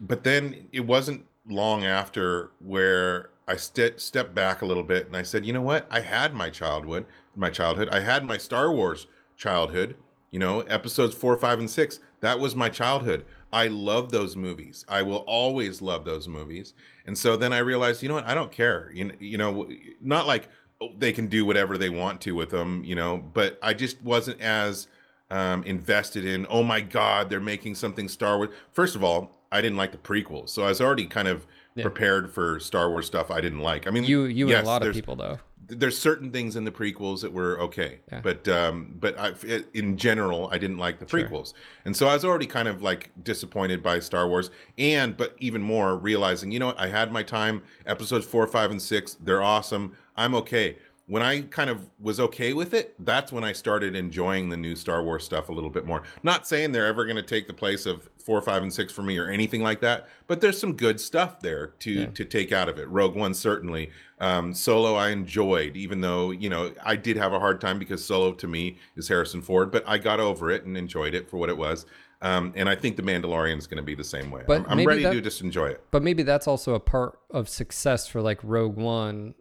but 0.00 0.24
then 0.24 0.66
it 0.72 0.80
wasn't 0.80 1.24
long 1.48 1.84
after 1.84 2.50
where 2.60 3.30
I 3.46 3.56
ste- 3.56 3.98
stepped 3.98 4.34
back 4.34 4.62
a 4.62 4.66
little 4.66 4.84
bit 4.84 5.06
and 5.06 5.16
I 5.16 5.22
said, 5.22 5.44
you 5.44 5.52
know 5.52 5.60
what? 5.60 5.86
I 5.90 6.00
had 6.00 6.34
my 6.34 6.50
childhood, 6.50 7.04
my 7.34 7.50
childhood. 7.50 7.88
I 7.90 8.00
had 8.00 8.24
my 8.24 8.38
Star 8.38 8.72
Wars 8.72 9.06
childhood. 9.36 9.96
You 10.30 10.38
know, 10.38 10.60
episodes 10.60 11.16
four, 11.16 11.36
five, 11.36 11.58
and 11.58 11.68
six. 11.68 11.98
That 12.20 12.38
was 12.38 12.54
my 12.54 12.68
childhood. 12.68 13.24
I 13.52 13.66
love 13.66 14.12
those 14.12 14.36
movies. 14.36 14.84
I 14.88 15.02
will 15.02 15.24
always 15.26 15.82
love 15.82 16.04
those 16.04 16.28
movies. 16.28 16.72
And 17.04 17.18
so 17.18 17.36
then 17.36 17.52
I 17.52 17.58
realized, 17.58 18.00
you 18.00 18.08
know 18.08 18.14
what? 18.14 18.28
I 18.28 18.34
don't 18.34 18.52
care. 18.52 18.92
You 18.94 19.10
you 19.18 19.36
know, 19.36 19.68
not 20.00 20.28
like 20.28 20.48
oh, 20.80 20.90
they 20.96 21.12
can 21.12 21.26
do 21.26 21.44
whatever 21.44 21.76
they 21.76 21.90
want 21.90 22.20
to 22.20 22.36
with 22.36 22.50
them. 22.50 22.84
You 22.84 22.94
know, 22.94 23.16
but 23.16 23.58
I 23.60 23.74
just 23.74 24.00
wasn't 24.02 24.40
as 24.40 24.86
um, 25.30 25.62
invested 25.64 26.24
in. 26.24 26.46
Oh 26.48 26.62
my 26.62 26.80
God, 26.80 27.30
they're 27.30 27.40
making 27.40 27.74
something 27.76 28.08
Star 28.08 28.36
Wars. 28.38 28.50
First 28.72 28.96
of 28.96 29.04
all, 29.04 29.36
I 29.52 29.60
didn't 29.60 29.76
like 29.78 29.92
the 29.92 29.98
prequels, 29.98 30.48
so 30.50 30.62
I 30.64 30.68
was 30.68 30.80
already 30.80 31.06
kind 31.06 31.28
of 31.28 31.46
Yeah. 31.76 31.82
prepared 31.82 32.32
for 32.32 32.58
Star 32.60 32.90
Wars 32.90 33.06
stuff 33.06 33.30
I 33.30 33.40
didn't 33.40 33.60
like. 33.60 33.86
I 33.86 33.90
mean, 33.90 34.04
you 34.04 34.24
you 34.24 34.48
yes, 34.48 34.58
and 34.60 34.66
a 34.66 34.70
lot 34.70 34.86
of 34.86 34.92
people 34.94 35.16
though 35.16 35.38
There's 35.72 35.96
certain 35.96 36.32
things 36.32 36.56
in 36.56 36.64
the 36.64 36.72
prequels 36.72 37.20
that 37.20 37.32
were 37.32 37.60
okay, 37.60 38.00
Yeah. 38.10 38.20
but 38.22 38.48
um, 38.48 38.96
but 38.98 39.16
I, 39.18 39.32
in 39.72 39.96
general, 39.96 40.48
I 40.52 40.58
didn't 40.58 40.78
like 40.78 40.98
the 40.98 41.06
prequels, 41.06 41.52
and 41.84 41.96
so 41.96 42.08
I 42.08 42.14
was 42.14 42.24
already 42.24 42.46
kind 42.46 42.66
of 42.66 42.82
like 42.82 43.10
disappointed 43.22 43.80
by 43.82 44.00
Star 44.00 44.26
Wars, 44.28 44.50
and 44.78 45.16
but 45.16 45.36
even 45.38 45.62
more 45.62 45.96
realizing, 45.96 46.50
you 46.50 46.58
know 46.58 46.66
what, 46.66 46.80
I 46.80 46.88
had 46.88 47.12
my 47.12 47.22
time. 47.22 47.62
Episodes 47.86 48.26
four, 48.26 48.46
five, 48.48 48.72
and 48.72 48.82
six, 48.82 49.14
they're 49.22 49.42
awesome. 49.42 49.92
I'm 50.16 50.34
okay. 50.34 50.76
When 51.10 51.22
I 51.24 51.40
kind 51.40 51.68
of 51.68 51.90
was 51.98 52.20
okay 52.20 52.52
with 52.52 52.72
it, 52.72 52.94
that's 53.00 53.32
when 53.32 53.42
I 53.42 53.50
started 53.50 53.96
enjoying 53.96 54.48
the 54.48 54.56
new 54.56 54.76
Star 54.76 55.02
Wars 55.02 55.24
stuff 55.24 55.48
a 55.48 55.52
little 55.52 55.68
bit 55.68 55.84
more. 55.84 56.04
Not 56.22 56.46
saying 56.46 56.70
they're 56.70 56.86
ever 56.86 57.04
going 57.04 57.16
to 57.16 57.22
take 57.22 57.48
the 57.48 57.52
place 57.52 57.84
of 57.84 58.08
four, 58.24 58.40
five, 58.40 58.62
and 58.62 58.72
six 58.72 58.92
for 58.92 59.02
me 59.02 59.18
or 59.18 59.28
anything 59.28 59.60
like 59.60 59.80
that, 59.80 60.08
but 60.28 60.40
there's 60.40 60.56
some 60.60 60.74
good 60.74 61.00
stuff 61.00 61.40
there 61.40 61.68
to 61.80 61.90
Yeah. 61.90 62.06
to 62.14 62.24
take 62.24 62.52
out 62.52 62.68
of 62.68 62.78
it. 62.78 62.88
Rogue 62.88 63.16
One 63.16 63.34
certainly. 63.34 63.90
Um, 64.20 64.54
Solo 64.54 64.94
I 64.94 65.08
enjoyed, 65.10 65.76
even 65.76 66.00
though 66.00 66.30
you 66.30 66.48
know 66.48 66.72
I 66.84 66.94
did 66.94 67.16
have 67.16 67.32
a 67.32 67.40
hard 67.40 67.60
time 67.60 67.80
because 67.80 68.04
Solo 68.04 68.32
to 68.34 68.46
me 68.46 68.78
is 68.94 69.08
Harrison 69.08 69.42
Ford, 69.42 69.72
but 69.72 69.82
I 69.88 69.98
got 69.98 70.20
over 70.20 70.48
it 70.52 70.64
and 70.64 70.76
enjoyed 70.76 71.14
it 71.14 71.28
for 71.28 71.38
what 71.38 71.48
it 71.48 71.56
was. 71.56 71.86
Um, 72.22 72.52
and 72.54 72.68
I 72.68 72.76
think 72.76 72.96
the 72.96 73.02
Mandalorian 73.02 73.56
is 73.58 73.66
going 73.66 73.78
to 73.78 73.82
be 73.82 73.94
the 73.96 74.04
same 74.04 74.30
way. 74.30 74.42
But 74.46 74.66
I'm, 74.68 74.80
I'm 74.80 74.86
ready 74.86 75.02
that- 75.04 75.12
to 75.14 75.20
just 75.22 75.40
enjoy 75.40 75.68
it. 75.70 75.82
but 75.90 76.02
maybe 76.02 76.22
that's 76.22 76.46
also 76.46 76.74
a 76.74 76.80
part 76.80 77.18
of 77.30 77.48
success 77.48 78.06
for 78.06 78.20
like 78.22 78.38
Rogue 78.44 78.76
One 78.76 79.34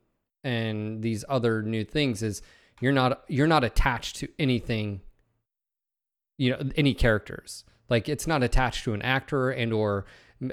and 0.43 1.01
these 1.01 1.25
other 1.27 1.61
new 1.61 1.83
things 1.83 2.23
is 2.23 2.41
you're 2.81 2.93
not 2.93 3.23
you're 3.27 3.47
not 3.47 3.63
attached 3.63 4.15
to 4.17 4.27
anything 4.39 5.01
you 6.37 6.49
know 6.49 6.69
any 6.75 6.93
characters 6.93 7.65
like 7.89 8.07
it's 8.07 8.27
not 8.27 8.43
attached 8.43 8.83
to 8.83 8.93
an 8.93 9.01
actor 9.01 9.49
and 9.49 9.73
or 9.73 10.05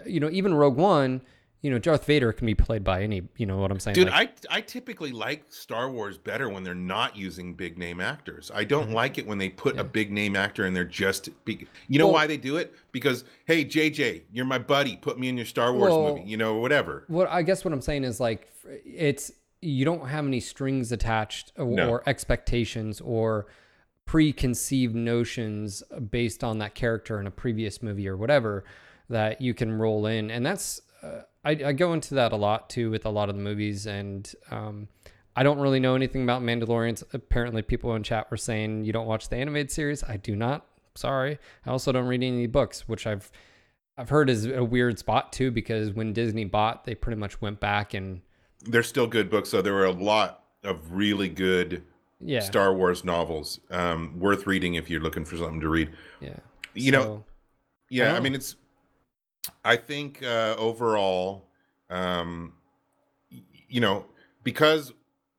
you 0.05 0.21
know 0.21 0.31
even 0.31 0.55
Rogue 0.55 0.77
One 0.77 1.23
you 1.63 1.71
know 1.71 1.79
Darth 1.79 2.05
Vader 2.05 2.33
can 2.33 2.47
be 2.47 2.55
played 2.55 2.83
by 2.83 3.03
any 3.03 3.23
you 3.37 3.47
know 3.47 3.59
what 3.59 3.71
I'm 3.71 3.81
saying 3.81 3.95
Dude, 3.95 4.09
Like, 4.09 4.37
I 4.51 4.59
I 4.59 4.61
typically 4.61 5.13
like 5.13 5.45
Star 5.49 5.91
Wars 5.91 6.19
better 6.19 6.49
when 6.49 6.65
they're 6.65 6.75
not 6.75 7.17
using 7.17 7.55
big 7.55 7.79
name 7.79 8.01
actors. 8.01 8.51
I 8.55 8.65
don't 8.65 8.87
mm-hmm. 8.87 8.95
like 8.95 9.19
it 9.19 9.27
when 9.27 9.39
they 9.39 9.49
put 9.49 9.79
a 9.79 9.85
big 9.85 10.11
name 10.11 10.37
actor 10.37 10.65
and 10.65 10.75
they're 10.75 10.85
just 10.85 11.29
big. 11.45 11.69
You 11.89 11.99
know 11.99 12.07
Well- 12.07 12.15
why 12.15 12.27
they 12.27 12.37
do 12.37 12.57
it? 12.57 12.75
Because 12.93 13.25
hey, 13.47 13.65
JJ, 13.65 14.23
you're 14.33 14.45
my 14.45 14.59
buddy. 14.59 14.97
Put 14.97 15.19
me 15.19 15.29
in 15.29 15.37
your 15.37 15.47
Star 15.47 15.73
Wars 15.73 15.91
Well- 15.91 16.15
movie. 16.15 16.29
You 16.29 16.37
know, 16.37 16.57
whatever. 16.57 17.05
what 17.09 17.29
I 17.31 17.43
guess 17.43 17.65
what 17.65 17.73
I'm 17.73 17.83
saying 17.83 18.05
is 18.05 18.21
like 18.21 18.49
it's 18.85 19.33
you 19.63 19.85
don't 19.85 20.09
have 20.09 20.27
any 20.27 20.41
strings 20.41 20.93
attached 20.93 21.53
or, 21.57 21.67
No. 21.67 21.89
or 21.91 22.03
expectations 22.09 23.01
or 23.01 23.47
preconceived 24.05 24.95
notions 24.95 25.83
based 26.11 26.45
on 26.45 26.59
that 26.59 26.75
character 26.75 27.19
in 27.21 27.27
a 27.27 27.31
previous 27.31 27.83
movie 27.83 28.09
or 28.09 28.17
whatever 28.17 28.65
that 29.09 29.41
you 29.41 29.53
can 29.55 29.73
roll 29.73 30.07
in 30.07 30.31
and 30.31 30.47
that's 30.47 30.81
uh, 31.03 31.23
I, 31.45 31.51
I 31.51 31.73
go 31.73 31.93
into 31.93 32.15
that 32.15 32.33
a 32.33 32.37
lot 32.37 32.71
too 32.71 32.91
with 32.91 33.05
a 33.07 33.11
lot 33.11 33.29
of 33.29 33.37
the 33.37 33.43
movies 33.43 33.87
and 33.87 34.33
um, 34.51 34.89
I 35.35 35.43
don't 35.43 35.59
really 35.59 35.81
know 35.81 35.95
anything 35.95 36.23
about 36.23 36.41
Mandalorians. 36.41 37.05
Apparently, 37.13 37.61
people 37.61 37.95
in 37.95 38.03
chat 38.03 38.31
were 38.31 38.39
saying 38.39 38.85
you 38.85 38.93
don't 38.95 39.07
watch 39.07 39.29
the 39.29 39.37
animated 39.37 39.71
series. 39.71 40.03
I 40.03 40.17
do 40.17 40.35
not. 40.35 40.65
Sorry. 40.95 41.39
I 41.67 41.71
also 41.71 41.93
don't 41.93 42.07
read 42.07 42.23
any 42.23 42.47
books, 42.47 42.89
which 42.89 43.07
I've 43.07 43.31
I've 43.99 44.09
heard 44.09 44.31
is 44.31 44.47
a 44.47 44.65
weird 44.65 44.99
spot 44.99 45.33
too 45.35 45.51
because 45.51 45.93
when 45.93 46.15
Disney 46.15 46.47
bought, 46.47 46.85
they 46.85 46.95
pretty 46.95 47.21
much 47.21 47.41
went 47.43 47.61
back 47.61 47.93
and 47.93 48.23
They're 48.65 48.83
still 48.83 49.07
good 49.07 49.31
books, 49.31 49.49
so 49.49 49.63
there 49.63 49.75
were 49.75 49.85
a 49.85 49.91
lot 49.93 50.45
of 50.65 50.93
really 50.93 51.29
good 51.29 51.83
yeah, 52.21 52.41
Star 52.41 52.75
Wars 52.75 53.05
novels 53.05 53.61
um, 53.71 54.19
worth 54.19 54.47
reading 54.47 54.75
if 54.75 54.89
you're 54.91 55.01
looking 55.01 55.25
for 55.25 55.37
something 55.37 55.61
to 55.61 55.69
read. 55.69 55.91
yeah. 56.21 56.37
You 56.75 56.93
know, 56.93 57.25
Yeah, 57.89 58.15
I 58.15 58.19
Oh. 58.19 58.21
mean 58.21 58.35
it's. 58.35 58.57
I 59.65 59.77
think 59.77 60.23
uh, 60.23 60.57
overall, 60.59 61.47
um, 61.89 62.53
you 63.69 63.81
know, 63.81 64.05
because 64.43 64.93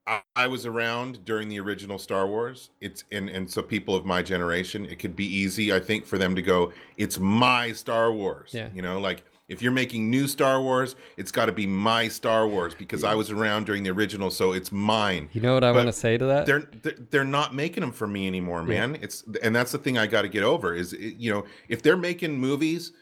I, 0.06 0.22
I 0.34 0.46
was 0.46 0.64
around 0.66 1.24
during 1.26 1.48
the 1.48 1.60
original 1.60 1.98
Star 1.98 2.26
Wars, 2.26 2.70
it's 2.80 3.04
and 3.12 3.28
and 3.28 3.48
so 3.50 3.62
people 3.62 3.94
of 3.94 4.06
my 4.06 4.22
generation, 4.22 4.86
it 4.86 4.98
could 4.98 5.14
be 5.14 5.26
easy, 5.26 5.72
I 5.74 5.78
think, 5.80 6.06
for 6.06 6.16
them 6.18 6.34
to 6.34 6.42
go, 6.42 6.72
"It's 6.96 7.18
my 7.18 7.72
Star 7.72 8.12
Wars." 8.12 8.52
Yeah. 8.54 8.70
You 8.74 8.80
know, 8.82 8.98
like 8.98 9.24
if 9.48 9.62
you're 9.62 9.72
making 9.72 10.10
new 10.10 10.28
Star 10.28 10.60
Wars, 10.60 10.94
it's 11.16 11.32
got 11.32 11.46
to 11.46 11.52
be 11.52 11.66
my 11.66 12.06
Star 12.08 12.46
Wars 12.46 12.74
because 12.74 13.02
I 13.02 13.14
was 13.14 13.30
around 13.30 13.64
during 13.64 13.82
the 13.82 13.90
original, 13.90 14.30
so 14.30 14.52
it's 14.52 14.70
mine. 14.70 15.30
You 15.32 15.40
know 15.40 15.54
what 15.54 15.64
I 15.64 15.72
want 15.72 15.86
to 15.88 15.92
say 15.92 16.18
to 16.18 16.24
that? 16.26 16.46
they're 16.46 16.68
they're- 17.10 17.24
not 17.28 17.54
making 17.54 17.82
them 17.82 17.92
for 17.92 18.06
me 18.06 18.26
anymore 18.26 18.62
man. 18.62 18.96
It's 19.02 19.22
and 19.42 19.54
that's 19.54 19.72
the 19.72 19.76
thing 19.78 19.98
i 19.98 20.06
got 20.06 20.22
to 20.22 20.28
get 20.28 20.42
over 20.42 20.74
is 20.74 20.92
it- 20.94 21.16
you 21.16 21.30
know 21.30 21.44
if 21.68 21.82
they're 21.82 21.96
making 21.96 22.38
movies 22.38 22.92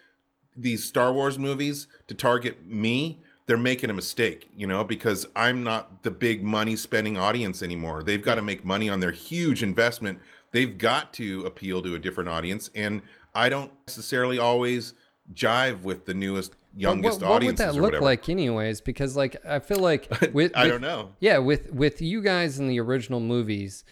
these 0.57 0.83
star 0.83 1.13
wars 1.13 1.39
movies 1.39 1.87
to 2.09 2.15
target 2.15 2.67
me 2.67 3.23
they're 3.47 3.57
making 3.59 3.89
a 3.89 3.93
mistake 3.93 4.51
you 4.57 4.67
know 4.67 4.83
because 4.83 5.27
i'm 5.37 5.63
not 5.63 6.03
the 6.03 6.11
big 6.11 6.43
money 6.43 6.75
spending 6.75 7.17
audience 7.17 7.63
anymore. 7.63 8.03
They've 8.03 8.23
got 8.23 8.35
to 8.37 8.43
make 8.43 8.65
money 8.65 8.89
on 8.89 8.99
their 9.01 9.13
huge 9.13 9.63
investment. 9.63 10.19
They've 10.51 10.77
got 10.77 11.13
to 11.15 11.45
appeal 11.47 11.83
to 11.83 11.95
a 11.95 11.99
different 12.01 12.29
audience 12.31 12.71
and 12.75 13.03
i 13.35 13.49
don't 13.49 13.71
necessarily 13.87 14.39
always 14.39 14.95
jive 15.35 15.83
with 15.83 16.07
the 16.07 16.15
newest 16.15 16.55
youngest 16.77 17.21
what, 17.21 17.31
what 17.31 17.45
would 17.45 17.57
that 17.57 17.75
look 17.75 18.01
like, 18.01 18.29
anyways? 18.29 18.81
Because 18.81 19.17
like 19.17 19.37
I 19.47 19.59
feel 19.59 19.79
like 19.81 20.09
with, 20.33 20.55
i 20.57 20.65
with- 20.65 20.73
don't 20.73 20.81
know 20.81 21.13
Yeah, 21.21 21.39
with 21.39 21.73
with 21.73 22.01
you 22.03 22.21
guys 22.23 22.59
in 22.59 22.69
the 22.69 22.79
original 22.81 23.21
movies, 23.21 23.85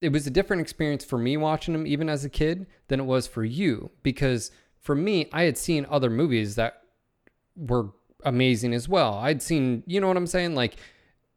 it 0.00 0.10
was 0.10 0.26
a 0.26 0.30
different 0.30 0.60
experience 0.62 1.04
for 1.04 1.18
me 1.18 1.36
watching 1.36 1.72
them 1.72 1.86
even 1.86 2.08
as 2.08 2.24
a 2.24 2.28
kid 2.28 2.66
than 2.88 3.00
it 3.00 3.04
was 3.04 3.26
for 3.26 3.44
you 3.44 3.90
because 4.02 4.50
for 4.80 4.94
me, 4.94 5.28
I 5.32 5.44
had 5.44 5.56
seen 5.56 5.86
other 5.88 6.10
movies 6.10 6.56
that 6.56 6.82
were 7.56 7.90
amazing 8.24 8.74
as 8.74 8.86
well. 8.88 9.14
I'd 9.14 9.40
seen, 9.42 9.82
you 9.86 9.98
know 10.00 10.08
what 10.08 10.16
I'm 10.18 10.26
saying? 10.26 10.54
Like 10.54 10.76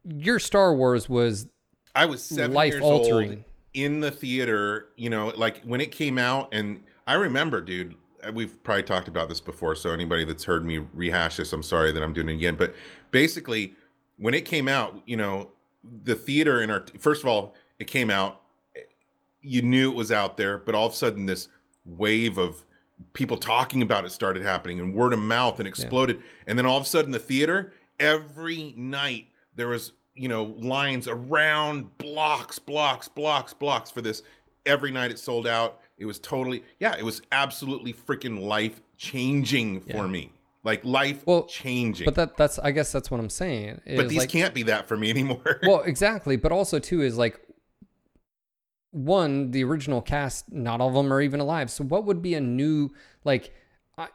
your 0.04 0.40
Star 0.40 0.76
Wars 0.76 1.08
was 1.08 1.48
I 1.96 2.06
was 2.06 2.22
seven 2.24 2.54
life 2.54 2.74
years 2.74 2.84
old 2.84 3.04
altering. 3.06 3.46
in 3.74 4.02
the 4.02 4.12
theater. 4.12 4.90
You 4.98 5.10
know, 5.10 5.32
like 5.36 5.62
when 5.64 5.80
it 5.82 5.92
came 5.92 6.18
out, 6.18 6.50
and 6.54 6.84
I 7.06 7.14
remember, 7.14 7.62
dude. 7.62 7.96
We've 8.34 8.62
probably 8.64 8.84
talked 8.84 9.08
about 9.08 9.30
this 9.30 9.40
before, 9.40 9.76
so 9.76 9.92
anybody 9.92 10.26
that's 10.26 10.44
heard 10.44 10.66
me 10.66 10.80
rehash 10.94 11.38
this, 11.38 11.54
I'm 11.54 11.64
sorry 11.64 11.92
that 11.92 12.04
I'm 12.04 12.14
doing 12.14 12.30
it 12.30 12.34
again. 12.34 12.56
But 12.56 12.76
basically, 13.12 13.76
when 14.18 14.34
it 14.34 14.46
came 14.46 14.68
out, 14.68 15.02
you 15.06 15.18
know, 15.18 15.52
the 16.04 16.16
theater 16.16 16.62
in 16.62 16.70
our 16.70 16.86
first 17.00 17.24
of 17.24 17.30
all, 17.30 17.56
it 17.80 17.86
came 17.86 18.10
out. 18.10 18.42
You 19.42 19.62
knew 19.62 19.92
it 19.92 19.96
was 19.96 20.12
out 20.12 20.36
there, 20.38 20.58
but 20.58 20.76
all 20.76 20.88
of 20.88 20.94
a 20.94 20.96
sudden, 20.96 21.26
this 21.26 21.48
wave 21.86 22.38
of 22.38 22.66
people 23.14 23.38
talking 23.38 23.82
about 23.82 24.04
it 24.04 24.12
started 24.12 24.44
happening, 24.44 24.80
and 24.80 24.94
word 24.94 25.14
of 25.14 25.20
mouth, 25.20 25.60
and 25.60 25.68
exploded. 25.68 26.22
And 26.48 26.58
then 26.58 26.66
all 26.66 26.78
of 26.78 26.84
a 26.84 26.88
sudden, 26.88 27.12
the 27.12 27.20
theater 27.20 27.74
every 28.00 28.74
night 28.78 29.28
there 29.56 29.68
was 29.68 29.94
you 30.16 30.28
know 30.28 30.56
lines 30.58 31.08
around 31.08 31.98
blocks 31.98 32.60
blocks 32.60 33.08
blocks 33.08 33.54
blocks 33.54 33.92
for 33.92 34.02
this 34.02 34.24
every 34.66 34.92
night 34.92 35.12
it 35.12 35.20
sold 35.20 35.48
out 35.48 35.80
It 35.98 36.06
was 36.06 36.20
totally 36.20 36.64
yeah, 36.80 36.96
it 36.98 37.04
was 37.04 37.22
absolutely 37.32 37.94
freaking 37.94 38.42
life 38.42 38.82
changing 38.98 39.82
for 39.82 39.88
Yeah. 39.98 40.08
me. 40.08 40.32
Like 40.64 40.84
life 40.84 41.26
Well, 41.26 41.46
changing. 41.46 42.06
But 42.06 42.16
that 42.16 42.38
that's 42.38 42.60
I 42.60 42.72
guess 42.72 42.92
that's 42.92 43.10
what 43.10 43.20
I'm 43.20 43.30
saying. 43.30 43.82
but 43.86 44.10
these 44.10 44.20
like, 44.20 44.30
can't 44.30 44.54
be 44.54 44.64
that 44.64 44.88
for 44.88 44.98
me 44.98 45.10
anymore. 45.10 45.60
well, 45.64 45.82
exactly. 45.82 46.36
But 46.36 46.52
also 46.52 46.78
too 46.80 47.02
is 47.02 47.18
like 47.18 47.40
one, 48.92 49.52
the 49.52 49.64
original 49.64 50.02
cast, 50.02 50.52
not 50.52 50.82
all 50.82 50.90
of 50.90 50.94
them 50.96 51.12
are 51.12 51.22
even 51.22 51.40
alive. 51.40 51.70
So 51.70 51.84
what 51.84 52.06
would 52.06 52.22
be 52.22 52.34
a 52.36 52.42
new 52.42 52.90
like? 53.24 53.54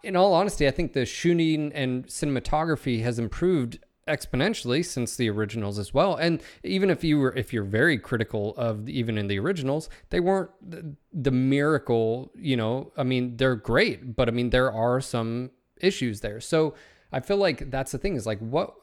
In 0.05 0.14
all 0.14 0.33
honesty, 0.33 0.68
I 0.68 0.70
think 0.70 0.93
the 0.93 1.05
shooting 1.05 1.72
and 1.72 2.07
cinematography 2.07 3.03
has 3.03 3.18
improved 3.18 3.80
exponentially 4.09 4.84
since 4.84 5.16
the 5.16 5.30
originals 5.30 5.78
as 5.78 5.94
well. 5.94 6.16
And 6.16 6.42
even 6.64 6.90
if 6.90 7.05
you 7.05 7.18
were, 7.18 7.32
if 7.36 7.53
you're 7.53 7.64
very 7.64 7.98
critical 7.98 8.55
of 8.57 8.86
the- 8.86 8.98
even 8.98 9.16
in 9.18 9.28
the 9.28 9.38
originals, 9.38 9.88
they 10.11 10.20
weren't 10.20 10.50
the, 10.68 10.94
the 11.12 11.30
miracle. 11.30 12.32
You 12.36 12.57
know, 12.57 12.92
I 12.96 13.05
mean, 13.05 13.36
they're 13.36 13.57
great, 13.57 14.16
but 14.16 14.28
I 14.28 14.32
mean, 14.32 14.50
there 14.50 14.72
are 14.72 15.00
some 15.00 15.50
issues 15.80 16.20
there. 16.20 16.40
So 16.40 16.74
I 17.12 17.20
feel 17.20 17.36
like 17.36 17.70
that's 17.70 17.92
the 17.92 17.98
thing 17.98 18.16
is 18.16 18.26
like 18.26 18.38
what 18.40 18.74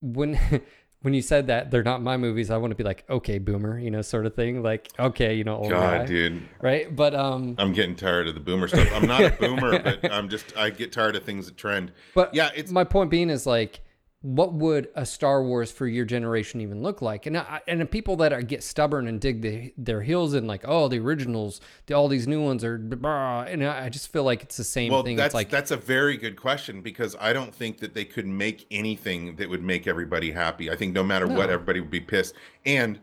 when 0.00 0.34
when 1.02 1.14
you 1.14 1.22
said 1.22 1.46
that 1.46 1.70
they're 1.70 1.82
not 1.84 2.02
my 2.02 2.16
movies, 2.16 2.50
I 2.50 2.56
want 2.56 2.72
to 2.72 2.74
be 2.74 2.82
like, 2.82 3.04
okay, 3.08 3.38
boomer, 3.38 3.78
you 3.78 3.90
know, 3.90 4.02
sort 4.02 4.26
of 4.26 4.34
thing. 4.34 4.62
Like, 4.62 4.88
okay, 4.98 5.34
you 5.34 5.44
know, 5.44 5.56
old 5.56 5.70
God, 5.70 6.00
guy, 6.00 6.06
dude. 6.06 6.42
right? 6.60 6.94
But 6.94 7.14
um, 7.14 7.54
I'm 7.58 7.72
getting 7.72 7.94
tired 7.94 8.26
of 8.28 8.34
the 8.34 8.40
boomer 8.40 8.66
stuff. 8.66 8.88
I'm 8.92 9.06
not 9.06 9.22
a 9.22 9.30
boomer, 9.30 9.78
but 9.82 10.10
I'm 10.12 10.28
just 10.28 10.56
I 10.56 10.70
get 10.70 10.92
tired 10.92 11.14
of 11.14 11.22
things 11.22 11.46
that 11.46 11.56
trend. 11.56 11.92
but 12.14 12.34
yeah, 12.34 12.50
it's 12.56 12.72
my 12.72 12.82
point 12.84 13.10
being 13.10 13.30
is 13.30 13.46
like, 13.46 13.80
what 14.26 14.52
would 14.54 14.88
a 14.96 15.06
Star 15.06 15.40
Wars 15.40 15.70
for 15.70 15.86
your 15.86 16.04
generation 16.04 16.60
even 16.60 16.82
look 16.82 17.00
like? 17.00 17.26
And 17.26 17.38
I, 17.38 17.60
and 17.68 17.80
the 17.80 17.86
people 17.86 18.16
that 18.16 18.32
are 18.32 18.42
get 18.42 18.64
stubborn 18.64 19.06
and 19.06 19.20
dig 19.20 19.40
the, 19.40 19.72
their 19.78 20.02
heels 20.02 20.34
in, 20.34 20.48
like, 20.48 20.62
oh, 20.64 20.88
the 20.88 20.98
originals, 20.98 21.60
the, 21.86 21.94
all 21.94 22.08
these 22.08 22.26
new 22.26 22.42
ones 22.42 22.64
are, 22.64 22.76
blah, 22.76 23.42
and 23.42 23.64
I 23.64 23.88
just 23.88 24.12
feel 24.12 24.24
like 24.24 24.42
it's 24.42 24.56
the 24.56 24.64
same 24.64 24.92
well, 24.92 25.04
thing. 25.04 25.16
that's 25.16 25.26
It's 25.26 25.34
like, 25.34 25.50
that's 25.50 25.70
a 25.70 25.76
very 25.76 26.16
good 26.16 26.36
question 26.36 26.80
because 26.80 27.14
I 27.20 27.32
don't 27.32 27.54
think 27.54 27.78
that 27.78 27.94
they 27.94 28.04
could 28.04 28.26
make 28.26 28.66
anything 28.72 29.36
that 29.36 29.48
would 29.48 29.62
make 29.62 29.86
everybody 29.86 30.32
happy. 30.32 30.72
I 30.72 30.76
think 30.76 30.92
no 30.92 31.04
matter 31.04 31.28
what, 31.28 31.48
everybody 31.48 31.78
would 31.78 31.90
be 31.90 32.00
pissed. 32.00 32.34
And 32.64 32.98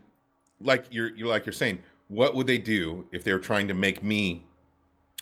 like 0.60 0.84
you're 0.90 1.14
you're 1.16 1.28
like 1.28 1.46
you're 1.46 1.52
saying, 1.54 1.78
what 2.08 2.34
would 2.34 2.46
they 2.46 2.58
do 2.58 3.06
if 3.12 3.24
they 3.24 3.32
were 3.32 3.38
trying 3.38 3.68
to 3.68 3.74
make 3.74 4.02
me 4.02 4.44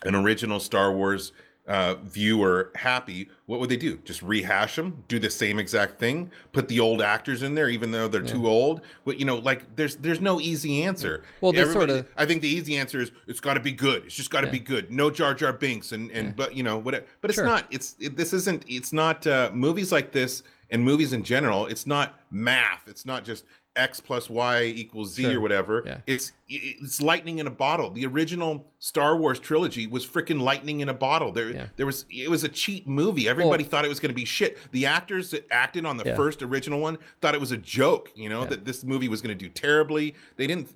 an 0.05 0.17
original 0.17 0.59
Star 0.59 0.93
Wars 0.93 1.33
uh, 1.67 1.95
viewer 2.03 2.71
happy? 2.75 3.29
What 3.47 3.61
would 3.61 3.69
they 3.69 3.77
do? 3.77 3.99
Just 3.99 4.23
rehash 4.23 4.77
them, 4.77 5.05
do 5.09 5.19
the 5.19 5.31
same 5.31 5.59
exact 5.59 5.99
thing, 5.99 6.31
put 6.53 6.69
the 6.69 6.81
old 6.81 7.01
actors 7.01 7.43
in 7.43 7.55
there, 7.55 7.69
even 7.69 7.91
though 7.93 8.09
they're 8.09 8.21
too 8.23 8.49
old. 8.49 8.81
But 9.05 9.19
you 9.19 9.25
know, 9.25 9.37
like 9.37 9.77
there's 9.77 9.97
there's 9.97 10.21
no 10.21 10.41
easy 10.41 10.83
answer. 10.83 11.23
Well, 11.41 11.53
they 11.53 11.65
sorta- 11.65 12.07
I 12.17 12.27
think 12.27 12.43
the 12.43 12.49
easy 12.49 12.77
answer 12.77 13.01
is 13.01 13.13
it's 13.27 13.41
got 13.41 13.55
to 13.55 13.61
be 13.61 13.73
good. 13.73 14.05
It's 14.07 14.15
just 14.15 14.31
got 14.31 14.41
to 14.43 14.51
be 14.51 14.59
good. 14.59 14.91
No 14.91 15.11
Jar 15.11 15.35
Jar 15.35 15.53
Binks 15.53 15.93
and 15.93 16.11
and 16.11 16.35
but 16.35 16.57
you 16.57 16.63
know 16.63 16.79
whatever. 16.79 17.05
But 17.21 17.31
it's 17.31 17.37
Sure. 17.37 17.45
not. 17.47 17.67
It's 17.71 17.95
it, 18.01 18.17
this 18.17 18.33
isn't. 18.33 18.65
It's 18.67 18.93
not 18.93 19.27
uh, 19.27 19.51
movies 19.55 19.93
like 19.93 20.13
this 20.13 20.43
and 20.71 20.83
movies 20.85 21.13
in 21.13 21.23
general. 21.23 21.67
It's 21.67 21.87
not 21.87 22.19
math. 22.31 22.89
It's 22.89 23.05
not 23.07 23.25
just 23.25 23.45
x 23.75 24.01
plus 24.01 24.29
y 24.29 24.65
equals 24.65 25.15
z 25.15 25.23
Sure. 25.23 25.39
or 25.39 25.41
whatever. 25.41 25.83
Yeah. 25.87 25.99
It's 26.07 26.33
it's 26.49 27.01
lightning 27.01 27.39
in 27.39 27.47
a 27.47 27.51
bottle. 27.51 27.91
The 27.91 28.05
original 28.07 28.67
Star 28.79 29.17
Wars 29.17 29.39
trilogy 29.41 29.87
was 29.87 30.07
freaking 30.07 30.41
lightning 30.43 30.81
in 30.81 30.89
a 30.91 30.95
bottle. 30.95 31.33
There 31.33 31.51
Yeah. 31.51 31.67
there 31.77 31.87
was 31.87 32.05
it 32.11 32.29
was 32.31 32.45
a 32.45 32.49
cheap 32.49 32.87
movie. 32.87 33.29
Everybody 33.29 33.65
thought 33.65 33.85
it 33.85 33.89
was 33.89 33.99
going 34.01 34.11
to 34.11 34.15
be 34.15 34.27
shit. 34.27 34.59
The 34.73 34.85
actors 34.87 35.31
that 35.31 35.47
acted 35.51 35.87
on 35.87 35.97
the 35.97 36.05
Yeah. 36.05 36.17
first 36.17 36.43
original 36.43 36.81
one 36.81 36.99
thought 37.23 37.35
it 37.35 37.41
was 37.41 37.53
a 37.53 37.57
joke. 37.57 38.11
You 38.15 38.29
know 38.29 38.45
that 38.45 38.65
this 38.67 38.85
movie 38.85 39.09
was 39.09 39.23
going 39.23 39.37
to 39.37 39.45
do 39.45 39.49
terribly. 39.51 40.15
They 40.37 40.47
didn't. 40.47 40.69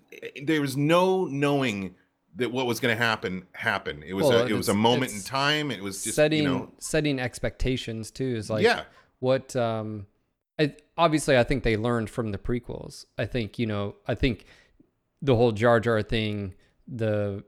There 0.42 0.60
was 0.62 0.76
no 0.76 1.26
knowing 1.26 1.94
that 2.36 2.50
what 2.52 2.66
was 2.66 2.80
going 2.80 2.96
to 2.96 3.02
happen 3.02 3.46
happened. 3.52 4.04
It 4.04 4.14
was 4.14 4.26
Well, 4.26 4.42
a, 4.42 4.46
it 4.46 4.52
was 4.52 4.68
a 4.68 4.74
moment 4.74 5.12
in 5.12 5.20
time. 5.22 5.70
It 5.70 5.82
was 5.82 6.02
just 6.04 6.16
setting 6.16 6.42
you 6.44 6.48
know 6.48 6.72
setting 6.78 7.18
expectations 7.18 8.10
too 8.10 8.36
is 8.36 8.48
like 8.48 8.62
Yeah. 8.64 8.84
what 9.20 9.54
um 9.56 10.06
obviously 10.96 11.36
I 11.36 11.44
think 11.44 11.62
they 11.62 11.76
learned 11.76 12.10
from 12.10 12.32
the 12.32 12.38
prequels. 12.38 13.04
I 13.18 13.26
think 13.26 13.58
you 13.58 13.66
know 13.66 13.96
I 14.06 14.14
think 14.14 14.46
the 15.22 15.36
whole 15.36 15.52
Jar 15.52 15.80
Jar 15.80 16.02
thing 16.02 16.54
the 16.86 17.44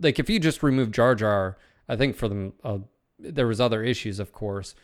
like 0.00 0.18
if 0.18 0.28
you 0.28 0.38
just 0.40 0.62
remove 0.62 0.90
Jar 0.90 1.14
Jar 1.14 1.58
I 1.88 1.96
think 1.96 2.16
for 2.16 2.28
them 2.28 2.52
uh, 2.64 2.78
there 3.18 3.46
was 3.46 3.60
other 3.60 3.82
issues 3.82 4.20
of 4.20 4.32
course 4.32 4.74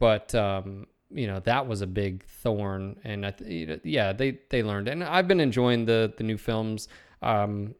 but 0.00 0.34
um 0.34 0.86
you 1.10 1.26
know 1.26 1.40
that 1.40 1.66
was 1.66 1.80
a 1.80 1.86
big 1.86 2.24
thorn 2.24 2.98
and 3.04 3.24
I 3.26 3.30
th- 3.30 3.80
yeah 3.84 4.12
they 4.12 4.38
they 4.50 4.62
learned 4.62 4.88
and 4.88 5.04
I've 5.04 5.28
been 5.28 5.40
enjoying 5.40 5.84
the 5.84 6.12
the 6.16 6.24
new 6.24 6.38
films 6.38 6.88
um 7.22 7.74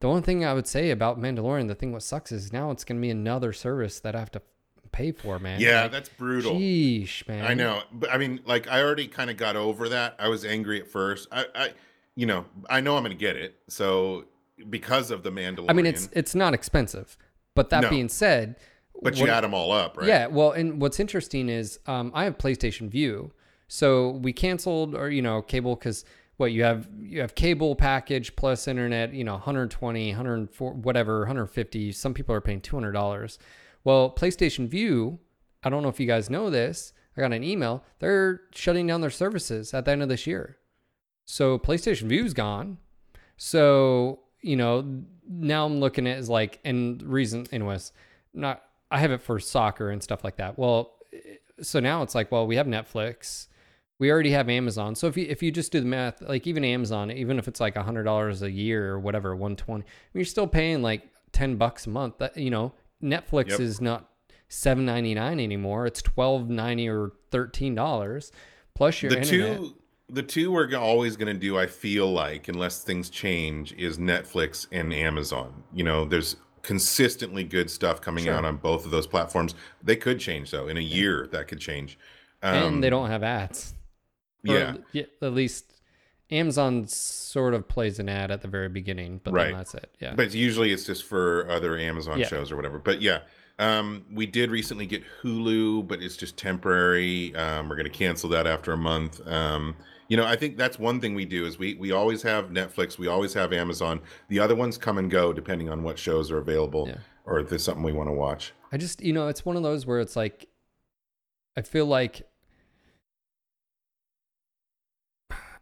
the 0.00 0.08
only 0.08 0.22
thing 0.22 0.44
I 0.46 0.54
would 0.54 0.66
say 0.66 0.90
about 0.90 1.20
Mandalorian, 1.20 1.68
the 1.68 1.74
thing 1.74 1.92
what 1.92 2.02
sucks 2.02 2.32
is 2.32 2.54
now 2.54 2.70
it's 2.70 2.84
gonna 2.84 3.00
be 3.00 3.10
another 3.10 3.52
service 3.52 4.00
that 4.00 4.16
I 4.16 4.18
have 4.18 4.30
to 4.32 4.42
pay 4.92 5.12
for, 5.12 5.38
man. 5.38 5.60
yeah, 5.60 5.82
Like, 5.82 5.92
that's 5.92 6.08
brutal. 6.08 6.54
Sheesh, 6.54 7.26
man. 7.28 7.44
I 7.44 7.54
know, 7.54 7.82
but 7.92 8.10
I 8.10 8.18
mean, 8.18 8.40
like, 8.46 8.68
I 8.68 8.82
already 8.82 9.06
kind 9.06 9.30
of 9.30 9.36
got 9.36 9.56
over 9.56 9.88
that. 9.90 10.16
I 10.18 10.28
was 10.28 10.44
angry 10.44 10.80
at 10.80 10.88
first. 10.88 11.28
I, 11.32 11.46
I, 11.54 11.70
you 12.16 12.26
know, 12.26 12.44
I 12.68 12.80
know 12.80 12.96
I'm 12.96 13.02
going 13.02 13.12
to 13.16 13.18
get 13.18 13.36
it. 13.36 13.56
So 13.68 14.24
because 14.68 15.10
of 15.10 15.22
the 15.22 15.30
Mandalorian, 15.30 15.66
I 15.70 15.72
mean, 15.72 15.86
it's 15.86 16.08
it's 16.12 16.34
not 16.34 16.54
expensive, 16.54 17.16
but 17.54 17.70
that 17.70 17.82
No. 17.82 17.90
being 17.90 18.08
said, 18.08 18.56
but 19.02 19.16
you 19.16 19.22
what- 19.22 19.30
add 19.30 19.44
them 19.44 19.54
all 19.54 19.72
up, 19.72 19.96
right? 19.96 20.06
Yeah, 20.06 20.26
well, 20.26 20.52
and 20.52 20.80
what's 20.80 21.00
interesting 21.00 21.48
is 21.48 21.78
um, 21.86 22.10
I 22.14 22.24
have 22.24 22.36
PlayStation 22.36 22.88
Vue, 22.90 23.32
so 23.68 24.10
we 24.10 24.32
canceled 24.32 24.94
or 24.94 25.08
you 25.08 25.22
know 25.22 25.40
cable 25.42 25.76
because 25.76 26.04
what 26.36 26.52
you 26.52 26.62
have 26.64 26.88
you 26.98 27.20
have 27.20 27.34
cable 27.34 27.74
package 27.76 28.34
plus 28.34 28.66
internet, 28.66 29.12
you 29.14 29.24
know, 29.24 29.34
120, 29.34 30.08
104, 30.10 30.72
whatever, 30.72 31.18
150. 31.20 31.92
Some 31.92 32.12
people 32.14 32.34
are 32.34 32.40
paying 32.40 32.60
two 32.60 32.76
hundred 32.76 32.92
dollars. 32.92 33.38
Well, 33.84 34.10
PlayStation 34.10 34.68
Vue, 34.68 35.18
I 35.62 35.70
don't 35.70 35.82
know 35.82 35.88
if 35.88 36.00
you 36.00 36.06
guys 36.06 36.30
know 36.30 36.50
this. 36.50 36.92
I 37.16 37.20
got 37.20 37.32
an 37.32 37.44
email. 37.44 37.84
They're 37.98 38.42
shutting 38.54 38.86
down 38.86 39.00
their 39.00 39.10
services 39.10 39.74
at 39.74 39.84
the 39.84 39.90
end 39.90 40.02
of 40.02 40.08
this 40.08 40.26
year. 40.26 40.56
So 41.24 41.58
PlayStation 41.58 42.08
Vue's 42.08 42.34
gone. 42.34 42.78
So, 43.36 44.20
you 44.42 44.56
know, 44.56 45.02
now 45.28 45.66
I'm 45.66 45.80
looking 45.80 46.06
at 46.06 46.18
is 46.18 46.28
like 46.28 46.60
and 46.64 47.02
reason 47.02 47.46
anyways, 47.52 47.92
not 48.34 48.62
I 48.90 48.98
have 48.98 49.12
it 49.12 49.22
for 49.22 49.38
soccer 49.38 49.90
and 49.90 50.02
stuff 50.02 50.24
like 50.24 50.36
that. 50.36 50.58
Well, 50.58 50.96
so 51.62 51.80
now 51.80 52.02
it's 52.02 52.14
like, 52.14 52.32
well, 52.32 52.46
we 52.46 52.56
have 52.56 52.66
Netflix. 52.66 53.46
We 53.98 54.10
already 54.10 54.30
have 54.30 54.48
Amazon. 54.48 54.94
So 54.94 55.06
if 55.06 55.16
you 55.16 55.26
if 55.28 55.42
you 55.42 55.50
just 55.50 55.72
do 55.72 55.80
the 55.80 55.86
math, 55.86 56.22
like 56.22 56.46
even 56.46 56.64
Amazon, 56.64 57.10
even 57.10 57.38
if 57.38 57.48
it's 57.48 57.60
like 57.60 57.76
hundred 57.76 58.04
dollars 58.04 58.42
a 58.42 58.50
year 58.50 58.92
or 58.92 58.98
whatever, 58.98 59.36
one 59.36 59.56
twenty, 59.56 59.84
you're 60.14 60.24
still 60.24 60.46
paying 60.46 60.82
like 60.82 61.02
ten 61.32 61.56
bucks 61.56 61.86
a 61.86 61.90
month. 61.90 62.18
That 62.18 62.36
you 62.36 62.50
know, 62.50 62.72
Netflix 63.02 63.50
Yep. 63.50 63.60
is 63.60 63.80
not 63.80 64.10
seven 64.48 64.84
ninety 64.84 65.14
nine 65.14 65.40
anymore. 65.40 65.86
It's 65.86 66.02
twelve 66.02 66.48
ninety 66.48 66.88
or 66.88 67.12
thirteen 67.30 67.74
dollars 67.74 68.32
plus 68.74 69.02
your 69.02 69.10
the 69.10 69.20
internet. 69.20 69.58
two 69.58 69.74
the 70.08 70.22
two 70.22 70.50
we're 70.50 70.74
always 70.74 71.16
going 71.16 71.32
to 71.32 71.38
do 71.38 71.56
i 71.56 71.66
feel 71.66 72.10
like 72.10 72.48
unless 72.48 72.82
things 72.82 73.08
change 73.10 73.72
is 73.74 73.96
netflix 73.98 74.66
and 74.72 74.92
amazon 74.92 75.62
you 75.72 75.84
know 75.84 76.04
there's 76.04 76.34
consistently 76.62 77.44
good 77.44 77.70
stuff 77.70 78.00
coming 78.00 78.24
Sure. 78.24 78.34
out 78.34 78.44
on 78.44 78.56
both 78.56 78.84
of 78.84 78.90
those 78.90 79.06
platforms 79.06 79.54
they 79.84 79.94
could 79.96 80.18
change 80.18 80.50
though 80.50 80.66
in 80.66 80.76
a 80.76 80.80
year 80.80 81.28
that 81.30 81.46
could 81.46 81.60
change 81.60 81.96
um, 82.42 82.54
and 82.74 82.82
they 82.84 82.90
don't 82.90 83.08
have 83.10 83.22
ads. 83.22 83.74
Or 84.48 84.54
yeah, 84.92 85.04
at 85.22 85.32
least 85.32 85.69
Amazon 86.32 86.86
sort 86.86 87.54
of 87.54 87.66
plays 87.68 87.98
an 87.98 88.08
ad 88.08 88.30
at 88.30 88.42
the 88.42 88.48
very 88.48 88.68
beginning, 88.68 89.20
but 89.24 89.32
Right. 89.32 89.44
then 89.48 89.54
that's 89.54 89.74
it. 89.74 89.90
Yeah. 90.00 90.14
but 90.14 90.32
usually 90.34 90.72
it's 90.72 90.84
just 90.84 91.04
for 91.04 91.48
other 91.50 91.76
amazon 91.78 92.18
Yeah. 92.18 92.26
shows 92.26 92.50
or 92.52 92.56
whatever 92.56 92.78
but 92.78 93.00
yeah 93.02 93.20
um, 93.58 94.06
we 94.12 94.24
did 94.26 94.50
recently 94.50 94.86
get 94.86 95.02
hulu 95.22 95.86
but 95.86 96.02
it's 96.02 96.16
just 96.16 96.36
temporary 96.36 97.34
um, 97.36 97.68
we're 97.68 97.76
going 97.76 97.84
to 97.90 97.98
cancel 97.98 98.28
that 98.30 98.46
after 98.46 98.72
a 98.72 98.76
month 98.76 99.20
um, 99.28 99.76
you 100.08 100.16
know 100.16 100.24
i 100.24 100.34
think 100.36 100.56
that's 100.56 100.78
one 100.78 101.00
thing 101.00 101.14
we 101.14 101.24
do 101.24 101.44
is 101.46 101.58
we 101.58 101.74
we 101.74 101.92
always 101.92 102.22
have 102.22 102.46
netflix 102.46 102.98
we 102.98 103.06
always 103.06 103.34
have 103.34 103.52
amazon 103.52 104.00
the 104.28 104.38
other 104.38 104.54
ones 104.54 104.78
come 104.78 104.98
and 104.98 105.10
go 105.10 105.32
depending 105.32 105.68
on 105.68 105.82
what 105.82 105.98
shows 105.98 106.30
are 106.30 106.38
available 106.38 106.88
Yeah. 106.88 106.96
or 107.26 107.38
if 107.40 107.48
there's 107.48 107.62
something 107.64 107.82
we 107.84 107.92
want 107.92 108.08
to 108.08 108.14
watch 108.14 108.52
I 108.72 108.76
just, 108.76 109.02
you 109.02 109.12
know, 109.12 109.26
it's 109.26 109.44
one 109.44 109.56
of 109.56 109.64
those 109.64 109.84
where 109.84 109.98
it's 109.98 110.14
like, 110.14 110.46
I 111.56 111.62
feel 111.62 111.86
like, 111.86 112.22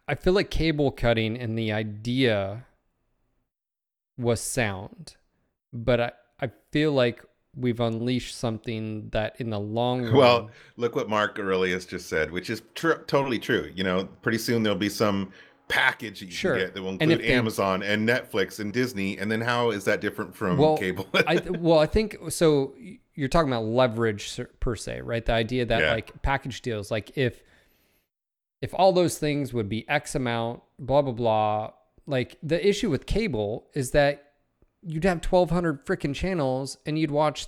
I 0.08 0.14
feel 0.14 0.32
like 0.32 0.50
cable 0.50 0.90
cutting 0.90 1.36
and 1.38 1.56
the 1.58 1.70
idea 1.72 2.64
was 4.16 4.40
sound, 4.40 5.16
but 5.72 6.00
I, 6.00 6.12
I 6.40 6.50
feel 6.72 6.92
like 6.92 7.22
we've 7.54 7.80
unleashed 7.80 8.36
something 8.36 9.08
that 9.10 9.36
in 9.38 9.50
the 9.50 9.58
long 9.60 10.02
run. 10.04 10.14
well 10.16 10.50
look 10.76 10.94
what 10.94 11.08
mark 11.08 11.38
aurelius 11.40 11.84
just 11.86 12.08
said 12.08 12.30
which 12.30 12.50
is 12.50 12.62
tr- 12.74 12.92
totally 13.08 13.38
true 13.38 13.72
you 13.74 13.82
know 13.82 14.04
pretty 14.22 14.38
soon 14.38 14.62
there'll 14.62 14.78
be 14.78 14.88
some 14.88 15.32
package 15.66 16.20
that 16.20 16.26
you 16.26 16.30
Sure. 16.32 16.52
can 16.56 16.66
get 16.66 16.74
that 16.74 16.82
will 16.82 16.90
And 16.90 17.02
include 17.02 17.22
they- 17.22 17.32
amazon 17.32 17.82
and 17.82 18.06
netflix 18.08 18.60
and 18.60 18.72
disney 18.72 19.18
and 19.18 19.30
then 19.32 19.40
how 19.40 19.70
is 19.70 19.84
that 19.86 20.00
different 20.00 20.36
from 20.36 20.56
well, 20.58 20.76
cable 20.76 21.06
I 21.26 21.36
well, 21.58 21.78
I 21.80 21.86
think 21.86 22.16
so. 22.28 22.74
You're 23.14 23.28
talking 23.28 23.50
about 23.50 23.64
leverage 23.64 24.38
per 24.60 24.76
se, 24.76 25.00
right? 25.00 25.24
The 25.24 25.32
idea 25.32 25.64
that 25.66 25.80
Yeah. 25.80 25.92
like 25.94 26.22
package 26.22 26.60
deals, 26.62 26.90
like 26.92 27.16
if 27.16 27.42
if 28.60 28.74
all 28.74 28.92
those 28.92 29.18
things 29.18 29.52
would 29.52 29.68
be 29.68 29.88
X 29.88 30.14
amount, 30.14 30.62
blah 30.78 31.02
blah 31.02 31.12
blah. 31.12 31.70
Like 32.06 32.36
the 32.42 32.66
issue 32.66 32.90
with 32.90 33.06
cable 33.06 33.68
is 33.74 33.90
that 33.92 34.32
you'd 34.82 35.04
have 35.04 35.18
1200 35.24 35.84
freaking 35.84 36.14
channels 36.14 36.78
and 36.86 36.98
you'd 36.98 37.10
watch 37.10 37.46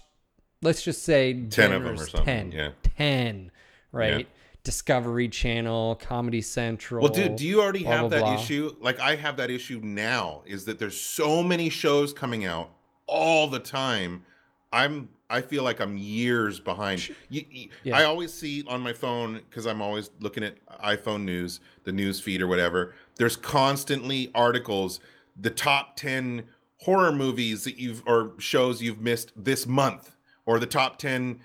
let's 0.62 0.82
just 0.82 1.04
say 1.04 1.32
10 1.32 1.72
of 1.72 1.82
them 1.84 1.94
or 1.94 1.96
something, 1.96 2.50
10 2.50 2.52
yeah. 2.52 2.70
10 2.96 3.50
right 3.92 4.28
discovery 4.62 5.28
channel 5.28 5.94
comedy 5.96 6.42
central 6.42 7.02
Well, 7.02 7.12
dude, 7.12 7.36
do 7.36 7.46
you 7.46 7.62
already 7.62 7.82
blah, 7.82 7.92
have 7.92 8.00
blah, 8.00 8.08
that 8.10 8.20
blah. 8.20 8.34
issue? 8.34 8.74
Like 8.80 9.00
I 9.00 9.16
have 9.16 9.36
that 9.38 9.50
issue 9.50 9.80
now. 9.82 10.42
Is 10.46 10.64
that 10.66 10.78
there's 10.78 11.00
so 11.00 11.42
many 11.42 11.70
shows 11.70 12.12
coming 12.12 12.44
out 12.44 12.70
all 13.06 13.46
the 13.46 13.58
time. 13.58 14.24
I'm 14.72 15.08
I 15.30 15.40
feel 15.40 15.62
like 15.62 15.80
I'm 15.80 15.96
years 15.96 16.58
behind. 16.60 17.08
You, 17.28 17.44
you- 17.50 17.68
Yeah. 17.84 17.96
I 17.96 18.04
always 18.04 18.32
see 18.34 18.64
on 18.66 18.80
my 18.80 18.92
phone 18.92 19.34
because 19.48 19.66
I'm 19.66 19.80
always 19.80 20.10
looking 20.20 20.42
at 20.42 20.56
iPhone 20.82 21.22
news, 21.22 21.60
the 21.84 21.92
news 21.92 22.20
feed 22.20 22.42
or 22.42 22.48
whatever. 22.48 22.94
There's 23.16 23.36
constantly 23.36 24.30
articles, 24.34 25.00
the 25.40 25.50
top 25.50 25.96
ten 25.96 26.42
horror 26.78 27.12
movies 27.12 27.62
that 27.64 27.78
you've 27.78 28.02
or 28.06 28.32
shows 28.38 28.82
you've 28.82 29.00
missed 29.00 29.32
this 29.36 29.66
month, 29.66 30.16
or 30.46 30.58
the 30.58 30.66
top 30.66 30.98
ten 30.98 31.38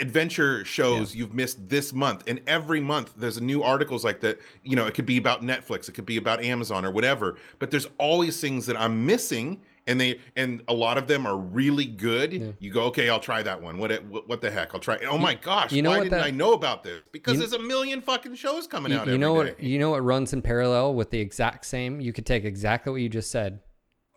adventure 0.00 0.64
shows 0.64 1.14
you've 1.14 1.32
missed 1.34 1.68
this 1.68 1.92
month 1.92 2.24
and 2.26 2.40
every 2.48 2.80
month 2.80 3.12
there's 3.16 3.40
new 3.40 3.62
articles 3.62 4.04
like 4.04 4.18
that 4.20 4.40
you 4.64 4.74
know 4.74 4.86
it 4.88 4.92
could 4.92 5.06
be 5.06 5.16
about 5.16 5.40
netflix 5.40 5.88
it 5.88 5.92
could 5.92 6.04
be 6.04 6.16
about 6.16 6.42
amazon 6.42 6.84
or 6.84 6.90
whatever 6.90 7.36
but 7.60 7.70
there's 7.70 7.86
always 7.96 8.40
things 8.40 8.66
that 8.66 8.76
i'm 8.76 9.06
missing 9.06 9.60
and 9.86 10.00
they 10.00 10.18
and 10.36 10.62
a 10.68 10.72
lot 10.74 10.96
of 10.98 11.06
them 11.06 11.26
are 11.26 11.36
really 11.36 11.84
good. 11.84 12.56
You 12.58 12.72
go 12.72 12.84
okay 12.84 13.08
i'll 13.08 13.20
try 13.20 13.42
that 13.42 13.60
one. 13.60 13.78
What 13.78 13.90
it, 13.92 14.04
what, 14.06 14.28
what 14.28 14.40
the 14.40 14.50
heck? 14.50 14.74
I'll 14.74 14.80
try 14.80 14.98
oh 15.08 15.18
my 15.18 15.34
gosh 15.34 15.72
you 15.72 15.82
know 15.82 15.90
why 15.90 15.98
didn't 16.00 16.12
that- 16.12 16.24
i 16.24 16.30
know 16.30 16.52
about 16.54 16.82
this? 16.84 17.02
Because 17.12 17.34
You- 17.34 17.40
there's 17.40 17.52
a 17.52 17.58
million 17.58 18.00
fucking 18.00 18.34
shows 18.34 18.66
coming 18.66 18.92
you, 18.92 18.98
out 18.98 19.06
you 19.06 19.12
every 19.14 19.18
know 19.18 19.42
day. 19.42 19.50
what 19.50 19.62
you 19.62 19.78
know 19.78 19.90
what 19.90 20.02
runs 20.04 20.32
in 20.32 20.42
parallel 20.42 20.94
with 20.94 21.10
the 21.10 21.18
exact 21.20 21.66
same? 21.66 22.00
You 22.00 22.12
could 22.12 22.26
take 22.26 22.44
exactly 22.44 22.92
what 22.92 23.00
you 23.00 23.08
just 23.08 23.30
said. 23.30 23.60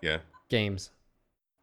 Yeah. 0.01 0.19
Games. 0.49 0.91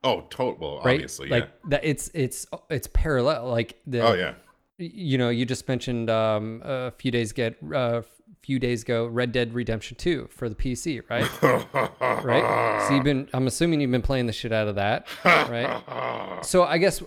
Oh 0.03 0.27
total 0.29 0.59
well 0.61 0.83
right? 0.85 0.95
obviously 0.97 1.29
like 1.29 1.49
that 1.71 1.83
it's 1.83 2.11
it's 2.13 2.47
it's 2.69 2.89
parallel 2.93 3.49
like 3.49 3.81
the 3.87 4.01
oh 4.01 4.13
yeah 4.13 4.35
you 4.79 5.19
know 5.19 5.29
you 5.29 5.45
just 5.45 5.69
mentioned 5.69 6.11
um 6.11 6.61
a 6.65 6.91
few 6.93 7.11
days 7.11 7.33
get 7.33 7.57
uh 7.75 8.03
few 8.43 8.59
days 8.59 8.83
ago 8.83 9.07
red 9.07 9.33
dead 9.33 9.55
redemption 9.55 9.97
2 9.97 10.29
for 10.31 10.49
the 10.49 10.55
pc 10.55 11.03
right? 11.09 11.25
Right? 12.25 12.87
So 12.87 12.95
you've 12.95 13.05
been 13.05 13.29
i'm 13.33 13.47
assuming 13.47 13.81
you've 13.81 13.91
been 13.91 14.03
playing 14.03 14.27
the 14.27 14.33
shit 14.33 14.53
out 14.53 14.69
of 14.69 14.75
that 14.75 15.07
right? 15.25 16.43
So 16.45 16.65
i 16.65 16.79
guess 16.79 17.03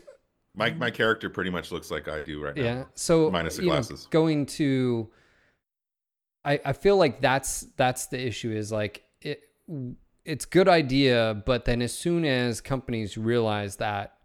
my, 0.56 0.72
my 0.72 0.90
character 0.90 1.30
pretty 1.30 1.52
much 1.52 1.72
looks 1.72 1.92
like 1.92 2.08
i 2.08 2.24
do 2.24 2.44
right 2.44 2.56
now 2.56 2.64
yeah 2.64 2.84
so 2.96 3.30
Minus 3.30 3.58
the 3.58 3.64
you 3.64 3.68
know, 3.70 3.76
glasses. 3.76 4.08
going 4.10 4.46
to 4.48 5.10
i 6.44 6.60
i 6.66 6.74
feel 6.74 6.98
like 6.98 7.22
that's 7.22 7.68
that's 7.78 8.08
the 8.08 8.20
issue 8.20 8.52
is 8.52 8.72
like 8.72 9.04
it 9.22 9.42
it's 10.26 10.46
good 10.46 10.68
idea 10.68 11.42
but 11.46 11.66
then 11.66 11.84
as 11.84 11.94
soon 11.94 12.26
as 12.26 12.62
companies 12.62 13.18
realize 13.18 13.76
that 13.76 14.17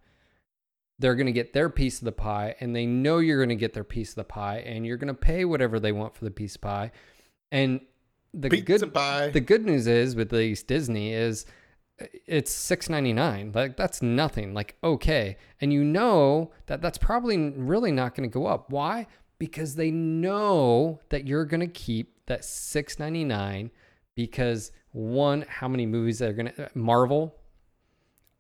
they're 1.03 1.17
going 1.17 1.27
to 1.27 1.33
get 1.33 1.53
their 1.53 1.69
piece 1.69 1.99
of 1.99 2.07
the 2.07 2.13
pie 2.13 2.55
and 2.61 2.75
they 2.75 2.87
know 2.87 3.19
you're 3.19 3.39
going 3.39 3.49
to 3.51 3.57
get 3.57 3.75
their 3.75 3.85
piece 3.85 4.11
of 4.11 4.15
the 4.15 4.25
pie 4.25 4.59
and 4.59 4.87
you're 4.87 4.97
going 4.97 5.09
to 5.09 5.15
pay 5.15 5.45
whatever 5.45 5.79
they 5.79 5.93
want 5.93 6.15
for 6.15 6.25
the 6.25 6.31
piece 6.31 6.55
of 6.55 6.63
pie 6.63 6.91
and 7.51 7.81
the 8.35 8.49
Pizza 8.49 8.79
good 8.79 8.95
pie. 8.95 9.29
the 9.29 9.41
good 9.41 9.65
news 9.65 9.87
is 9.87 10.17
with 10.17 10.33
least 10.33 10.67
Disney 10.67 11.13
is 11.13 11.45
uh, 12.01 12.07
it's 12.27 12.51
six 12.51 12.89
ninety 12.89 13.13
nine. 13.13 13.53
Like 13.55 13.77
that's 13.77 14.01
nothing. 14.01 14.55
Like 14.55 14.77
okay, 14.83 15.37
and 15.61 15.73
you 15.73 15.85
know 15.85 16.51
that 16.67 16.81
that's 16.81 16.99
probably 16.99 17.51
really 17.51 17.93
not 17.93 18.15
going 18.15 18.29
to 18.29 18.33
go 18.33 18.47
up. 18.47 18.71
Why? 18.71 19.07
Because 19.39 19.75
they 19.75 19.91
know 19.91 21.01
that 21.11 21.27
you're 21.27 21.45
going 21.45 21.61
to 21.61 21.67
keep 21.67 22.25
that 22.27 22.45
six 22.45 22.99
ninety 22.99 23.25
nine. 23.25 23.71
Because 24.15 24.73
one, 24.93 25.45
how 25.49 25.69
many 25.69 25.87
movies 25.87 26.19
they're 26.19 26.33
going 26.33 26.53
to 26.53 26.71
Marvel, 26.75 27.35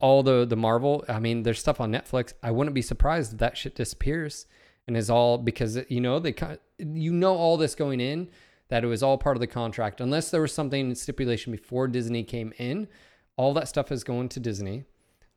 all 0.03 0.23
the 0.23 0.45
the 0.45 0.57
Marvel. 0.57 1.03
I 1.09 1.19
mean, 1.19 1.45
there's 1.45 1.59
stuff 1.61 1.81
on 1.81 1.91
Netflix. 1.91 2.35
I 2.43 2.51
wouldn't 2.51 2.75
be 2.75 2.83
surprised 2.83 3.33
if 3.33 3.39
that 3.39 3.57
shit 3.57 3.75
disappears 3.75 4.47
and 4.87 4.97
is 4.97 5.09
all 5.09 5.39
because 5.39 5.79
you 5.89 6.01
know 6.03 6.19
they 6.19 6.33
kind 6.33 6.59
you 6.79 7.13
know 7.13 7.35
all 7.37 7.57
this 7.57 7.75
going 7.75 8.01
in 8.01 8.29
that 8.69 8.85
it 8.85 8.87
was 8.89 9.03
all 9.03 9.17
part 9.17 9.37
of 9.37 9.41
the 9.41 9.47
contract 9.47 10.01
unless 10.01 10.31
there 10.31 10.41
was 10.41 10.53
something 10.53 10.91
in 10.91 10.95
stipulation 10.95 11.53
before 11.53 11.89
Disney 11.89 12.25
came 12.25 12.53
in. 12.59 12.89
All 13.37 13.55
that 13.55 13.69
stuff 13.69 13.91
is 13.91 14.05
going 14.05 14.29
to 14.31 14.41
Disney. 14.41 14.85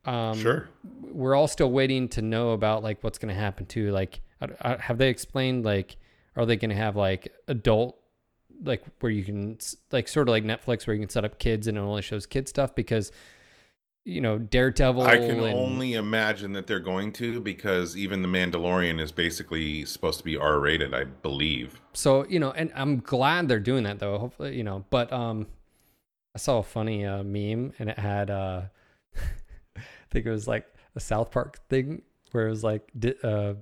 Um, 0.04 0.38
sure 0.38 0.68
we're 1.02 1.34
all 1.34 1.48
still 1.48 1.70
waiting 1.70 2.08
to 2.10 2.22
know 2.22 2.50
about 2.50 2.82
like 2.82 3.02
what's 3.02 3.18
going 3.18 3.34
to 3.34 3.40
happen 3.40 3.66
to 3.66 3.90
like 3.90 4.20
I- 4.40 4.74
I- 4.74 4.76
have 4.76 4.98
they 4.98 5.08
explained 5.08 5.64
like 5.64 5.96
are 6.36 6.44
they 6.46 6.56
going 6.56 6.70
to 6.70 6.76
have 6.76 6.94
like 6.96 7.32
adult 7.48 7.98
like 8.64 8.82
where 9.00 9.10
you 9.12 9.24
can 9.24 9.58
like 9.92 10.08
sort 10.08 10.28
of 10.28 10.32
like 10.32 10.44
Netflix 10.44 10.86
where 10.86 10.94
you 10.94 11.00
can 11.00 11.08
set 11.08 11.24
up 11.24 11.38
kids 11.38 11.66
and 11.66 11.76
it 11.76 11.80
only 11.80 12.02
shows 12.02 12.24
kid 12.26 12.48
stuff 12.48 12.74
because 12.74 13.10
you 14.08 14.20
know 14.20 14.38
Daredevil 14.38 15.02
I 15.02 15.16
can 15.16 15.40
and- 15.40 15.54
only 15.58 15.94
imagine 15.94 16.52
that 16.52 16.66
they're 16.68 16.78
going 16.78 17.12
to 17.14 17.40
because 17.40 17.96
even 17.96 18.22
the 18.22 18.28
Mandalorian 18.28 19.00
is 19.00 19.10
basically 19.10 19.84
supposed 19.84 20.18
to 20.18 20.24
be 20.24 20.36
R 20.36 20.60
rated, 20.60 20.94
I 20.94 21.04
believe. 21.04 21.80
so 21.92 22.24
you 22.28 22.38
know 22.38 22.52
and 22.52 22.70
i'm 22.76 23.00
glad 23.00 23.48
they're 23.48 23.58
doing 23.72 23.82
that 23.84 23.98
though 23.98 24.16
hopefully 24.18 24.56
you 24.56 24.62
know 24.62 24.84
but 24.90 25.12
um 25.12 25.46
i 26.34 26.38
saw 26.38 26.58
a 26.58 26.62
funny 26.62 27.04
uh, 27.04 27.22
meme 27.24 27.72
and 27.78 27.88
it 27.90 27.98
had 27.98 28.30
uh 28.30 28.62
i 29.76 29.80
think 30.10 30.24
it 30.26 30.30
was 30.30 30.46
like 30.46 30.66
a 30.94 31.00
south 31.00 31.30
park 31.30 31.58
thing 31.68 32.02
where 32.32 32.46
it 32.46 32.50
was 32.50 32.62
like 32.62 32.82
uh 33.24 33.54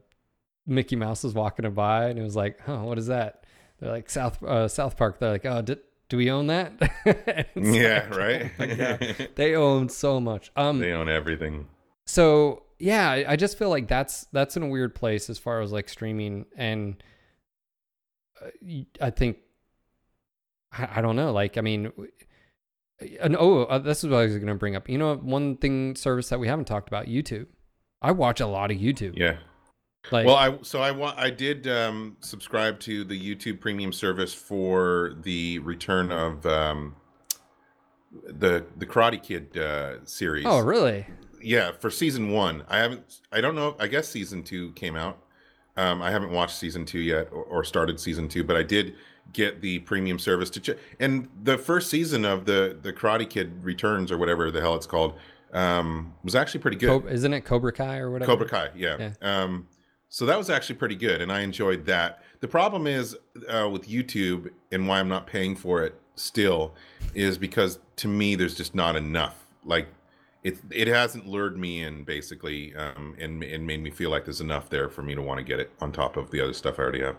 mickey 0.66 0.96
mouse 0.96 1.22
was 1.24 1.32
walking 1.34 1.68
by 1.72 2.06
and 2.08 2.18
it 2.18 2.22
was 2.22 2.36
like 2.36 2.60
huh 2.60 2.78
what 2.78 2.98
is 2.98 3.06
that 3.06 3.44
they're 3.78 3.90
like 3.92 4.10
south 4.10 4.42
uh 4.42 4.66
south 4.68 4.96
park 4.96 5.18
they're 5.20 5.30
like 5.32 5.46
oh 5.46 5.62
di- 5.62 5.76
do 6.14 6.18
we 6.18 6.30
own 6.30 6.46
that 6.46 6.72
yeah, 7.56 8.06
like, 8.10 8.16
right. 8.16 8.52
oh 8.60 9.26
they 9.34 9.56
own 9.56 9.88
so 9.88 10.20
much 10.20 10.50
um 10.56 10.78
they 10.78 10.92
own 10.92 11.08
everything. 11.08 11.66
so 12.06 12.62
yeah 12.78 13.10
I- 13.28 13.36
just 13.36 13.58
feel 13.58 13.68
like 13.70 13.88
that's 13.88 14.26
that's 14.32 14.56
in 14.56 14.62
a 14.62 14.68
weird 14.68 14.94
place 14.94 15.28
as 15.28 15.38
far 15.38 15.60
as 15.60 15.72
like 15.72 15.88
streaming 15.88 16.46
and 16.56 17.02
I 19.00 19.10
think 19.10 19.38
i, 20.72 20.98
I 20.98 21.00
don't 21.00 21.16
know 21.16 21.32
like 21.32 21.56
i 21.56 21.60
mean 21.60 21.84
w- 21.84 22.10
and 23.20 23.36
oh 23.38 23.64
uh, 23.64 23.78
this 23.78 24.04
is 24.04 24.10
what 24.10 24.18
i 24.18 24.24
was 24.24 24.34
going 24.34 24.46
to 24.46 24.54
bring 24.54 24.76
up 24.76 24.88
you 24.88 24.98
know 24.98 25.14
one 25.16 25.56
thing 25.56 25.94
service 25.96 26.28
that 26.28 26.38
we 26.38 26.46
haven't 26.48 26.66
talked 26.66 26.88
about 26.88 27.06
youtube 27.06 27.46
i 28.02 28.10
watch 28.12 28.40
a 28.40 28.46
lot 28.46 28.70
of 28.70 28.76
youtube 28.78 29.14
Yeah. 29.16 29.38
Like 30.12 30.26
Well, 30.26 30.36
I 30.36 30.58
so 30.62 30.80
I 30.80 30.90
want 30.90 31.18
I 31.18 31.30
did 31.30 31.66
um, 31.66 32.16
subscribe 32.20 32.80
to 32.80 33.04
the 33.04 33.18
YouTube 33.18 33.60
Premium 33.60 33.92
service 33.92 34.34
for 34.34 35.14
the 35.22 35.58
return 35.60 36.12
of 36.12 36.44
um, 36.46 36.96
the 38.26 38.64
the 38.76 38.86
Karate 38.86 39.22
Kid 39.22 39.56
uh, 39.56 40.04
series. 40.04 40.44
oh 40.46 40.60
really? 40.60 41.06
Yeah 41.42 41.72
for 41.72 41.90
season 41.90 42.30
one. 42.30 42.64
I 42.68 42.78
haven't 42.78 43.20
i 43.30 43.40
don't 43.40 43.54
know 43.54 43.76
i 43.78 43.86
guess 43.86 44.08
season 44.08 44.42
two 44.42 44.72
came 44.72 44.96
out. 44.96 45.18
Um 45.76 46.00
i 46.02 46.10
haven't 46.10 46.30
watched 46.30 46.56
season 46.56 46.84
two 46.86 47.00
yet 47.00 47.28
or, 47.32 47.44
or 47.44 47.64
started 47.64 47.98
season 48.00 48.28
two 48.28 48.44
but 48.44 48.56
i 48.56 48.62
did 48.62 48.94
get 49.32 49.60
the 49.60 49.80
premium 49.80 50.18
service 50.18 50.48
to 50.50 50.60
check 50.60 50.76
and 51.00 51.28
the 51.42 51.58
first 51.58 51.90
season 51.90 52.24
of 52.24 52.44
the 52.44 52.78
the 52.82 52.92
karate 52.92 53.28
kid 53.28 53.62
returns 53.64 54.12
or 54.12 54.18
whatever 54.18 54.50
the 54.50 54.60
hell 54.60 54.74
it's 54.74 54.86
called 54.86 55.14
um 55.52 56.12
was 56.24 56.34
actually 56.34 56.60
pretty 56.60 56.76
good. 56.76 56.88
Cobra, 56.88 57.10
isn't 57.12 57.32
it 57.32 57.42
cobra 57.42 57.72
kai 57.72 57.98
or 57.98 58.10
whatever? 58.10 58.32
Cobra 58.32 58.48
Kai, 58.48 58.70
yeah. 58.74 59.12
Um, 59.22 59.66
so 60.14 60.24
that 60.26 60.38
was 60.38 60.48
actually 60.48 60.76
pretty 60.76 60.94
good, 60.94 61.20
and 61.20 61.32
I 61.32 61.40
enjoyed 61.40 61.86
that. 61.86 62.22
The 62.38 62.46
problem 62.46 62.86
is 62.86 63.16
uh, 63.48 63.68
with 63.68 63.88
YouTube 63.88 64.48
and 64.70 64.86
why 64.86 65.00
I'm 65.00 65.08
not 65.08 65.26
paying 65.26 65.56
for 65.56 65.82
it 65.82 66.00
still 66.14 66.72
is 67.16 67.36
because 67.36 67.80
to 67.96 68.06
me 68.06 68.36
there's 68.36 68.54
just 68.54 68.76
not 68.76 68.94
enough. 68.94 69.44
Like 69.64 69.88
it 70.44 70.58
it 70.70 70.86
hasn't 70.86 71.26
lured 71.26 71.58
me 71.58 71.82
in 71.82 72.04
basically, 72.04 72.72
um, 72.76 73.16
and 73.18 73.42
and 73.42 73.66
made 73.66 73.82
me 73.82 73.90
feel 73.90 74.10
like 74.10 74.24
there's 74.24 74.40
enough 74.40 74.70
there 74.70 74.88
for 74.88 75.02
me 75.02 75.16
to 75.16 75.20
want 75.20 75.38
to 75.38 75.44
get 75.44 75.58
it 75.58 75.72
on 75.80 75.90
top 75.90 76.16
of 76.16 76.30
the 76.30 76.40
other 76.40 76.52
stuff 76.52 76.78
I 76.78 76.82
already 76.84 77.00
have. 77.02 77.16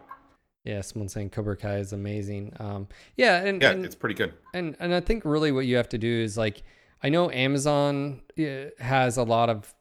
yeah 0.63 0.79
someone 0.79 1.09
saying 1.09 1.31
cobra 1.31 1.57
kai 1.57 1.79
is 1.79 1.91
amazing 1.91 2.53
um 2.61 2.87
yeah 3.17 3.43
and, 3.43 3.61
Yeah, 3.61 3.71
and 3.71 3.83
it's 3.85 3.93
pretty 4.03 4.15
good. 4.15 4.31
and 4.53 4.77
and 4.79 4.93
I 4.93 5.01
think 5.01 5.25
really 5.25 5.51
what 5.51 5.65
you 5.65 5.75
have 5.75 5.89
to 5.89 5.97
do 5.97 6.21
is 6.27 6.37
like 6.37 6.63
I 7.03 7.09
know 7.09 7.29
Amazon 7.29 8.21
uh, 8.39 8.69
has 8.79 9.17
a 9.17 9.23
lot 9.23 9.49
of 9.49 9.74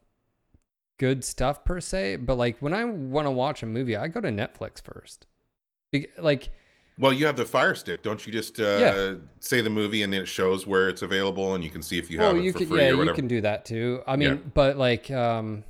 good 0.99 1.25
stuff 1.25 1.65
per 1.65 1.81
se, 1.81 2.17
but 2.17 2.37
like 2.37 2.59
when 2.59 2.73
I 2.75 2.85
want 2.85 3.27
to 3.27 3.31
watch 3.31 3.63
a 3.63 3.67
movie, 3.67 3.97
I 3.97 4.09
go 4.09 4.21
to 4.21 4.29
Netflix 4.29 4.83
first. 4.83 5.27
Like 6.19 6.51
Well, 6.99 7.13
you 7.13 7.27
have 7.27 7.37
the 7.37 7.45
Fire 7.45 7.75
Stick, 7.75 8.03
don't 8.03 8.25
you? 8.27 8.33
Just 8.33 8.61
uh, 8.61 8.79
Yeah. 8.81 9.15
say 9.41 9.61
the 9.61 9.71
movie, 9.71 10.03
and 10.03 10.15
it 10.15 10.27
shows 10.27 10.67
where 10.67 10.89
it's 10.89 11.03
available, 11.03 11.55
and 11.55 11.63
you 11.65 11.71
can 11.71 11.83
see 11.83 11.99
if 11.99 12.11
you 12.11 12.19
have 12.21 12.37
it 12.37 12.43
you 12.45 12.53
for 12.53 12.59
can 12.61 12.69
free 12.69 12.81
yeah, 12.83 12.91
or 12.91 13.05
you 13.05 13.13
can 13.13 13.29
do 13.29 13.41
that 13.41 13.65
too. 13.65 14.03
I 14.07 14.17
mean, 14.17 14.29
Yeah. 14.29 14.37
but 14.55 14.77
like 14.77 15.11
um 15.11 15.65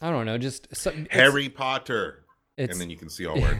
I 0.00 0.10
don't 0.10 0.26
know, 0.26 0.36
just 0.38 0.74
so, 0.74 0.92
Harry 1.10 1.48
Potter, 1.48 2.24
and 2.58 2.72
then 2.72 2.90
you 2.90 2.96
can 2.96 3.08
see 3.08 3.24
all 3.26 3.36
where 3.40 3.58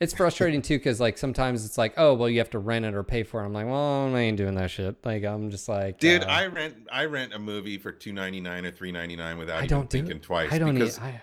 it's 0.00 0.14
frustrating 0.14 0.62
too 0.62 0.78
because 0.78 1.00
like 1.00 1.18
sometimes 1.18 1.64
it's 1.64 1.76
like 1.76 1.94
oh 1.96 2.14
well 2.14 2.28
you 2.28 2.38
have 2.38 2.50
to 2.50 2.58
rent 2.58 2.84
it 2.84 2.94
or 2.94 3.02
pay 3.02 3.22
for 3.22 3.42
it. 3.42 3.46
I'm 3.46 3.52
like 3.52 3.66
well 3.66 4.14
I 4.14 4.20
ain't 4.20 4.36
doing 4.36 4.54
that 4.54 4.70
shit. 4.70 4.96
Like 5.04 5.24
I'm 5.24 5.50
just 5.50 5.68
like 5.68 5.98
Dude, 5.98 6.22
uh, 6.22 6.26
I 6.26 6.46
rent 6.46 6.74
I 6.92 7.04
rent 7.06 7.34
a 7.34 7.38
movie 7.38 7.78
for 7.78 7.92
two 7.92 8.12
ninety 8.12 8.40
nine 8.40 8.64
or 8.64 8.70
three 8.70 8.92
ninety 8.92 9.16
nine 9.16 9.38
without 9.38 9.56
I 9.56 9.64
even 9.64 9.68
don't 9.68 9.90
do 9.90 9.98
thinking 9.98 10.20
twice. 10.20 10.52
I 10.52 10.58
don't 10.58 10.74
need 10.74 10.80
because 10.80 10.98
I, 10.98 11.22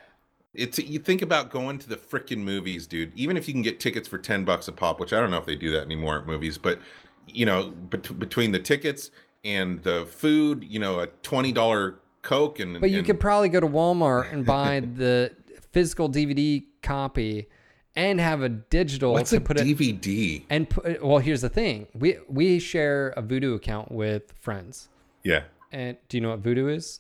it's 0.54 0.80
you 0.80 1.00
think 1.00 1.22
about 1.22 1.52
going 1.52 1.80
to 1.80 1.90
the 1.90 1.98
freaking 1.98 2.40
movies, 2.40 2.88
dude. 2.88 3.12
Even 3.16 3.38
if 3.38 3.48
you 3.48 3.54
can 3.54 3.62
get 3.62 3.80
tickets 3.80 4.08
for 4.08 4.18
ten 4.18 4.46
bucks 4.46 4.68
a 4.68 4.72
pop, 4.72 5.00
which 5.00 5.14
I 5.14 5.20
don't 5.20 5.32
know 5.32 5.38
if 5.38 5.46
they 5.46 5.56
do 5.56 5.72
that 5.72 5.84
anymore 5.84 6.20
at 6.20 6.26
movies, 6.28 6.58
but 6.58 6.80
you 7.28 7.46
know, 7.46 7.72
bet- 7.72 8.18
between 8.20 8.52
the 8.52 8.60
tickets 8.60 9.12
and 9.44 9.82
the 9.84 10.06
food, 10.06 10.64
you 10.64 10.80
know, 10.80 11.00
a 11.00 11.08
twenty 11.08 11.52
dollar 11.52 12.00
Coke 12.22 12.60
and 12.60 12.82
But 12.82 12.90
you 12.92 12.98
and- 12.98 13.06
could 13.06 13.20
probably 13.20 13.50
go 13.50 13.60
to 13.60 13.68
Walmart 13.68 14.34
and 14.34 14.46
buy 14.46 14.80
the 14.96 15.32
physical 15.72 16.10
DVD 16.10 16.64
copy 16.82 17.48
and 17.96 18.20
have 18.20 18.42
a 18.42 18.50
digital 18.50 19.14
what's 19.14 19.30
to 19.32 19.38
a 19.38 19.42
put 19.42 19.60
it 19.60 19.66
DVD? 19.66 20.44
and 20.50 20.70
put 20.70 21.04
well 21.04 21.20
here's 21.20 21.42
the 21.42 21.50
thing. 21.50 21.88
We 21.94 22.18
we 22.28 22.60
share 22.60 23.10
a 23.18 23.24
Vudu 23.24 23.56
account 23.56 23.92
with 23.92 24.34
friends. 24.40 24.90
Yeah. 25.24 25.44
And 25.72 25.98
do 26.10 26.18
you 26.18 26.22
know 26.22 26.30
what 26.32 26.44
Vudu 26.44 26.74
is? 26.74 27.00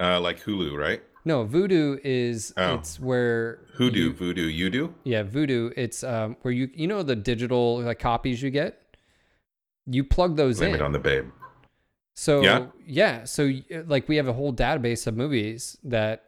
Uh, 0.00 0.20
like 0.20 0.40
Hulu, 0.42 0.76
right? 0.76 1.02
No, 1.24 1.44
Vudu 1.46 2.00
is 2.02 2.52
Oh. 2.56 2.74
it's 2.74 2.98
where 2.98 3.60
Hoodoo, 3.74 3.98
you- 4.06 4.12
voodoo, 4.12 4.46
you 4.46 4.70
do? 4.70 4.94
Yeah, 5.04 5.22
Vudu. 5.22 5.72
It's 5.76 6.02
um 6.02 6.36
where 6.42 6.52
you 6.52 6.68
you 6.74 6.86
know 6.86 7.02
the 7.02 7.16
digital 7.16 7.80
like 7.82 7.98
copies 7.98 8.42
you 8.42 8.50
get. 8.50 8.78
You 9.86 10.04
plug 10.04 10.36
those 10.36 10.58
Blame 10.58 10.70
in. 10.70 10.76
it 10.76 10.82
on 10.82 10.92
the 10.92 10.98
babe. 10.98 11.26
so 12.14 12.42
Yeah. 12.42 12.66
yeah, 12.86 13.24
so 13.24 13.50
like 13.86 14.08
we 14.08 14.16
have 14.16 14.28
a 14.28 14.32
whole 14.32 14.52
database 14.52 15.06
of 15.06 15.16
movies 15.16 15.76
that 15.84 16.24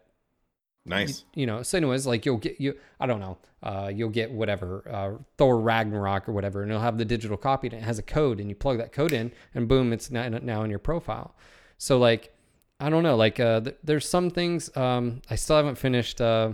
Nice. 0.87 1.25
you 1.35 1.47
know. 1.47 1.63
So 1.63 1.79
anyways, 1.79 2.07
like 2.07 2.27
you'll 2.27 2.37
get 2.39 2.61
you 2.61 2.77
I 3.01 3.07
don't 3.07 3.21
know. 3.21 3.39
Uh, 3.63 3.91
you'll 3.95 4.11
get 4.11 4.31
whatever 4.31 4.85
uh, 4.91 5.23
Thor 5.39 5.59
Ragnarok 5.59 6.29
or 6.29 6.33
whatever, 6.33 6.63
and 6.63 6.71
it'll 6.71 6.83
have 6.83 6.99
the 6.99 7.05
digital 7.07 7.39
copy 7.39 7.69
and 7.69 7.77
it 7.77 7.83
has 7.83 7.99
a 7.99 8.03
code, 8.03 8.39
and 8.39 8.49
you 8.51 8.55
plug 8.55 8.77
that 8.79 8.93
code 8.93 9.13
in, 9.13 9.33
and 9.55 9.67
boom, 9.69 9.93
it's 9.95 10.11
now, 10.11 10.29
now 10.29 10.63
in 10.65 10.69
your 10.71 10.79
profile. 10.79 11.35
So 11.79 11.97
like, 11.99 12.35
I 12.79 12.91
don't 12.91 13.03
know. 13.03 13.17
Like, 13.17 13.41
uh, 13.41 13.63
th- 13.63 13.77
there's 13.83 14.07
some 14.07 14.29
things. 14.29 14.75
Um, 14.77 15.23
I 15.31 15.37
still 15.37 15.57
haven't 15.57 15.77
finished 15.79 16.21
uh, 16.21 16.53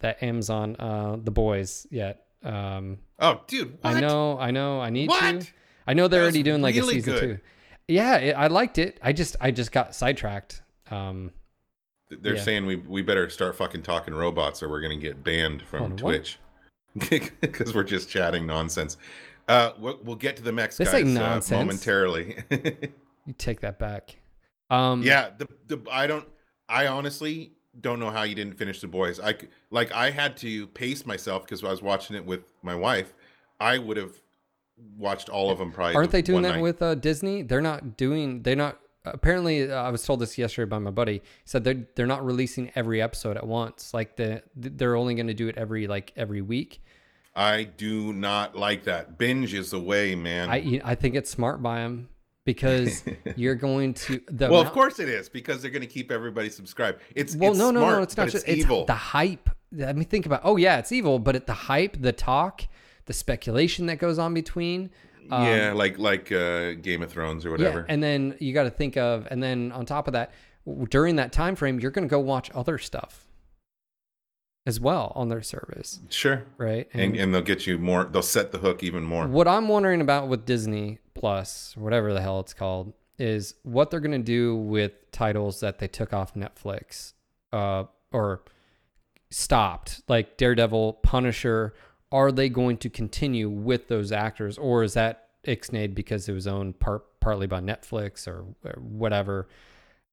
that 0.00 0.22
Amazon 0.22 0.74
uh, 0.78 1.16
The 1.22 1.30
Boys 1.30 1.86
yet. 1.90 2.24
Um, 2.42 2.98
Oh, 3.18 3.42
dude, 3.46 3.72
what? 3.82 3.94
I 3.96 4.00
know, 4.00 4.38
I 4.38 4.50
know, 4.52 4.80
I 4.80 4.88
need 4.88 5.06
to. 5.10 5.10
What? 5.10 5.52
I 5.86 5.92
know 5.94 6.08
they're 6.08 6.20
That 6.20 6.24
already 6.24 6.42
doing 6.42 6.62
like 6.62 6.74
a 6.76 6.82
season 6.82 7.12
good. 7.12 7.20
two. 7.20 7.38
Yeah, 7.88 8.16
it, 8.16 8.32
I 8.32 8.46
liked 8.46 8.78
it. 8.78 8.98
I 9.02 9.12
just, 9.12 9.36
I 9.40 9.50
just 9.50 9.70
got 9.70 9.94
sidetracked. 9.94 10.62
Um, 10.90 11.30
They're 12.20 12.36
Yeah. 12.36 12.42
saying 12.42 12.66
we 12.66 12.76
we 12.76 13.02
better 13.02 13.28
start 13.30 13.56
fucking 13.56 13.82
talking 13.82 14.14
robots 14.14 14.62
or 14.62 14.68
we're 14.68 14.80
gonna 14.80 14.96
get 14.96 15.22
banned 15.24 15.62
from. 15.62 15.96
Twitch 15.96 16.38
because 16.94 17.74
we're 17.74 17.84
just 17.84 18.08
chatting 18.08 18.46
nonsense. 18.46 18.96
Uh, 19.48 19.72
we'll, 19.78 19.98
we'll 20.04 20.16
get 20.16 20.36
to 20.36 20.42
the 20.42 20.52
mechs 20.52 20.76
This 20.76 20.90
guys 20.90 21.16
uh, 21.16 21.40
momentarily. 21.50 22.36
you 22.50 23.34
take 23.38 23.60
that 23.60 23.78
back. 23.78 24.16
Um, 24.70 25.02
yeah, 25.02 25.30
the 25.36 25.48
the 25.68 25.82
I 25.90 26.06
don't. 26.06 26.26
I 26.68 26.86
honestly 26.86 27.52
don't 27.80 27.98
know 27.98 28.10
how 28.10 28.22
you 28.22 28.34
didn't 28.34 28.54
finish 28.54 28.80
the 28.80 28.86
boys. 28.86 29.18
I 29.20 29.34
like 29.70 29.92
I 29.92 30.10
had 30.10 30.36
to 30.38 30.66
pace 30.68 31.06
myself 31.06 31.44
because 31.44 31.64
I 31.64 31.70
was 31.70 31.82
watching 31.82 32.16
it 32.16 32.24
with 32.24 32.52
my 32.62 32.74
wife. 32.74 33.14
I 33.60 33.78
would 33.78 33.96
have 33.96 34.12
watched 34.96 35.28
all 35.28 35.50
of 35.50 35.58
them 35.58 35.72
probably. 35.72 35.94
Aren't 35.94 36.10
they 36.10 36.22
doing 36.22 36.42
that 36.42 36.56
night. 36.56 36.62
with 36.62 36.82
uh, 36.82 36.94
Disney? 36.94 37.42
They're 37.42 37.60
not 37.60 37.96
doing. 37.96 38.42
They're 38.42 38.56
not. 38.56 38.78
Apparently, 39.04 39.70
uh, 39.70 39.82
I 39.82 39.90
was 39.90 40.04
told 40.04 40.20
this 40.20 40.38
yesterday 40.38 40.68
by 40.68 40.78
my 40.78 40.90
buddy. 40.90 41.14
He 41.14 41.20
said 41.44 41.64
they're 41.64 41.86
they're 41.94 42.06
not 42.06 42.24
releasing 42.24 42.70
every 42.74 43.02
episode 43.02 43.36
at 43.36 43.46
once. 43.46 43.92
Like 43.92 44.16
the 44.16 44.42
they're 44.54 44.96
only 44.96 45.14
going 45.14 45.26
to 45.26 45.34
do 45.34 45.48
it 45.48 45.56
every 45.56 45.86
like 45.86 46.12
every 46.16 46.40
week. 46.40 46.82
I 47.34 47.64
do 47.64 48.12
not 48.12 48.56
like 48.56 48.84
that. 48.84 49.18
Binge 49.18 49.54
is 49.54 49.70
the 49.70 49.80
way, 49.80 50.14
man. 50.14 50.50
I 50.50 50.80
I 50.84 50.94
think 50.94 51.14
it's 51.14 51.30
smart 51.30 51.62
by 51.62 51.80
them 51.80 52.10
because 52.44 53.02
you're 53.36 53.54
going 53.54 53.94
to 53.94 54.20
the 54.28 54.48
well, 54.48 54.60
of 54.60 54.72
course 54.72 54.98
it 54.98 55.08
is 55.08 55.28
because 55.28 55.62
they're 55.62 55.70
going 55.70 55.82
to 55.82 55.88
keep 55.88 56.10
everybody 56.10 56.50
subscribed. 56.50 57.00
It's 57.14 57.34
Well, 57.34 57.50
it's 57.50 57.58
no, 57.58 57.70
no, 57.70 57.80
smart, 57.80 57.96
no. 57.96 58.02
It's 58.02 58.16
not 58.16 58.28
just 58.28 58.46
it's 58.46 58.58
evil. 58.58 58.80
It's 58.80 58.86
the 58.88 58.94
hype. 58.94 59.50
I 59.84 59.92
mean, 59.92 60.04
think 60.04 60.26
about. 60.26 60.42
Oh 60.44 60.56
yeah, 60.56 60.78
it's 60.78 60.92
evil, 60.92 61.18
but 61.18 61.36
it, 61.36 61.46
the 61.46 61.54
hype, 61.54 62.00
the 62.00 62.12
talk, 62.12 62.62
the 63.06 63.12
speculation 63.12 63.86
that 63.86 63.98
goes 63.98 64.18
on 64.18 64.34
between. 64.34 64.90
Um, 65.30 65.46
yeah, 65.46 65.72
like 65.72 65.98
like 65.98 66.32
uh, 66.32 66.72
Game 66.74 67.02
of 67.02 67.10
Thrones 67.10 67.44
or 67.44 67.50
whatever. 67.50 67.80
Yeah, 67.80 67.86
and 67.88 68.02
then 68.02 68.36
you 68.38 68.52
got 68.52 68.64
to 68.64 68.70
think 68.70 68.96
of, 68.96 69.26
and 69.30 69.42
then 69.42 69.72
on 69.72 69.86
top 69.86 70.06
of 70.06 70.12
that, 70.12 70.32
during 70.90 71.16
that 71.16 71.32
time 71.32 71.56
frame, 71.56 71.80
you're 71.80 71.90
going 71.90 72.06
to 72.06 72.10
go 72.10 72.20
watch 72.20 72.50
other 72.54 72.78
stuff 72.78 73.26
as 74.64 74.78
well 74.78 75.12
on 75.16 75.28
their 75.28 75.42
service, 75.42 76.00
sure, 76.08 76.44
right? 76.56 76.88
and 76.92 77.16
and 77.16 77.34
they'll 77.34 77.42
get 77.42 77.66
you 77.66 77.78
more. 77.78 78.04
They'll 78.04 78.22
set 78.22 78.52
the 78.52 78.58
hook 78.58 78.82
even 78.82 79.02
more. 79.04 79.26
what 79.26 79.48
I'm 79.48 79.68
wondering 79.68 80.00
about 80.00 80.28
with 80.28 80.44
Disney 80.46 80.98
Plus, 81.14 81.76
whatever 81.76 82.12
the 82.12 82.20
hell 82.20 82.40
it's 82.40 82.54
called, 82.54 82.92
is 83.18 83.54
what 83.62 83.90
they're 83.90 84.00
going 84.00 84.12
to 84.12 84.18
do 84.18 84.56
with 84.56 84.92
titles 85.12 85.60
that 85.60 85.78
they 85.78 85.88
took 85.88 86.12
off 86.12 86.34
Netflix, 86.34 87.12
uh, 87.52 87.84
or 88.12 88.42
stopped, 89.30 90.02
like 90.08 90.36
Daredevil, 90.36 90.94
Punisher. 91.02 91.74
Are 92.12 92.30
they 92.30 92.48
going 92.48 92.76
to 92.78 92.90
continue 92.90 93.48
with 93.48 93.88
those 93.88 94.12
actors, 94.12 94.58
or 94.58 94.84
is 94.84 94.94
that 94.94 95.28
ixnayed 95.44 95.94
because 95.94 96.28
it 96.28 96.32
was 96.32 96.46
owned 96.46 96.78
part 96.78 97.18
partly 97.20 97.46
by 97.46 97.60
Netflix 97.60 98.28
or, 98.28 98.44
or 98.64 98.80
whatever? 98.80 99.48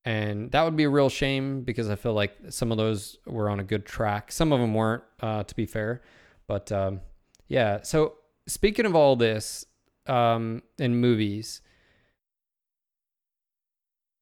And 0.05 0.49
that 0.51 0.63
would 0.63 0.77
be 0.77 0.85
a 0.85 0.89
real 0.89 1.09
shame 1.09 1.61
because 1.61 1.89
I 1.89 1.95
feel 1.95 2.13
like 2.13 2.35
some 2.49 2.71
of 2.71 2.77
those 2.77 3.17
were 3.27 3.49
on 3.49 3.59
a 3.59 3.63
good 3.63 3.85
track. 3.85 4.31
Some 4.31 4.53
of 4.53 4.59
them 4.59 4.73
weren't, 4.73 5.03
uh, 5.19 5.43
to 5.43 5.55
be 5.55 5.65
fair. 5.65 6.01
But 6.47 6.71
um, 6.71 7.01
yeah. 7.47 7.81
So 7.83 8.15
speaking 8.47 8.85
of 8.85 8.95
all 8.95 9.15
this 9.17 9.65
um, 10.07 10.63
in 10.77 10.95
movies, 10.95 11.61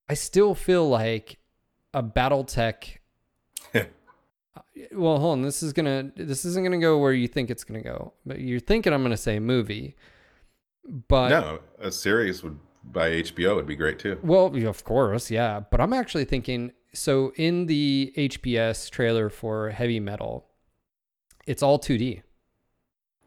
I 0.08 0.14
still 0.14 0.54
feel 0.54 0.88
like 0.88 1.38
a 1.94 2.02
BattleTech. 2.02 2.97
Well, 4.92 5.18
hold 5.18 5.38
on. 5.38 5.42
This 5.42 5.62
is 5.62 5.72
gonna. 5.72 6.10
This 6.16 6.44
isn't 6.44 6.64
gonna 6.64 6.78
go 6.78 6.98
where 6.98 7.12
you 7.12 7.28
think 7.28 7.50
it's 7.50 7.64
gonna 7.64 7.82
go. 7.82 8.12
But 8.26 8.40
you're 8.40 8.60
thinking 8.60 8.92
I'm 8.92 9.02
gonna 9.02 9.16
say 9.16 9.38
movie. 9.38 9.96
But 10.84 11.28
no, 11.28 11.60
a 11.78 11.90
series 11.92 12.42
would 12.42 12.58
by 12.84 13.10
HBO 13.10 13.56
would 13.56 13.66
be 13.66 13.76
great 13.76 13.98
too. 13.98 14.18
well, 14.22 14.54
of 14.66 14.84
course, 14.84 15.30
yeah. 15.30 15.60
But 15.60 15.80
I'm 15.80 15.92
actually 15.92 16.24
thinking 16.24 16.72
so 16.94 17.32
in 17.36 17.66
the 17.66 18.12
HBS 18.16 18.90
trailer 18.90 19.28
for 19.28 19.70
Heavy 19.70 20.00
Metal, 20.00 20.46
it's 21.46 21.62
all 21.62 21.78
2D. 21.78 22.22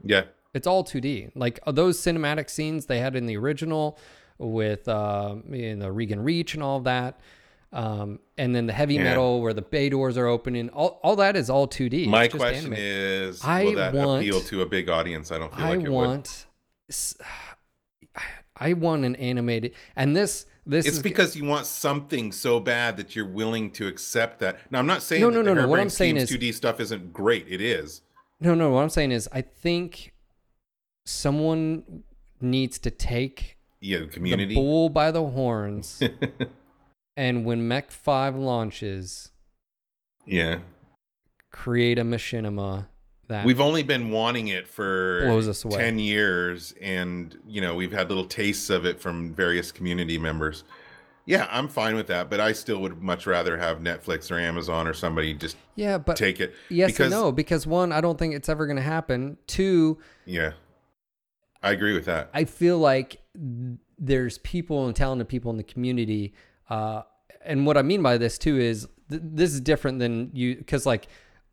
Yeah, 0.04 0.24
It's 0.54 0.66
all 0.66 0.84
2D. 0.84 1.32
Like 1.36 1.60
uh, 1.68 1.72
those 1.72 2.00
cinematic 2.00 2.50
scenes 2.50 2.88
they 2.88 3.00
had 3.00 3.16
in 3.16 3.28
the 3.28 3.38
original 3.38 4.00
with 4.40 4.88
uh, 4.88 5.36
in 5.52 5.80
the 5.80 5.92
Regan 5.92 6.22
Reach 6.22 6.56
and 6.56 6.64
all 6.64 6.78
of 6.78 6.84
that. 6.86 7.20
Um, 7.74 8.20
and 8.38 8.54
then 8.54 8.68
the 8.68 8.74
heavy 8.74 8.96
Yeah. 8.96 9.04
metal 9.04 9.42
where 9.42 9.54
the 9.54 9.62
bay 9.62 9.88
doors 9.90 10.18
are 10.18 10.28
opening, 10.28 10.68
all, 10.70 11.00
all 11.04 11.16
that 11.16 11.38
is 11.38 11.50
all 11.50 11.68
2D. 11.68 12.02
It's 12.02 12.08
my 12.10 12.28
question 12.28 12.66
animated. 12.74 12.86
is, 13.30 13.42
I 13.44 13.64
will 13.64 13.76
that 13.76 13.94
want- 13.94 14.22
appeal 14.22 14.42
to 14.42 14.62
a 14.62 14.66
big 14.66 14.90
audience? 14.90 15.32
I 15.32 15.38
don't 15.38 15.56
feel 15.56 15.66
I 15.66 15.70
like 15.70 15.80
it 15.86 15.90
would. 15.90 16.04
I 16.04 16.08
want, 16.08 16.46
s- 16.90 17.16
I 18.58 18.74
want 18.74 19.06
an 19.06 19.16
animated, 19.16 19.74
and 19.96 20.16
this 20.16 20.46
this 20.64 20.86
It's 20.86 20.98
is 20.98 21.02
because 21.04 21.36
you 21.36 21.44
want 21.46 21.66
something 21.66 22.32
so 22.32 22.60
bad 22.60 22.96
that 22.98 23.16
you're 23.16 23.26
willing 23.26 23.72
to 23.72 23.88
accept 23.88 24.40
that. 24.42 24.60
Now, 24.70 24.78
I'm 24.78 24.86
not 24.86 25.02
saying 25.02 25.22
No, 25.22 25.32
that 25.32 25.38
no, 25.44 25.54
no, 25.54 25.62
no. 25.62 25.68
What 25.68 25.80
I'm 25.80 25.90
saying 25.90 26.18
is- 26.18 26.30
2D 26.30 26.52
stuff 26.54 26.80
isn't 26.80 27.12
great. 27.14 27.48
It 27.50 27.62
is. 27.62 28.02
No, 28.40 28.54
no. 28.54 28.70
What 28.70 28.82
I'm 28.84 28.90
saying 28.90 29.12
is, 29.12 29.28
I 29.32 29.42
think 29.42 30.14
someone 31.06 32.04
needs 32.40 32.78
to 32.80 32.92
take 32.92 33.58
Yeah, 33.80 34.00
the 34.00 34.06
community. 34.08 34.54
bull 34.54 34.90
by 34.90 35.10
the 35.10 35.24
horns, 35.24 36.00
and 37.16 37.46
when 37.46 37.68
Mech 37.68 37.92
Five 37.92 38.36
launches, 38.36 39.32
yeah, 40.26 40.60
create 41.52 42.00
a 42.00 42.04
machinima 42.04 42.88
that 43.28 43.46
we've 43.46 43.62
only 43.62 43.84
been 43.84 44.12
wanting 44.12 44.50
it 44.50 44.68
for 44.68 45.22
Blows 45.26 45.48
us 45.48 45.64
away. 45.64 45.78
10 45.78 46.00
years 46.00 46.74
and 46.82 47.38
you 47.48 47.62
know 47.62 47.76
we've 47.76 47.92
had 47.92 48.10
little 48.10 48.26
tastes 48.26 48.70
of 48.70 48.86
it 48.86 49.00
from 49.00 49.34
various 49.34 49.72
community 49.72 50.18
members 50.18 50.64
yeah 51.26 51.48
i'm 51.50 51.68
fine 51.68 51.96
with 51.96 52.08
that 52.08 52.30
but 52.30 52.40
i 52.42 52.52
still 52.52 52.80
would 52.80 53.02
much 53.02 53.26
rather 53.26 53.58
have 53.58 53.80
netflix 53.80 54.32
or 54.32 54.40
amazon 54.40 54.86
or 54.86 54.94
somebody 54.94 55.34
just 55.34 55.56
yeah, 55.76 55.98
but 55.98 56.18
take 56.18 56.40
it 56.42 56.54
yes 56.70 56.92
because 56.92 57.06
and 57.06 57.12
no 57.12 57.32
because 57.32 57.66
one, 57.66 57.92
I 57.92 58.02
don't 58.02 58.20
think 58.20 58.36
it's 58.36 58.50
ever 58.50 58.68
going 58.68 58.76
to 58.76 58.84
happen. 58.84 59.38
Two, 59.48 59.98
yeah 60.26 60.52
i 61.64 61.72
agree 61.72 61.94
with 61.94 62.06
that 62.06 62.30
I 62.34 62.44
feel 62.44 62.78
like 62.78 63.22
there's 63.98 64.40
people 64.40 64.88
and 64.88 64.96
talented 64.96 65.30
people 65.30 65.52
in 65.52 65.58
the 65.58 65.64
community. 65.64 66.34
Uh, 66.72 67.02
and 67.44 67.66
what 67.66 67.78
I 67.78 67.82
mean 67.82 68.02
by 68.02 68.18
this 68.18 68.38
too 68.38 68.58
is 68.58 68.88
th- 69.10 69.22
this 69.24 69.54
is 69.54 69.60
different 69.60 70.00
than 70.00 70.32
you, 70.34 70.56
because 70.56 70.86
like, 70.86 71.08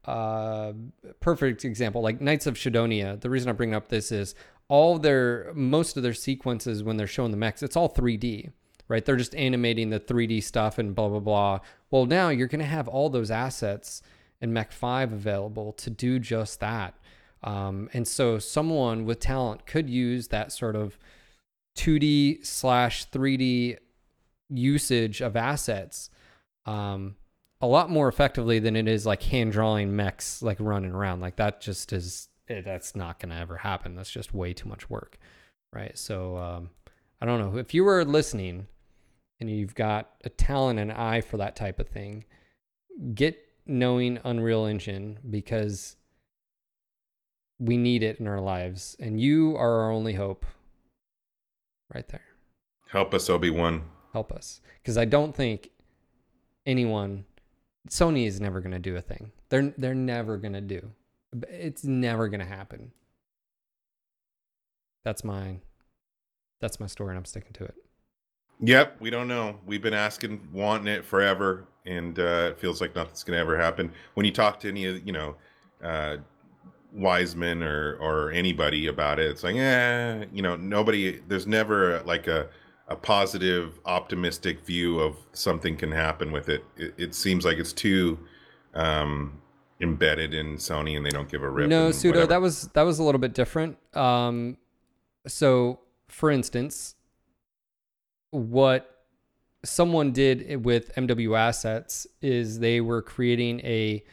uh, 0.05 0.73
perfect 1.19 1.65
example, 1.65 2.01
like 2.03 2.21
Knights 2.21 2.47
of 2.47 2.57
Sidonia. 2.57 3.17
The 3.17 3.29
reason 3.29 3.49
I 3.49 3.53
bring 3.53 3.75
up 3.75 3.89
this 3.89 4.13
is 4.13 4.37
all 4.69 4.99
their, 4.99 5.51
most 5.55 5.97
of 5.97 6.05
their 6.05 6.15
sequences 6.15 6.85
when 6.85 6.97
they're 6.97 7.09
showing 7.09 7.33
the 7.33 7.37
mechs, 7.37 7.65
it's 7.65 7.77
all 7.77 7.93
3D, 7.93 8.53
right? 8.87 9.05
They're 9.05 9.17
just 9.17 9.35
animating 9.35 9.91
the 9.91 9.99
3D 9.99 10.41
stuff 10.45 10.79
and 10.79 10.95
blah, 10.95 11.09
blah, 11.09 11.19
blah. 11.19 11.59
Well, 11.91 12.07
now 12.07 12.29
you're 12.29 12.47
going 12.47 12.61
to 12.61 12.65
have 12.65 12.87
all 12.87 13.11
those 13.11 13.31
assets 13.31 14.01
in 14.41 14.53
Mech 14.53 14.71
5 14.71 15.13
available 15.13 15.73
to 15.73 15.91
do 15.91 16.21
just 16.21 16.61
that. 16.61 16.95
Um, 17.43 17.91
and 17.93 18.07
so 18.07 18.39
someone 18.39 19.05
with 19.05 19.19
talent 19.19 19.67
could 19.67 19.91
use 19.91 20.29
that 20.29 20.53
sort 20.53 20.77
of 20.77 20.97
2D 21.77 22.47
slash 22.47 23.11
3D 23.11 23.79
usage 24.51 25.21
of 25.21 25.37
assets 25.37 26.11
um, 26.67 27.17
a 27.61 27.67
lot 27.67 27.91
more 27.91 28.09
effectively 28.09 28.59
than 28.59 28.77
it 28.77 28.87
is 28.87 29.07
like 29.07 29.23
hand 29.23 29.53
drawing 29.53 29.95
mechs 29.97 30.43
like 30.43 30.59
running 30.61 30.93
around. 30.93 31.21
Like 31.21 31.37
that 31.37 31.61
just 31.61 31.93
is, 31.93 32.29
eh, 32.49 32.61
that's 32.61 32.95
not 32.95 33.19
going 33.19 33.31
to 33.31 33.37
ever 33.37 33.57
happen. 33.57 33.95
That's 33.95 34.11
just 34.11 34.35
way 34.35 34.53
too 34.53 34.69
much 34.69 34.89
work. 34.89 35.19
Right. 35.73 35.99
So 35.99 36.37
um, 36.37 36.71
I 37.21 37.27
don't 37.27 37.41
know. 37.41 37.59
If 37.59 37.75
you 37.75 37.85
were 37.85 38.05
listening 38.05 38.67
and 39.41 39.51
you've 39.51 39.75
got 39.75 40.11
a 40.25 40.29
talent 40.29 40.79
and 40.79 40.93
eye 40.93 41.21
for 41.21 41.37
that 41.39 41.57
type 41.57 41.81
of 41.81 41.89
thing, 41.89 42.25
get 43.15 43.39
knowing 43.67 44.19
Unreal 44.25 44.65
Engine 44.65 45.19
because 45.29 45.97
we 47.59 47.77
need 47.77 48.03
it 48.03 48.21
in 48.21 48.27
our 48.27 48.41
lives, 48.41 48.97
and 49.01 49.21
you 49.21 49.57
are 49.57 49.81
our 49.81 49.91
only 49.91 50.15
hope. 50.15 50.47
Right 51.93 52.07
there. 52.09 52.23
Help 52.91 53.15
us, 53.15 53.29
Obi 53.29 53.51
Wan. 53.51 53.83
Help 54.19 54.33
us, 54.33 54.61
because 54.83 54.99
I 54.99 55.05
don't 55.05 55.33
think 55.33 55.71
anyone, 56.67 57.25
Sony 57.89 58.27
is 58.27 58.41
never 58.41 58.61
going 58.61 58.73
to 58.73 58.81
do 58.81 58.97
a 58.97 59.01
thing. 59.01 59.31
They're 59.49 59.73
they're 59.79 59.95
never 59.95 60.39
going 60.39 60.55
to 60.55 60.61
do. 60.61 60.91
It's 61.49 61.85
never 61.85 62.27
going 62.27 62.41
to 62.41 62.47
happen. 62.47 62.91
That's 65.05 65.23
mine. 65.23 65.61
That's 66.61 66.81
my 66.81 66.89
story, 66.89 67.11
and 67.11 67.19
I'm 67.19 67.25
sticking 67.27 67.53
to 67.53 67.65
it. 67.67 67.77
Yep, 68.59 68.97
we 68.99 69.09
don't 69.09 69.29
know. 69.29 69.61
We've 69.65 69.81
been 69.81 69.95
asking, 69.95 70.49
wanting 70.53 70.89
it 70.89 71.05
forever, 71.05 71.69
and 71.87 72.19
uh, 72.19 72.51
it 72.51 72.59
feels 72.59 72.81
like 72.81 72.97
nothing's 72.97 73.23
going 73.23 73.37
to 73.37 73.41
ever 73.41 73.57
happen. 73.57 73.93
When 74.15 74.27
you 74.27 74.33
talk 74.33 74.59
to 74.61 74.69
any 74.69 74.87
of, 74.87 75.07
you 75.07 75.13
know, 75.13 75.37
uh, 75.81 76.17
Weisman 76.93 77.63
or 77.63 77.97
or 78.01 78.33
anybody 78.33 78.89
about 78.89 79.21
it, 79.21 79.31
it's 79.31 79.45
like, 79.45 79.55
eh, 79.55 80.25
you 80.33 80.43
know, 80.43 80.57
nobody. 80.57 81.21
There's 81.29 81.47
never 81.47 82.01
like 82.01 82.27
a 82.27 82.49
a 82.89 82.97
positive, 82.97 83.79
optimistic 83.85 84.65
view 84.65 84.99
of 84.99 85.17
something 85.33 85.77
can 85.77 85.93
happen 85.93 86.33
with 86.33 86.49
it. 86.49 86.65
It, 86.77 86.95
it 86.97 87.15
seems 87.15 87.45
like 87.45 87.59
it's 87.59 87.73
too 87.73 88.19
um, 88.75 89.41
embedded 89.81 90.35
in 90.35 90.57
Sony, 90.57 90.97
and 90.97 91.05
they 91.05 91.11
don't 91.11 91.29
give 91.29 91.43
a 91.43 91.49
rip. 91.49 91.69
No, 91.69 91.91
pseudo. 91.91 92.21
whatever. 92.21 92.27
That 92.29 92.41
was 92.41 92.69
that 92.69 92.83
was 92.83 92.99
a 92.99 93.03
little 93.03 93.21
bit 93.21 93.35
different. 93.35 93.79
Um, 93.97 94.57
so, 95.27 95.81
for 96.09 96.31
instance, 96.31 96.95
what 98.31 99.05
someone 99.65 100.13
did 100.13 100.65
with 100.65 100.95
MW 100.95 101.39
Assets 101.39 102.07
is 102.23 102.61
they 102.61 102.81
were 102.81 103.03
creating 103.03 103.61
a 103.61 104.05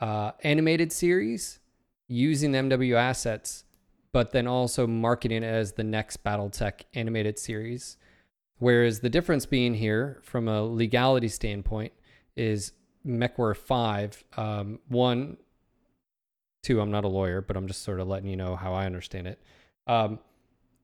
uh, 0.00 0.32
animated 0.42 0.92
series 0.92 1.58
using 2.06 2.52
MW 2.52 2.94
Assets, 2.96 3.64
but 4.12 4.32
then 4.32 4.46
also 4.46 4.86
marketing 4.86 5.42
it 5.42 5.46
as 5.46 5.72
the 5.72 5.84
next 5.84 6.22
BattleTech 6.24 6.82
animated 6.94 7.38
series. 7.38 7.96
Whereas 8.58 9.00
the 9.00 9.10
difference 9.10 9.46
being 9.46 9.74
here, 9.74 10.20
from 10.22 10.48
a 10.48 10.62
legality 10.62 11.28
standpoint, 11.28 11.92
is 12.36 12.72
MechWarrior 13.06 13.56
5. 13.56 14.24
Um, 14.36 14.80
one, 14.88 15.36
two, 16.62 16.80
I'm 16.80 16.90
not 16.90 17.04
a 17.04 17.08
lawyer, 17.08 17.40
but 17.40 17.56
I'm 17.56 17.66
just 17.66 17.82
sort 17.82 18.00
of 18.00 18.08
letting 18.08 18.28
you 18.28 18.36
know 18.36 18.56
how 18.56 18.72
I 18.74 18.86
understand 18.86 19.26
it. 19.26 19.40
Um, 19.86 20.18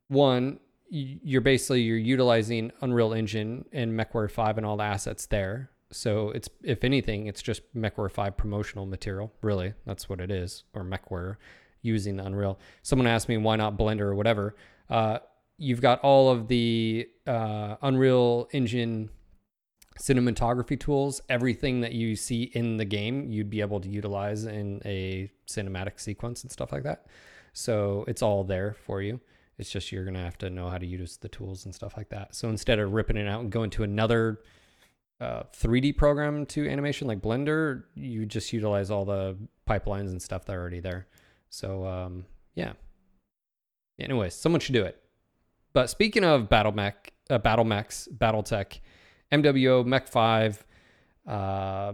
one, 0.08 0.60
you're 0.88 1.40
basically 1.40 1.82
you're 1.82 1.96
utilizing 1.96 2.70
Unreal 2.80 3.12
Engine 3.12 3.64
and 3.72 3.98
MechWarrior 3.98 4.30
5 4.30 4.58
and 4.58 4.66
all 4.66 4.76
the 4.76 4.84
assets 4.84 5.26
there. 5.26 5.70
So 5.90 6.30
it's 6.30 6.48
if 6.62 6.84
anything, 6.84 7.26
it's 7.26 7.42
just 7.42 7.62
MechWarrior 7.74 8.10
5 8.10 8.36
promotional 8.36 8.86
material. 8.86 9.32
Really, 9.42 9.74
that's 9.86 10.08
what 10.08 10.20
it 10.20 10.30
is, 10.30 10.64
or 10.74 10.84
MechWarrior 10.84 11.36
using 11.85 12.18
Unreal. 12.18 12.59
Someone 12.82 13.07
asked 13.07 13.28
me 13.28 13.37
why 13.37 13.57
not 13.57 13.76
Blender 13.76 14.01
or 14.01 14.14
whatever. 14.14 14.57
Uh, 14.89 15.18
you've 15.59 15.80
got 15.80 16.01
all 16.01 16.30
of 16.30 16.49
the 16.49 17.09
uh, 17.26 17.76
Unreal 17.82 18.49
Engine 18.53 19.11
cinematography 19.99 20.78
tools. 20.78 21.20
Everything 21.28 21.80
that 21.82 21.93
you 21.93 22.16
see 22.16 22.45
in 22.55 22.76
the 22.76 22.85
game, 22.85 23.30
you'd 23.30 23.51
be 23.51 23.61
able 23.61 23.80
to 23.80 23.89
utilize 23.89 24.45
in 24.45 24.80
a 24.85 25.30
cinematic 25.47 26.01
sequence 26.01 26.43
and 26.43 26.51
stuff 26.51 26.72
like 26.72 26.82
that. 26.82 27.07
So 27.53 28.05
it's 28.09 28.22
all 28.22 28.45
there 28.45 28.74
for 28.85 29.01
you. 29.01 29.20
It's 29.57 29.70
just 29.70 29.93
you're 29.93 30.05
gonna 30.05 30.24
have 30.24 30.39
to 30.39 30.51
know 30.51 30.68
how 30.68 30.78
to 30.78 30.87
use 30.87 31.16
the 31.18 31.28
tools 31.28 31.64
and 31.64 31.74
stuff 31.74 31.97
like 31.97 32.09
that. 32.09 32.35
So 32.35 32.49
instead 32.49 32.80
of 32.80 32.93
ripping 32.93 33.16
it 33.16 33.28
out 33.28 33.41
and 33.41 33.53
going 33.53 33.70
to 33.70 33.85
another 33.85 34.41
uh, 35.20 35.45
3D 35.57 35.97
program 35.97 36.45
to 36.47 36.68
animation 36.68 37.07
like 37.07 37.20
Blender, 37.20 37.85
you 37.95 38.26
just 38.26 38.53
utilize 38.53 38.91
all 38.91 39.05
the 39.05 39.37
pipelines 39.68 40.09
and 40.09 40.20
stuff 40.20 40.45
that 40.47 40.57
are 40.57 40.61
already 40.61 40.80
there. 40.80 41.07
So 41.55 41.86
um, 41.86 42.24
yeah. 42.57 42.72
Anyway, 44.00 44.28
someone 44.30 44.61
should 44.61 44.74
do 44.74 44.82
it. 44.82 45.00
But 45.72 45.88
speaking 45.88 46.24
of 46.24 46.48
battle 46.48 46.72
mech, 46.72 47.12
uh, 47.30 47.38
battle 47.38 47.64
mechs, 47.64 48.09
BattleTech, 48.12 48.80
MWO, 49.30 49.86
Mech 49.86 50.09
Five, 50.09 50.64
uh, 51.28 51.92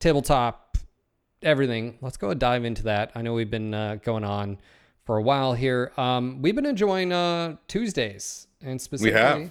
tabletop, 0.00 0.78
everything. 1.42 1.98
Let's 2.00 2.16
go 2.16 2.32
dive 2.32 2.64
into 2.64 2.84
that. 2.84 3.12
I 3.14 3.20
know 3.20 3.34
we've 3.34 3.50
been 3.50 3.74
uh, 3.74 3.96
going 3.96 4.24
on 4.24 4.58
for 5.04 5.18
a 5.18 5.22
while 5.22 5.52
here. 5.52 5.92
Um, 5.98 6.40
we've 6.40 6.56
been 6.56 6.66
enjoying 6.66 7.12
uh, 7.12 7.56
Tuesdays 7.68 8.46
and 8.62 8.80
specifically. 8.80 9.50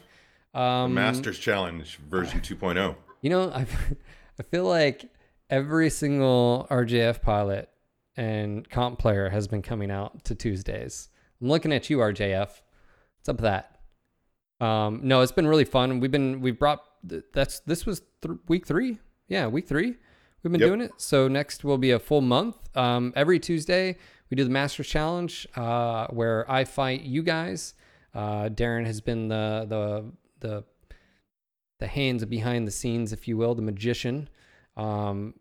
Um, 0.55 0.95
Masters 0.95 1.37
Challenge 1.37 1.99
version 2.09 2.41
oh. 2.43 2.55
2.0. 2.55 2.95
you 3.21 3.29
know, 3.29 3.51
I 3.51 3.67
I 4.39 4.43
feel 4.43 4.65
like 4.65 5.05
every 5.51 5.91
single 5.91 6.65
RJF 6.71 7.21
pilot 7.21 7.70
and 8.21 8.69
comp 8.69 8.99
player 8.99 9.29
has 9.29 9.47
been 9.47 9.61
coming 9.63 9.89
out 9.89 10.23
to 10.25 10.35
Tuesdays. 10.35 11.09
I'm 11.41 11.47
looking 11.47 11.73
at 11.73 11.89
you, 11.89 11.97
RJF. 11.97 12.47
What's 13.17 13.29
up 13.29 13.37
with 13.37 13.43
that? 13.43 13.79
Um, 14.63 14.99
no, 15.03 15.21
it's 15.21 15.31
been 15.31 15.47
really 15.47 15.65
fun. 15.65 15.99
We've 15.99 16.11
been 16.11 16.39
we've 16.39 16.59
brought 16.59 16.83
that's 17.33 17.61
this 17.61 17.85
was 17.85 18.01
th- 18.21 18.37
week 18.47 18.67
three. 18.67 18.99
Yeah, 19.27 19.47
week 19.47 19.67
three. 19.67 19.95
We've 20.43 20.51
been 20.51 20.61
Yep. 20.61 20.69
doing 20.69 20.81
it. 20.81 20.91
So 20.97 21.27
next 21.27 21.63
will 21.63 21.79
be 21.79 21.91
a 21.91 21.99
full 21.99 22.21
month. 22.21 22.55
Um, 22.77 23.11
every 23.15 23.39
Tuesday 23.39 23.97
we 24.29 24.35
do 24.35 24.43
the 24.43 24.49
Masters 24.51 24.87
Challenge, 24.87 25.47
uh, 25.55 26.07
where 26.07 26.49
I 26.49 26.63
fight 26.63 27.01
you 27.01 27.23
guys. 27.23 27.73
Uh, 28.13 28.49
Darren 28.49 28.85
has 28.85 29.01
been 29.01 29.29
the 29.29 29.65
the 29.67 30.11
the 30.47 30.63
the 31.79 31.87
hands 31.87 32.23
behind 32.25 32.67
the 32.67 32.71
scenes, 32.71 33.11
if 33.13 33.27
you 33.27 33.35
will, 33.37 33.55
the 33.55 33.63
magician. 33.63 34.29
Um, 34.77 35.33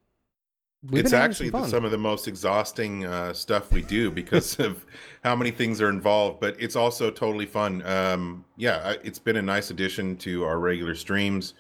we've 0.89 1.05
it's 1.05 1.13
actually 1.13 1.51
some 1.51 1.69
some 1.69 1.85
of 1.85 1.91
the 1.91 1.99
most 1.99 2.27
exhausting 2.27 3.05
uh, 3.05 3.33
stuff 3.33 3.71
we 3.73 3.83
do 3.83 4.11
because 4.11 4.59
of 4.59 4.85
how 5.23 5.37
many 5.37 5.51
things 5.51 5.81
are 5.81 5.91
involved 5.91 6.41
but 6.41 6.57
it's 6.59 6.77
also 6.77 7.11
totally 7.11 7.47
fun. 7.47 7.83
Um, 7.87 8.45
yeah 8.57 8.95
it's 9.05 9.19
been 9.19 9.37
a 9.37 9.43
nice 9.43 9.71
addition 9.71 10.17
to 10.19 10.45
our 10.45 10.59
regular 10.59 10.95
streams. 10.95 11.55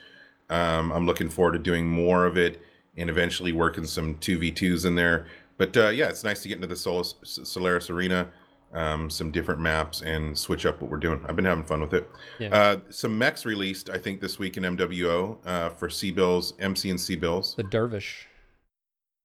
Um, 0.48 0.90
i'm 0.92 1.06
looking 1.06 1.28
forward 1.28 1.52
to 1.52 1.58
doing 1.58 1.86
more 1.86 2.24
of 2.26 2.36
it 2.36 2.62
and 2.96 3.08
eventually 3.08 3.52
working 3.52 3.84
some 3.86 4.16
2v2s 4.16 4.84
in 4.84 4.94
there. 4.94 5.26
But 5.58 5.76
uh, 5.76 5.88
yeah 5.88 6.08
it's 6.08 6.24
nice 6.24 6.42
to 6.42 6.48
get 6.48 6.56
into 6.56 6.66
the 6.66 6.76
Sol- 6.76 7.04
solaris 7.22 7.90
arena 7.90 8.28
um, 8.72 9.10
some 9.10 9.30
different 9.32 9.60
maps 9.60 10.00
and 10.02 10.38
switch 10.38 10.64
up 10.64 10.80
what 10.80 10.90
we're 10.92 10.96
doing. 10.96 11.20
I've 11.28 11.34
been 11.34 11.44
having 11.44 11.64
fun 11.64 11.80
with 11.80 11.92
it. 11.92 12.08
Yeah. 12.38 12.48
uh, 12.54 12.76
some 12.88 13.18
mechs 13.18 13.44
released 13.44 13.90
i 13.90 13.98
think 13.98 14.20
this 14.20 14.38
week 14.38 14.56
in 14.56 14.62
mwo 14.62 15.36
uh, 15.44 15.70
for 15.70 15.90
c 15.90 16.10
bills 16.10 16.54
mc 16.58 16.88
and 16.88 17.00
c 17.00 17.16
bills 17.16 17.54
the 17.56 17.64
dervish. 17.64 18.26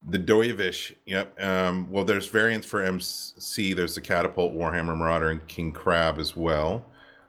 The 0.07 0.19
Doyevish, 0.19 0.93
yep. 1.05 1.39
Um, 1.41 1.89
well, 1.89 2.05
there's 2.05 2.27
variants 2.27 2.67
for 2.67 2.81
MC. 2.81 3.73
There's 3.73 3.95
the 3.95 4.01
Catapult, 4.01 4.53
Warhammer 4.53 4.95
Marauder, 4.95 5.29
and 5.29 5.45
King 5.47 5.71
Crab 5.71 6.19
as 6.19 6.35
well. 6.35 6.85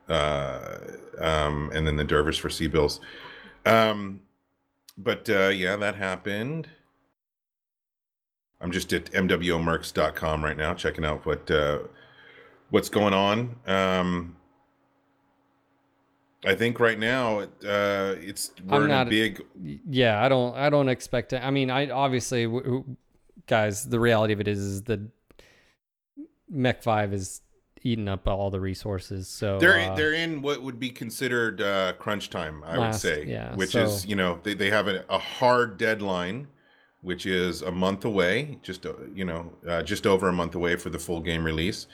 Uh, 0.09 0.79
um, 1.19 1.71
and 1.75 1.87
then 1.87 1.97
the 1.97 2.05
Dervish 2.05 2.39
for 2.39 2.51
C-Bills. 2.51 3.01
Um, 3.65 4.21
but 4.99 5.29
uh, 5.31 5.49
yeah, 5.49 5.77
that 5.77 5.97
happened. 5.97 6.69
I'm 8.61 8.71
just 8.71 8.93
at 8.93 9.07
mwomercs.com 9.13 10.45
right 10.45 10.57
now, 10.57 10.75
checking 10.75 11.05
out 11.05 11.27
what 11.27 11.51
uh, 11.51 11.81
what's 12.71 12.89
going 12.89 13.13
on. 13.13 13.57
Um, 13.67 14.37
I 16.45 16.55
think 16.55 16.79
right 16.81 16.99
now 16.99 17.41
uh, 17.41 18.15
it's 18.19 18.53
we're 18.65 18.77
I'm 18.77 18.83
in 18.83 18.89
not- 18.89 19.07
a 19.07 19.11
big 19.11 19.43
Yeah, 19.89 20.23
I 20.23 20.29
don't. 20.29 20.57
I 20.57 20.71
don't 20.71 20.89
expect 20.89 21.33
it. 21.33 21.43
I 21.43 21.51
mean, 21.51 21.71
I 21.71 21.91
obviously, 21.91 22.45
w- 22.45 22.85
guys. 23.47 23.89
The 23.89 23.99
reality 23.99 24.33
of 24.35 24.41
it 24.41 24.49
is, 24.49 24.59
is 24.59 24.83
the 24.83 25.09
Mech 26.49 26.83
Five 26.83 27.13
is 27.13 27.41
eating 27.83 28.09
up 28.09 28.27
all 28.29 28.51
the 28.51 28.61
resources. 28.61 29.29
So 29.29 29.59
They're 29.59 29.79
uh, 29.93 29.95
they're 29.97 30.13
in 30.13 30.43
what 30.43 30.63
would 30.63 30.79
be 30.79 30.91
considered 30.91 31.61
uh, 31.61 31.95
crunch 31.99 32.31
time, 32.31 32.63
I 32.65 32.77
Last- 32.77 33.05
would 33.05 33.15
say. 33.15 33.25
yeah, 33.27 33.55
which 33.55 33.71
so- 33.71 33.85
is 33.85 34.07
you 34.07 34.17
know 34.17 34.39
they, 34.43 34.55
they 34.55 34.71
have 34.71 34.89
a, 34.89 35.05
a 35.09 35.19
hard 35.19 35.79
deadline, 35.79 36.49
which 37.01 37.27
is 37.27 37.63
a 37.63 37.73
month 37.73 38.05
away, 38.05 38.59
just 38.63 38.87
uh, 38.87 38.93
you 39.15 39.25
know 39.25 39.53
uh, 39.69 39.83
just 39.83 40.07
over 40.07 40.29
a 40.29 40.33
month 40.33 40.55
away 40.55 40.77
for 40.77 40.91
the 40.91 40.99
full 40.99 41.21
game 41.21 41.45
release, 41.45 41.87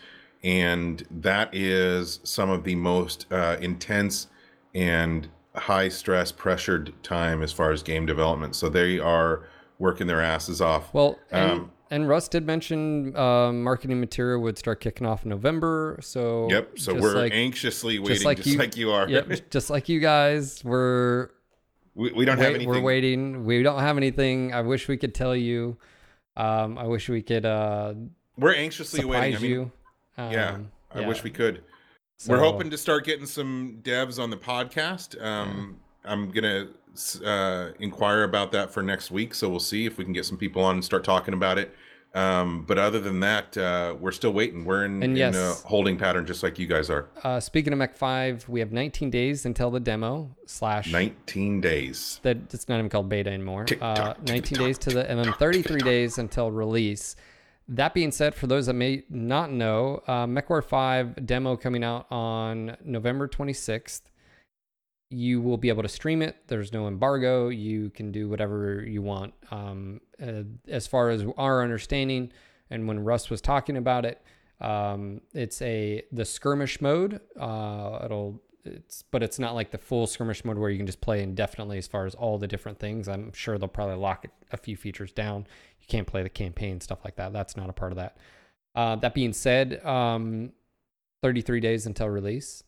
and 0.43 1.07
that 1.11 1.55
is 1.55 2.21
some 2.25 2.51
of 2.51 2.65
the 2.65 2.75
most 2.75 3.27
uh, 3.31 3.57
intense 3.61 4.27
and 4.75 5.29
high 5.55 5.89
stress 5.89 6.33
pressured 6.33 6.93
time 7.03 7.43
as 7.43 7.53
far 7.53 7.73
as 7.73 7.83
game 7.83 8.07
development. 8.07 8.57
So 8.57 8.69
they 8.69 8.99
are 8.99 9.47
working 9.79 10.07
their 10.07 10.21
asses 10.21 10.61
off. 10.61 10.93
well, 10.95 11.19
and, 11.31 11.51
um, 11.51 11.71
and 11.91 12.09
Russ 12.09 12.27
did 12.29 12.47
mention 12.47 13.15
uh, 13.17 13.53
marketing 13.53 14.01
material 14.01 14.41
would 14.43 14.57
start 14.57 14.81
kicking 14.81 15.07
off 15.07 15.25
in 15.25 15.29
November. 15.31 15.99
So 16.01 16.49
Yep. 16.51 16.79
So 16.79 16.93
just 16.93 17.03
we're 17.03 17.15
like, 17.17 17.33
anxiously 17.35 17.99
waiting, 17.99 18.15
just 18.15 18.25
like 18.25 18.39
like 18.39 18.77
you- 18.77 18.87
you, 18.87 18.93
are. 18.93 19.09
Yep, 19.09 19.31
just 19.51 19.69
like 19.69 19.89
you 19.91 20.01
guys, 20.01 20.65
we're 20.65 21.29
we, 21.95 22.11
we 22.13 22.25
don't 22.25 22.39
have 22.39 22.47
anything. 22.55 22.69
we're 22.69 22.81
waiting. 22.81 23.45
We 23.45 23.63
don't 23.63 23.81
have 23.81 23.99
anything. 23.99 24.55
I 24.55 24.63
wish 24.63 24.89
we 24.89 24.97
could 24.97 25.15
tell 25.15 25.37
you. 25.37 25.77
Um, 26.35 26.79
I 26.79 26.85
wish 26.85 27.11
we 27.11 27.21
could 27.21 27.45
uh, 27.45 27.93
We're 28.39 28.55
anxiously 28.55 29.05
waiting. 29.05 29.37
I 29.37 29.39
mean, 29.41 29.51
you. 29.51 29.73
yeah, 30.17 30.55
Um, 30.55 30.71
I 30.95 31.07
wish 31.07 31.23
we 31.23 31.31
could. 31.31 31.63
So- 32.23 32.33
We're 32.33 32.39
hoping 32.39 32.71
to 32.71 32.79
start 32.79 33.05
getting 33.05 33.27
some 33.27 33.81
devs 33.83 34.23
on 34.23 34.31
the 34.31 34.37
podcast. 34.37 35.21
Um, 35.21 35.79
I'm 36.05 36.31
gonna 36.31 36.69
uh, 37.25 37.71
inquire 37.81 38.23
about 38.23 38.53
that 38.53 38.71
for 38.73 38.81
next 38.81 39.11
week. 39.11 39.35
So 39.35 39.49
we'll 39.49 39.59
see 39.59 39.87
if 39.87 39.99
we 39.99 40.05
can 40.05 40.13
get 40.13 40.25
some 40.25 40.39
people 40.39 40.63
on 40.63 40.77
and 40.77 40.85
start 40.85 41.03
talking 41.03 41.35
about 41.35 41.59
it. 41.59 41.75
Um, 42.15 42.63
but 42.63 42.79
other 42.79 43.01
than 43.01 43.19
that, 43.21 43.57
uh, 43.57 43.97
we're 43.99 44.13
still 44.13 44.33
waiting. 44.33 44.65
We're 44.65 44.85
in, 44.85 45.17
yes. 45.17 45.35
a 45.35 45.67
holding 45.67 45.97
pattern, 45.97 46.25
just 46.25 46.45
like 46.45 46.61
you 46.61 46.69
guys 46.69 46.91
are. 46.91 47.09
Uh, 47.25 47.41
speaking 47.41 47.73
of 47.73 47.81
Mech 47.81 47.97
5, 47.97 48.49
we 48.49 48.61
have 48.61 48.71
19 48.71 49.11
days 49.11 49.45
until 49.45 49.73
the 49.73 49.81
demo 49.81 50.31
slash 50.47 50.93
19 50.93 51.61
days. 51.61 52.21
that 52.23 52.37
it's 52.53 52.69
not 52.69 52.79
even 52.79 52.89
called 52.89 53.09
beta 53.09 53.31
anymore. 53.31 53.67
Uh, 53.81 54.15
19 54.29 54.43
tock, 54.43 54.65
days 54.65 54.79
to 54.79 54.91
the 54.91 55.11
and 55.11 55.19
then 55.19 55.33
33 55.33 55.81
days 55.81 56.19
until 56.19 56.53
release. 56.53 57.17
That 57.69 57.95
being 57.95 58.11
said, 58.11 58.35
for 58.35 58.47
those 58.47 58.67
that 58.67 58.75
may 58.75 59.05
not 59.09 59.51
know, 59.51 60.03
uh, 60.07 60.27
MechWarrior 60.27 60.65
5 60.65 61.27
demo 61.27 61.57
coming 61.57 61.85
out 61.85 62.07
on 62.11 62.77
November 62.85 63.29
26th. 63.29 64.03
You 65.11 65.41
will 65.43 65.59
be 65.59 65.69
able 65.69 65.83
to 65.83 65.89
stream 65.89 66.23
it. 66.23 66.37
There's 66.49 66.73
no 66.73 66.89
embargo. 66.89 67.49
You 67.49 67.91
can 67.91 68.13
do 68.13 68.29
whatever 68.29 68.83
you 68.83 69.03
want. 69.03 69.35
Um, 69.51 70.01
uh, 70.21 70.45
as 70.69 70.87
far 70.87 71.11
as 71.11 71.25
our 71.37 71.63
understanding, 71.63 72.33
and 72.71 72.89
when 72.89 73.05
Russ 73.05 73.29
was 73.29 73.43
talking 73.43 73.77
about 73.77 74.07
it, 74.07 74.23
um, 74.63 75.21
it's 75.35 75.61
a 75.61 76.03
the 76.13 76.25
skirmish 76.25 76.81
mode. 76.81 77.21
Uh, 77.39 78.01
it'll 78.05 78.41
it's 78.65 79.03
but 79.11 79.23
it's 79.23 79.39
not 79.39 79.55
like 79.55 79.71
the 79.71 79.79
full 79.79 80.07
skirmish 80.07 80.45
mode 80.45 80.57
where 80.57 80.71
you 80.71 80.77
can 80.77 80.87
just 80.87 81.01
play 81.01 81.23
indefinitely 81.23 81.79
as 81.79 81.87
far 81.87 82.07
as 82.07 82.15
all 82.15 82.39
the 82.39 82.47
different 82.47 82.79
things. 82.79 83.09
I'm 83.09 83.33
sure 83.33 83.59
they'll 83.59 83.69
probably 83.69 83.97
lock 83.97 84.27
a 84.51 84.57
few 84.57 84.77
features 84.77 85.13
down. 85.13 85.47
You 85.83 85.87
can't 85.89 86.07
play 86.07 86.23
the 86.23 86.31
campaign 86.31 86.81
stuff 86.81 87.01
like 87.05 87.17
that. 87.17 87.33
That's 87.33 87.57
not 87.57 87.69
a 87.69 87.73
part 87.73 87.93
of 87.93 87.97
that. 87.97 88.17
Uh, 88.75 88.97
that 88.97 89.13
being 89.13 89.35
said, 89.35 89.85
um, 89.85 90.53
33 91.23 91.61
days 91.61 91.87
until 91.87 92.09
release. 92.09 92.65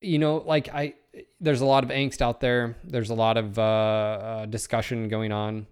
You 0.00 0.18
know, 0.18 0.38
like 0.38 0.68
I, 0.68 0.94
there's 1.40 1.60
a 1.60 1.66
lot 1.66 1.84
of 1.84 1.90
angst 1.90 2.20
out 2.20 2.40
there. 2.40 2.76
There's 2.84 3.10
a 3.10 3.14
lot 3.14 3.36
of 3.36 3.58
uh, 3.58 3.62
uh, 3.62 4.46
discussion 4.46 5.08
going 5.08 5.32
on 5.32 5.66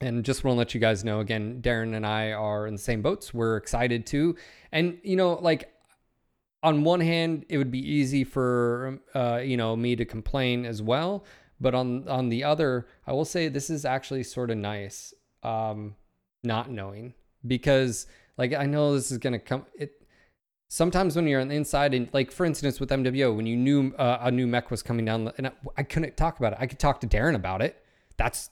and 0.00 0.24
just 0.24 0.44
want 0.44 0.54
to 0.54 0.58
let 0.58 0.74
you 0.74 0.80
guys 0.80 1.04
know 1.04 1.20
again 1.20 1.60
darren 1.60 1.94
and 1.94 2.06
i 2.06 2.32
are 2.32 2.66
in 2.66 2.74
the 2.74 2.80
same 2.80 3.02
boats 3.02 3.34
we're 3.34 3.56
excited 3.56 4.06
too 4.06 4.34
and 4.72 4.98
you 5.02 5.16
know 5.16 5.34
like 5.34 5.72
on 6.62 6.84
one 6.84 7.00
hand 7.00 7.44
it 7.48 7.58
would 7.58 7.70
be 7.70 7.78
easy 7.78 8.24
for 8.24 8.98
uh, 9.14 9.36
you 9.36 9.56
know 9.56 9.76
me 9.76 9.96
to 9.96 10.04
complain 10.04 10.64
as 10.64 10.82
well 10.82 11.24
but 11.60 11.74
on 11.74 12.08
on 12.08 12.28
the 12.28 12.42
other 12.42 12.86
i 13.06 13.12
will 13.12 13.24
say 13.24 13.48
this 13.48 13.70
is 13.70 13.84
actually 13.84 14.22
sort 14.22 14.50
of 14.50 14.56
nice 14.56 15.14
um 15.42 15.94
not 16.42 16.70
knowing 16.70 17.14
because 17.46 18.06
like 18.38 18.52
i 18.52 18.66
know 18.66 18.94
this 18.94 19.10
is 19.10 19.18
gonna 19.18 19.38
come 19.38 19.64
it 19.74 20.00
sometimes 20.68 21.16
when 21.16 21.26
you're 21.26 21.40
on 21.40 21.48
the 21.48 21.54
inside 21.54 21.92
and 21.92 22.08
like 22.12 22.30
for 22.30 22.46
instance 22.46 22.78
with 22.80 22.88
mwo 22.90 23.36
when 23.36 23.44
you 23.44 23.56
knew 23.56 23.92
uh, 23.96 24.18
a 24.22 24.30
new 24.30 24.46
mech 24.46 24.70
was 24.70 24.82
coming 24.82 25.04
down 25.04 25.30
and 25.36 25.48
I, 25.48 25.52
I 25.76 25.82
couldn't 25.82 26.16
talk 26.16 26.38
about 26.38 26.52
it. 26.52 26.58
I 26.60 26.66
could 26.66 26.78
talk 26.78 27.00
to 27.00 27.08
darren 27.08 27.34
about 27.34 27.60
it. 27.60 27.84
That's 28.16 28.50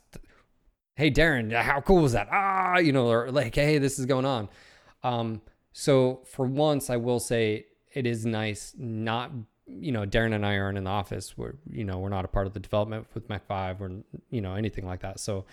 hey 0.96 1.12
darren 1.12 1.52
how 1.52 1.80
cool 1.80 2.02
was 2.02 2.12
that? 2.12 2.28
Ah 2.30 2.78
you 2.78 2.92
know 2.92 3.06
or 3.06 3.30
like 3.30 3.54
hey 3.54 3.78
this 3.78 3.98
is 3.98 4.06
going 4.06 4.26
on. 4.26 4.48
Um 5.04 5.42
so 5.72 6.22
for 6.24 6.44
once 6.44 6.90
i 6.90 6.96
will 6.96 7.20
say 7.20 7.66
it 7.94 8.04
is 8.04 8.26
nice 8.26 8.74
not 8.76 9.30
you 9.68 9.92
know 9.92 10.04
darren 10.06 10.34
and 10.34 10.44
i 10.44 10.56
aren't 10.56 10.78
in 10.78 10.84
the 10.84 10.90
office. 10.90 11.36
We're 11.36 11.54
you 11.70 11.84
know 11.84 11.98
we're 11.98 12.08
not 12.08 12.24
a 12.24 12.28
part 12.28 12.46
of 12.46 12.54
the 12.54 12.60
development 12.60 13.06
with 13.14 13.28
Mech 13.28 13.46
5 13.46 13.82
or 13.82 13.90
you 14.30 14.40
know 14.40 14.54
anything 14.54 14.86
like 14.86 15.00
that. 15.00 15.20
So 15.20 15.44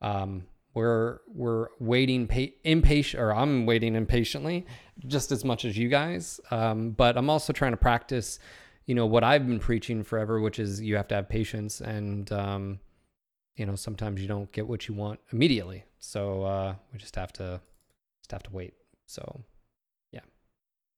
um 0.00 0.44
we're 0.74 1.20
we're 1.28 1.68
waiting 1.80 2.26
pa- 2.26 2.54
impatient 2.64 3.22
or 3.22 3.34
i'm 3.34 3.66
waiting 3.66 3.94
impatiently 3.94 4.64
just 5.06 5.30
as 5.30 5.44
much 5.44 5.64
as 5.64 5.76
you 5.76 5.88
guys. 5.88 6.40
Um 6.50 6.90
but 6.90 7.16
i'm 7.16 7.28
also 7.30 7.52
trying 7.52 7.72
to 7.72 7.76
practice 7.76 8.38
you 8.86 8.94
know 8.94 9.06
what 9.06 9.22
i've 9.22 9.46
been 9.46 9.58
preaching 9.60 10.02
forever 10.02 10.40
which 10.40 10.58
is 10.58 10.80
you 10.80 10.96
have 10.96 11.08
to 11.08 11.14
have 11.14 11.28
patience 11.28 11.80
and 11.80 12.32
um 12.32 12.80
you 13.56 13.66
know 13.66 13.76
sometimes 13.76 14.20
you 14.20 14.28
don't 14.28 14.50
get 14.50 14.66
what 14.66 14.88
you 14.88 14.94
want 14.94 15.20
immediately. 15.32 15.84
So 15.98 16.42
uh 16.44 16.74
we 16.92 16.98
just 16.98 17.16
have 17.16 17.32
to 17.34 17.60
just 18.20 18.32
have 18.32 18.42
to 18.44 18.50
wait. 18.50 18.74
So 19.06 19.44
yeah. 20.10 20.20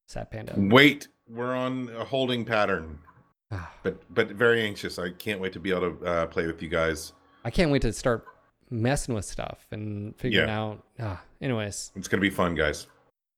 Sad 0.07 0.31
panda. 0.31 0.53
Wait, 0.57 1.09
we're 1.29 1.53
on 1.55 1.89
a 1.97 2.03
holding 2.03 2.45
pattern, 2.45 2.99
but 3.83 4.01
but 4.13 4.29
very 4.31 4.61
anxious. 4.63 4.99
I 4.99 5.11
can't 5.11 5.39
wait 5.39 5.53
to 5.53 5.59
be 5.59 5.71
able 5.71 5.91
to 5.91 6.05
uh, 6.05 6.25
play 6.27 6.45
with 6.47 6.61
you 6.61 6.69
guys. 6.69 7.13
i 7.43 7.49
can't 7.51 7.71
wait 7.71 7.81
to 7.83 7.93
start 7.93 8.25
messing 8.71 9.13
with 9.13 9.25
stuff 9.25 9.67
and 9.71 10.15
figuring 10.17 10.47
Yeah. 10.47 10.59
out 10.59 10.83
ah, 10.99 11.21
anyways 11.41 11.91
It's 11.95 12.07
gonna 12.07 12.21
be 12.21 12.29
fun, 12.31 12.55
guys. 12.55 12.87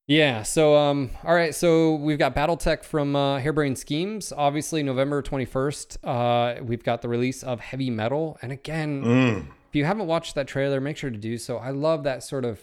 Yeah. 0.08 0.44
So, 0.44 0.78
um, 0.78 1.10
all 1.26 1.36
right. 1.36 1.54
So 1.54 1.96
we've 1.96 2.18
got 2.18 2.34
BattleTech 2.34 2.86
from 2.86 3.14
uh, 3.14 3.40
Harebrained 3.42 3.78
Schemes. 3.78 4.32
Obviously, 4.32 4.82
November 4.84 5.22
twenty 5.22 5.44
first. 5.44 5.98
Uh, 6.04 6.56
we've 6.62 6.84
got 6.84 7.02
the 7.02 7.10
release 7.10 7.44
of 7.44 7.60
Heavy 7.60 7.90
Metal, 7.90 8.38
and 8.42 8.54
again, 8.54 9.04
Mm. 9.04 9.48
if 9.68 9.76
you 9.76 9.84
haven't 9.84 10.08
watched 10.08 10.36
that 10.36 10.48
trailer, 10.48 10.80
make 10.80 10.96
sure 10.96 11.10
to 11.10 11.18
do 11.18 11.38
so. 11.38 11.58
I 11.58 11.72
love 11.72 12.04
that 12.06 12.24
sort 12.24 12.46
of 12.46 12.62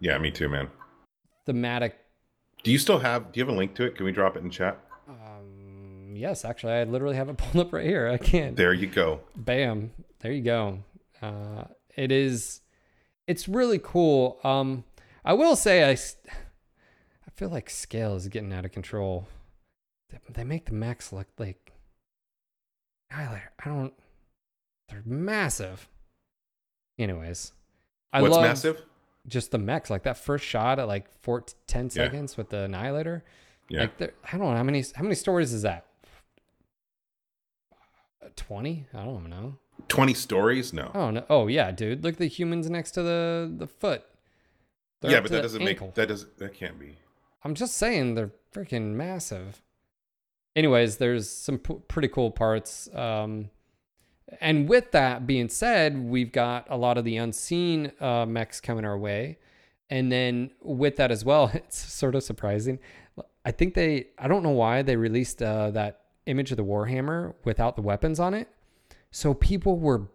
Yeah, 0.00 0.18
me 0.18 0.32
too, 0.32 0.48
man. 0.48 0.68
thematic. 1.46 1.96
Do 2.62 2.70
you 2.72 2.78
still 2.78 2.98
have? 2.98 3.32
Do 3.32 3.40
you 3.40 3.46
have 3.46 3.54
a 3.54 3.56
link 3.58 3.74
to 3.76 3.84
it? 3.84 3.96
Can 3.96 4.04
we 4.04 4.12
drop 4.12 4.36
it 4.36 4.42
in 4.42 4.50
chat? 4.50 4.78
Um, 5.08 6.12
yes, 6.14 6.44
actually, 6.44 6.72
I 6.74 6.84
literally 6.84 7.16
have 7.16 7.28
it 7.28 7.36
pulled 7.38 7.66
up 7.66 7.72
right 7.72 7.84
here. 7.86 8.08
I 8.08 8.18
can't. 8.18 8.56
There 8.56 8.72
you 8.72 8.86
go. 8.86 9.20
Bam. 9.36 9.92
There 10.20 10.32
you 10.32 10.42
go. 10.42 10.80
Uh, 11.22 11.64
it 11.96 12.10
is. 12.12 12.60
It's 13.26 13.48
really 13.48 13.78
cool. 13.82 14.38
Um, 14.44 14.84
I 15.24 15.32
will 15.34 15.56
say 15.56 15.84
I. 15.84 15.92
s- 15.92 16.16
I 16.28 17.30
feel 17.38 17.50
like 17.50 17.70
scale 17.70 18.16
is 18.16 18.26
getting 18.28 18.52
out 18.52 18.64
of 18.64 18.72
control. 18.72 19.28
They, 20.34 20.42
make 20.42 20.64
the 20.66 20.72
mechs 20.72 21.12
look 21.12 21.28
like. 21.38 21.72
I, 23.12 23.42
I 23.64 23.68
don't. 23.68 23.92
They're 24.88 25.02
massive. 25.04 25.88
Anyways, 26.98 27.52
I 28.12 28.22
What's 28.22 28.34
love 28.34 28.42
massive? 28.42 28.82
Just 29.28 29.50
the 29.52 29.58
mechs. 29.58 29.90
Like 29.90 30.02
that 30.04 30.16
first 30.16 30.44
shot 30.44 30.78
at 30.78 30.88
like 30.88 31.06
four, 31.22 31.44
10 31.66 31.84
Yeah. 31.86 31.90
seconds 31.90 32.36
with 32.36 32.48
the 32.50 32.62
annihilator. 32.62 33.22
Yeah. 33.68 33.82
Like 33.82 33.98
there, 33.98 34.12
I 34.32 34.38
don't 34.38 34.50
know 34.50 34.56
how 34.56 34.62
many 34.62 34.82
how 34.94 35.02
many 35.02 35.14
stories 35.14 35.52
is 35.52 35.62
that. 35.62 35.84
Twenty? 38.36 38.86
I 38.94 39.04
don't 39.04 39.28
know. 39.28 39.56
Twenty 39.88 40.14
stories? 40.14 40.72
No. 40.72 40.90
Oh 40.94 41.10
no! 41.10 41.24
Oh 41.30 41.46
yeah, 41.46 41.70
dude. 41.70 42.02
Look 42.04 42.14
at 42.14 42.18
the 42.18 42.26
humans 42.28 42.68
next 42.68 42.92
to 42.92 43.02
the 43.02 43.52
the 43.56 43.66
foot. 43.66 44.04
They're 45.00 45.12
yeah, 45.12 45.20
but 45.20 45.30
that 45.30 45.42
doesn't 45.42 45.62
ankle. 45.62 45.88
make 45.88 45.94
that 45.94 46.08
doesn't 46.08 46.36
that 46.38 46.54
can't 46.54 46.78
be. 46.78 46.98
I'm 47.44 47.54
just 47.54 47.76
saying 47.76 48.14
they're 48.14 48.32
freaking 48.54 48.94
massive. 48.94 49.62
Anyways, 50.56 50.96
there's 50.96 51.30
some 51.30 51.58
p- 51.58 51.78
pretty 51.86 52.08
cool 52.08 52.30
parts. 52.30 52.88
Um, 52.94 53.50
and 54.40 54.68
with 54.68 54.92
that 54.92 55.26
being 55.26 55.48
said, 55.48 55.98
we've 55.98 56.32
got 56.32 56.66
a 56.68 56.76
lot 56.76 56.98
of 56.98 57.04
the 57.04 57.16
unseen 57.16 57.92
uh, 58.00 58.26
mechs 58.26 58.60
coming 58.60 58.84
our 58.84 58.98
way. 58.98 59.38
And 59.90 60.12
then 60.12 60.50
with 60.60 60.96
that 60.96 61.10
as 61.10 61.24
well, 61.24 61.50
it's 61.54 61.78
sort 61.78 62.14
of 62.14 62.22
surprising. 62.22 62.78
I 63.44 63.50
think 63.50 63.74
they, 63.74 64.08
I 64.18 64.28
don't 64.28 64.42
know 64.42 64.50
why 64.50 64.82
they 64.82 64.96
released 64.96 65.42
uh, 65.42 65.70
that 65.70 66.00
image 66.26 66.50
of 66.50 66.56
the 66.56 66.64
Warhammer 66.64 67.34
without 67.44 67.76
the 67.76 67.82
weapons 67.82 68.20
on 68.20 68.34
it. 68.34 68.48
So 69.10 69.32
people 69.32 69.78
were 69.78 70.08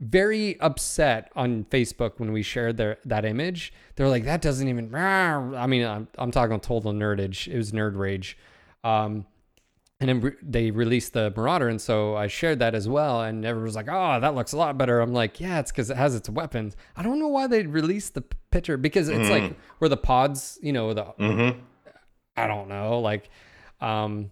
very 0.00 0.58
upset 0.60 1.30
on 1.34 1.64
Facebook 1.64 2.18
when 2.18 2.32
we 2.32 2.42
shared 2.42 2.76
their 2.76 2.98
that 3.04 3.24
image. 3.24 3.72
They're 3.96 4.08
like, 4.08 4.24
that 4.24 4.42
doesn't 4.42 4.66
even. 4.68 4.94
I 4.94 5.66
mean, 5.66 5.86
I'm, 5.86 6.08
I'm 6.18 6.30
talking 6.30 6.58
total 6.60 6.92
nerdage. 6.92 7.48
It 7.48 7.56
was 7.56 7.72
nerd 7.72 7.96
rage. 7.96 8.36
Um, 8.84 9.26
and 10.00 10.08
then 10.08 10.20
re- 10.20 10.36
they 10.42 10.70
released 10.70 11.12
the 11.12 11.32
Marauder, 11.36 11.68
and 11.68 11.80
so 11.80 12.16
I 12.16 12.26
shared 12.26 12.58
that 12.60 12.74
as 12.74 12.88
well. 12.88 13.22
And 13.22 13.44
everyone 13.44 13.66
was 13.66 13.76
like, 13.76 13.88
"Oh, 13.88 14.18
that 14.18 14.34
looks 14.34 14.52
a 14.52 14.56
lot 14.56 14.78
better." 14.78 15.00
I'm 15.00 15.12
like, 15.12 15.40
"Yeah, 15.40 15.60
it's 15.60 15.70
because 15.70 15.90
it 15.90 15.96
has 15.96 16.14
its 16.14 16.28
weapons." 16.28 16.74
I 16.96 17.02
don't 17.02 17.18
know 17.18 17.28
why 17.28 17.46
they 17.46 17.66
released 17.66 18.14
the 18.14 18.22
picture 18.50 18.76
because 18.78 19.08
it's 19.08 19.28
like 19.28 19.56
where 19.78 19.90
the 19.90 19.98
pods, 19.98 20.58
you 20.62 20.72
know, 20.72 20.94
the 20.94 21.04
Mm-hmm. 21.04 21.60
I 22.36 22.46
don't 22.46 22.68
know, 22.68 23.00
like, 23.00 23.28
um, 23.80 24.30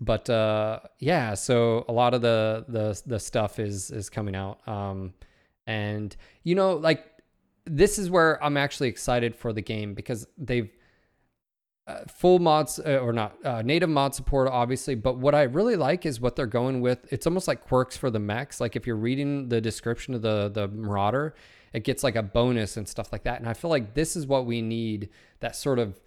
but 0.00 0.30
uh, 0.30 0.80
yeah. 0.98 1.34
So 1.34 1.84
a 1.88 1.92
lot 1.92 2.14
of 2.14 2.22
the 2.22 2.64
the 2.68 3.00
the 3.06 3.18
stuff 3.18 3.58
is 3.58 3.90
is 3.90 4.08
coming 4.08 4.34
out, 4.34 4.66
um, 4.66 5.12
and 5.66 6.16
you 6.42 6.54
know, 6.54 6.74
like 6.74 7.04
this 7.64 7.98
is 7.98 8.10
where 8.10 8.42
I'm 8.42 8.56
actually 8.56 8.88
excited 8.88 9.36
for 9.36 9.52
the 9.52 9.62
game 9.62 9.94
because 9.94 10.26
they've 10.38 10.70
uh, 11.86 12.00
full 12.06 12.38
mods 12.38 12.78
uh, 12.78 12.98
or 12.98 13.12
not 13.12 13.34
uh, 13.44 13.60
native 13.62 13.88
mod 13.88 14.14
support 14.14 14.48
obviously 14.48 14.94
but 14.94 15.18
what 15.18 15.34
i 15.34 15.42
really 15.42 15.74
like 15.74 16.06
is 16.06 16.20
what 16.20 16.36
they're 16.36 16.46
going 16.46 16.80
with. 16.80 17.12
It's 17.12 17.26
almost 17.26 17.48
like 17.48 17.60
quirks 17.60 17.96
for 17.96 18.08
the 18.08 18.20
mechs. 18.20 18.60
Like 18.60 18.76
if 18.76 18.86
you're 18.86 18.94
reading 18.94 19.48
the 19.48 19.60
description 19.60 20.14
of 20.14 20.22
the 20.22 20.48
the 20.48 20.68
marauder 20.68 21.34
it 21.72 21.84
gets 21.84 22.02
like 22.02 22.16
a 22.16 22.22
bonus 22.22 22.76
and 22.76 22.88
stuff 22.88 23.12
like 23.12 23.24
that 23.24 23.40
and 23.40 23.48
i 23.48 23.54
feel 23.54 23.70
like 23.70 23.94
this 23.94 24.16
is 24.16 24.26
what 24.26 24.46
we 24.46 24.62
need 24.62 25.08
that 25.40 25.56
sort 25.56 25.78
of 25.78 26.00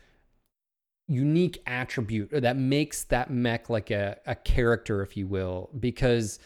unique 1.08 1.62
attribute 1.68 2.30
that 2.32 2.58
makes 2.58 3.04
that 3.04 3.30
mech 3.30 3.70
like 3.70 3.92
a, 3.92 4.18
a 4.26 4.36
character 4.36 5.02
if 5.02 5.16
you 5.16 5.28
will 5.28 5.70
because 5.80 6.40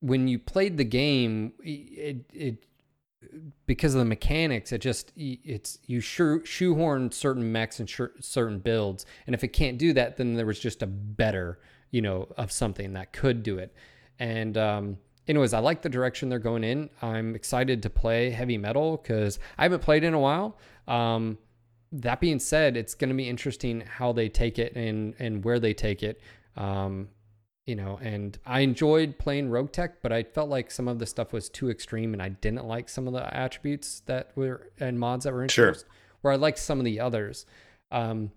when 0.00 0.26
you 0.28 0.38
played 0.38 0.78
the 0.78 0.84
game 0.84 1.52
it 1.62 2.24
it 2.32 2.64
because 3.66 3.94
of 3.94 3.98
the 4.00 4.04
mechanics, 4.04 4.72
it 4.72 4.78
just 4.78 5.12
it's 5.16 5.78
you 5.86 6.00
shoe, 6.00 6.44
shoehorn 6.44 7.10
certain 7.10 7.50
mechs 7.52 7.80
and 7.80 7.90
certain 8.20 8.58
builds, 8.58 9.06
and 9.26 9.34
if 9.34 9.44
it 9.44 9.48
can't 9.48 9.78
do 9.78 9.92
that, 9.94 10.16
then 10.16 10.34
there 10.34 10.46
was 10.46 10.58
just 10.58 10.82
a 10.82 10.86
better, 10.86 11.58
you 11.90 12.02
know, 12.02 12.28
of 12.36 12.52
something 12.52 12.92
that 12.94 13.12
could 13.12 13.42
do 13.42 13.58
it. 13.58 13.74
And 14.18 14.56
um, 14.56 14.98
anyways, 15.28 15.52
I 15.52 15.58
like 15.58 15.82
the 15.82 15.88
direction 15.88 16.28
they're 16.28 16.38
going 16.38 16.64
in. 16.64 16.90
I'm 17.00 17.34
excited 17.34 17.82
to 17.82 17.90
play 17.90 18.30
heavy 18.30 18.58
metal 18.58 18.96
because 18.96 19.38
I 19.58 19.64
haven't 19.64 19.82
played 19.82 20.04
in 20.04 20.14
a 20.14 20.20
while. 20.20 20.58
Um, 20.88 21.38
that 21.92 22.20
being 22.20 22.38
said, 22.38 22.76
it's 22.76 22.94
going 22.94 23.10
to 23.10 23.16
be 23.16 23.28
interesting 23.28 23.82
how 23.82 24.12
they 24.12 24.28
take 24.28 24.58
it 24.58 24.74
and 24.76 25.14
and 25.18 25.44
where 25.44 25.58
they 25.58 25.74
take 25.74 26.02
it. 26.02 26.20
Um, 26.56 27.08
you 27.66 27.76
know, 27.76 27.98
and 28.02 28.38
I 28.44 28.60
enjoyed 28.60 29.18
playing 29.18 29.48
RogueTech, 29.50 29.94
but 30.02 30.12
I 30.12 30.24
felt 30.24 30.48
like 30.50 30.70
some 30.70 30.88
of 30.88 30.98
the 30.98 31.06
stuff 31.06 31.32
was 31.32 31.48
too 31.48 31.70
extreme, 31.70 32.12
and 32.12 32.20
I 32.22 32.30
didn't 32.30 32.66
like 32.66 32.88
some 32.88 33.06
of 33.06 33.12
the 33.12 33.34
attributes 33.36 34.00
that 34.06 34.32
were 34.34 34.70
and 34.80 34.98
mods 34.98 35.24
that 35.24 35.32
were 35.32 35.42
introduced. 35.42 35.80
Sure. 35.86 35.88
Where 36.22 36.32
I 36.32 36.36
liked 36.36 36.58
some 36.58 36.78
of 36.78 36.84
the 36.84 36.98
others. 37.00 37.46
Um, 37.90 38.32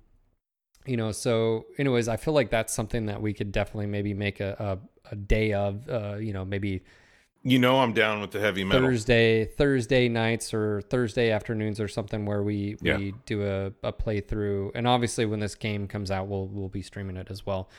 you 0.86 0.98
know, 0.98 1.12
so 1.12 1.66
anyways, 1.80 2.08
I 2.08 2.18
feel 2.18 2.34
like 2.36 2.52
that's 2.52 2.74
something 2.74 3.08
that 3.08 3.22
we 3.22 3.34
could 3.34 3.52
definitely 3.52 3.88
maybe 3.88 4.14
make 4.14 4.40
a 4.40 4.80
a, 4.84 5.12
a 5.12 5.16
day 5.16 5.54
of. 5.54 5.90
Uh, 5.90 6.18
you 6.18 6.32
know, 6.34 6.46
maybe 6.46 6.84
You 7.42 7.58
know, 7.58 7.80
I'm 7.80 7.94
down 7.94 8.22
with 8.22 8.30
the 8.32 8.40
heavy 8.40 8.64
metal. 8.64 8.88
Thursday 8.88 9.46
Thursday 9.46 10.08
nights 10.10 10.54
or 10.54 10.82
Thursday 10.82 11.32
afternoons 11.32 11.80
or 11.80 11.88
something 11.88 12.26
where 12.28 12.44
we 12.44 12.76
Yeah. 12.82 12.98
we 12.98 13.14
do 13.26 13.44
a, 13.44 13.88
a 13.88 13.92
playthrough. 13.92 14.72
And 14.76 14.88
obviously, 14.88 15.26
when 15.26 15.40
this 15.40 15.56
game 15.56 15.88
comes 15.88 16.12
out, 16.12 16.28
we'll 16.28 16.48
we'll 16.48 16.70
be 16.70 16.84
streaming 16.84 17.18
it 17.18 17.28
as 17.32 17.46
well. 17.46 17.70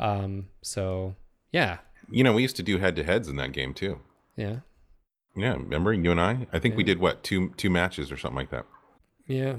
Um, 0.00 0.48
so 0.62 1.14
yeah, 1.52 1.78
You 2.10 2.24
know, 2.24 2.32
we 2.32 2.42
used 2.42 2.56
to 2.56 2.62
do 2.62 2.78
head 2.78 2.96
to 2.96 3.04
heads 3.04 3.28
in 3.28 3.36
that 3.36 3.52
game 3.52 3.74
too. 3.74 4.00
yeah, 4.36 4.60
Yeah, 5.36 5.52
remember 5.54 5.92
you 5.92 6.10
and 6.10 6.20
I? 6.20 6.46
I 6.52 6.58
think 6.58 6.76
we 6.76 6.82
did 6.84 6.98
what 6.98 7.22
two 7.22 7.50
two 7.56 7.70
matches 7.70 8.10
or 8.10 8.16
something 8.16 8.36
like 8.36 8.50
that. 8.50 8.66
yeah. 9.26 9.56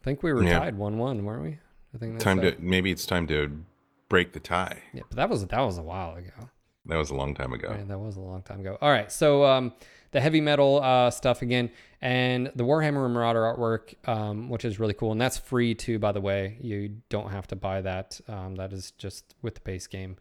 I 0.00 0.04
think 0.04 0.22
we 0.22 0.32
were 0.34 0.42
Yeah. 0.44 0.58
tied 0.58 0.76
one 0.76 0.98
one, 0.98 1.24
weren't 1.24 1.42
we? 1.42 1.58
I 1.94 1.98
think 1.98 2.12
that's 2.12 2.24
Time 2.24 2.36
that. 2.38 2.56
to 2.58 2.62
maybe 2.62 2.90
it's 2.90 3.06
time 3.06 3.26
to 3.28 3.64
break 4.10 4.32
the 4.34 4.40
tie. 4.40 4.82
Yeah, 4.92 5.02
but 5.08 5.16
that 5.16 5.30
was 5.30 5.46
that 5.46 5.60
was 5.60 5.78
a 5.78 5.82
while 5.82 6.14
ago. 6.16 6.50
That 6.86 6.96
was 6.96 7.08
a 7.10 7.14
long 7.14 7.34
time 7.34 7.54
ago. 7.54 7.74
That 7.88 7.98
was 7.98 8.16
a 8.16 8.20
long 8.20 8.42
time 8.42 8.60
ago. 8.60 8.76
All 8.82 8.90
right, 8.90 9.10
so 9.10 9.44
um, 9.46 9.72
the 10.14 10.20
heavy 10.20 10.40
metal 10.40 10.80
uh, 10.80 11.10
stuff 11.10 11.42
again, 11.42 11.70
and 12.00 12.50
the 12.54 12.62
Warhammer 12.62 13.10
Marauder 13.10 13.40
artwork, 13.40 13.94
um, 14.08 14.48
which 14.48 14.64
is 14.64 14.78
really 14.78 14.94
cool, 14.94 15.10
and 15.10 15.20
that's 15.20 15.38
free 15.38 15.74
too, 15.74 15.98
by 15.98 16.12
the 16.12 16.20
way. 16.20 16.56
You 16.60 17.00
don't 17.08 17.30
have 17.30 17.48
to 17.48 17.56
buy 17.56 17.80
that. 17.80 18.20
Um, 18.28 18.54
that 18.54 18.72
is 18.72 18.92
just 18.92 19.34
with 19.42 19.56
the 19.56 19.60
base 19.62 19.88
game. 19.88 20.16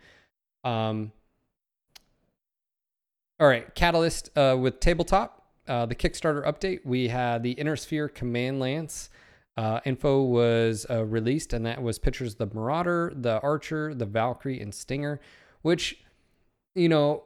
Um, 0.63 1.11
all 3.39 3.47
right, 3.47 3.73
Catalyst 3.75 4.35
uh, 4.35 4.57
with 4.59 4.79
tabletop. 4.79 5.41
Uh, 5.67 5.85
the 5.85 5.95
Kickstarter 5.95 6.43
update. 6.43 6.79
We 6.83 7.07
had 7.07 7.43
the 7.43 7.51
Inner 7.51 7.75
Sphere 7.75 8.09
Command 8.09 8.59
Lance. 8.59 9.11
Uh, 9.55 9.79
info 9.85 10.23
was 10.23 10.87
uh, 10.89 11.05
released, 11.05 11.53
and 11.53 11.67
that 11.67 11.83
was 11.83 11.99
pictures 11.99 12.33
of 12.33 12.49
the 12.49 12.55
Marauder, 12.55 13.13
the 13.15 13.39
Archer, 13.41 13.93
the 13.93 14.07
Valkyrie, 14.07 14.59
and 14.59 14.73
Stinger, 14.73 15.21
which 15.61 16.03
you 16.73 16.89
know, 16.89 17.25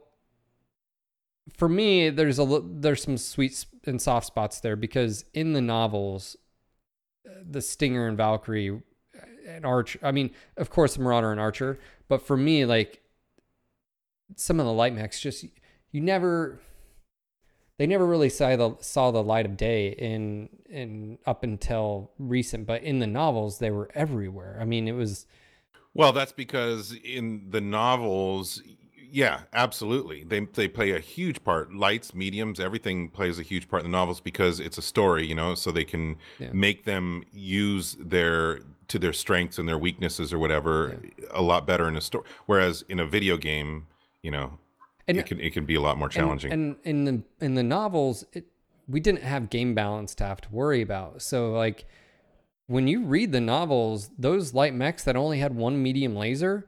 for 1.56 1.68
me, 1.68 2.10
there's 2.10 2.38
a 2.38 2.62
there's 2.64 3.02
some 3.02 3.16
sweet 3.16 3.64
and 3.86 4.00
soft 4.00 4.26
spots 4.26 4.60
there 4.60 4.76
because 4.76 5.24
in 5.34 5.52
the 5.52 5.60
novels, 5.60 6.36
uh, 7.28 7.34
the 7.48 7.62
Stinger 7.62 8.06
and 8.06 8.16
Valkyrie 8.16 8.70
uh, 8.70 9.20
and 9.46 9.64
Archer. 9.64 9.98
I 10.02 10.12
mean, 10.12 10.30
of 10.56 10.70
course, 10.70 10.98
Marauder 10.98 11.30
and 11.30 11.40
Archer, 11.40 11.78
but 12.08 12.22
for 12.22 12.36
me, 12.36 12.64
like 12.64 13.02
some 14.36 14.60
of 14.60 14.66
the 14.66 14.72
light 14.72 14.94
mechs, 14.94 15.20
just 15.20 15.44
you 15.90 16.00
never. 16.00 16.60
They 17.78 17.86
never 17.86 18.04
really 18.04 18.28
saw 18.28 18.56
the 18.56 18.76
saw 18.80 19.12
the 19.12 19.22
light 19.22 19.46
of 19.46 19.56
day 19.56 19.90
in 19.90 20.48
in 20.68 21.18
up 21.26 21.44
until 21.44 22.10
recent, 22.18 22.66
but 22.66 22.82
in 22.82 22.98
the 22.98 23.06
novels 23.06 23.60
they 23.60 23.70
were 23.70 23.88
everywhere. 23.94 24.58
I 24.60 24.64
mean, 24.64 24.88
it 24.88 24.96
was 24.96 25.26
Well, 25.94 26.12
that's 26.12 26.32
because 26.32 26.92
in 27.04 27.50
the 27.50 27.60
novels, 27.60 28.60
yeah, 29.10 29.40
absolutely. 29.52 30.24
They 30.24 30.40
they 30.40 30.68
play 30.68 30.90
a 30.92 30.98
huge 31.00 31.42
part. 31.44 31.74
Lights, 31.74 32.14
mediums, 32.14 32.60
everything 32.60 33.08
plays 33.08 33.38
a 33.38 33.42
huge 33.42 33.68
part 33.68 33.84
in 33.84 33.90
the 33.90 33.96
novels 33.96 34.20
because 34.20 34.60
it's 34.60 34.78
a 34.78 34.82
story, 34.82 35.26
you 35.26 35.34
know, 35.34 35.54
so 35.54 35.70
they 35.70 35.84
can 35.84 36.16
Yeah. 36.38 36.50
make 36.52 36.84
them 36.84 37.24
use 37.32 37.96
their 38.00 38.60
to 38.88 38.98
their 38.98 39.12
strengths 39.12 39.58
and 39.58 39.68
their 39.68 39.78
weaknesses 39.78 40.32
or 40.32 40.38
whatever 40.38 40.98
a 41.30 41.42
lot 41.42 41.66
better 41.66 41.88
in 41.88 41.96
a 41.96 42.00
story. 42.00 42.24
Whereas 42.46 42.84
in 42.88 42.98
a 43.00 43.06
video 43.06 43.36
game, 43.36 43.86
you 44.22 44.30
know, 44.30 44.58
And- 45.06 45.18
it 45.18 45.26
can 45.26 45.40
it 45.40 45.52
can 45.52 45.64
be 45.66 45.74
a 45.74 45.80
lot 45.80 45.98
more 45.98 46.08
challenging. 46.08 46.52
And, 46.52 46.76
and 46.84 47.08
in 47.08 47.24
the 47.38 47.44
in 47.46 47.54
the 47.54 47.62
novels, 47.62 48.24
it, 48.32 48.46
we 48.88 49.00
didn't 49.00 49.22
have 49.22 49.50
game 49.50 49.74
balance 49.74 50.14
to 50.16 50.24
have 50.24 50.40
to 50.42 50.48
worry 50.50 50.80
about. 50.82 51.20
So 51.22 51.52
like 51.52 51.84
when 52.66 52.86
you 52.88 53.04
read 53.04 53.32
the 53.32 53.40
novels, 53.40 54.10
those 54.18 54.52
light 54.54 54.74
mechs 54.74 55.02
that 55.04 55.16
only 55.16 55.38
had 55.38 55.54
one 55.54 55.82
medium 55.82 56.14
laser, 56.16 56.66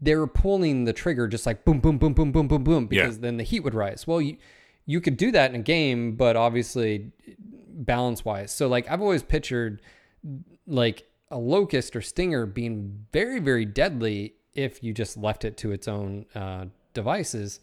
they 0.00 0.14
were 0.16 0.26
pulling 0.26 0.84
the 0.84 0.92
trigger 0.92 1.26
just 1.26 1.46
like 1.46 1.64
boom, 1.64 1.80
boom, 1.80 1.98
boom, 1.98 2.12
boom, 2.14 2.30
boom, 2.32 2.46
boom, 2.48 2.64
boom, 2.64 2.88
Yeah. 2.90 3.02
because 3.02 3.20
then 3.20 3.36
the 3.38 3.44
heat 3.44 3.60
would 3.60 3.74
rise. 3.74 4.06
Well, 4.06 4.20
you 4.20 4.36
you 4.84 5.00
could 5.00 5.16
do 5.16 5.30
that 5.32 5.50
in 5.50 5.60
a 5.60 5.62
game, 5.62 6.16
but 6.16 6.36
obviously 6.36 7.12
balance 7.68 8.24
wise. 8.24 8.52
So 8.52 8.68
like 8.68 8.90
I've 8.90 9.00
always 9.00 9.22
pictured 9.22 9.80
like 10.66 11.08
a 11.30 11.38
locust 11.38 11.96
or 11.96 12.02
stinger 12.02 12.46
being 12.46 13.06
very 13.12 13.38
very 13.40 13.64
deadly 13.64 14.34
if 14.54 14.82
you 14.82 14.92
just 14.92 15.16
left 15.16 15.44
it 15.44 15.56
to 15.58 15.72
its 15.72 15.88
own 15.88 16.26
uh, 16.34 16.66
devices. 16.92 17.60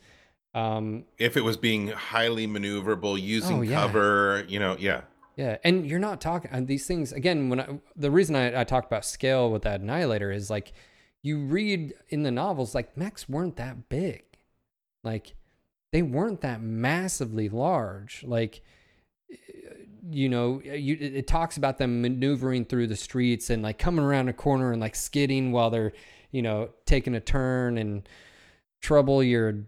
Um, 0.55 1.05
if 1.19 1.37
it 1.37 1.41
was 1.43 1.57
being 1.57 1.89
highly 1.89 2.47
maneuverable, 2.47 3.21
using 3.21 3.57
Oh, 3.59 3.61
yeah. 3.61 3.75
cover, 3.81 4.43
you 4.47 4.57
know, 4.59 4.75
yeah. 4.79 5.01
yeah, 5.37 5.57
and 5.63 5.85
you're 5.85 5.99
not 5.99 6.19
talking 6.19 6.49
and 6.51 6.67
these 6.67 6.87
things 6.87 7.11
again. 7.13 7.49
When 7.49 7.59
I, 7.59 7.79
the 7.95 8.09
reason 8.09 8.35
I, 8.35 8.61
I 8.61 8.63
talked 8.63 8.87
about 8.87 9.05
scale 9.05 9.51
with 9.51 9.61
that 9.61 9.81
annihilator 9.81 10.31
is 10.31 10.49
like 10.49 10.73
you 11.21 11.39
read 11.39 11.93
in 12.09 12.23
the 12.23 12.31
novels 12.31 12.73
like 12.73 12.95
mechs 12.97 13.27
weren't 13.27 13.55
that 13.57 13.89
big, 13.89 14.23
like 15.03 15.35
they 15.91 16.01
weren't 16.01 16.41
that 16.41 16.61
massively 16.61 17.49
large. 17.49 18.23
Like 18.23 18.61
you 20.11 20.29
know, 20.29 20.61
you 20.63 20.97
it 20.99 21.27
talks 21.27 21.57
about 21.57 21.77
them 21.77 22.01
maneuvering 22.01 22.65
through 22.65 22.87
the 22.87 22.95
streets 22.95 23.49
and 23.49 23.61
like 23.61 23.77
coming 23.77 24.03
around 24.03 24.29
a 24.29 24.33
corner 24.33 24.71
and 24.71 24.81
like 24.81 24.95
skidding 24.95 25.51
while 25.51 25.69
they're 25.69 25.93
you 26.31 26.41
know 26.41 26.69
taking 26.85 27.15
a 27.15 27.19
turn 27.19 27.77
and 27.77 28.07
trouble. 28.81 29.21
You're 29.23 29.65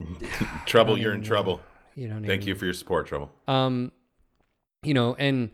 Trouble, 0.66 0.98
you're 0.98 1.14
in 1.14 1.22
trouble. 1.22 1.60
you 1.94 2.08
know. 2.08 2.20
Thank 2.26 2.46
you 2.46 2.54
for 2.56 2.64
your 2.64 2.74
support, 2.74 3.06
Trouble. 3.06 3.30
Um, 3.46 3.92
you 4.82 4.92
know, 4.92 5.14
and 5.14 5.50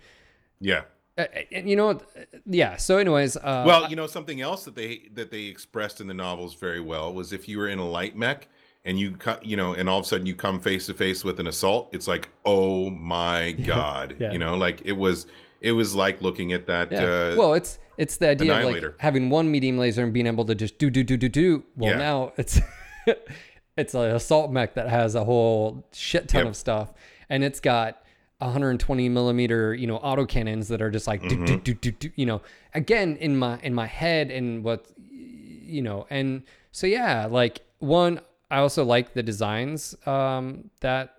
Yeah. 0.60 0.82
Uh, 1.18 1.26
and 1.52 1.68
you 1.68 1.76
know? 1.76 2.00
Yeah. 2.46 2.76
So, 2.76 2.98
anyways, 2.98 3.36
uh, 3.36 3.64
well, 3.66 3.88
you 3.90 3.96
know 3.96 4.06
something 4.06 4.40
else 4.40 4.64
that 4.64 4.74
they 4.74 5.08
that 5.14 5.30
they 5.30 5.44
expressed 5.44 6.00
in 6.00 6.06
the 6.06 6.14
novels 6.14 6.54
very 6.54 6.80
well 6.80 7.12
was 7.12 7.32
if 7.32 7.48
you 7.48 7.58
were 7.58 7.68
in 7.68 7.78
a 7.78 7.88
light 7.88 8.16
mech 8.16 8.48
and 8.84 8.98
you 8.98 9.12
cut, 9.16 9.44
you 9.44 9.56
know, 9.56 9.74
and 9.74 9.88
all 9.88 9.98
of 9.98 10.04
a 10.04 10.08
sudden 10.08 10.26
you 10.26 10.34
come 10.34 10.58
face 10.60 10.86
to 10.86 10.94
face 10.94 11.22
with 11.24 11.38
an 11.40 11.46
assault, 11.46 11.90
it's 11.92 12.08
like, 12.08 12.28
oh 12.44 12.88
my 12.90 13.52
god, 13.66 14.16
Yeah. 14.18 14.32
you 14.32 14.38
know, 14.38 14.56
like 14.56 14.82
it 14.84 14.92
was 14.92 15.26
it 15.60 15.72
was 15.72 15.94
like 15.94 16.22
looking 16.22 16.52
at 16.52 16.66
that. 16.66 16.90
yeah. 16.90 17.02
Uh, 17.04 17.34
well, 17.36 17.54
it's 17.54 17.78
it's 17.98 18.16
the 18.16 18.30
idea 18.30 18.56
of 18.66 18.72
like 18.72 18.94
having 19.00 19.28
one 19.28 19.50
medium 19.50 19.76
laser 19.76 20.02
and 20.02 20.12
being 20.12 20.26
able 20.26 20.44
to 20.46 20.54
just 20.54 20.78
do 20.78 20.88
do 20.90 21.04
do 21.04 21.16
do 21.18 21.28
do. 21.28 21.64
Well, 21.76 21.90
Yeah. 21.92 21.98
now 21.98 22.32
it's 22.38 22.58
it's 23.76 23.94
an 23.94 24.10
assault 24.10 24.50
mech 24.50 24.74
that 24.74 24.88
has 24.88 25.14
a 25.14 25.24
whole 25.24 25.86
shit 25.92 26.28
ton 26.28 26.40
Yep. 26.42 26.48
of 26.48 26.56
stuff, 26.56 26.92
and 27.28 27.44
it's 27.44 27.60
got 27.60 28.02
120 28.40 29.08
millimeter, 29.08 29.74
you 29.74 29.86
know, 29.86 29.98
autocannons 29.98 30.68
that 30.68 30.82
are 30.82 30.90
just 30.90 31.06
like 31.06 31.22
Mm-hmm. 31.22 31.44
do, 31.44 31.56
do, 31.58 31.74
do, 31.74 31.90
do, 31.92 32.10
you 32.16 32.26
know, 32.26 32.40
again 32.74 33.16
in 33.16 33.36
my 33.36 33.58
in 33.62 33.74
my 33.74 33.86
head 33.86 34.30
and 34.30 34.64
what 34.64 34.86
you 35.10 35.82
know, 35.82 36.06
and 36.10 36.42
so 36.72 36.86
yeah, 36.86 37.26
like 37.26 37.60
one, 37.78 38.20
I 38.50 38.58
also 38.58 38.84
like 38.84 39.14
the 39.14 39.22
designs 39.22 39.94
um, 40.06 40.70
that 40.80 41.16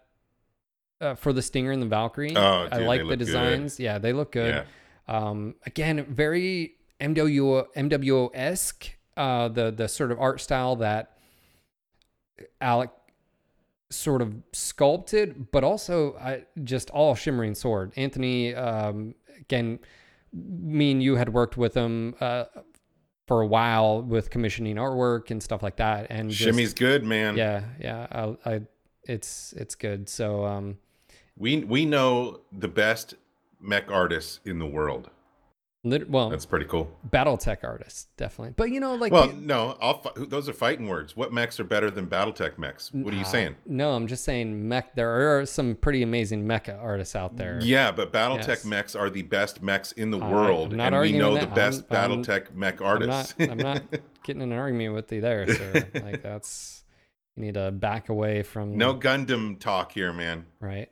uh, 1.00 1.16
for 1.16 1.32
the 1.34 1.42
Stinger 1.42 1.72
and 1.72 1.82
the 1.82 1.88
Valkyrie. 1.88 2.36
Oh, 2.36 2.68
I 2.72 2.80
like 2.80 3.02
the 3.02 3.06
look 3.06 3.10
good. 3.10 3.20
designs. 3.20 3.80
Yeah, 3.80 3.98
they 3.98 4.14
look 4.14 4.32
good. 4.34 4.54
Yeah. 4.56 4.64
Um, 5.08 5.56
again, 5.66 6.06
very 6.06 6.76
MWO 7.00 7.66
MWO 7.76 8.30
esque. 8.34 8.92
Uh, 9.18 9.48
the 9.48 9.72
the 9.72 9.88
sort 9.88 10.12
of 10.12 10.20
art 10.20 10.42
style 10.42 10.76
that 10.78 11.18
Alec 12.60 12.90
sort 13.92 14.22
of 14.22 14.34
sculpted, 14.54 15.52
but 15.52 15.64
also 15.64 16.16
I, 16.18 16.46
just 16.64 16.90
all 16.90 17.14
shimmering 17.16 17.54
sword. 17.56 17.92
Anthony, 17.96 18.56
um, 18.56 19.14
again, 19.40 19.80
me 20.34 20.92
and 20.92 21.04
you 21.04 21.16
had 21.18 21.30
worked 21.34 21.58
with 21.58 21.74
him 21.76 22.16
uh, 22.20 22.46
for 23.28 23.42
a 23.42 23.48
while 23.48 24.02
with 24.02 24.30
commissioning 24.30 24.78
artwork 24.78 25.30
and 25.30 25.44
stuff 25.44 25.62
like 25.62 25.76
that. 25.76 26.08
And 26.10 26.30
just- 26.30 26.42
Shimmy's 26.42 26.74
good, 26.74 27.04
man. 27.04 27.36
yeah, 27.38 27.64
yeah, 27.80 28.08
I, 28.12 28.50
I, 28.50 28.62
it's 29.04 29.54
it's 29.54 29.76
good. 29.76 30.08
So 30.10 30.46
um, 30.46 30.78
We 31.38 31.64
we 31.64 31.86
know 31.86 32.42
the 32.52 32.68
best 32.68 33.16
mech 33.60 33.92
artists 33.92 34.40
in 34.46 34.58
the 34.60 34.66
world. 34.68 35.10
Well, 35.84 36.30
That's 36.30 36.46
pretty 36.46 36.68
cool. 36.68 36.96
BattleTech 37.10 37.64
artists 37.64 38.06
definitely. 38.16 38.54
But 38.56 38.70
you 38.70 38.80
know, 38.80 38.94
like 38.94 39.12
Well, 39.12 39.30
the- 39.30 39.34
no, 39.34 39.78
I'll 39.82 39.98
fi- 39.98 40.12
those 40.16 40.48
are 40.48 40.54
fighting 40.54 40.88
words. 40.88 41.18
What 41.18 41.34
mechs 41.34 41.60
are 41.60 41.64
better 41.64 41.90
than 41.90 42.06
BattleTech 42.06 42.60
mechs? 42.60 42.94
What 42.94 43.12
are 43.16 43.18
you 43.18 43.26
saying? 43.26 43.56
no, 43.66 43.94
I'm 43.94 44.06
just 44.06 44.24
saying 44.24 44.68
mech. 44.70 44.94
There 44.94 45.40
are 45.40 45.46
some 45.48 45.74
pretty 45.74 46.04
amazing 46.04 46.46
mecha 46.46 46.80
artists 46.80 47.16
out 47.16 47.36
there. 47.36 47.58
Yeah, 47.64 47.92
but 47.92 48.14
BattleTech 48.14 48.48
Yes. 48.48 48.66
mechs 48.66 48.96
are 48.96 49.10
the 49.10 49.24
best 49.24 49.64
mechs 49.64 49.92
in 49.94 50.12
the 50.12 50.20
I- 50.20 50.32
world, 50.32 50.72
I'm 50.74 50.78
not 50.78 50.94
and 50.94 51.02
we 51.02 51.14
know 51.18 51.34
that. 51.34 51.50
the 51.50 51.56
best 51.56 51.84
I'm- 51.90 52.12
I'm- 52.12 52.24
BattleTech 52.24 52.54
mech 52.54 52.80
I'm 52.80 52.86
artists. 52.88 53.40
not. 53.40 53.50
I'm 53.50 53.58
not 53.58 53.82
getting 54.24 54.44
in 54.44 54.52
an 54.52 54.58
argument 54.60 54.94
with 54.94 55.12
you 55.12 55.22
there, 55.22 55.48
sir. 55.52 55.88
like 55.96 56.22
that's 56.22 56.84
you 57.36 57.44
need 57.46 57.56
to 57.56 57.72
back 57.72 58.10
away 58.10 58.44
from 58.44 58.78
no 58.78 58.94
Gundam 58.94 59.60
talk 59.60 59.94
here, 59.94 60.14
man. 60.14 60.46
right. 60.60 60.90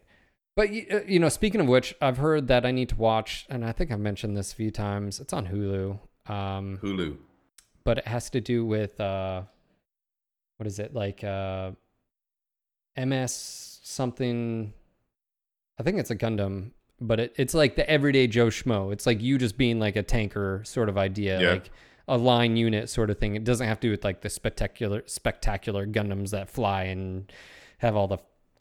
But 0.55 0.71
you, 0.73 0.85
uh, 0.91 1.19
know, 1.19 1.29
speaking 1.29 1.61
of 1.61 1.67
which, 1.67 1.95
I've 2.01 2.17
heard 2.17 2.47
that 2.47 2.65
I 2.65 2.71
need 2.71 2.89
to 2.89 2.95
watch, 2.95 3.45
and 3.49 3.63
I 3.63 3.71
think 3.71 3.91
I've 3.91 3.99
mentioned 3.99 4.35
this 4.35 4.51
a 4.51 4.55
few 4.55 4.71
times. 4.71 5.19
It's 5.19 5.31
on 5.31 5.47
Hulu. 5.47 5.99
Um, 6.29 6.79
Hulu. 6.83 7.17
but 7.83 7.99
it 7.99 8.07
has 8.07 8.29
to 8.31 8.41
do 8.41 8.63
with 8.65 8.99
uh 9.01 9.41
what 10.57 10.67
is 10.67 10.77
it 10.77 10.93
like 10.93 11.23
uh 11.23 11.71
ms 12.95 13.79
something 13.81 14.73
i 15.79 15.83
think 15.83 15.97
it's 15.97 16.11
a 16.11 16.15
gundam 16.15 16.71
but 17.01 17.19
it, 17.19 17.33
it's 17.37 17.53
like 17.55 17.75
the 17.77 17.89
everyday 17.89 18.27
joe 18.27 18.47
schmo 18.47 18.93
it's 18.93 19.07
like 19.07 19.19
you 19.21 19.39
just 19.39 19.57
being 19.57 19.79
like 19.79 19.95
a 19.95 20.03
tanker 20.03 20.61
sort 20.65 20.87
of 20.89 20.97
idea 20.99 21.41
Yeah. 21.41 21.51
like 21.53 21.71
a 22.07 22.17
line 22.17 22.57
unit 22.57 22.89
sort 22.89 23.09
of 23.09 23.17
thing 23.17 23.35
it 23.35 23.43
doesn't 23.43 23.65
have 23.67 23.79
to 23.79 23.87
do 23.87 23.91
with 23.91 24.03
like 24.03 24.21
the 24.21 24.29
spectacular 24.29 25.01
spectacular 25.07 25.87
gundams 25.87 26.29
that 26.31 26.47
fly 26.49 26.83
and 26.83 27.31
have 27.79 27.95
all 27.95 28.07
the 28.07 28.17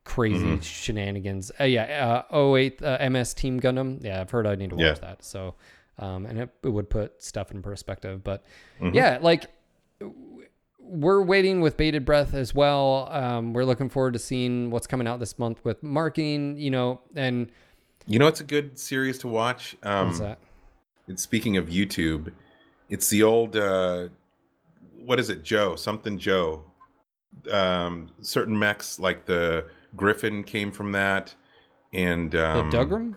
crazy 0.08 0.44
Mhm. 0.56 0.62
shenanigans 0.62 1.52
uh, 1.60 1.64
yeah 1.64 2.24
uh 2.30 2.54
08 2.56 2.82
uh, 2.82 3.08
ms 3.10 3.34
team 3.34 3.60
gundam 3.60 4.02
yeah 4.02 4.20
i've 4.22 4.30
heard 4.30 4.46
i 4.46 4.54
need 4.54 4.70
to 4.70 4.76
watch 4.76 4.84
Yeah. 4.84 5.08
that 5.08 5.22
so 5.22 5.54
um 5.98 6.24
and 6.26 6.38
it, 6.38 6.48
it 6.62 6.68
would 6.70 6.88
put 6.88 7.22
stuff 7.22 7.50
in 7.52 7.60
perspective 7.62 8.24
but 8.24 8.42
Mhm. 8.80 8.94
yeah, 8.94 9.18
like 9.20 9.46
we're 10.80 11.22
waiting 11.22 11.60
with 11.60 11.76
bated 11.76 12.04
breath 12.06 12.32
as 12.32 12.54
well. 12.54 13.08
Um, 13.10 13.52
we're 13.52 13.64
looking 13.66 13.90
forward 13.90 14.14
to 14.14 14.18
seeing 14.18 14.70
what's 14.70 14.86
coming 14.86 15.06
out 15.06 15.20
this 15.20 15.38
month 15.38 15.62
with 15.62 15.82
marketing, 15.82 16.56
you 16.56 16.70
know, 16.70 17.00
and 17.14 17.50
You 18.06 18.18
know, 18.18 18.26
it's 18.26 18.40
a 18.40 18.44
good 18.44 18.78
series 18.78 19.18
to 19.18 19.28
watch. 19.28 19.76
Um, 19.82 20.06
what's 20.06 20.20
that? 20.20 20.38
It's 21.08 21.22
speaking 21.22 21.58
of 21.58 21.66
YouTube, 21.66 22.32
it's 22.88 23.10
the 23.10 23.22
old 23.22 23.54
uh 23.56 24.08
what 25.04 25.20
is 25.20 25.28
it, 25.30 25.42
Joe? 25.42 25.76
Something 25.76 26.18
Joe. 26.18 26.64
Um 27.50 28.08
certain 28.22 28.58
mechs 28.58 28.98
like 28.98 29.26
the 29.26 29.66
Griffin 29.96 30.44
came 30.44 30.70
from 30.72 30.92
that. 30.92 31.34
And 31.92 32.30
The 32.32 32.46
um 32.58 32.70
Dougram? 32.70 33.16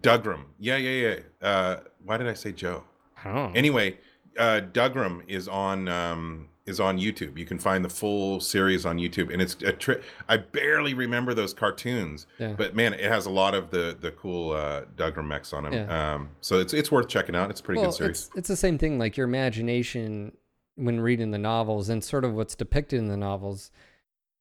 Dougram. 0.00 0.44
Yeah, 0.58 0.76
yeah, 0.76 1.16
yeah. 1.42 1.46
Uh 1.48 1.80
why 2.04 2.16
did 2.16 2.28
I 2.28 2.34
say 2.34 2.52
Joe? 2.52 2.84
I. 3.16 3.52
Anyway, 3.54 3.98
uh 4.38 4.60
Dougram 4.72 5.22
is 5.28 5.46
on 5.48 5.88
um 5.88 6.48
is 6.64 6.78
on 6.80 6.96
YouTube. 6.98 7.36
You 7.36 7.44
can 7.44 7.58
find 7.58 7.84
the 7.84 7.88
full 7.88 8.38
series 8.40 8.86
on 8.86 8.96
YouTube 8.96 9.32
and 9.32 9.42
it's 9.42 9.54
a 9.62 9.72
tri- 9.72 10.00
I 10.28 10.36
barely 10.38 10.94
remember 10.94 11.34
those 11.34 11.52
cartoons, 11.52 12.26
Yeah. 12.38 12.54
but 12.56 12.74
man, 12.76 12.94
it 12.94 13.00
has 13.10 13.26
a 13.26 13.30
lot 13.30 13.54
of 13.54 13.70
the 13.70 13.96
the 14.00 14.10
cool 14.12 14.52
uh 14.52 14.82
Dougram 14.96 15.26
mechs 15.26 15.52
on 15.52 15.64
them. 15.64 15.72
Yeah. 15.72 16.14
Um 16.14 16.30
so 16.40 16.58
it's 16.58 16.72
it's 16.74 16.90
worth 16.90 17.08
checking 17.08 17.36
out. 17.36 17.50
It's 17.50 17.60
a 17.60 17.62
pretty 17.64 17.80
well, 17.82 17.90
good 17.90 17.96
series. 17.96 18.26
it's 18.28 18.30
it's 18.38 18.48
the 18.48 18.56
same 18.56 18.78
thing. 18.78 18.98
Like 18.98 19.16
your 19.16 19.26
imagination 19.26 20.32
when 20.76 21.00
reading 21.00 21.30
the 21.32 21.38
novels 21.38 21.88
and 21.90 22.02
sort 22.02 22.24
of 22.24 22.32
what's 22.34 22.54
depicted 22.54 22.98
in 22.98 23.08
the 23.08 23.16
novels, 23.16 23.70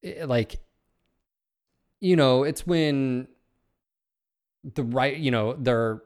i- 0.06 0.24
like 0.24 0.60
you 2.02 2.16
know, 2.16 2.44
it's 2.44 2.68
when 2.68 3.28
the 4.64 4.84
right, 4.84 5.16
you 5.16 5.32
know, 5.32 5.54
they're 5.54 6.02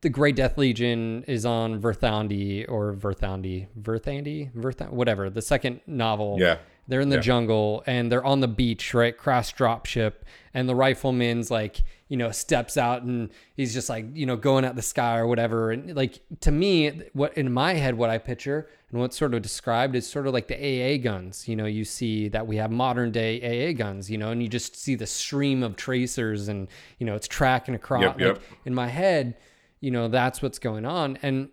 the 0.00 0.08
Gray 0.08 0.32
Death 0.32 0.56
Legion 0.56 1.22
is 1.28 1.44
on 1.44 1.80
Verthandi 1.80 2.64
or 2.66 2.94
Verthandi, 2.94 3.68
Verthandi, 3.78 4.50
Verth, 4.54 4.90
whatever. 4.90 5.28
The 5.28 5.42
second 5.42 5.80
novel, 5.86 6.38
Yeah. 6.40 6.58
They're 6.88 7.00
in 7.00 7.08
the 7.08 7.16
Yeah. 7.16 7.22
jungle 7.22 7.82
and 7.86 8.10
they're 8.10 8.24
on 8.24 8.40
the 8.40 8.48
beach, 8.48 8.94
right? 8.94 9.16
Crash 9.16 9.54
dropship, 9.54 10.12
and 10.54 10.68
the 10.68 10.74
rifleman's 10.74 11.50
like, 11.50 11.82
you 12.08 12.16
know, 12.16 12.30
steps 12.30 12.76
out 12.76 13.02
and 13.02 13.30
he's 13.56 13.74
just 13.74 13.88
like, 13.88 14.06
you 14.14 14.24
know, 14.26 14.36
going 14.36 14.64
at 14.64 14.76
the 14.76 14.82
sky 14.82 15.18
or 15.18 15.26
whatever. 15.26 15.72
And 15.72 15.96
like 15.96 16.20
to 16.40 16.52
me, 16.52 17.02
what 17.12 17.36
in 17.36 17.52
my 17.52 17.74
head, 17.74 17.96
what 17.98 18.10
I 18.10 18.18
picture 18.18 18.68
and 18.92 19.00
what's 19.00 19.16
sort 19.18 19.34
of 19.34 19.42
described 19.42 19.96
is 19.96 20.06
sort 20.06 20.28
of 20.28 20.32
like 20.32 20.46
the 20.46 20.54
AA 20.54 20.98
guns. 20.98 21.48
You 21.48 21.56
know, 21.56 21.66
you 21.66 21.84
see 21.84 22.28
that 22.28 22.46
we 22.46 22.56
have 22.58 22.70
modern 22.70 23.10
day 23.10 23.40
AA 23.42 23.72
guns, 23.76 24.08
you 24.08 24.18
know, 24.18 24.30
and 24.30 24.40
you 24.40 24.48
just 24.48 24.76
see 24.76 24.94
the 24.94 25.06
stream 25.06 25.64
of 25.64 25.74
tracers 25.74 26.46
and 26.46 26.68
you 26.98 27.06
know 27.06 27.16
it's 27.16 27.26
tracking 27.26 27.74
across. 27.74 28.02
Yep, 28.02 28.20
like, 28.20 28.40
in 28.64 28.74
my 28.74 28.86
head, 28.86 29.34
you 29.80 29.90
know, 29.90 30.06
that's 30.06 30.40
what's 30.40 30.60
going 30.60 30.84
on, 30.86 31.18
and 31.22 31.48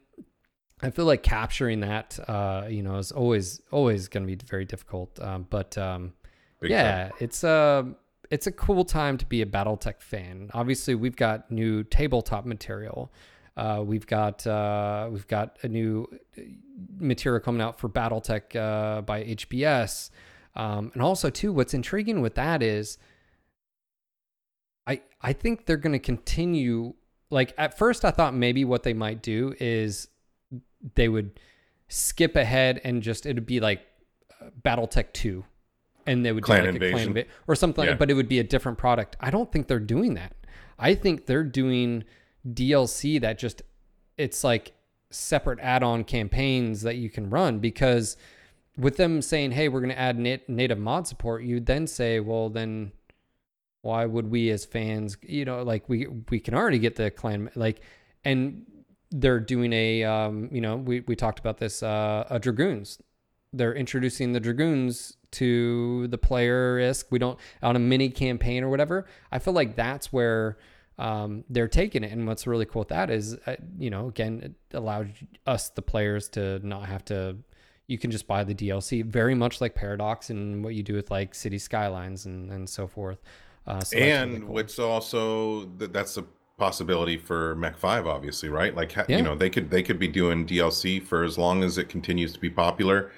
I 0.84 0.92
feel 0.92 1.06
like 1.06 1.24
capturing 1.24 1.80
that, 1.80 2.20
uh, 2.28 2.68
you 2.70 2.84
know, 2.84 2.98
is 2.98 3.12
always 3.12 3.62
always 3.72 4.10
going 4.10 4.28
to 4.28 4.36
be 4.36 4.46
very 4.46 4.66
difficult. 4.66 5.20
Um, 5.20 5.48
but 5.50 5.78
um, 5.78 6.14
yeah, 6.62 7.10
it's 7.20 7.44
a 7.44 7.96
it's 8.30 8.48
a 8.48 8.52
cool 8.52 8.84
time 8.84 9.18
to 9.18 9.26
be 9.26 9.42
a 9.42 9.46
BattleTech 9.46 10.02
fan. 10.02 10.50
Obviously, 10.54 10.96
we've 10.96 11.16
got 11.16 11.50
new 11.50 11.84
tabletop 11.84 12.46
material. 12.46 13.14
Uh, 13.56 13.84
we've 13.86 14.08
got 14.08 14.46
uh, 14.46 15.08
we've 15.12 15.28
got 15.28 15.58
a 15.64 15.68
new 15.68 16.08
material 16.98 17.40
coming 17.40 17.62
out 17.62 17.80
for 17.80 17.88
BattleTech 17.88 18.56
uh, 18.56 19.02
by 19.02 19.24
HBS, 19.24 20.10
um, 20.56 20.92
and 20.94 21.02
also 21.02 21.30
too, 21.30 21.54
what's 21.54 21.74
intriguing 21.74 22.22
with 22.22 22.36
that 22.36 22.62
is, 22.62 22.98
I 24.86 25.02
I 25.22 25.34
think 25.34 25.66
they're 25.66 25.78
going 25.78 25.94
to 25.94 26.00
continue. 26.00 26.96
Like 27.30 27.54
at 27.58 27.78
first, 27.78 28.04
I 28.04 28.12
thought 28.12 28.34
maybe 28.34 28.66
what 28.66 28.84
they 28.84 28.94
might 28.94 29.22
do 29.22 29.56
is 29.60 30.08
they 30.96 31.10
would 31.10 31.40
skip 31.88 32.36
ahead 32.36 32.82
and 32.84 33.02
just 33.04 33.26
it'd 33.26 33.46
be 33.46 33.60
like 33.60 33.82
uh, 34.42 34.46
BattleTech 34.64 35.14
two, 35.14 35.46
and 36.06 36.26
they 36.26 36.32
would 36.32 36.44
Clan 36.44 36.64
do 36.64 36.72
like 36.72 36.82
a 36.82 36.92
clan 36.92 37.14
inva- 37.14 37.26
or 37.48 37.56
something, 37.56 37.86
Yeah. 37.86 37.96
but 37.96 38.10
it 38.12 38.14
would 38.16 38.30
be 38.30 38.40
a 38.40 38.44
different 38.44 38.78
product. 38.78 39.16
I 39.20 39.30
don't 39.32 39.52
think 39.52 39.68
they're 39.68 39.80
doing 39.80 40.14
that. 40.16 40.36
I 40.80 40.96
think 40.96 41.26
they're 41.28 41.44
doing 41.44 42.04
DLC 42.48 43.22
that 43.22 43.38
just 43.38 43.62
it's 44.18 44.44
like 44.44 44.74
separate 45.12 45.60
add-on 45.60 46.04
campaigns 46.04 46.82
that 46.82 46.96
you 46.98 47.10
can 47.10 47.30
run 47.30 47.60
because 47.60 48.18
with 48.78 48.98
them 48.98 49.22
saying, 49.22 49.52
"Hey, 49.52 49.70
we're 49.70 49.80
going 49.82 49.92
to 49.92 50.00
add 50.00 50.18
nat- 50.18 50.50
native 50.50 50.80
mod 50.80 51.08
support," 51.08 51.44
you'd 51.44 51.68
then 51.68 51.86
say, 51.88 52.20
"Well, 52.20 52.50
then 52.50 52.92
why 53.82 54.06
would 54.06 54.32
we 54.32 54.50
as 54.50 54.66
fans, 54.66 55.18
you 55.22 55.46
know, 55.46 55.62
like 55.62 55.88
we 55.88 56.08
we 56.30 56.40
can 56.40 56.54
already 56.54 56.80
get 56.80 56.96
the 56.96 57.12
clan 57.12 57.50
like 57.56 57.82
and 58.26 58.66
they're 59.14 59.40
doing 59.40 59.72
a 59.72 60.04
um, 60.04 60.50
you 60.52 60.60
know, 60.60 60.76
we 60.76 61.02
we 61.02 61.16
talked 61.16 61.40
about 61.40 61.60
this 61.60 61.84
uh 61.84 62.26
a 62.30 62.40
dragoons. 62.40 63.00
They're 63.54 63.76
introducing 63.76 64.34
the 64.34 64.40
dragoons 64.40 65.16
to 65.34 66.08
the 66.08 66.18
player 66.18 66.76
risk 66.76 67.08
We 67.12 67.20
don't 67.20 67.40
on 67.62 67.76
a 67.76 67.80
mini 67.80 68.10
campaign 68.10 68.64
or 68.64 68.70
whatever. 68.70 69.06
I 69.32 69.40
feel 69.40 69.54
like 69.54 69.76
that's 69.76 70.12
where 70.12 70.58
um, 70.98 71.44
they're 71.50 71.68
taking 71.68 72.04
it. 72.04 72.12
And 72.12 72.28
what's 72.28 72.48
really 72.48 72.66
cool 72.66 72.82
with 72.82 72.90
that 72.90 73.10
is, 73.10 73.38
uh, 73.46 73.56
you 73.78 73.90
know, 73.90 74.08
again, 74.08 74.40
it 74.72 74.78
allows 74.78 75.08
us, 75.46 75.70
the 75.70 75.82
players, 75.82 76.30
to 76.30 76.60
not 76.66 76.88
have 76.88 77.06
to. 77.06 77.38
You 77.88 77.98
can 77.98 78.12
just 78.12 78.28
buy 78.28 78.44
the 78.44 78.56
DLC, 78.56 79.06
very 79.06 79.36
much 79.36 79.60
like 79.60 79.76
Paradox 79.76 80.30
and 80.30 80.64
what 80.64 80.74
you 80.74 80.84
do 80.84 80.96
with 80.96 81.12
like 81.12 81.36
City 81.36 81.58
Skylines 81.58 82.26
and 82.26 82.52
and 82.52 82.70
so 82.70 82.88
forth. 82.88 83.22
Uh, 83.68 83.82
so 83.82 83.98
and 83.98 84.32
really 84.32 84.46
cool. 84.46 84.54
what's 84.54 84.80
also 84.80 85.66
that's 85.78 86.18
a 86.18 86.26
possibility 86.58 87.18
for 87.18 87.56
Mech 87.56 87.78
Five, 87.78 88.06
obviously, 88.08 88.50
right? 88.50 88.76
Like 88.76 88.96
Yeah. 88.96 89.18
you 89.18 89.22
know, 89.24 89.36
they 89.36 89.50
could 89.50 89.70
they 89.72 89.84
could 89.84 90.00
be 90.00 90.08
doing 90.08 90.46
DLC 90.46 91.02
for 91.02 91.24
as 91.24 91.38
long 91.38 91.64
as 91.64 91.78
it 91.78 91.90
continues 91.90 92.34
to 92.34 92.40
be 92.40 92.50
popular. 92.50 93.12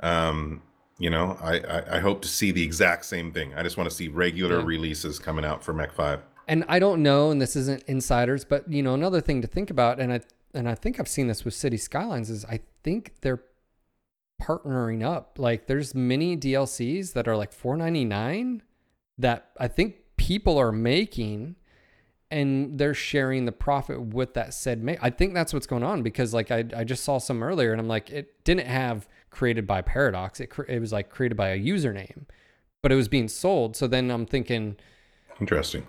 Um, 0.00 0.62
you 0.98 1.10
know, 1.10 1.36
I, 1.40 1.58
I 1.58 1.96
I 1.96 2.00
hope 2.00 2.22
to 2.22 2.28
see 2.28 2.50
the 2.52 2.62
exact 2.62 3.04
same 3.06 3.32
thing. 3.32 3.54
I 3.54 3.62
just 3.62 3.76
want 3.76 3.88
to 3.88 3.94
see 3.96 4.08
regular 4.08 4.58
Yeah. 4.60 4.66
releases 4.66 5.18
coming 5.18 5.44
out 5.44 5.64
for 5.64 5.72
Mech 5.72 5.92
Five. 5.92 6.20
and 6.48 6.64
I 6.68 6.78
don't 6.78 7.02
know, 7.02 7.30
and 7.30 7.40
this 7.40 7.56
isn't 7.56 7.82
insiders, 7.84 8.44
but 8.44 8.70
you 8.70 8.82
know, 8.82 8.94
another 8.94 9.20
thing 9.20 9.40
to 9.42 9.48
think 9.48 9.70
about, 9.70 9.98
and 10.00 10.12
I 10.12 10.20
and 10.54 10.68
I 10.68 10.74
think 10.74 11.00
I've 11.00 11.08
seen 11.08 11.28
this 11.28 11.44
with 11.44 11.54
City 11.54 11.78
Skylines 11.78 12.28
is 12.28 12.44
I 12.44 12.60
think 12.84 13.14
they're 13.22 13.42
partnering 14.40 15.02
up. 15.04 15.38
Like 15.38 15.66
there's 15.66 15.94
many 15.94 16.36
DLCs 16.36 17.12
that 17.14 17.26
are 17.28 17.36
like 17.36 17.52
four 17.52 17.76
ninety 17.76 18.04
nine 18.04 18.62
that 19.18 19.50
I 19.58 19.68
think 19.68 19.96
people 20.16 20.58
are 20.58 20.72
making 20.72 21.56
and 22.32 22.78
they're 22.78 22.94
sharing 22.94 23.44
the 23.44 23.52
profit 23.52 24.00
with 24.00 24.34
that 24.34 24.54
said 24.54 24.82
make. 24.82 24.98
I 25.02 25.10
think 25.10 25.34
that's 25.34 25.52
what's 25.54 25.66
going 25.66 25.84
on 25.84 26.02
because 26.02 26.32
like 26.34 26.50
I, 26.50 26.64
I 26.76 26.82
just 26.84 27.04
saw 27.04 27.18
some 27.18 27.42
earlier 27.42 27.72
and 27.72 27.80
I'm 27.80 27.88
like 27.88 28.10
it 28.10 28.42
didn't 28.44 28.66
have 28.66 29.06
created 29.30 29.66
by 29.66 29.82
Paradox. 29.82 30.40
It 30.40 30.50
it 30.68 30.80
was 30.80 30.92
like 30.92 31.10
created 31.10 31.36
by 31.36 31.48
a 31.50 31.58
username, 31.60 32.24
but 32.82 32.90
it 32.90 32.96
was 32.96 33.08
being 33.08 33.28
sold. 33.28 33.76
So 33.76 33.86
then 33.86 34.10
I'm 34.10 34.26
thinking 34.26 34.76
Interesting. 35.40 35.86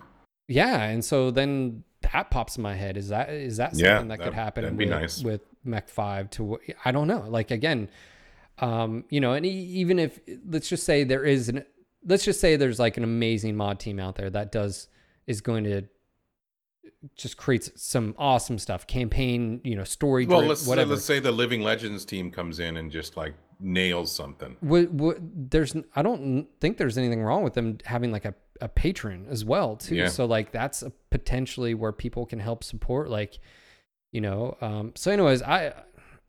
yeah, 0.47 0.83
and 0.83 1.03
so 1.03 1.31
then 1.31 1.83
that 2.11 2.29
pops 2.29 2.57
in 2.57 2.63
my 2.63 2.75
head. 2.75 2.97
Is 2.97 3.09
that 3.09 3.29
is 3.29 3.57
that 3.57 3.71
something 3.71 3.85
Yeah, 3.85 3.99
that 4.01 4.07
that- 4.09 4.19
could 4.19 4.33
happen 4.33 4.77
with, 4.77 4.89
nice. 4.89 5.23
with 5.23 5.41
Mech 5.63 5.89
Five? 5.89 6.29
To 6.31 6.59
I 6.83 6.91
don't 6.91 7.07
know. 7.07 7.25
Like 7.27 7.49
again, 7.51 7.89
um, 8.59 9.05
you 9.09 9.19
know, 9.19 9.33
and 9.33 9.45
even 9.45 9.97
if 9.99 10.19
let's 10.49 10.67
just 10.69 10.83
say 10.85 11.03
there 11.03 11.23
is 11.23 11.49
an 11.49 11.65
let's 12.05 12.25
just 12.25 12.41
say 12.41 12.57
there's 12.57 12.79
like 12.79 12.97
an 12.97 13.03
amazing 13.03 13.55
mod 13.55 13.79
team 13.79 13.99
out 13.99 14.15
there 14.15 14.29
that 14.29 14.51
does 14.51 14.89
is 15.25 15.39
going 15.39 15.63
to 15.63 15.83
just 17.15 17.37
creates 17.37 17.69
some 17.75 18.15
awesome 18.17 18.57
stuff. 18.57 18.87
Campaign, 18.87 19.61
you 19.63 19.75
know, 19.75 19.83
story, 19.83 20.25
Well, 20.25 20.41
let's 20.41 20.65
whatever. 20.67 20.91
let's 20.93 21.05
say 21.05 21.19
the 21.19 21.31
Living 21.31 21.61
Legends 21.61 22.05
team 22.05 22.31
comes 22.31 22.59
in 22.59 22.77
and 22.77 22.91
just 22.91 23.17
like 23.17 23.33
nails 23.59 24.13
something. 24.13 24.55
There's 24.61 25.75
I 25.95 26.01
don't 26.01 26.47
think 26.59 26.77
there's 26.77 26.97
anything 26.97 27.21
wrong 27.23 27.43
with 27.43 27.53
them 27.53 27.77
having 27.85 28.11
like 28.11 28.25
a, 28.25 28.33
a 28.61 28.69
Patreon 28.69 29.29
as 29.29 29.43
well 29.45 29.75
too. 29.75 29.95
Yeah. 29.95 30.07
So 30.09 30.25
like 30.25 30.51
that's 30.51 30.81
a 30.81 30.91
potentially 31.09 31.73
where 31.73 31.91
people 31.91 32.25
can 32.25 32.39
help 32.39 32.63
support 32.63 33.09
like 33.09 33.39
you 34.11 34.21
know. 34.21 34.57
Um, 34.61 34.91
so 34.95 35.11
anyways, 35.11 35.41
I 35.41 35.73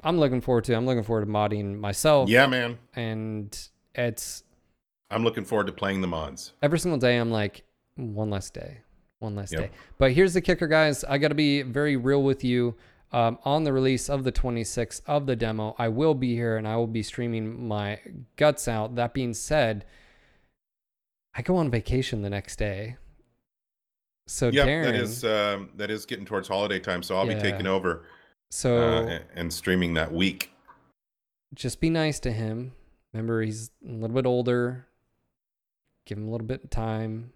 I'm 0.02 0.18
looking 0.18 0.40
forward 0.40 0.64
to 0.64 0.74
I'm 0.76 0.86
looking 0.86 1.02
forward 1.04 1.24
to 1.26 1.30
modding 1.30 1.78
myself. 1.78 2.28
Yeah, 2.28 2.46
man. 2.46 2.78
and 2.94 3.56
it's 3.94 4.42
I'm 5.10 5.22
looking 5.22 5.44
forward 5.44 5.66
to 5.68 5.72
playing 5.72 6.00
the 6.00 6.06
mods. 6.08 6.52
every 6.62 6.78
single 6.78 6.98
day 6.98 7.16
I'm 7.18 7.30
like 7.30 7.62
one 7.96 8.30
less 8.30 8.50
day, 8.50 8.78
one 9.24 9.34
last 9.34 9.52
Yep. 9.52 9.60
day. 9.62 9.70
But 9.98 10.12
here's 10.12 10.34
the 10.34 10.40
kicker, 10.40 10.66
guys. 10.68 11.02
I 11.04 11.18
got 11.18 11.28
to 11.28 11.34
be 11.34 11.62
very 11.62 11.96
real 11.96 12.22
with 12.22 12.44
you. 12.44 12.76
Um, 13.12 13.38
on 13.44 13.62
the 13.64 13.72
release 13.72 14.08
of 14.10 14.24
the 14.24 14.32
26th 14.32 15.00
of 15.06 15.26
the 15.26 15.36
demo, 15.36 15.76
I 15.78 15.88
will 15.88 16.14
be 16.14 16.34
here 16.34 16.56
and 16.56 16.66
I 16.66 16.76
will 16.76 16.88
be 16.88 17.02
streaming 17.02 17.68
my 17.68 18.00
guts 18.36 18.66
out. 18.66 18.96
That 18.96 19.14
being 19.14 19.34
said, 19.34 19.84
I 21.34 21.42
go 21.42 21.56
on 21.56 21.70
vacation 21.70 22.22
the 22.22 22.30
next 22.30 22.56
day. 22.56 22.96
So 24.26 24.48
Yeah, 24.48 24.66
Darren, 24.66 24.84
that 24.84 24.94
is 24.96 25.24
um, 25.24 25.70
that 25.76 25.90
is 25.90 26.06
getting 26.06 26.24
towards 26.24 26.48
holiday 26.48 26.80
time, 26.80 27.02
so 27.02 27.16
I'll 27.16 27.26
Yeah. 27.28 27.34
be 27.34 27.40
taking 27.42 27.66
over 27.66 28.04
so 28.50 28.78
uh, 28.78 29.02
and- 29.06 29.24
and 29.34 29.52
streaming 29.52 29.94
that 29.94 30.12
week. 30.12 30.50
just 31.54 31.78
be 31.80 31.90
nice 31.90 32.18
to 32.20 32.32
him. 32.32 32.72
Remember, 33.12 33.42
he's 33.42 33.70
a 33.86 33.92
little 33.92 34.14
bit 34.16 34.26
older. 34.26 34.86
Give 36.06 36.18
him 36.18 36.26
a 36.26 36.30
little 36.32 36.46
bit 36.48 36.64
of 36.64 36.70
time. 36.70 37.32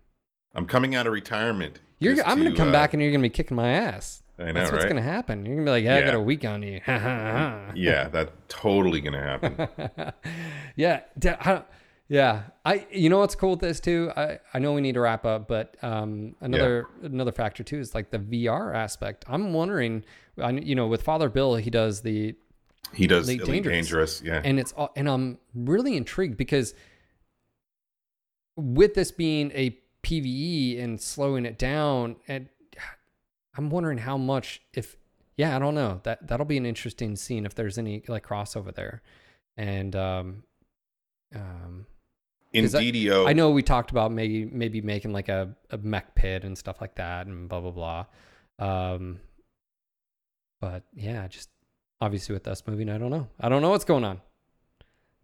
I'm 0.59 0.67
coming 0.67 0.95
out 0.97 1.07
of 1.07 1.13
retirement. 1.13 1.79
You're, 2.01 2.17
I'm 2.27 2.37
gonna 2.43 2.55
come 2.55 2.69
uh, 2.69 2.73
back 2.73 2.93
and 2.93 3.03
you're 3.03 3.13
gonna 3.13 3.23
be 3.23 3.31
kicking 3.31 3.57
my 3.57 3.71
ass. 3.71 4.23
I 4.41 4.47
know, 4.47 4.53
That's 4.55 4.71
what's 4.73 4.85
right? 4.85 4.89
gonna 4.91 5.03
happen. 5.03 5.47
You're 5.47 5.55
gonna 5.57 5.65
be 5.65 5.71
like, 5.71 5.85
"Yeah, 5.85 5.97
I 5.97 6.01
got 6.03 6.15
a 6.15 6.21
week 6.21 6.45
on 6.45 6.63
you." 6.63 6.81
Yeah, 6.87 8.09
that's 8.09 8.31
totally 8.49 9.01
gonna 9.01 9.23
happen. 9.23 10.13
yeah, 10.77 11.01
I- 11.25 11.63
yeah. 12.09 12.43
I 12.65 12.87
you 12.91 13.09
know 13.09 13.19
what's 13.19 13.35
cool 13.35 13.51
with 13.51 13.61
this 13.61 13.79
too. 13.81 14.11
I 14.17 14.39
I 14.55 14.59
know 14.59 14.73
we 14.73 14.81
need 14.81 14.95
to 14.95 15.01
wrap 15.01 15.25
up, 15.25 15.47
but 15.49 15.77
um 15.83 16.35
another 16.41 16.87
another 17.03 17.33
factor 17.33 17.63
too 17.63 17.79
is 17.79 17.95
like 17.95 18.11
the 18.11 18.19
VR 18.19 18.75
aspect. 18.75 19.25
I'm 19.29 19.53
wondering, 19.53 20.05
I, 20.41 20.51
you 20.51 20.75
know, 20.75 20.87
with 20.89 21.03
Father 21.03 21.29
Bill, 21.29 21.55
he 21.57 21.71
does 21.71 22.01
the 22.03 22.35
He 22.95 23.07
does 23.07 23.29
Elite 23.29 23.43
Elite, 23.43 23.65
Dangerous. 23.65 23.75
Dangerous. 24.21 24.23
Yeah, 24.23 24.41
and 24.45 24.59
it's 24.59 24.73
all- 24.73 24.93
and 24.97 25.09
I'm 25.09 25.39
really 25.55 25.97
intrigued 25.97 26.37
because 26.37 26.75
with 28.57 28.95
this 28.95 29.11
being 29.13 29.51
a 29.53 29.79
PVE 30.09 30.83
and 30.83 31.01
slowing 31.01 31.45
it 31.45 31.59
down, 31.59 32.17
and 32.29 32.49
I'm 33.57 33.71
wondering 33.71 33.99
how 33.99 34.17
much 34.17 34.61
if 34.73 34.97
yeah, 35.37 35.55
I 35.55 35.59
don't 35.59 35.75
know 35.75 36.01
that 36.05 36.27
that'll 36.27 36.47
be 36.47 36.57
an 36.57 36.67
interesting 36.67 37.15
scene 37.17 37.45
if 37.47 37.55
there's 37.55 37.79
any 37.79 38.03
like 38.09 38.27
crossover 38.27 38.75
there, 38.75 39.03
and 39.57 39.95
um, 39.95 40.43
um, 41.35 41.87
in 42.53 42.65
'cause 42.65 42.75
I- 42.75 42.83
DDO. 42.85 43.29
I 43.29 43.33
know 43.35 43.51
we 43.51 43.63
talked 43.63 43.91
about 43.91 44.11
maybe 44.11 44.45
maybe 44.47 44.81
making 44.81 45.13
like 45.13 45.29
a, 45.29 45.55
a 45.71 45.79
mech 45.79 46.15
pit 46.15 46.45
and 46.45 46.57
stuff 46.57 46.81
like 46.81 46.95
that 46.97 47.27
and 47.27 47.49
blah 47.49 47.61
blah 47.61 47.71
blah. 47.71 48.07
Um, 48.59 49.21
but 50.61 50.85
yeah, 50.95 51.29
just 51.29 51.51
obviously 52.01 52.33
with 52.33 52.49
us 52.49 52.63
moving, 52.67 52.89
I 52.89 52.99
don't 52.99 53.11
know. 53.11 53.29
I 53.39 53.49
don't 53.49 53.63
know 53.63 53.71
what's 53.71 53.85
going 53.85 54.05
on. 54.05 54.21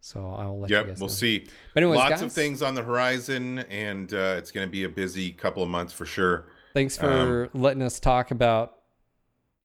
So 0.04 0.20
I'll 0.38 0.60
let 0.60 0.68
you 0.68 0.76
Yep, 0.76 0.86
guys 0.88 1.00
we'll 1.00 1.08
know. 1.08 1.14
see. 1.14 1.46
But 1.72 1.82
anyways, 1.82 1.96
Lots 1.96 2.10
guys, 2.10 2.22
of 2.22 2.30
things 2.32 2.60
on 2.60 2.74
the 2.74 2.82
horizon, 2.82 3.60
and 3.70 4.12
uh, 4.12 4.34
it's 4.36 4.50
going 4.50 4.68
to 4.68 4.70
be 4.70 4.84
a 4.84 4.88
busy 4.90 5.32
couple 5.32 5.62
of 5.62 5.70
months 5.70 5.94
for 5.94 6.04
sure. 6.04 6.44
Thanks 6.74 6.98
for 6.98 7.48
letting 7.54 7.80
us 7.82 7.98
talk 8.00 8.30
about 8.30 8.80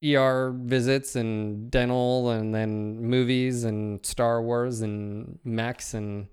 ER 0.01 0.51
visits 0.55 1.17
and 1.17 1.69
dental 1.69 2.29
and 2.29 2.55
then 2.55 3.01
movies 3.01 3.65
and 3.65 4.05
Star 4.05 4.41
Wars 4.41 4.79
and 4.79 5.39
mechs 5.43 5.93
and 5.93 6.27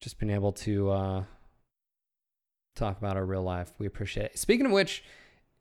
just 0.00 0.18
being 0.18 0.32
able 0.32 0.52
to 0.52 0.90
uh, 0.90 1.24
talk 2.74 2.96
about 2.96 3.18
our 3.18 3.26
real 3.26 3.42
life. 3.42 3.72
We 3.78 3.86
appreciate 3.86 4.24
it. 4.26 4.38
Speaking 4.38 4.64
of 4.64 4.72
which, 4.72 5.04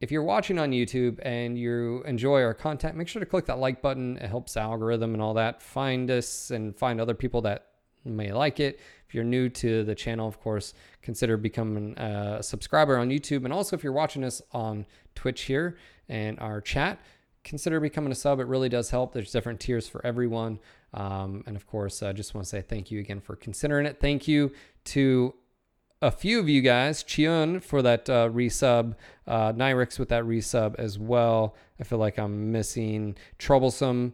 if 0.02 0.12
you're 0.12 0.24
watching 0.24 0.58
on 0.58 0.72
YouTube 0.72 1.20
and 1.22 1.58
you 1.58 2.02
enjoy 2.08 2.42
our 2.42 2.56
content, 2.56 2.98
make 2.98 3.08
sure 3.08 3.20
to 3.20 3.26
click 3.26 3.46
that 3.46 3.60
like 3.60 3.84
button. 3.84 4.18
It 4.18 4.28
helps 4.28 4.56
the 4.56 4.62
algorithm 4.62 5.14
and 5.14 5.22
all 5.22 5.36
that. 5.36 5.62
Find 5.62 6.10
us 6.10 6.50
and 6.50 6.76
find 6.76 7.00
other 7.00 7.14
people 7.14 7.42
that 7.44 7.68
may 8.04 8.34
like 8.34 8.60
it. 8.60 8.80
If 9.08 9.14
you're 9.14 9.24
new 9.24 9.48
to 9.50 9.84
the 9.84 9.94
channel, 9.94 10.28
of 10.28 10.42
course, 10.42 10.74
consider 11.04 11.38
becoming 11.38 11.96
a 12.00 12.42
subscriber 12.42 12.98
on 12.98 13.10
YouTube. 13.10 13.46
And 13.46 13.54
also, 13.54 13.76
if 13.76 13.84
you're 13.84 13.94
watching 13.94 14.24
us 14.24 14.42
on 14.52 14.88
Twitch 15.14 15.44
here 15.44 15.78
and 16.10 16.40
our 16.40 16.62
chat, 16.62 17.00
consider 17.44 17.80
becoming 17.80 18.12
a 18.12 18.16
sub. 18.16 18.40
It 18.40 18.48
really 18.48 18.70
does 18.70 18.90
help. 18.90 19.14
There's 19.14 19.32
different 19.32 19.60
tiers 19.60 19.88
for 19.88 20.04
everyone. 20.04 20.60
Um, 20.96 21.44
and 21.46 21.56
of 21.56 21.68
course, 21.68 22.02
I 22.02 22.12
just 22.12 22.34
want 22.34 22.46
to 22.46 22.50
say 22.50 22.62
thank 22.62 22.90
you 22.90 23.00
again 23.00 23.22
for 23.22 23.36
considering 23.36 23.86
it. 23.86 24.00
Thank 24.00 24.28
you 24.28 24.52
to 24.86 25.36
a 26.02 26.12
few 26.12 26.40
of 26.40 26.50
you 26.50 26.62
guys, 26.62 27.04
Chiun 27.04 27.62
for 27.62 27.82
that 27.82 28.10
uh, 28.10 28.30
resub, 28.30 28.96
uh, 29.28 29.54
Nyrix 29.54 30.00
with 30.00 30.10
that 30.10 30.24
resub 30.24 30.76
as 30.80 30.98
well. 30.98 31.56
I 31.80 31.84
feel 31.84 32.00
like 32.00 32.18
I'm 32.18 32.52
missing 32.52 33.16
Troublesome, 33.38 34.14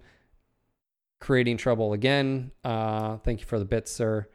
creating 1.20 1.58
trouble 1.58 1.94
again. 1.94 2.52
Uh, 2.64 3.18
thank 3.18 3.40
you 3.40 3.46
for 3.46 3.60
the 3.60 3.66
bits, 3.66 3.92
sir. 3.92 4.28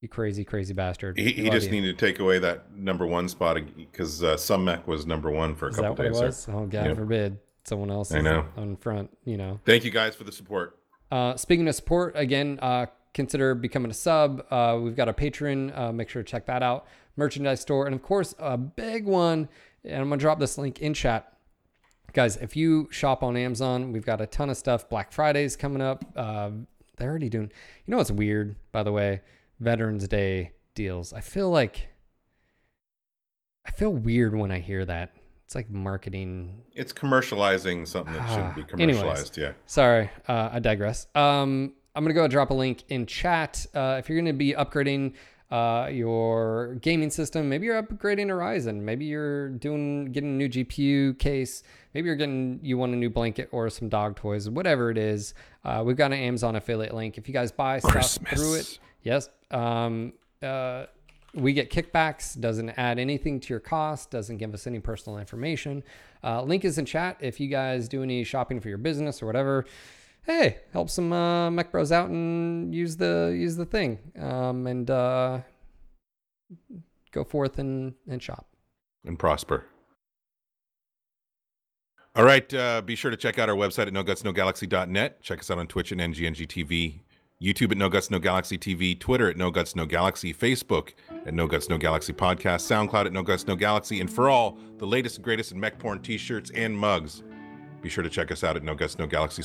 You 0.00 0.08
crazy, 0.08 0.44
crazy 0.44 0.74
bastard. 0.74 1.18
He, 1.18 1.32
he 1.32 1.50
just 1.50 1.66
you. 1.66 1.72
needed 1.72 1.98
to 1.98 2.06
take 2.06 2.18
away 2.18 2.38
that 2.40 2.74
number 2.76 3.06
one 3.06 3.28
spot 3.28 3.58
because 3.76 4.22
uh, 4.22 4.36
some 4.36 4.64
mech 4.64 4.86
was 4.86 5.06
number 5.06 5.30
one 5.30 5.54
for 5.54 5.68
a 5.68 5.70
Is 5.70 5.76
couple 5.76 6.04
it 6.04 6.08
days. 6.10 6.20
was? 6.20 6.48
Oh, 6.50 6.66
God 6.66 6.86
Yep. 6.86 6.96
forbid 6.96 7.38
someone 7.64 7.90
else 7.90 8.12
I 8.12 8.18
is 8.18 8.24
know. 8.24 8.44
on 8.56 8.76
front, 8.76 9.16
you 9.24 9.38
know. 9.38 9.60
Thank 9.64 9.84
you 9.84 9.90
guys 9.90 10.14
for 10.14 10.24
the 10.24 10.32
support. 10.32 10.78
Uh, 11.10 11.36
speaking 11.36 11.66
of 11.68 11.74
support, 11.74 12.12
again, 12.16 12.58
uh, 12.60 12.86
consider 13.14 13.54
becoming 13.54 13.90
a 13.90 13.94
sub. 13.94 14.44
Uh, 14.50 14.78
we've 14.82 14.96
got 14.96 15.08
a 15.08 15.12
Patreon. 15.14 15.76
Uh, 15.78 15.92
make 15.92 16.08
sure 16.10 16.22
to 16.22 16.28
check 16.30 16.44
that 16.46 16.62
out. 16.62 16.86
Merchandise 17.16 17.60
store. 17.60 17.86
And 17.86 17.94
of 17.94 18.02
course, 18.02 18.34
a 18.38 18.58
big 18.58 19.06
one. 19.06 19.48
And 19.84 20.02
I'm 20.02 20.08
going 20.08 20.18
to 20.18 20.22
drop 20.22 20.38
this 20.40 20.58
link 20.58 20.80
in 20.82 20.92
chat. 20.94 21.30
Guys, 22.12 22.36
if 22.36 22.56
you 22.56 22.88
shop 22.90 23.22
on 23.22 23.36
Amazon, 23.36 23.92
we've 23.92 24.04
got 24.06 24.20
a 24.20 24.26
ton 24.26 24.50
of 24.50 24.56
stuff. 24.56 24.88
Black 24.88 25.12
Friday's 25.12 25.56
coming 25.56 25.80
up. 25.82 26.04
Uh, 26.14 26.50
they're 26.96 27.10
already 27.10 27.28
doing, 27.28 27.50
you 27.86 27.90
know 27.90 27.96
what's 27.96 28.10
weird, 28.10 28.54
by 28.70 28.82
the 28.82 28.92
way? 28.92 29.20
Veterans 29.60 30.06
Day 30.06 30.52
deals. 30.74 31.12
I 31.12 31.20
feel 31.20 31.50
like, 31.50 31.88
I 33.66 33.70
feel 33.72 33.90
weird 33.92 34.34
when 34.36 34.50
I 34.50 34.58
hear 34.60 34.84
that. 34.84 35.12
It's 35.46 35.54
like 35.54 35.68
marketing 35.70 36.62
It's 36.72 36.92
commercializing 36.92 37.86
something 37.86 38.14
that 38.14 38.28
shouldn't 38.30 38.54
be 38.56 38.62
Ah, 38.62 38.76
anyways. 38.78 39.00
commercialized. 39.00 39.36
Yeah. 39.38 39.52
Sorry, 39.66 40.10
uh, 40.28 40.50
I 40.52 40.58
digress. 40.58 41.06
Um, 41.14 41.74
I'm 41.94 42.02
gonna 42.02 42.14
go 42.14 42.20
ahead 42.20 42.26
and 42.26 42.32
drop 42.32 42.50
a 42.50 42.54
link 42.54 42.84
in 42.88 43.06
chat. 43.06 43.66
Uh, 43.74 43.96
if 43.98 44.08
you're 44.08 44.18
gonna 44.18 44.32
be 44.32 44.52
upgrading 44.52 45.14
uh, 45.50 45.88
your 45.92 46.76
gaming 46.80 47.10
system, 47.10 47.48
maybe 47.48 47.66
you're 47.66 47.80
upgrading 47.80 48.28
Horizon, 48.28 48.84
maybe 48.84 49.04
you're 49.04 49.50
doing 49.50 50.06
getting 50.06 50.30
a 50.30 50.36
new 50.36 50.48
GPU 50.48 51.18
case, 51.18 51.62
maybe 51.92 52.06
you're 52.06 52.16
getting 52.16 52.58
you 52.62 52.76
want 52.76 52.92
a 52.92 52.96
new 52.96 53.10
blanket 53.10 53.48
or 53.52 53.70
some 53.70 53.88
dog 53.88 54.16
toys, 54.16 54.50
whatever 54.50 54.90
it 54.90 54.98
is. 54.98 55.34
Uh, 55.64 55.82
we've 55.86 55.96
got 55.96 56.12
an 56.12 56.18
Amazon 56.18 56.56
affiliate 56.56 56.94
link. 56.94 57.16
If 57.18 57.28
you 57.28 57.34
guys 57.34 57.52
buy 57.52 57.78
stuff 57.78 58.18
through 58.34 58.54
it, 58.54 58.78
yes. 59.02 59.28
Um, 59.50 60.14
uh, 60.42 60.86
we 61.34 61.52
get 61.52 61.70
kickbacks 61.70 62.38
doesn't 62.38 62.70
add 62.70 62.98
anything 62.98 63.40
to 63.40 63.52
your 63.52 63.60
cost 63.60 64.10
doesn't 64.10 64.36
give 64.38 64.54
us 64.54 64.66
any 64.66 64.78
personal 64.78 65.18
information 65.18 65.82
uh, 66.22 66.42
link 66.42 66.64
is 66.64 66.78
in 66.78 66.84
chat 66.84 67.16
if 67.20 67.40
you 67.40 67.48
guys 67.48 67.88
do 67.88 68.02
any 68.02 68.22
shopping 68.24 68.60
for 68.60 68.68
your 68.68 68.78
business 68.78 69.20
or 69.22 69.26
whatever 69.26 69.64
hey 70.26 70.58
help 70.72 70.90
some 70.90 71.12
uh, 71.12 71.50
mech 71.50 71.70
bros 71.70 71.92
out 71.92 72.08
and 72.08 72.74
use 72.74 72.96
the 72.96 73.34
use 73.36 73.56
the 73.56 73.66
thing 73.66 73.98
um, 74.18 74.66
and 74.66 74.90
uh, 74.90 75.40
go 77.12 77.24
forth 77.24 77.58
and, 77.58 77.94
and 78.08 78.22
shop 78.22 78.46
and 79.04 79.18
prosper. 79.18 79.66
All 82.16 82.24
right. 82.24 82.52
Uh, 82.54 82.80
be 82.80 82.94
sure 82.94 83.10
to 83.10 83.16
check 83.16 83.40
out 83.40 83.48
our 83.48 83.56
website 83.56 83.88
at 83.88 83.92
nogutsnogalaxy.net. 83.92 85.20
Check 85.20 85.40
us 85.40 85.50
out 85.50 85.58
on 85.58 85.66
Twitch 85.66 85.90
and 85.90 86.00
NGNG 86.00 86.46
TV, 86.46 87.00
YouTube 87.42 87.72
at 87.72 87.76
No 87.76 87.88
Guts 87.88 88.08
No 88.08 88.20
Galaxy 88.20 88.56
TV, 88.56 88.98
Twitter 88.98 89.28
at 89.28 89.36
No 89.36 89.50
Guts 89.50 89.74
No 89.74 89.84
Galaxy, 89.84 90.32
Facebook 90.32 90.94
at 91.26 91.34
No 91.34 91.48
Guts 91.48 91.68
No 91.68 91.76
Galaxy 91.76 92.12
Podcast, 92.12 92.70
SoundCloud 92.70 93.06
at 93.06 93.12
No 93.12 93.24
Guts 93.24 93.48
No 93.48 93.56
Galaxy, 93.56 94.00
and 94.00 94.08
for 94.08 94.30
all 94.30 94.56
the 94.78 94.86
latest 94.86 95.16
and 95.16 95.24
greatest 95.24 95.50
in 95.50 95.58
mech 95.58 95.76
porn 95.80 96.00
t-shirts 96.02 96.52
and 96.54 96.78
mugs, 96.78 97.24
be 97.84 97.90
sure 97.90 98.02
to 98.02 98.08
check 98.08 98.32
us 98.32 98.42
out 98.42 98.56
at 98.56 98.62
No 98.62 98.74
Guts 98.74 98.98
No 98.98 99.06
Galaxy 99.06 99.42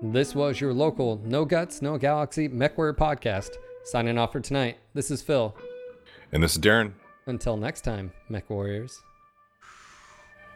this 0.00 0.34
was 0.34 0.58
your 0.58 0.72
local 0.72 1.20
no 1.24 1.44
guts 1.44 1.82
no 1.82 1.98
galaxy 1.98 2.48
mechware 2.48 2.94
podcast 2.94 3.50
signing 3.84 4.16
off 4.16 4.32
for 4.32 4.40
tonight 4.40 4.78
this 4.94 5.10
is 5.10 5.20
phil 5.20 5.54
And 6.32 6.42
this 6.42 6.52
is 6.52 6.58
Darren. 6.62 6.92
until 7.26 7.58
next 7.58 7.82
time 7.82 8.12
mech 8.30 8.48
warriors 8.48 9.02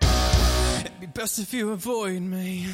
It'd 0.00 1.00
be 1.00 1.06
best 1.06 1.38
if 1.38 1.52
you 1.52 1.70
avoid 1.72 2.22
me, 2.22 2.68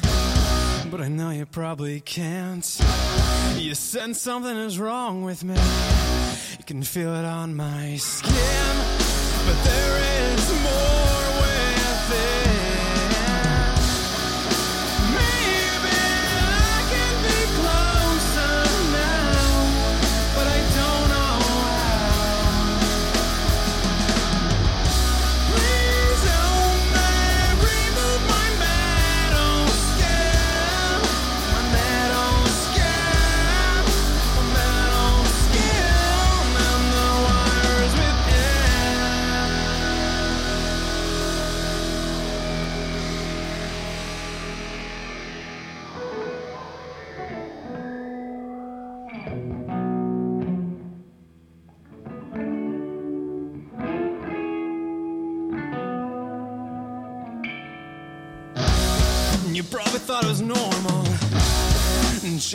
but 0.89 1.01
I 1.01 1.09
know 1.09 1.31
you 1.31 1.45
probably 1.45 1.99
can't. 1.99 2.65
You 3.57 3.75
sense 3.75 4.21
something 4.21 4.55
is 4.55 4.79
wrong 4.79 5.23
with 5.23 5.43
me. 5.43 5.55
You 6.57 6.63
can 6.65 6.81
feel 6.81 7.13
it 7.13 7.25
on 7.25 7.55
my 7.55 7.97
skin, 7.97 8.33
but 9.45 9.63
there 9.63 9.97
is 10.03 10.08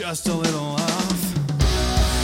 Just 0.07 0.27
a 0.27 0.33
little 0.35 0.59
off. 0.59 1.33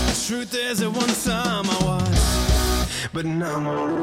The 0.05 0.23
truth 0.27 0.53
is, 0.53 0.83
at 0.83 0.91
one 0.91 1.09
time 1.25 1.65
I 1.67 1.79
was, 1.83 3.09
but 3.11 3.25
now 3.25 3.55
I'm 3.55 3.65
a 3.65 3.73
robot. 3.73 4.01